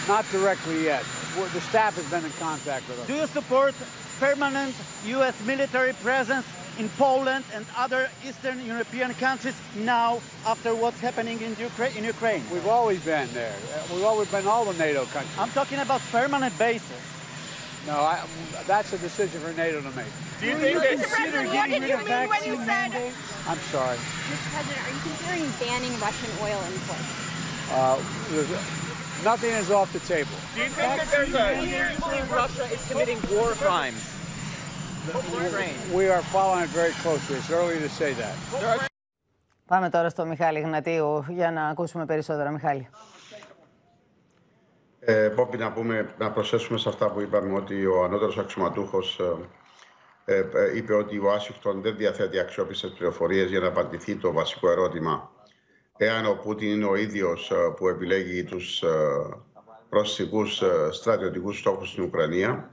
Not 0.07 0.25
directly 0.31 0.84
yet. 0.84 1.03
We're, 1.38 1.47
the 1.49 1.61
staff 1.61 1.95
has 1.95 2.05
been 2.11 2.23
in 2.25 2.31
contact 2.38 2.88
with 2.88 2.99
us. 2.99 3.07
Do 3.07 3.15
you 3.15 3.27
support 3.27 3.73
permanent 4.19 4.75
U.S. 5.05 5.35
military 5.45 5.93
presence 5.93 6.45
in 6.77 6.89
Poland 6.89 7.45
and 7.53 7.65
other 7.75 8.09
Eastern 8.27 8.63
European 8.65 9.13
countries 9.15 9.55
now 9.75 10.19
after 10.45 10.75
what's 10.75 10.99
happening 10.99 11.41
in, 11.41 11.55
Ukra- 11.55 11.95
in 11.95 12.03
Ukraine? 12.03 12.43
We've 12.51 12.67
always 12.67 13.03
been 13.03 13.27
there. 13.34 13.55
We've 13.91 14.03
always 14.03 14.29
been 14.29 14.45
all 14.45 14.65
the 14.65 14.77
NATO 14.77 15.05
countries. 15.05 15.38
I'm 15.39 15.49
talking 15.51 15.79
about 15.79 16.01
permanent 16.11 16.57
bases. 16.59 17.01
No, 17.86 17.94
I, 18.12 18.23
that's 18.66 18.93
a 18.93 18.98
decision 18.98 19.40
for 19.40 19.52
NATO 19.55 19.81
to 19.81 19.90
make. 19.98 20.06
do 20.40 20.47
you 20.47 20.56
think 20.56 20.78
that... 20.78 20.98
Mr. 20.98 21.09
President, 21.16 21.48
what 21.59 21.69
did 21.70 21.82
you 21.82 21.98
mean 21.98 22.28
when 22.35 22.43
you 22.51 22.56
said... 22.69 22.90
I'm 23.51 23.59
sorry. 23.74 23.98
Mr. 24.31 24.48
President, 24.55 24.81
are 24.86 24.93
you 24.97 25.01
considering 25.09 25.44
banning 25.60 25.94
Russian 26.06 26.31
oil 26.47 26.60
imports? 26.70 27.10
Uh, 27.73 27.98
there's- 28.31 29.24
nothing 29.24 29.51
is 29.62 29.70
off 29.70 29.93
the 29.93 30.01
table. 30.14 30.36
Do 30.55 30.60
you 30.62 30.69
think 30.69 30.90
that 31.01 31.09
there's 31.10 31.35
a... 31.35 31.47
Do 31.60 31.66
you 31.66 31.85
believe 32.06 32.31
Russia 32.31 32.64
is 32.74 32.81
committing 32.89 33.19
war 33.35 33.51
crimes? 33.64 34.02
Ukraine. 35.06 35.74
We 35.93 36.09
are 36.09 36.23
following 36.23 36.62
it 36.64 36.70
very 36.70 36.93
closely. 37.02 37.36
It's 37.36 37.51
early 37.51 37.78
to 37.81 37.89
say 37.89 38.12
that. 38.14 38.89
Πάμε 39.66 39.90
τώρα 39.90 40.09
στο 40.10 40.24
Μιχάλη 40.24 40.60
Γνατίου 40.60 41.24
για 41.28 41.51
να 41.51 41.66
ακούσουμε 41.69 42.05
περισσότερα. 42.06 42.51
Μιχάλη. 42.51 42.89
Ε, 45.09 45.29
Πόπι, 45.29 45.57
να, 45.57 45.71
πούμε, 45.71 46.15
να 46.17 46.31
προσθέσουμε 46.31 46.77
σε 46.77 46.89
αυτά 46.89 47.11
που 47.11 47.21
είπαμε 47.21 47.55
ότι 47.55 47.85
ο 47.85 48.03
ανώτερος 48.03 48.38
αξιωματούχος 48.38 49.19
ε, 50.25 50.35
ε, 50.35 50.38
ε, 50.53 50.77
είπε 50.77 50.93
ότι 50.93 51.15
η 51.15 51.17
Ουάσιγκτον 51.17 51.81
δεν 51.81 51.97
διαθέτει 51.97 52.39
αξιόπιστες 52.39 52.91
πληροφορίες 52.91 53.49
για 53.49 53.59
να 53.59 53.67
απαντηθεί 53.67 54.15
το 54.15 54.31
βασικό 54.31 54.69
ερώτημα 54.69 55.31
εάν 55.97 56.25
ο 56.25 56.34
Πούτιν 56.34 56.69
είναι 56.69 56.85
ο 56.85 56.95
ίδιος 56.95 57.51
ε, 57.51 57.55
που 57.75 57.88
επιλέγει 57.88 58.43
τους 58.43 58.81
ε, 58.81 58.88
προσωπικούς 59.89 60.61
ε, 60.61 60.89
στρατιωτικούς 60.91 61.59
στόχους 61.59 61.89
στην 61.89 62.03
Ουκρανία. 62.03 62.71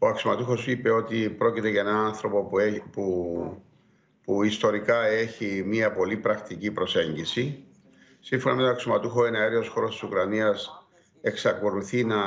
Ο 0.00 0.06
αξιωματούχος 0.06 0.66
είπε 0.66 0.90
ότι 0.90 1.30
πρόκειται 1.30 1.68
για 1.68 1.80
έναν 1.80 1.96
άνθρωπο 1.96 2.44
που, 2.44 2.58
έχει, 2.58 2.82
που, 2.92 3.62
που 4.24 4.42
ιστορικά 4.42 5.06
έχει 5.06 5.62
μία 5.66 5.92
πολύ 5.92 6.16
πρακτική 6.16 6.70
προσέγγιση. 6.70 7.64
Σύμφωνα 8.20 8.54
με 8.54 8.62
τον 8.62 8.70
αξιωματούχο, 8.70 9.24
ένα 9.24 9.38
αέριος 9.38 9.68
χώρος 9.68 9.90
της 9.90 10.02
Ουκρανίας 10.02 10.83
εξακολουθεί 11.26 12.04
να 12.04 12.22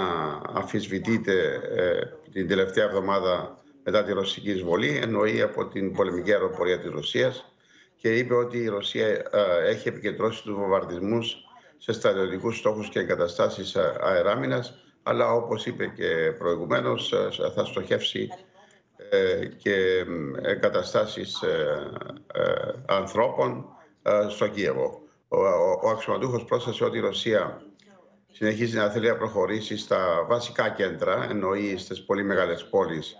αμφισβητείται 0.53 1.61
ε, 1.75 1.99
την 2.31 2.47
τελευταία 2.47 2.83
εβδομάδα 2.83 3.57
μετά 3.83 4.03
τη 4.03 4.13
ρωσική 4.13 4.51
εισβολή, 4.51 4.99
εννοεί 5.01 5.41
από 5.41 5.65
την 5.65 5.93
πολεμική 5.93 6.31
αεροπορία 6.31 6.79
της 6.79 6.89
Ρωσίας 6.89 7.53
και 7.95 8.17
είπε 8.17 8.33
ότι 8.33 8.57
η 8.57 8.67
Ρωσία 8.67 9.07
ε, 9.07 9.21
έχει 9.65 9.87
επικεντρώσει 9.87 10.43
τους 10.43 10.53
βομβαρδισμούς 10.53 11.35
σε 11.77 11.91
στρατιωτικούς 11.91 12.57
στόχους 12.57 12.89
και 12.89 12.99
εγκαταστάσεις 12.99 13.75
α- 13.75 13.97
αεράμινας, 14.01 14.73
αλλά 15.03 15.31
όπως 15.31 15.65
είπε 15.65 15.87
και 15.95 16.33
προηγουμένως 16.37 17.13
ε, 17.13 17.29
θα 17.55 17.65
στοχεύσει 17.65 18.29
ε, 19.09 19.45
και 19.45 20.05
μ, 20.07 20.45
εγκαταστάσεις 20.45 21.41
ε, 21.41 21.91
ε, 22.33 22.43
ανθρώπων 22.85 23.65
ε, 24.01 24.25
στο 24.29 24.47
Κίεβο. 24.47 25.01
Ο, 25.27 25.37
ο, 25.37 25.79
ο 25.83 25.89
αξιωματούχος 25.89 26.43
πρόσθεσε 26.43 26.83
ότι 26.83 26.97
η 26.97 27.01
Ρωσία 27.01 27.61
συνεχίζει 28.37 28.75
να 28.77 28.89
θέλει 28.89 29.07
να 29.07 29.15
προχωρήσει 29.15 29.77
στα 29.77 30.25
βασικά 30.27 30.69
κέντρα, 30.69 31.27
εννοεί 31.29 31.77
στις 31.77 32.03
πολύ 32.03 32.23
μεγάλες 32.23 32.69
πόλεις, 32.69 33.15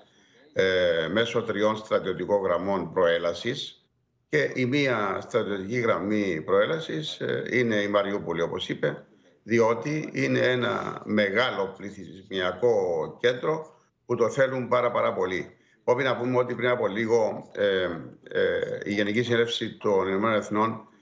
ε, 0.53 1.07
μέσω 1.11 1.43
τριών 1.43 1.75
στρατιωτικών 1.77 2.41
γραμμών 2.41 2.93
προέλασης 2.93 3.85
και 4.29 4.51
η 4.55 4.65
μία 4.65 5.19
στρατιωτική 5.21 5.79
γραμμή 5.79 6.41
προέλασης 6.45 7.19
ε, 7.19 7.43
είναι 7.51 7.75
η 7.75 7.87
Μαριούπολη, 7.87 8.41
όπως 8.41 8.69
είπε, 8.69 9.05
διότι 9.43 10.09
είναι 10.13 10.39
ένα 10.39 11.01
μεγάλο 11.05 11.73
πληθυσμιακό 11.77 13.17
κέντρο 13.19 13.65
που 14.05 14.15
το 14.15 14.29
θέλουν 14.29 14.67
πάρα 14.67 14.91
πάρα 14.91 15.13
πολύ. 15.13 15.57
Πρέπει 15.83 16.03
να 16.03 16.17
πούμε 16.17 16.37
ότι 16.37 16.55
πριν 16.55 16.69
από 16.69 16.87
λίγο 16.87 17.49
ε, 17.51 17.83
ε, 18.23 18.79
η 18.83 18.93
Γενική 18.93 19.21
Συνέλευση 19.21 19.77
των 19.77 20.07
Ηνωμένων 20.07 20.37
Εθνών 20.37 20.71
ε, 20.71 20.96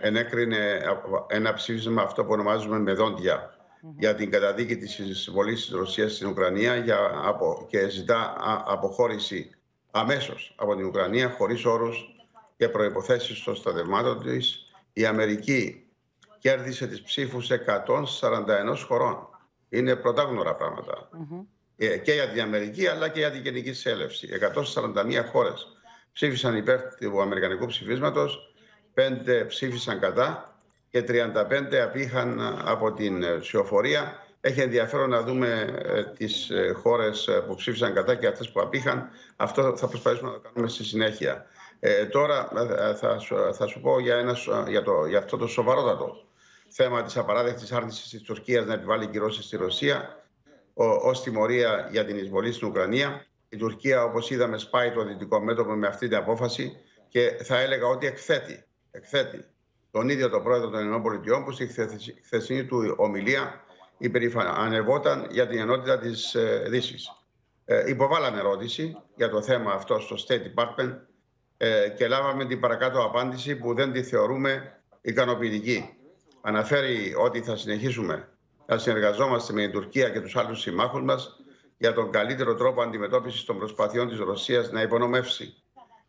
ενέκρινε 0.00 0.80
ένα 1.26 1.52
ψήφισμα 1.52 2.02
αυτό 2.02 2.24
που 2.24 2.32
ονομάζουμε 2.32 2.78
με 2.78 2.92
δόντια 2.92 3.54
για 3.98 4.14
την 4.14 4.30
καταδίκη 4.30 4.76
της 4.76 4.98
εισβολής 4.98 5.60
της 5.60 5.74
Ρωσίας 5.74 6.14
στην 6.14 6.28
Ουκρανία 6.28 6.76
για, 6.76 7.10
απο, 7.24 7.66
και 7.70 7.88
ζητά 7.88 8.18
α, 8.18 8.62
αποχώρηση 8.66 9.50
αμέσως 9.90 10.54
από 10.56 10.76
την 10.76 10.84
Ουκρανία 10.84 11.30
χωρίς 11.30 11.64
όρους 11.64 12.04
και 12.56 12.68
προϋποθέσεις 12.68 13.42
των 13.42 13.56
στρατευμάτων 13.56 14.22
της. 14.22 14.72
Η 14.92 15.06
Αμερική 15.06 15.86
κέρδισε 16.38 16.86
τις 16.86 17.02
ψήφους 17.02 17.50
141 17.50 18.76
χωρών. 18.86 19.28
Είναι 19.68 19.96
πρωτάγνωρα 19.96 20.54
πράγματα. 20.54 21.08
Ε, 21.76 21.98
και 21.98 22.12
για 22.12 22.28
την 22.28 22.42
Αμερική 22.42 22.86
αλλά 22.86 23.08
και 23.08 23.18
για 23.18 23.30
την 23.30 23.42
Γενική 23.42 23.72
Συνέλευση. 23.72 24.28
141 24.28 25.24
χώρες 25.32 25.66
ψήφισαν 26.12 26.56
υπέρ 26.56 26.94
του 26.94 27.20
Αμερικανικού 27.20 27.66
ψηφίσματος, 27.66 28.53
5 28.94 29.44
ψήφισαν 29.46 30.00
κατά 30.00 30.58
και 30.90 31.04
35 31.08 31.74
απήχαν 31.74 32.38
ε, 32.38 32.42
από 32.64 32.92
την 32.92 33.22
ε, 33.22 33.38
ψηφοφορία. 33.38 34.22
Έχει 34.40 34.60
ενδιαφέρον 34.60 35.10
να 35.10 35.22
δούμε 35.22 35.80
ε, 35.82 36.04
τις 36.04 36.50
ε, 36.50 36.72
χώρες 36.72 37.26
ε, 37.26 37.40
που 37.40 37.54
ψήφισαν 37.54 37.94
κατά 37.94 38.14
και 38.14 38.26
αυτές 38.26 38.50
που 38.50 38.60
απήχαν. 38.60 39.08
Αυτό 39.36 39.76
θα 39.76 39.88
προσπαθήσουμε 39.88 40.30
να 40.30 40.34
το 40.40 40.48
κάνουμε 40.48 40.72
στη 40.72 40.84
συνέχεια. 40.84 41.46
Ε, 41.80 42.06
τώρα 42.06 42.48
ε, 42.78 42.94
θα, 42.94 43.18
σου, 43.18 43.36
θα 43.54 43.66
σου 43.66 43.80
πω 43.80 44.00
για, 44.00 44.16
ένα, 44.16 44.34
σο- 44.34 44.64
για, 44.68 44.82
το, 44.82 45.06
για 45.06 45.18
αυτό 45.18 45.36
το 45.36 45.46
σοβαρότατο 45.46 46.24
θέμα 46.68 47.02
της 47.02 47.16
απαράδεκτης 47.16 47.72
άρνησης 47.72 48.08
της 48.08 48.22
Τουρκίας 48.22 48.66
να 48.66 48.74
επιβάλλει 48.74 49.06
κυρώσεις 49.06 49.44
στη 49.44 49.56
Ρωσία 49.56 50.24
ως 50.74 51.22
τιμωρία 51.22 51.88
για 51.90 52.04
την 52.04 52.16
εισβολή 52.16 52.52
στην 52.52 52.68
Ουκρανία. 52.68 53.26
Η 53.48 53.56
Τουρκία, 53.56 54.04
όπως 54.04 54.30
είδαμε, 54.30 54.58
σπάει 54.58 54.92
το 54.92 55.04
δυτικό 55.04 55.40
μέτωπο 55.40 55.72
με 55.72 55.86
αυτή 55.86 56.08
την 56.08 56.16
απόφαση 56.16 56.76
και 57.08 57.38
θα 57.42 57.60
έλεγα 57.60 57.86
ότι 57.86 58.06
εκθέτει, 58.06 58.64
εκθέτει 58.96 59.44
τον 59.90 60.08
ίδιο 60.08 60.28
τον 60.30 60.42
πρόεδρο 60.42 60.70
των 60.70 60.92
ΗΠΑ 60.92 61.42
που 61.44 61.52
στη 61.52 61.66
χθε- 61.66 62.14
χθεσινή 62.24 62.64
του 62.64 62.94
ομιλία 62.96 63.64
υπερηφανευόταν 63.98 65.26
για 65.30 65.46
την 65.46 65.58
ενότητα 65.58 65.98
της 65.98 66.34
ε, 66.34 66.64
Δύσης. 66.68 67.10
Ε, 67.64 67.90
υποβάλαμε 67.90 68.38
ερώτηση 68.38 68.96
για 69.16 69.28
το 69.28 69.42
θέμα 69.42 69.72
αυτό 69.72 69.98
στο 70.00 70.16
State 70.26 70.42
Department 70.54 70.96
ε, 71.56 71.88
και 71.88 72.08
λάβαμε 72.08 72.44
την 72.44 72.60
παρακάτω 72.60 73.04
απάντηση 73.04 73.56
που 73.56 73.74
δεν 73.74 73.92
τη 73.92 74.02
θεωρούμε 74.02 74.80
ικανοποιητική. 75.00 75.96
Αναφέρει 76.40 77.14
ότι 77.18 77.40
θα 77.42 77.56
συνεχίσουμε 77.56 78.28
να 78.66 78.78
συνεργαζόμαστε 78.78 79.52
με 79.52 79.60
την 79.62 79.72
Τουρκία 79.72 80.08
και 80.10 80.20
τους 80.20 80.36
άλλους 80.36 80.60
συμμάχους 80.60 81.02
μας 81.02 81.40
για 81.76 81.92
τον 81.92 82.10
καλύτερο 82.10 82.54
τρόπο 82.54 82.82
αντιμετώπισης 82.82 83.44
των 83.44 83.58
προσπαθειών 83.58 84.08
της 84.08 84.18
Ρωσίας 84.18 84.70
να 84.70 84.82
υπονομεύσει 84.82 85.54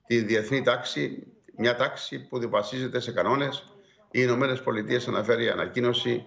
τη 0.08 0.22
διεθνή 0.22 0.62
τάξη, 0.62 1.28
μια 1.58 1.76
τάξη 1.76 2.28
που 2.28 2.50
βασίζεται 2.50 3.00
σε 3.00 3.12
κανόνες. 3.12 3.64
Οι 4.12 4.20
Ηνωμένες 4.22 4.62
Πολιτείες 4.62 5.08
αναφέρει 5.08 5.50
ανακοίνωση 5.50 6.26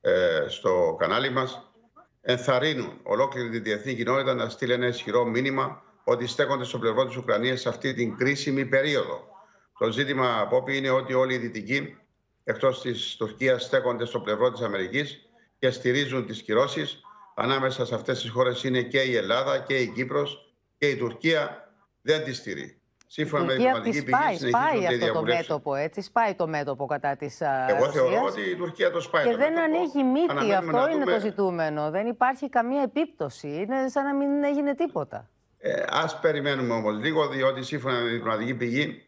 ε, 0.00 0.44
στο 0.48 0.96
κανάλι 0.98 1.30
μας 1.30 1.72
ενθαρρύνουν 2.20 3.00
ολόκληρη 3.02 3.48
τη 3.50 3.58
διεθνή 3.58 3.94
κοινότητα 3.94 4.34
να 4.34 4.48
στείλει 4.48 4.72
ένα 4.72 4.86
ισχυρό 4.86 5.24
μήνυμα 5.24 5.82
ότι 6.04 6.26
στέκονται 6.26 6.64
στο 6.64 6.78
πλευρό 6.78 7.06
της 7.06 7.16
Ουκρανίας 7.16 7.60
σε 7.60 7.68
αυτή 7.68 7.94
την 7.94 8.16
κρίσιμη 8.16 8.66
περίοδο. 8.66 9.28
Το 9.78 9.90
ζήτημα, 9.90 10.40
Απόπη, 10.40 10.76
είναι 10.76 10.90
ότι 10.90 11.14
όλοι 11.14 11.34
οι 11.34 11.38
δυτικοί 11.38 11.96
εκτός 12.44 12.80
της 12.80 13.16
Τουρκίας 13.16 13.62
στέκονται 13.62 14.04
στο 14.04 14.20
πλευρό 14.20 14.50
της 14.50 14.60
Αμερικής 14.60 15.28
και 15.58 15.70
στηρίζουν 15.70 16.26
τις 16.26 16.42
κυρώσεις. 16.42 17.00
Ανάμεσα 17.34 17.86
σε 17.86 17.94
αυτές 17.94 18.20
τις 18.20 18.30
χώρες 18.30 18.64
είναι 18.64 18.82
και 18.82 19.00
η 19.00 19.16
Ελλάδα 19.16 19.58
και 19.58 19.76
η 19.78 19.88
Κύπρος 19.88 20.54
και 20.78 20.88
η 20.88 20.96
Τουρκία 20.96 21.72
δεν 22.02 22.24
τη 22.24 22.32
στηρεί. 22.32 22.80
Σύμφωνα 23.06 23.42
Η 23.42 23.46
με 23.46 23.52
Τουρκία 23.52 23.72
διπλωματική 23.72 23.98
τη 23.98 24.04
πηγή, 24.04 24.16
σπάει, 24.16 24.36
σπάει 24.50 24.50
συνεχίζονται 24.70 24.82
οι 24.82 24.86
αυτό 24.94 25.06
το 25.06 25.12
διαβουλεύσεις. 25.12 25.48
μέτωπο, 25.48 25.74
έτσι. 25.74 26.00
Σπάει 26.02 26.34
το 26.34 26.46
μέτωπο 26.48 26.86
κατά 26.86 27.16
της 27.16 27.40
Εγώ 27.68 27.90
θεωρώ 27.90 28.22
ότι 28.28 28.40
η 28.50 28.56
Τουρκία 28.56 28.90
το 28.90 29.00
σπάει. 29.00 29.24
Και 29.24 29.30
το 29.30 29.36
δεν 29.36 29.52
μέτωπο. 29.52 29.76
ανοίγει 29.76 30.02
μύτη, 30.04 30.30
Αναμένουμε 30.30 30.56
αυτό 30.56 30.70
να 30.70 30.90
είναι 30.90 31.04
δούμε- 31.04 31.14
το 31.14 31.20
ζητούμενο. 31.20 31.90
Δεν 31.90 32.06
υπάρχει 32.06 32.48
καμία 32.48 32.82
επίπτωση. 32.82 33.48
Είναι 33.48 33.88
σαν 33.88 34.04
να 34.04 34.14
μην 34.14 34.44
έγινε 34.44 34.74
τίποτα. 34.74 35.28
Ε, 35.58 35.82
ας 35.88 36.18
περιμένουμε 36.20 36.74
όμως 36.74 36.96
λίγο, 36.98 37.28
διότι 37.28 37.62
σύμφωνα 37.62 37.94
με 37.94 38.00
την 38.04 38.10
διπλωματική 38.12 38.54
πηγή 38.54 39.04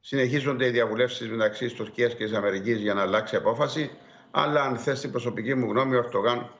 συνεχίζονται 0.00 0.66
οι 0.66 0.70
διαβουλεύσεις 0.70 1.28
μεταξύ 1.30 1.64
της 1.64 1.74
Τουρκίας 1.74 2.14
και 2.14 2.24
της 2.24 2.32
Αμερικής 2.34 2.80
για 2.80 2.94
να 2.94 3.02
αλλάξει 3.02 3.36
απόφαση. 3.36 3.90
Αλλά 4.30 4.62
αν 4.62 4.76
θες 4.76 5.00
την 5.00 5.10
προσωπική 5.10 5.54
μου 5.54 5.70
γνώμη, 5.70 5.94
ο 5.94 5.98
Ερτογάν 5.98 6.50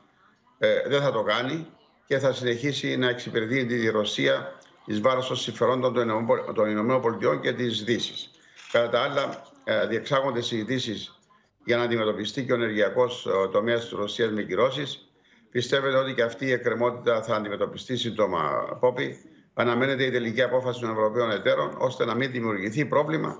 ε, 0.58 0.82
δεν 0.88 1.02
θα 1.02 1.12
το 1.12 1.22
κάνει 1.22 1.66
και 2.06 2.18
θα 2.18 2.32
συνεχίσει 2.32 2.96
να 2.96 3.08
εξυπηρετεί 3.08 3.66
τη 3.66 3.88
Ρωσία 3.90 4.52
εις 4.84 5.00
βάρος 5.00 5.26
των 5.26 5.36
συμφερόντων 5.36 5.94
των 5.94 6.02
Ηνωμένων- 6.02 6.54
των 6.54 6.70
Ηνωμένων 6.70 7.00
Πολιτειών 7.02 7.40
και 7.40 7.52
της 7.52 7.84
Δύσης. 7.84 8.30
Κατά 8.72 8.88
τα 8.88 9.00
άλλα, 9.00 9.42
ε, 9.64 9.86
διεξάγονται 9.86 10.40
συζητήσεις 10.40 11.18
για 11.64 11.76
να 11.76 11.82
αντιμετωπιστεί 11.82 12.44
και 12.44 12.52
ο 12.52 12.54
ενεργειακός 12.54 13.26
ε, 13.26 13.48
τομέας 13.52 13.80
της 13.80 13.90
Ρωσίας 13.90 14.30
με 14.30 14.42
κυρώσεις. 14.42 15.06
Πιστεύετε 15.50 15.96
ότι 15.96 16.14
και 16.14 16.22
αυτή 16.22 16.46
η 16.46 16.52
εκκρεμότητα 16.52 17.22
θα 17.22 17.34
αντιμετωπιστεί 17.34 17.96
σύντομα, 17.96 18.66
Πόπη; 18.80 19.16
Αναμένεται 19.54 20.04
η 20.04 20.10
τελική 20.10 20.42
απόφαση 20.42 20.80
των 20.80 20.90
Ευρωπαίων 20.90 21.30
εταίρων 21.30 21.74
ώστε 21.78 22.04
να 22.04 22.14
μην 22.14 22.30
δημιουργηθεί 22.30 22.84
πρόβλημα 22.84 23.36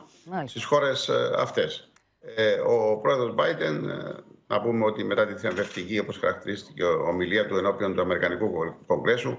στις 0.46 0.64
χώρες 0.64 1.10
αυτές. 1.36 1.90
Ε, 2.36 2.52
ο 2.52 2.98
πρόεδρος 3.02 3.34
Biden, 3.38 3.88
ε, 3.88 4.14
να 4.46 4.60
πούμε 4.60 4.84
ότι 4.84 5.04
μετά 5.04 5.26
τη 5.26 5.34
θεραπευτική, 5.34 5.98
όπως 5.98 6.18
χαρακτηρίστηκε, 6.18 6.84
ομιλία 6.84 7.46
του 7.46 7.56
ενώπιον 7.56 7.94
του 7.94 8.00
Αμερικανικού 8.00 8.76
Κογκρέσου, 8.86 9.38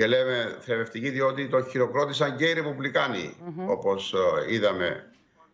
και 0.00 0.06
λέμε 0.06 0.56
θεραπευτική 0.60 1.10
διότι 1.10 1.48
το 1.48 1.62
χειροκρότησαν 1.62 2.36
και 2.36 2.44
οι 2.44 2.52
Ρεπουμπλικάνοι, 2.52 3.36
όπως 3.68 4.14
ε, 4.14 4.54
είδαμε 4.54 5.04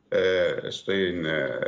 ε, 0.09 0.55
στην, 0.69 1.25
ε, 1.25 1.59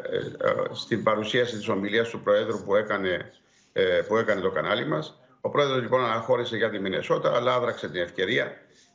ε, 0.41 0.53
στην 0.73 1.03
παρουσίαση 1.03 1.57
της 1.57 1.69
ομιλίας 1.69 2.09
του 2.09 2.21
Προέδρου 2.23 2.63
που 2.65 2.75
έκανε, 2.75 3.33
ε, 3.73 3.83
που 3.83 4.17
έκανε 4.17 4.41
το 4.41 4.51
κανάλι 4.51 4.87
μας. 4.87 5.21
Ο 5.41 5.49
Πρόεδρος 5.49 5.81
λοιπόν 5.81 6.05
αναχώρησε 6.05 6.57
για 6.57 6.71
τη 6.71 6.79
Μινεσότα, 6.79 7.37
αλλά 7.37 7.55
άδραξε 7.55 7.89
την 7.89 8.01
ευκαιρία 8.01 8.53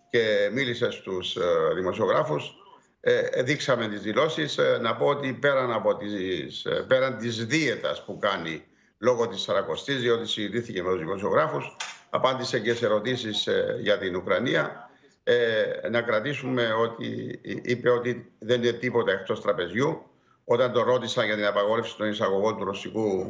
και 0.09 0.49
μίλησε 0.53 0.91
στους 0.91 1.35
ε, 1.35 1.73
δημοσιογράφους. 1.75 2.53
Ε, 2.99 3.43
δείξαμε 3.43 3.87
τις 3.87 4.01
δηλώσεις. 4.01 4.57
Ε, 4.57 4.77
να 4.81 4.95
πω 4.95 5.05
ότι 5.05 5.33
πέραν, 5.33 5.71
από 5.71 5.97
τις, 5.97 6.65
ε, 6.65 6.85
πέραν 6.87 7.17
της 7.17 7.45
δίαιτας 7.45 8.05
που 8.05 8.17
κάνει 8.17 8.63
λόγω 8.97 9.27
της 9.27 9.41
Σαρακοστής, 9.41 10.01
διότι 10.01 10.27
συζητήθηκε 10.27 10.83
με 10.83 10.89
τους 10.89 10.99
δημοσιογράφους, 10.99 11.75
απάντησε 12.13 12.59
και 12.59 12.73
σε 12.73 12.85
ερωτήσεις 12.85 13.47
ε, 13.47 13.77
για 13.81 13.97
την 13.97 14.15
Ουκρανία. 14.15 14.89
Ε, 15.23 15.89
να 15.91 16.01
κρατήσουμε 16.01 16.73
ότι 16.73 17.39
είπε 17.63 17.89
ότι 17.89 18.31
δεν 18.39 18.63
είναι 18.63 18.71
τίποτα 18.71 19.11
εκτός 19.11 19.41
τραπεζιού. 19.41 20.01
Όταν 20.45 20.71
το 20.71 20.83
ρώτησαν 20.83 21.25
για 21.25 21.35
την 21.35 21.45
απαγόρευση 21.45 21.97
των 21.97 22.09
εισαγωγών 22.09 22.57
του 22.57 22.63
ρωσικού, 22.63 23.25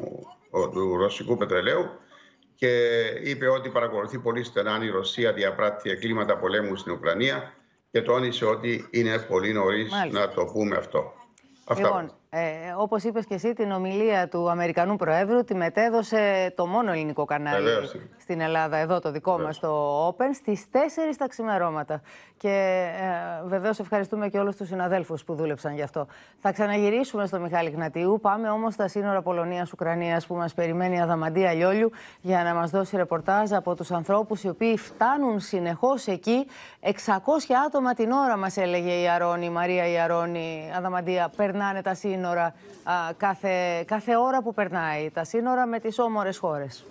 του 0.72 0.98
ρωσικού 0.98 1.38
πετρελαίου 1.38 1.90
και 2.56 3.02
είπε 3.24 3.48
ότι 3.48 3.70
παρακολουθεί 3.70 4.20
πολύ 4.20 4.44
στενά 4.44 4.74
αν 4.74 4.82
η 4.82 4.90
Ρωσία 4.90 5.34
διαπράττει 5.34 5.90
εγκλήματα 5.90 6.38
πολέμου 6.38 6.76
στην 6.76 6.92
Ουκρανία 6.92 7.54
και 7.92 8.02
τόνισε 8.02 8.46
ότι 8.46 8.88
είναι 8.92 9.20
πολύ 9.20 9.54
νωρίς 9.54 9.92
να 10.12 10.30
το 10.30 10.46
πούμε 10.46 10.76
αυτό. 10.76 11.14
Αυτά. 11.66 11.84
Λοιπόν, 11.84 12.12
ε, 12.36 12.74
όπως 12.78 13.04
είπες 13.04 13.26
και 13.26 13.34
εσύ, 13.34 13.54
την 13.54 13.72
ομιλία 13.72 14.28
του 14.28 14.50
Αμερικανού 14.50 14.96
Προέδρου 14.96 15.44
τη 15.44 15.56
μετέδωσε 15.56 16.54
το 16.56 16.66
μόνο 16.66 16.92
ελληνικό 16.92 17.26
κανάλι 17.26 17.64
Βεβαίως. 17.64 17.96
στην 18.18 18.42
Ελλάδα, 18.42 18.78
εδώ 18.78 19.00
το 19.00 19.12
δικό 19.12 19.40
μας 19.40 19.60
το 19.60 20.08
Open, 20.08 20.30
στις 20.34 20.66
4 20.72 20.78
τα 21.18 21.28
ξημερώματα. 21.28 22.02
Και 22.38 22.86
ε, 23.42 23.48
βεβαίως 23.48 23.80
ευχαριστούμε 23.80 24.30
και 24.30 24.40
όλους 24.40 24.56
τους 24.56 24.68
συναδέλφους 24.68 25.24
που 25.24 25.36
δούλεψαν 25.36 25.74
γι' 25.74 25.82
αυτό. 25.82 26.08
Θα 26.38 26.52
ξαναγυρίσουμε 26.52 27.26
στο 27.26 27.40
Μιχάλη 27.40 27.70
Γνατιού. 27.70 28.20
Πάμε 28.22 28.50
όμως 28.50 28.74
στα 28.74 28.88
σύνορα 28.88 29.22
Πολωνία-Ουκρανία 29.22 30.22
που 30.28 30.36
μας 30.36 30.54
περιμένει 30.54 30.96
η 30.96 31.00
Αδαμαντία 31.00 31.54
Λιόλιου 31.54 31.92
για 32.22 32.44
να 32.44 32.54
μας 32.54 32.70
δώσει 32.70 32.96
ρεπορτάζ 32.96 33.52
από 33.54 33.76
τους 33.76 33.92
ανθρώπους 33.92 34.44
οι 34.44 34.50
οποίοι 34.50 34.78
φτάνουν 34.78 35.40
συνεχώς 35.40 36.08
εκεί. 36.08 36.48
600 36.82 36.90
άτομα 37.68 37.94
την 37.94 38.12
ώρα, 38.12 38.38
μας 38.38 38.58
έλεγε 38.58 39.02
η 39.02 39.10
Αρώνη, 39.10 39.46
η 39.46 39.50
Μαρία 39.50 39.88
Ιαρώνη. 39.88 40.72
Αδαμαντία, 40.78 41.32
περνάνε 41.36 41.82
τα 41.82 41.94
σύνορα 41.94 42.22
α, 42.30 43.14
κάθε, 43.18 43.84
κάθε 43.84 44.16
ώρα 44.16 44.42
που 44.42 44.54
περνάει. 44.54 45.10
Τα 45.10 45.24
σύνορα 45.24 45.66
με 45.66 45.80
τις 45.80 46.00
όμορες 46.00 46.38
χώρες. 46.38 46.86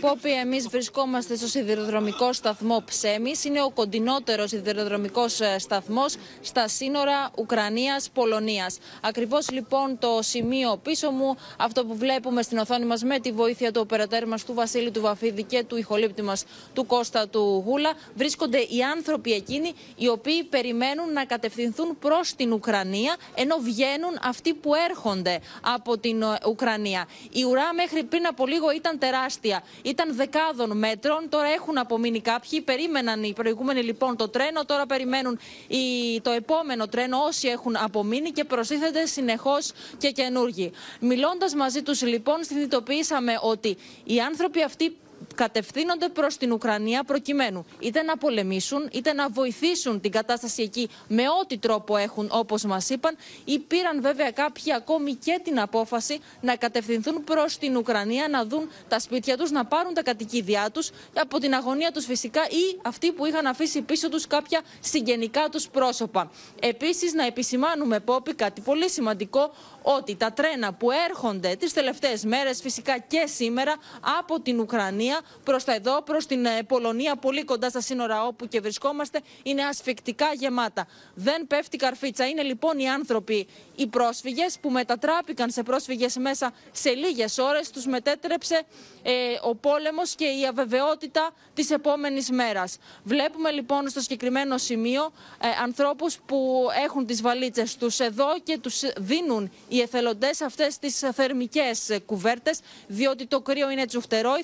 Πόπι, 0.00 0.30
εμείς 0.30 0.68
βρισκόμαστε 0.68 1.36
στο 1.36 1.46
σιδηροδρομικό 1.46 2.32
σταθμό 2.32 2.82
Ψέμης. 2.84 3.44
Είναι 3.44 3.62
ο 3.62 3.70
κοντινότερος 3.70 4.50
σιδηροδρομικός 4.50 5.40
ε, 5.40 5.58
σταθμός 5.58 6.16
στα 6.40 6.68
σύνορα 6.68 7.30
Ουκρανίας-Πολωνίας. 7.38 8.78
Ακριβώς 9.00 9.50
λοιπόν 9.50 9.98
το 9.98 10.18
σημείο 10.22 10.80
πίσω 10.82 11.10
μου, 11.10 11.36
αυτό 11.58 11.84
που 11.84 11.96
βλέπουμε 11.96 12.42
στην 12.42 12.58
οθόνη 12.58 12.84
μας 12.84 13.02
με 13.02 13.18
τη 13.18 13.32
βοήθεια 13.32 13.72
του 13.72 13.80
οπερατέρ 13.84 14.26
μας 14.26 14.44
του 14.44 14.54
Βασίλη 14.54 14.90
του 14.90 15.00
Βαφίδη 15.00 15.42
και 15.42 15.64
του 15.64 15.76
ηχολήπτη 15.76 16.22
μας 16.22 16.44
του 16.72 16.86
Κώστα 16.86 17.28
του 17.28 17.62
Γούλα, 17.66 17.92
βρίσκονται 18.14 18.58
οι 18.58 18.82
άνθρωποι 18.96 19.32
εκείνοι 19.32 19.72
οι 19.96 20.08
οποίοι 20.08 20.44
περιμένουν 20.44 21.12
να 21.12 21.24
κατευθυνθούν 21.24 21.98
προς 21.98 22.34
την 22.34 22.52
Ουκρανία, 22.52 23.16
ενώ 23.34 23.56
βγαίνουν 23.56 24.18
αυτοί 24.22 24.54
που 24.54 24.74
έρχονται 24.74 25.40
από 25.74 25.98
την 25.98 26.22
ε, 26.22 26.38
Ουκρανία. 26.46 27.08
Η 27.32 27.44
ουρά 27.44 27.74
μέχρι 27.74 28.04
πριν 28.04 28.26
από 28.26 28.46
λίγο 28.46 28.70
ήταν 28.70 28.98
τεράστια 28.98 29.62
ήταν 29.82 30.14
δεκάδων 30.14 30.78
μέτρων. 30.78 31.28
Τώρα 31.28 31.48
έχουν 31.48 31.78
απομείνει 31.78 32.20
κάποιοι. 32.20 32.60
Περίμεναν 32.60 33.22
οι 33.22 33.32
προηγούμενοι 33.32 33.82
λοιπόν 33.82 34.16
το 34.16 34.28
τρένο. 34.28 34.64
Τώρα 34.64 34.86
περιμένουν 34.86 35.38
η, 35.68 36.20
το 36.20 36.30
επόμενο 36.30 36.86
τρένο 36.88 37.18
όσοι 37.24 37.48
έχουν 37.48 37.76
απομείνει 37.76 38.30
και 38.30 38.44
προσθέτεται 38.44 39.06
συνεχώς 39.06 39.72
και 39.98 40.10
καινούργοι. 40.10 40.72
Μιλώντας 41.00 41.54
μαζί 41.54 41.82
τους 41.82 42.02
λοιπόν, 42.02 42.44
συνειδητοποιήσαμε 42.44 43.38
ότι 43.42 43.76
οι 44.04 44.20
άνθρωποι 44.20 44.62
αυτοί 44.62 44.96
κατευθύνονται 45.34 46.08
προς 46.08 46.36
την 46.36 46.52
Ουκρανία 46.52 47.04
προκειμένου 47.04 47.66
είτε 47.78 48.02
να 48.02 48.16
πολεμήσουν 48.16 48.88
είτε 48.92 49.12
να 49.12 49.28
βοηθήσουν 49.28 50.00
την 50.00 50.10
κατάσταση 50.10 50.62
εκεί 50.62 50.88
με 51.08 51.22
ό,τι 51.42 51.58
τρόπο 51.58 51.96
έχουν 51.96 52.28
όπως 52.32 52.64
μας 52.64 52.88
είπαν 52.90 53.16
ή 53.44 53.58
πήραν 53.58 54.00
βέβαια 54.00 54.30
κάποιοι 54.30 54.72
ακόμη 54.72 55.14
και 55.14 55.40
την 55.44 55.60
απόφαση 55.60 56.20
να 56.40 56.56
κατευθυνθούν 56.56 57.24
προς 57.24 57.58
την 57.58 57.76
Ουκρανία 57.76 58.28
να 58.28 58.44
δουν 58.44 58.70
τα 58.88 58.98
σπίτια 58.98 59.36
τους, 59.36 59.50
να 59.50 59.64
πάρουν 59.64 59.94
τα 59.94 60.02
κατοικίδια 60.02 60.70
τους 60.72 60.90
από 61.14 61.38
την 61.38 61.54
αγωνία 61.54 61.92
τους 61.92 62.04
φυσικά 62.04 62.40
ή 62.48 62.78
αυτοί 62.82 63.12
που 63.12 63.26
είχαν 63.26 63.46
αφήσει 63.46 63.82
πίσω 63.82 64.08
τους 64.08 64.26
κάποια 64.26 64.60
συγγενικά 64.80 65.48
τους 65.50 65.68
πρόσωπα. 65.68 66.30
Επίσης 66.60 67.12
να 67.12 67.26
επισημάνουμε 67.26 68.00
Πόπη 68.00 68.34
κάτι 68.34 68.60
πολύ 68.60 68.90
σημαντικό 68.90 69.52
ότι 69.82 70.16
τα 70.16 70.32
τρένα 70.32 70.72
που 70.72 70.88
έρχονται 70.90 71.54
τις 71.56 71.72
τελευταίες 71.72 72.24
μέρες 72.24 72.60
φυσικά 72.60 72.98
και 72.98 73.26
σήμερα 73.26 73.74
από 74.18 74.40
την 74.40 74.60
Ουκρανία 74.60 75.07
προς 75.44 75.64
τα 75.64 75.74
εδώ, 75.74 76.02
προς 76.02 76.26
την 76.26 76.44
ε, 76.44 76.62
Πολωνία 76.62 77.16
πολύ 77.16 77.44
κοντά 77.44 77.68
στα 77.68 77.80
σύνορα 77.80 78.26
όπου 78.26 78.46
και 78.48 78.60
βρισκόμαστε 78.60 79.20
είναι 79.42 79.62
ασφικτικά 79.64 80.26
γεμάτα. 80.34 80.86
Δεν 81.14 81.46
πέφτει 81.46 81.76
καρφίτσα. 81.76 82.26
Είναι 82.26 82.42
λοιπόν 82.42 82.78
οι 82.78 82.88
άνθρωποι, 82.88 83.46
οι 83.74 83.86
πρόσφυγες 83.86 84.58
που 84.60 84.70
μετατράπηκαν 84.70 85.50
σε 85.50 85.62
πρόσφυγες 85.62 86.16
μέσα 86.16 86.52
σε 86.72 86.90
λίγες 86.90 87.38
ώρες 87.38 87.70
τους 87.70 87.86
μετέτρεψε 87.86 88.62
ε, 89.02 89.12
ο 89.42 89.54
πόλεμος 89.54 90.14
και 90.14 90.24
η 90.24 90.46
αβεβαιότητα 90.46 91.30
της 91.54 91.70
επόμενης 91.70 92.30
μέρας. 92.30 92.76
Βλέπουμε 93.02 93.50
λοιπόν 93.50 93.88
στο 93.88 94.00
συγκεκριμένο 94.00 94.58
σημείο 94.58 95.12
ε, 95.40 95.48
ανθρώπους 95.62 96.18
που 96.26 96.66
έχουν 96.84 97.06
τις 97.06 97.22
βαλίτσες 97.22 97.76
τους 97.76 98.00
εδώ 98.00 98.26
και 98.42 98.58
τους 98.58 98.82
δίνουν 98.96 99.50
οι 99.68 99.80
εθελοντές 99.80 100.40
αυτές 100.40 100.78
τις 100.78 100.98
θερμικές 101.14 101.90
ε, 101.90 101.98
κουβέρτες 101.98 102.60
διότι 102.86 103.26
το 103.26 103.40
κρύο 103.40 103.70
είναι 103.70 103.86
τσουχτερό, 103.86 104.36
οι 104.40 104.42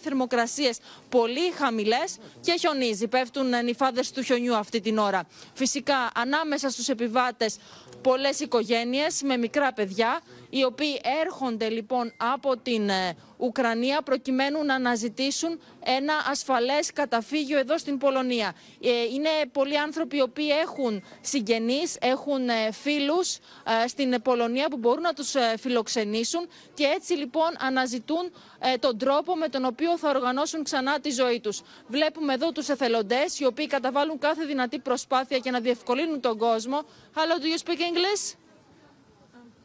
θερμοκρασίες 0.55 0.79
πολύ 1.09 1.51
χαμηλές 1.57 2.17
και 2.41 2.55
χιονίζει. 2.59 3.09
Πέφτουν 3.09 3.53
ε, 3.53 3.63
νυφάδες 3.63 4.11
του 4.11 4.23
χιονιού 4.23 4.55
αυτή 4.57 4.81
την 4.81 4.99
ώρα. 4.99 5.27
Φυσικά 5.55 6.11
ανάμεσα 6.15 6.71
στους 6.71 6.89
επιβάτες 6.89 7.57
πολλές 8.03 8.41
οικογένειες 8.41 9.23
με 9.23 9.37
μικρά 9.37 9.73
παιδιά 9.73 10.21
οι 10.57 10.65
οποίοι 10.65 11.01
έρχονται 11.23 11.69
λοιπόν 11.69 12.13
από 12.17 12.57
την 12.57 12.89
ε, 12.89 13.17
Ουκρανία 13.37 14.03
προκειμένου 14.03 14.65
να 14.65 14.75
αναζητήσουν 14.75 15.61
ένα 15.85 16.15
ασφαλές 16.31 16.93
καταφύγιο 16.93 17.59
εδώ 17.59 17.79
στην 17.79 17.99
Πολωνία. 17.99 18.55
Ε, 18.83 18.91
είναι 19.03 19.29
πολλοί 19.53 19.79
άνθρωποι 19.79 20.17
οι 20.17 20.21
οποίοι 20.21 20.49
έχουν 20.63 21.03
συγγενείς, 21.21 21.97
έχουν 22.01 22.49
ε, 22.49 22.73
φίλους 22.73 23.39
στην 23.87 24.23
Πολωνία 24.23 24.69
που 24.69 24.77
μπορούν 24.77 25.03
να 25.03 25.13
τους 25.13 25.35
φιλοξενήσουν 25.59 26.49
και 26.75 26.85
έτσι 26.85 27.13
λοιπόν 27.15 27.49
αναζητούν 27.59 28.33
τον 28.81 28.99
τρόπο 28.99 29.37
με 29.37 29.49
τον 29.49 29.65
οποίο 29.65 29.99
θα 29.99 30.09
οργανώσουν 30.09 30.65
ξανά 30.65 31.01
τη 31.01 31.11
ζωή 31.11 31.41
τους. 31.41 31.63
Βλέπουμε 31.87 32.35
εδώ 32.35 32.53
τους 32.53 32.69
εθελοντές 32.69 33.39
οι 33.41 33.45
οποίοι 33.45 33.67
καταβάλουν 33.67 34.19
κάθε 34.19 34.45
δυνατή 34.45 34.79
προσπάθεια 34.79 35.37
για 35.37 35.51
να 35.51 35.61
διευκολύνουν 35.61 36.21
τον 36.21 36.39
κόσμο. 36.39 36.83
Hello, 37.15 37.43
do 37.43 37.47
you 37.47 37.59
speak 37.59 37.81
English? 37.81 38.35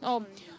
Oh. 0.02 0.49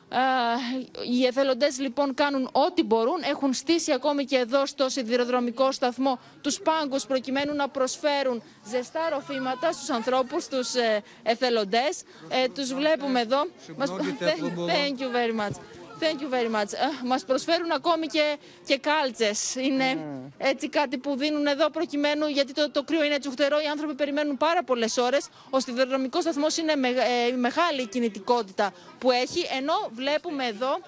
Οι 1.12 1.26
εθελοντές 1.26 1.80
λοιπόν 1.80 2.14
κάνουν 2.14 2.50
ό,τι 2.52 2.84
μπορούν. 2.84 3.22
Έχουν 3.30 3.54
στήσει 3.54 3.92
ακόμη 3.92 4.26
και 4.26 4.38
εδώ 4.38 4.66
στο 4.66 4.90
σιδηροδρομικό 4.90 5.72
σταθμό 5.72 6.20
τους 6.42 6.60
πάγκους 6.60 7.06
προκειμένου 7.06 7.56
να 7.56 7.68
προσφέρουν 7.70 8.42
ζεστά 8.70 9.10
ροφήματα 9.10 9.72
στους 9.72 9.90
ανθρώπους, 9.90 10.44
στους 10.44 10.74
ε, 10.76 11.04
εθελοντές. 11.24 12.04
Ε, 12.30 12.48
τους 12.48 12.74
βλέπουμε 12.74 13.20
εδώ. 13.20 13.46
Thank 13.78 15.00
you 15.00 15.10
very 15.16 15.34
much. 15.40 15.81
Thank 16.04 16.22
you 16.22 16.30
very 16.30 16.52
much. 16.56 16.74
Ε, 16.74 17.06
μας 17.06 17.26
προσφέρουν 17.26 17.72
ακόμη 17.72 18.08
και, 18.08 18.38
και 18.66 18.78
κάλτσες. 18.78 19.56
Είναι 19.56 20.06
έτσι 20.38 20.70
κάτι 20.70 20.98
που 20.98 21.18
δίνουν 21.18 21.48
εδώ 21.48 21.70
προκειμένου, 21.70 22.28
γιατί 22.28 22.54
το, 22.54 22.72
το 22.72 22.84
κρύο 22.84 23.04
είναι 23.04 23.18
τσουχτερό, 23.20 23.60
οι 23.60 23.68
άνθρωποι 23.68 23.96
περιμένουν 23.96 24.38
πάρα 24.38 24.64
πολλές 24.64 24.98
ώρες. 24.98 25.28
Ο 25.50 25.60
σιδηροδρομικός 25.60 26.22
σταθμός 26.22 26.58
είναι 26.58 26.76
με, 26.76 26.88
ε, 26.88 27.36
μεγάλη 27.36 27.88
κινητικότητα 27.88 28.74
που 29.00 29.12
έχει, 29.12 29.48
ενώ 29.58 29.74
βλέπουμε 29.94 30.46
εδώ 30.46 30.80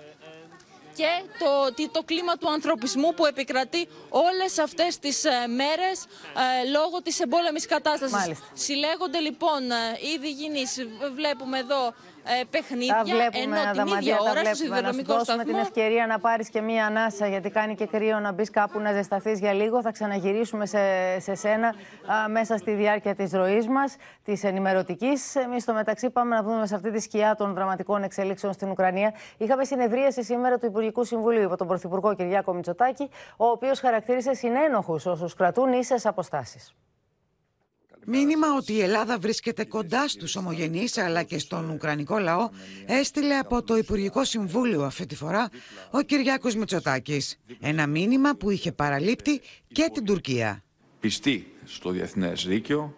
και 0.95 1.23
το, 1.39 1.73
το 1.91 2.03
κλίμα 2.05 2.37
του 2.37 2.49
ανθρωπισμού 2.49 3.13
που 3.13 3.25
επικρατεί 3.25 3.87
όλες 4.09 4.57
αυτές 4.59 4.99
τις 4.99 5.23
ε, 5.23 5.47
μέρες 5.47 6.05
ε, 6.63 6.69
λόγω 6.69 7.01
της 7.03 7.19
εμπόλεμης 7.19 7.65
κατάστασης. 7.65 8.15
Μάλιστα. 8.15 8.45
Συλλέγονται 8.53 9.19
λοιπόν 9.19 9.71
ε, 9.71 9.75
ήδη 10.15 10.31
γίνεις, 10.31 10.87
βλέπουμε 11.15 11.57
εδώ 11.59 11.93
ε, 12.25 12.43
παιχνίδια, 12.49 12.93
τα 12.95 13.03
βλέπουμε, 13.03 13.57
ενώ 13.59 13.83
την 13.83 13.93
ίδια 13.97 14.17
ώρα 14.19 14.31
στο 14.31 14.41
Να 14.41 14.49
σου 14.49 14.55
σιδηροδρομικό 14.55 15.13
δώσουμε 15.13 15.23
σταθμό 15.23 15.43
την 15.43 15.55
ευκαιρία 15.55 16.07
να 16.07 16.19
πάρεις 16.19 16.49
και 16.49 16.61
μία 16.61 16.85
ανάσα, 16.85 17.27
γιατί 17.27 17.49
κάνει 17.49 17.75
και 17.75 17.85
κρύο 17.85 18.19
να 18.19 18.31
μπεις 18.31 18.49
κάπου 18.49 18.79
να 18.79 18.91
ζεσταθείς 18.91 19.39
για 19.39 19.53
λίγο. 19.53 19.81
Θα 19.81 19.91
ξαναγυρίσουμε 19.91 20.65
σε, 20.65 20.79
σε 21.19 21.35
σένα 21.35 21.67
α, 21.67 22.29
μέσα 22.29 22.57
στη 22.57 22.71
διάρκεια 22.71 23.15
της 23.15 23.31
ροής 23.31 23.67
μας, 23.67 23.95
της 24.23 24.43
ενημερωτικής. 24.43 25.35
Εμείς 25.35 25.63
στο 25.63 25.73
μεταξύ 25.73 26.09
πάμε 26.09 26.35
να 26.35 26.43
δούμε 26.43 26.67
σε 26.67 26.75
αυτή 26.75 26.91
τη 26.91 26.99
σκιά 26.99 27.35
των 27.35 27.53
δραματικών 27.53 28.03
εξέλιξεων 28.03 28.53
στην 28.53 28.69
Ουκρανία. 28.69 29.13
Είχαμε 29.37 29.63
συνεδρίαση 29.63 30.23
σήμερα 30.23 30.57
του 30.57 30.65
Υπουργικού 30.65 31.03
Συμβουλίου 31.03 31.43
υπό 31.43 31.57
τον 31.57 31.67
Πρωθυπουργό 31.67 32.15
Κυριάκο 32.15 32.53
Μητσοτάκη, 32.53 33.09
ο 33.37 33.45
οποίος 33.45 33.79
χαρακτήρισε 33.79 34.33
συνένοχους 34.33 35.05
όσους 35.05 35.33
κρατούν 35.33 35.73
ίσες 35.73 36.05
αποστάσεις. 36.05 36.73
Μήνυμα 38.05 38.47
ότι 38.57 38.73
η 38.73 38.81
Ελλάδα 38.81 39.17
βρίσκεται 39.17 39.65
κοντά 39.65 40.07
στους 40.07 40.35
ομογενείς 40.35 40.97
αλλά 40.97 41.23
και 41.23 41.39
στον 41.39 41.69
Ουκρανικό 41.69 42.17
λαό 42.17 42.49
έστειλε 42.85 43.35
από 43.35 43.63
το 43.63 43.77
Υπουργικό 43.77 44.23
Συμβούλιο 44.23 44.83
αυτή 44.83 45.05
τη 45.05 45.15
φορά 45.15 45.49
ο 45.91 46.01
Κυριάκος 46.01 46.55
Μητσοτάκης. 46.55 47.39
Ένα 47.59 47.87
μήνυμα 47.87 48.35
που 48.35 48.49
είχε 48.49 48.71
παραλείπτει 48.71 49.41
και 49.67 49.89
την 49.93 50.05
Τουρκία. 50.05 50.63
Πιστή 50.99 51.53
στο 51.65 51.89
διεθνές 51.89 52.45
δίκαιο 52.47 52.95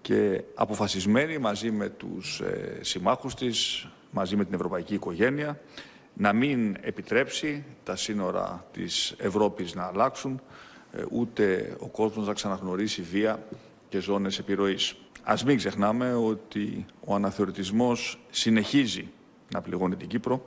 και 0.00 0.42
αποφασισμένη 0.54 1.38
μαζί 1.38 1.70
με 1.70 1.88
τους 1.88 2.40
ε, 2.40 2.78
συμμάχους 2.80 3.34
της, 3.34 3.88
μαζί 4.10 4.36
με 4.36 4.44
την 4.44 4.54
ευρωπαϊκή 4.54 4.94
οικογένεια 4.94 5.60
να 6.14 6.32
μην 6.32 6.76
επιτρέψει 6.80 7.64
τα 7.84 7.96
σύνορα 7.96 8.66
της 8.72 9.14
Ευρώπης 9.18 9.74
να 9.74 9.84
αλλάξουν 9.86 10.40
ε, 10.92 11.02
ούτε 11.10 11.76
ο 11.78 11.88
κόσμος 11.88 12.26
να 12.26 12.32
ξαναγνωρίσει 12.32 13.02
βία 13.02 13.46
και 13.92 14.00
ζώνες 14.00 14.38
επιρροής. 14.38 14.94
Ας 15.22 15.44
μην 15.44 15.56
ξεχνάμε 15.56 16.14
ότι 16.14 16.86
ο 17.04 17.14
αναθεωρητισμός 17.14 18.18
συνεχίζει 18.30 19.08
να 19.52 19.60
πληγώνει 19.60 19.96
την 19.96 20.08
Κύπρο, 20.08 20.46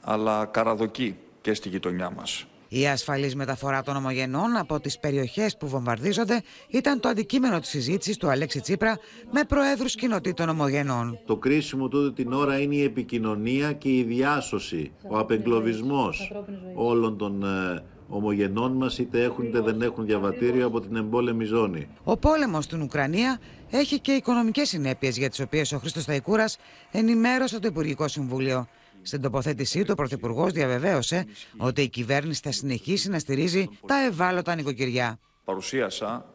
αλλά 0.00 0.44
καραδοκεί 0.44 1.16
και 1.40 1.54
στη 1.54 1.68
γειτονιά 1.68 2.10
μας. 2.10 2.46
Η 2.68 2.86
ασφαλής 2.86 3.34
μεταφορά 3.34 3.82
των 3.82 3.96
ομογενών 3.96 4.56
από 4.56 4.80
τις 4.80 4.98
περιοχές 4.98 5.56
που 5.56 5.68
βομβαρδίζονται 5.68 6.42
ήταν 6.68 7.00
το 7.00 7.08
αντικείμενο 7.08 7.60
της 7.60 7.68
συζήτησης 7.68 8.16
του 8.16 8.28
Αλέξη 8.28 8.60
Τσίπρα 8.60 8.98
με 9.30 9.44
προέδρους 9.44 9.94
κοινοτήτων 9.94 10.48
ομογενών. 10.48 11.18
Το 11.26 11.36
κρίσιμο 11.36 11.88
τούτο 11.88 12.12
την 12.12 12.32
ώρα 12.32 12.60
είναι 12.60 12.74
η 12.74 12.82
επικοινωνία 12.82 13.72
και 13.72 13.88
η 13.88 14.02
διάσωση, 14.02 14.92
ο 15.10 15.18
απεγκλωβισμός 15.18 16.32
όλων 16.74 17.18
των 17.18 17.44
ε, 17.44 17.84
ομογενών 18.08 18.72
μας 18.72 18.98
είτε 18.98 19.22
έχουν 19.22 19.44
είτε 19.44 19.60
δεν 19.60 19.82
έχουν 19.82 20.06
διαβατήριο 20.06 20.66
από 20.66 20.80
την 20.80 20.96
εμπόλεμη 20.96 21.44
ζώνη. 21.44 21.88
Ο 22.04 22.16
πόλεμος 22.16 22.64
στην 22.64 22.82
Ουκρανία 22.82 23.40
έχει 23.70 24.00
και 24.00 24.12
οικονομικές 24.12 24.68
συνέπειες 24.68 25.16
για 25.16 25.28
τις 25.28 25.40
οποίες 25.40 25.72
ο 25.72 25.78
Χρήστος 25.78 26.02
Σταϊκούρας 26.02 26.58
ενημέρωσε 26.90 27.60
το 27.60 27.66
Υπουργικό 27.66 28.08
Συμβούλιο. 28.08 28.66
Στην 29.02 29.20
τοποθέτησή 29.20 29.82
του, 29.82 29.90
ο 29.90 29.94
Πρωθυπουργός 29.94 30.52
διαβεβαίωσε 30.52 31.26
ότι 31.56 31.82
η 31.82 31.88
κυβέρνηση 31.88 32.40
θα 32.44 32.52
συνεχίσει 32.52 33.08
να 33.08 33.18
στηρίζει 33.18 33.68
τα 33.86 34.04
ευάλωτα 34.04 34.54
νοικοκυριά. 34.54 35.18
Παρουσίασα 35.44 36.26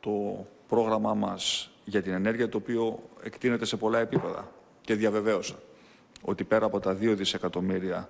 το 0.00 0.46
πρόγραμμά 0.68 1.14
μας 1.14 1.70
για 1.84 2.02
την 2.02 2.12
ενέργεια, 2.12 2.48
το 2.48 2.56
οποίο 2.56 3.02
εκτείνεται 3.22 3.64
σε 3.64 3.76
πολλά 3.76 3.98
επίπεδα 3.98 4.52
και 4.80 4.94
διαβεβαίωσα 4.94 5.54
ότι 6.22 6.44
πέρα 6.44 6.66
από 6.66 6.80
τα 6.80 6.92
2 6.92 7.14
δισεκατομμύρια 7.16 8.08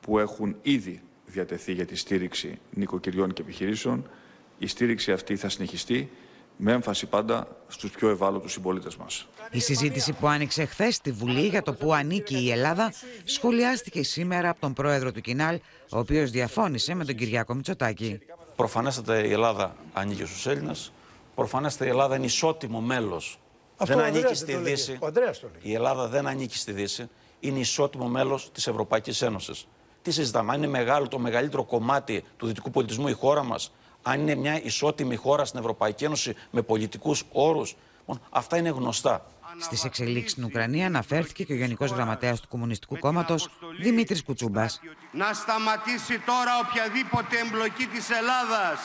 που 0.00 0.18
έχουν 0.18 0.56
ήδη 0.62 1.02
διατεθεί 1.32 1.72
για 1.72 1.86
τη 1.86 1.96
στήριξη 1.96 2.58
νοικοκυριών 2.70 3.32
και 3.32 3.42
επιχειρήσεων, 3.42 4.10
η 4.58 4.66
στήριξη 4.66 5.12
αυτή 5.12 5.36
θα 5.36 5.48
συνεχιστεί 5.48 6.10
με 6.56 6.72
έμφαση 6.72 7.06
πάντα 7.06 7.56
στους 7.68 7.90
πιο 7.90 8.08
ευάλωτους 8.08 8.52
συμπολίτες 8.52 8.96
μας. 8.96 9.26
Η 9.50 9.60
συζήτηση 9.60 10.12
που 10.12 10.26
άνοιξε 10.28 10.64
χθες 10.64 10.94
στη 10.94 11.12
Βουλή 11.12 11.46
για 11.46 11.62
το 11.62 11.72
που 11.72 11.94
ανήκει 11.94 12.44
η 12.44 12.50
Ελλάδα 12.50 12.92
σχολιάστηκε 13.24 14.02
σήμερα 14.02 14.48
από 14.48 14.60
τον 14.60 14.72
πρόεδρο 14.72 15.12
του 15.12 15.20
Κινάλ, 15.20 15.60
ο 15.90 15.98
οποίος 15.98 16.30
διαφώνησε 16.30 16.94
με 16.94 17.04
τον 17.04 17.14
Κυριάκο 17.14 17.54
Μητσοτάκη. 17.54 18.18
Προφανέστατα 18.56 19.24
η 19.24 19.32
Ελλάδα 19.32 19.76
ανήκει 19.92 20.24
στους 20.24 20.46
Έλληνες. 20.46 20.92
Προφανέστατα 21.34 21.86
η 21.86 21.88
Ελλάδα 21.88 22.16
είναι 22.16 22.24
ισότιμο 22.24 22.80
μέλος. 22.80 23.38
δεν 23.76 24.00
ανήκει 24.00 24.34
στη 24.34 24.54
Δύση. 24.56 24.98
Η 25.62 25.74
Ελλάδα 25.74 26.08
δεν 26.08 26.26
ανήκει 26.26 26.56
στη 26.56 26.72
Δύση. 26.72 27.08
Είναι 27.40 27.58
ισότιμο 27.58 28.08
μέλος 28.08 28.50
της 28.52 28.66
Ευρωπαϊκής 28.66 29.22
Ένωσης. 29.22 29.66
Τι 30.02 30.10
συζητάμε, 30.10 30.52
αν 30.52 30.58
είναι 30.58 30.66
μεγάλο 30.66 31.08
το 31.08 31.18
μεγαλύτερο 31.18 31.64
κομμάτι 31.64 32.24
του 32.36 32.46
δυτικού 32.46 32.70
πολιτισμού 32.70 33.08
η 33.08 33.12
χώρα 33.12 33.42
μας, 33.42 33.72
αν 34.02 34.20
είναι 34.20 34.34
μια 34.34 34.62
ισότιμη 34.62 35.16
χώρα 35.16 35.44
στην 35.44 35.60
Ευρωπαϊκή 35.60 36.04
Ένωση 36.04 36.34
με 36.50 36.62
πολιτικούς 36.62 37.24
όρους, 37.32 37.76
αυτά 38.30 38.56
είναι 38.56 38.68
γνωστά. 38.68 39.26
Στις 39.58 39.84
εξελίξεις 39.84 40.30
στην 40.30 40.44
Ουκρανία 40.44 40.86
αναφέρθηκε 40.86 41.44
και 41.44 41.52
ο 41.52 41.56
Γενικός 41.56 41.90
Γραμματέας 41.90 42.40
του 42.40 42.48
Κομμουνιστικού 42.48 42.98
Κόμματος 42.98 43.48
Δημήτρης 43.80 44.24
Κουτσούμπας. 44.24 44.80
Να 45.12 45.32
σταματήσει 45.32 46.18
τώρα 46.18 46.52
οποιαδήποτε 46.64 47.38
εμπλοκή 47.38 47.86
της 47.86 48.10
Ελλάδας, 48.10 48.78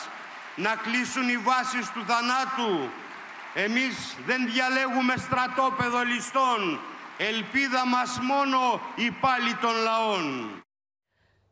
να 0.56 0.76
κλείσουν 0.84 1.28
οι 1.28 1.36
βάσεις 1.36 1.86
του 1.92 2.02
θανάτου. 2.06 2.88
Εμείς 3.54 3.94
δεν 4.26 4.40
διαλέγουμε 4.52 5.14
στρατόπεδο 5.16 6.02
ληστών. 6.02 6.60
Ελπίδα 7.18 7.86
μας 7.86 8.18
μόνο 8.30 8.80
η 8.94 9.10
πάλι 9.10 9.54
των 9.54 9.74
λαών. 9.86 10.24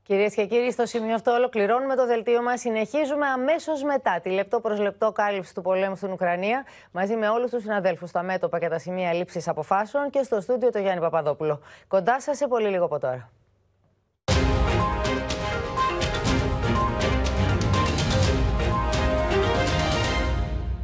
Κυρίες 0.07 0.35
και 0.35 0.47
κύριοι, 0.47 0.71
στο 0.71 0.87
σημείο 0.87 1.15
αυτό 1.15 1.33
ολοκληρώνουμε 1.33 1.97
το 1.97 2.07
δελτίο 2.07 2.43
μας. 2.43 2.61
Συνεχίζουμε 2.61 3.27
αμέσως 3.27 3.83
μετά 3.83 4.21
τη 4.23 4.31
λεπτό 4.31 4.61
προς 4.61 4.79
λεπτό 4.79 5.13
κάλυψη 5.13 5.55
του 5.55 5.63
πολέμου 5.63 5.97
στην 5.97 6.13
Ουκρανία, 6.13 6.65
μαζί 6.93 7.17
με 7.17 7.29
όλους 7.29 7.51
τους 7.51 7.63
συναδέλφους 7.63 8.09
στα 8.09 8.23
μέτωπα 8.23 8.59
και 8.59 8.69
τα 8.69 8.79
σημεία 8.79 9.13
λήψης 9.13 9.49
αποφάσεων 9.49 10.11
και 10.11 10.23
στο 10.23 10.41
στούντιο 10.41 10.71
το 10.71 10.79
Γιάννη 10.79 11.01
Παπαδόπουλο. 11.01 11.61
Κοντά 11.89 12.21
σας 12.21 12.37
σε 12.37 12.47
πολύ 12.47 12.69
λίγο 12.69 12.85
από 12.85 12.99
τώρα. 12.99 13.31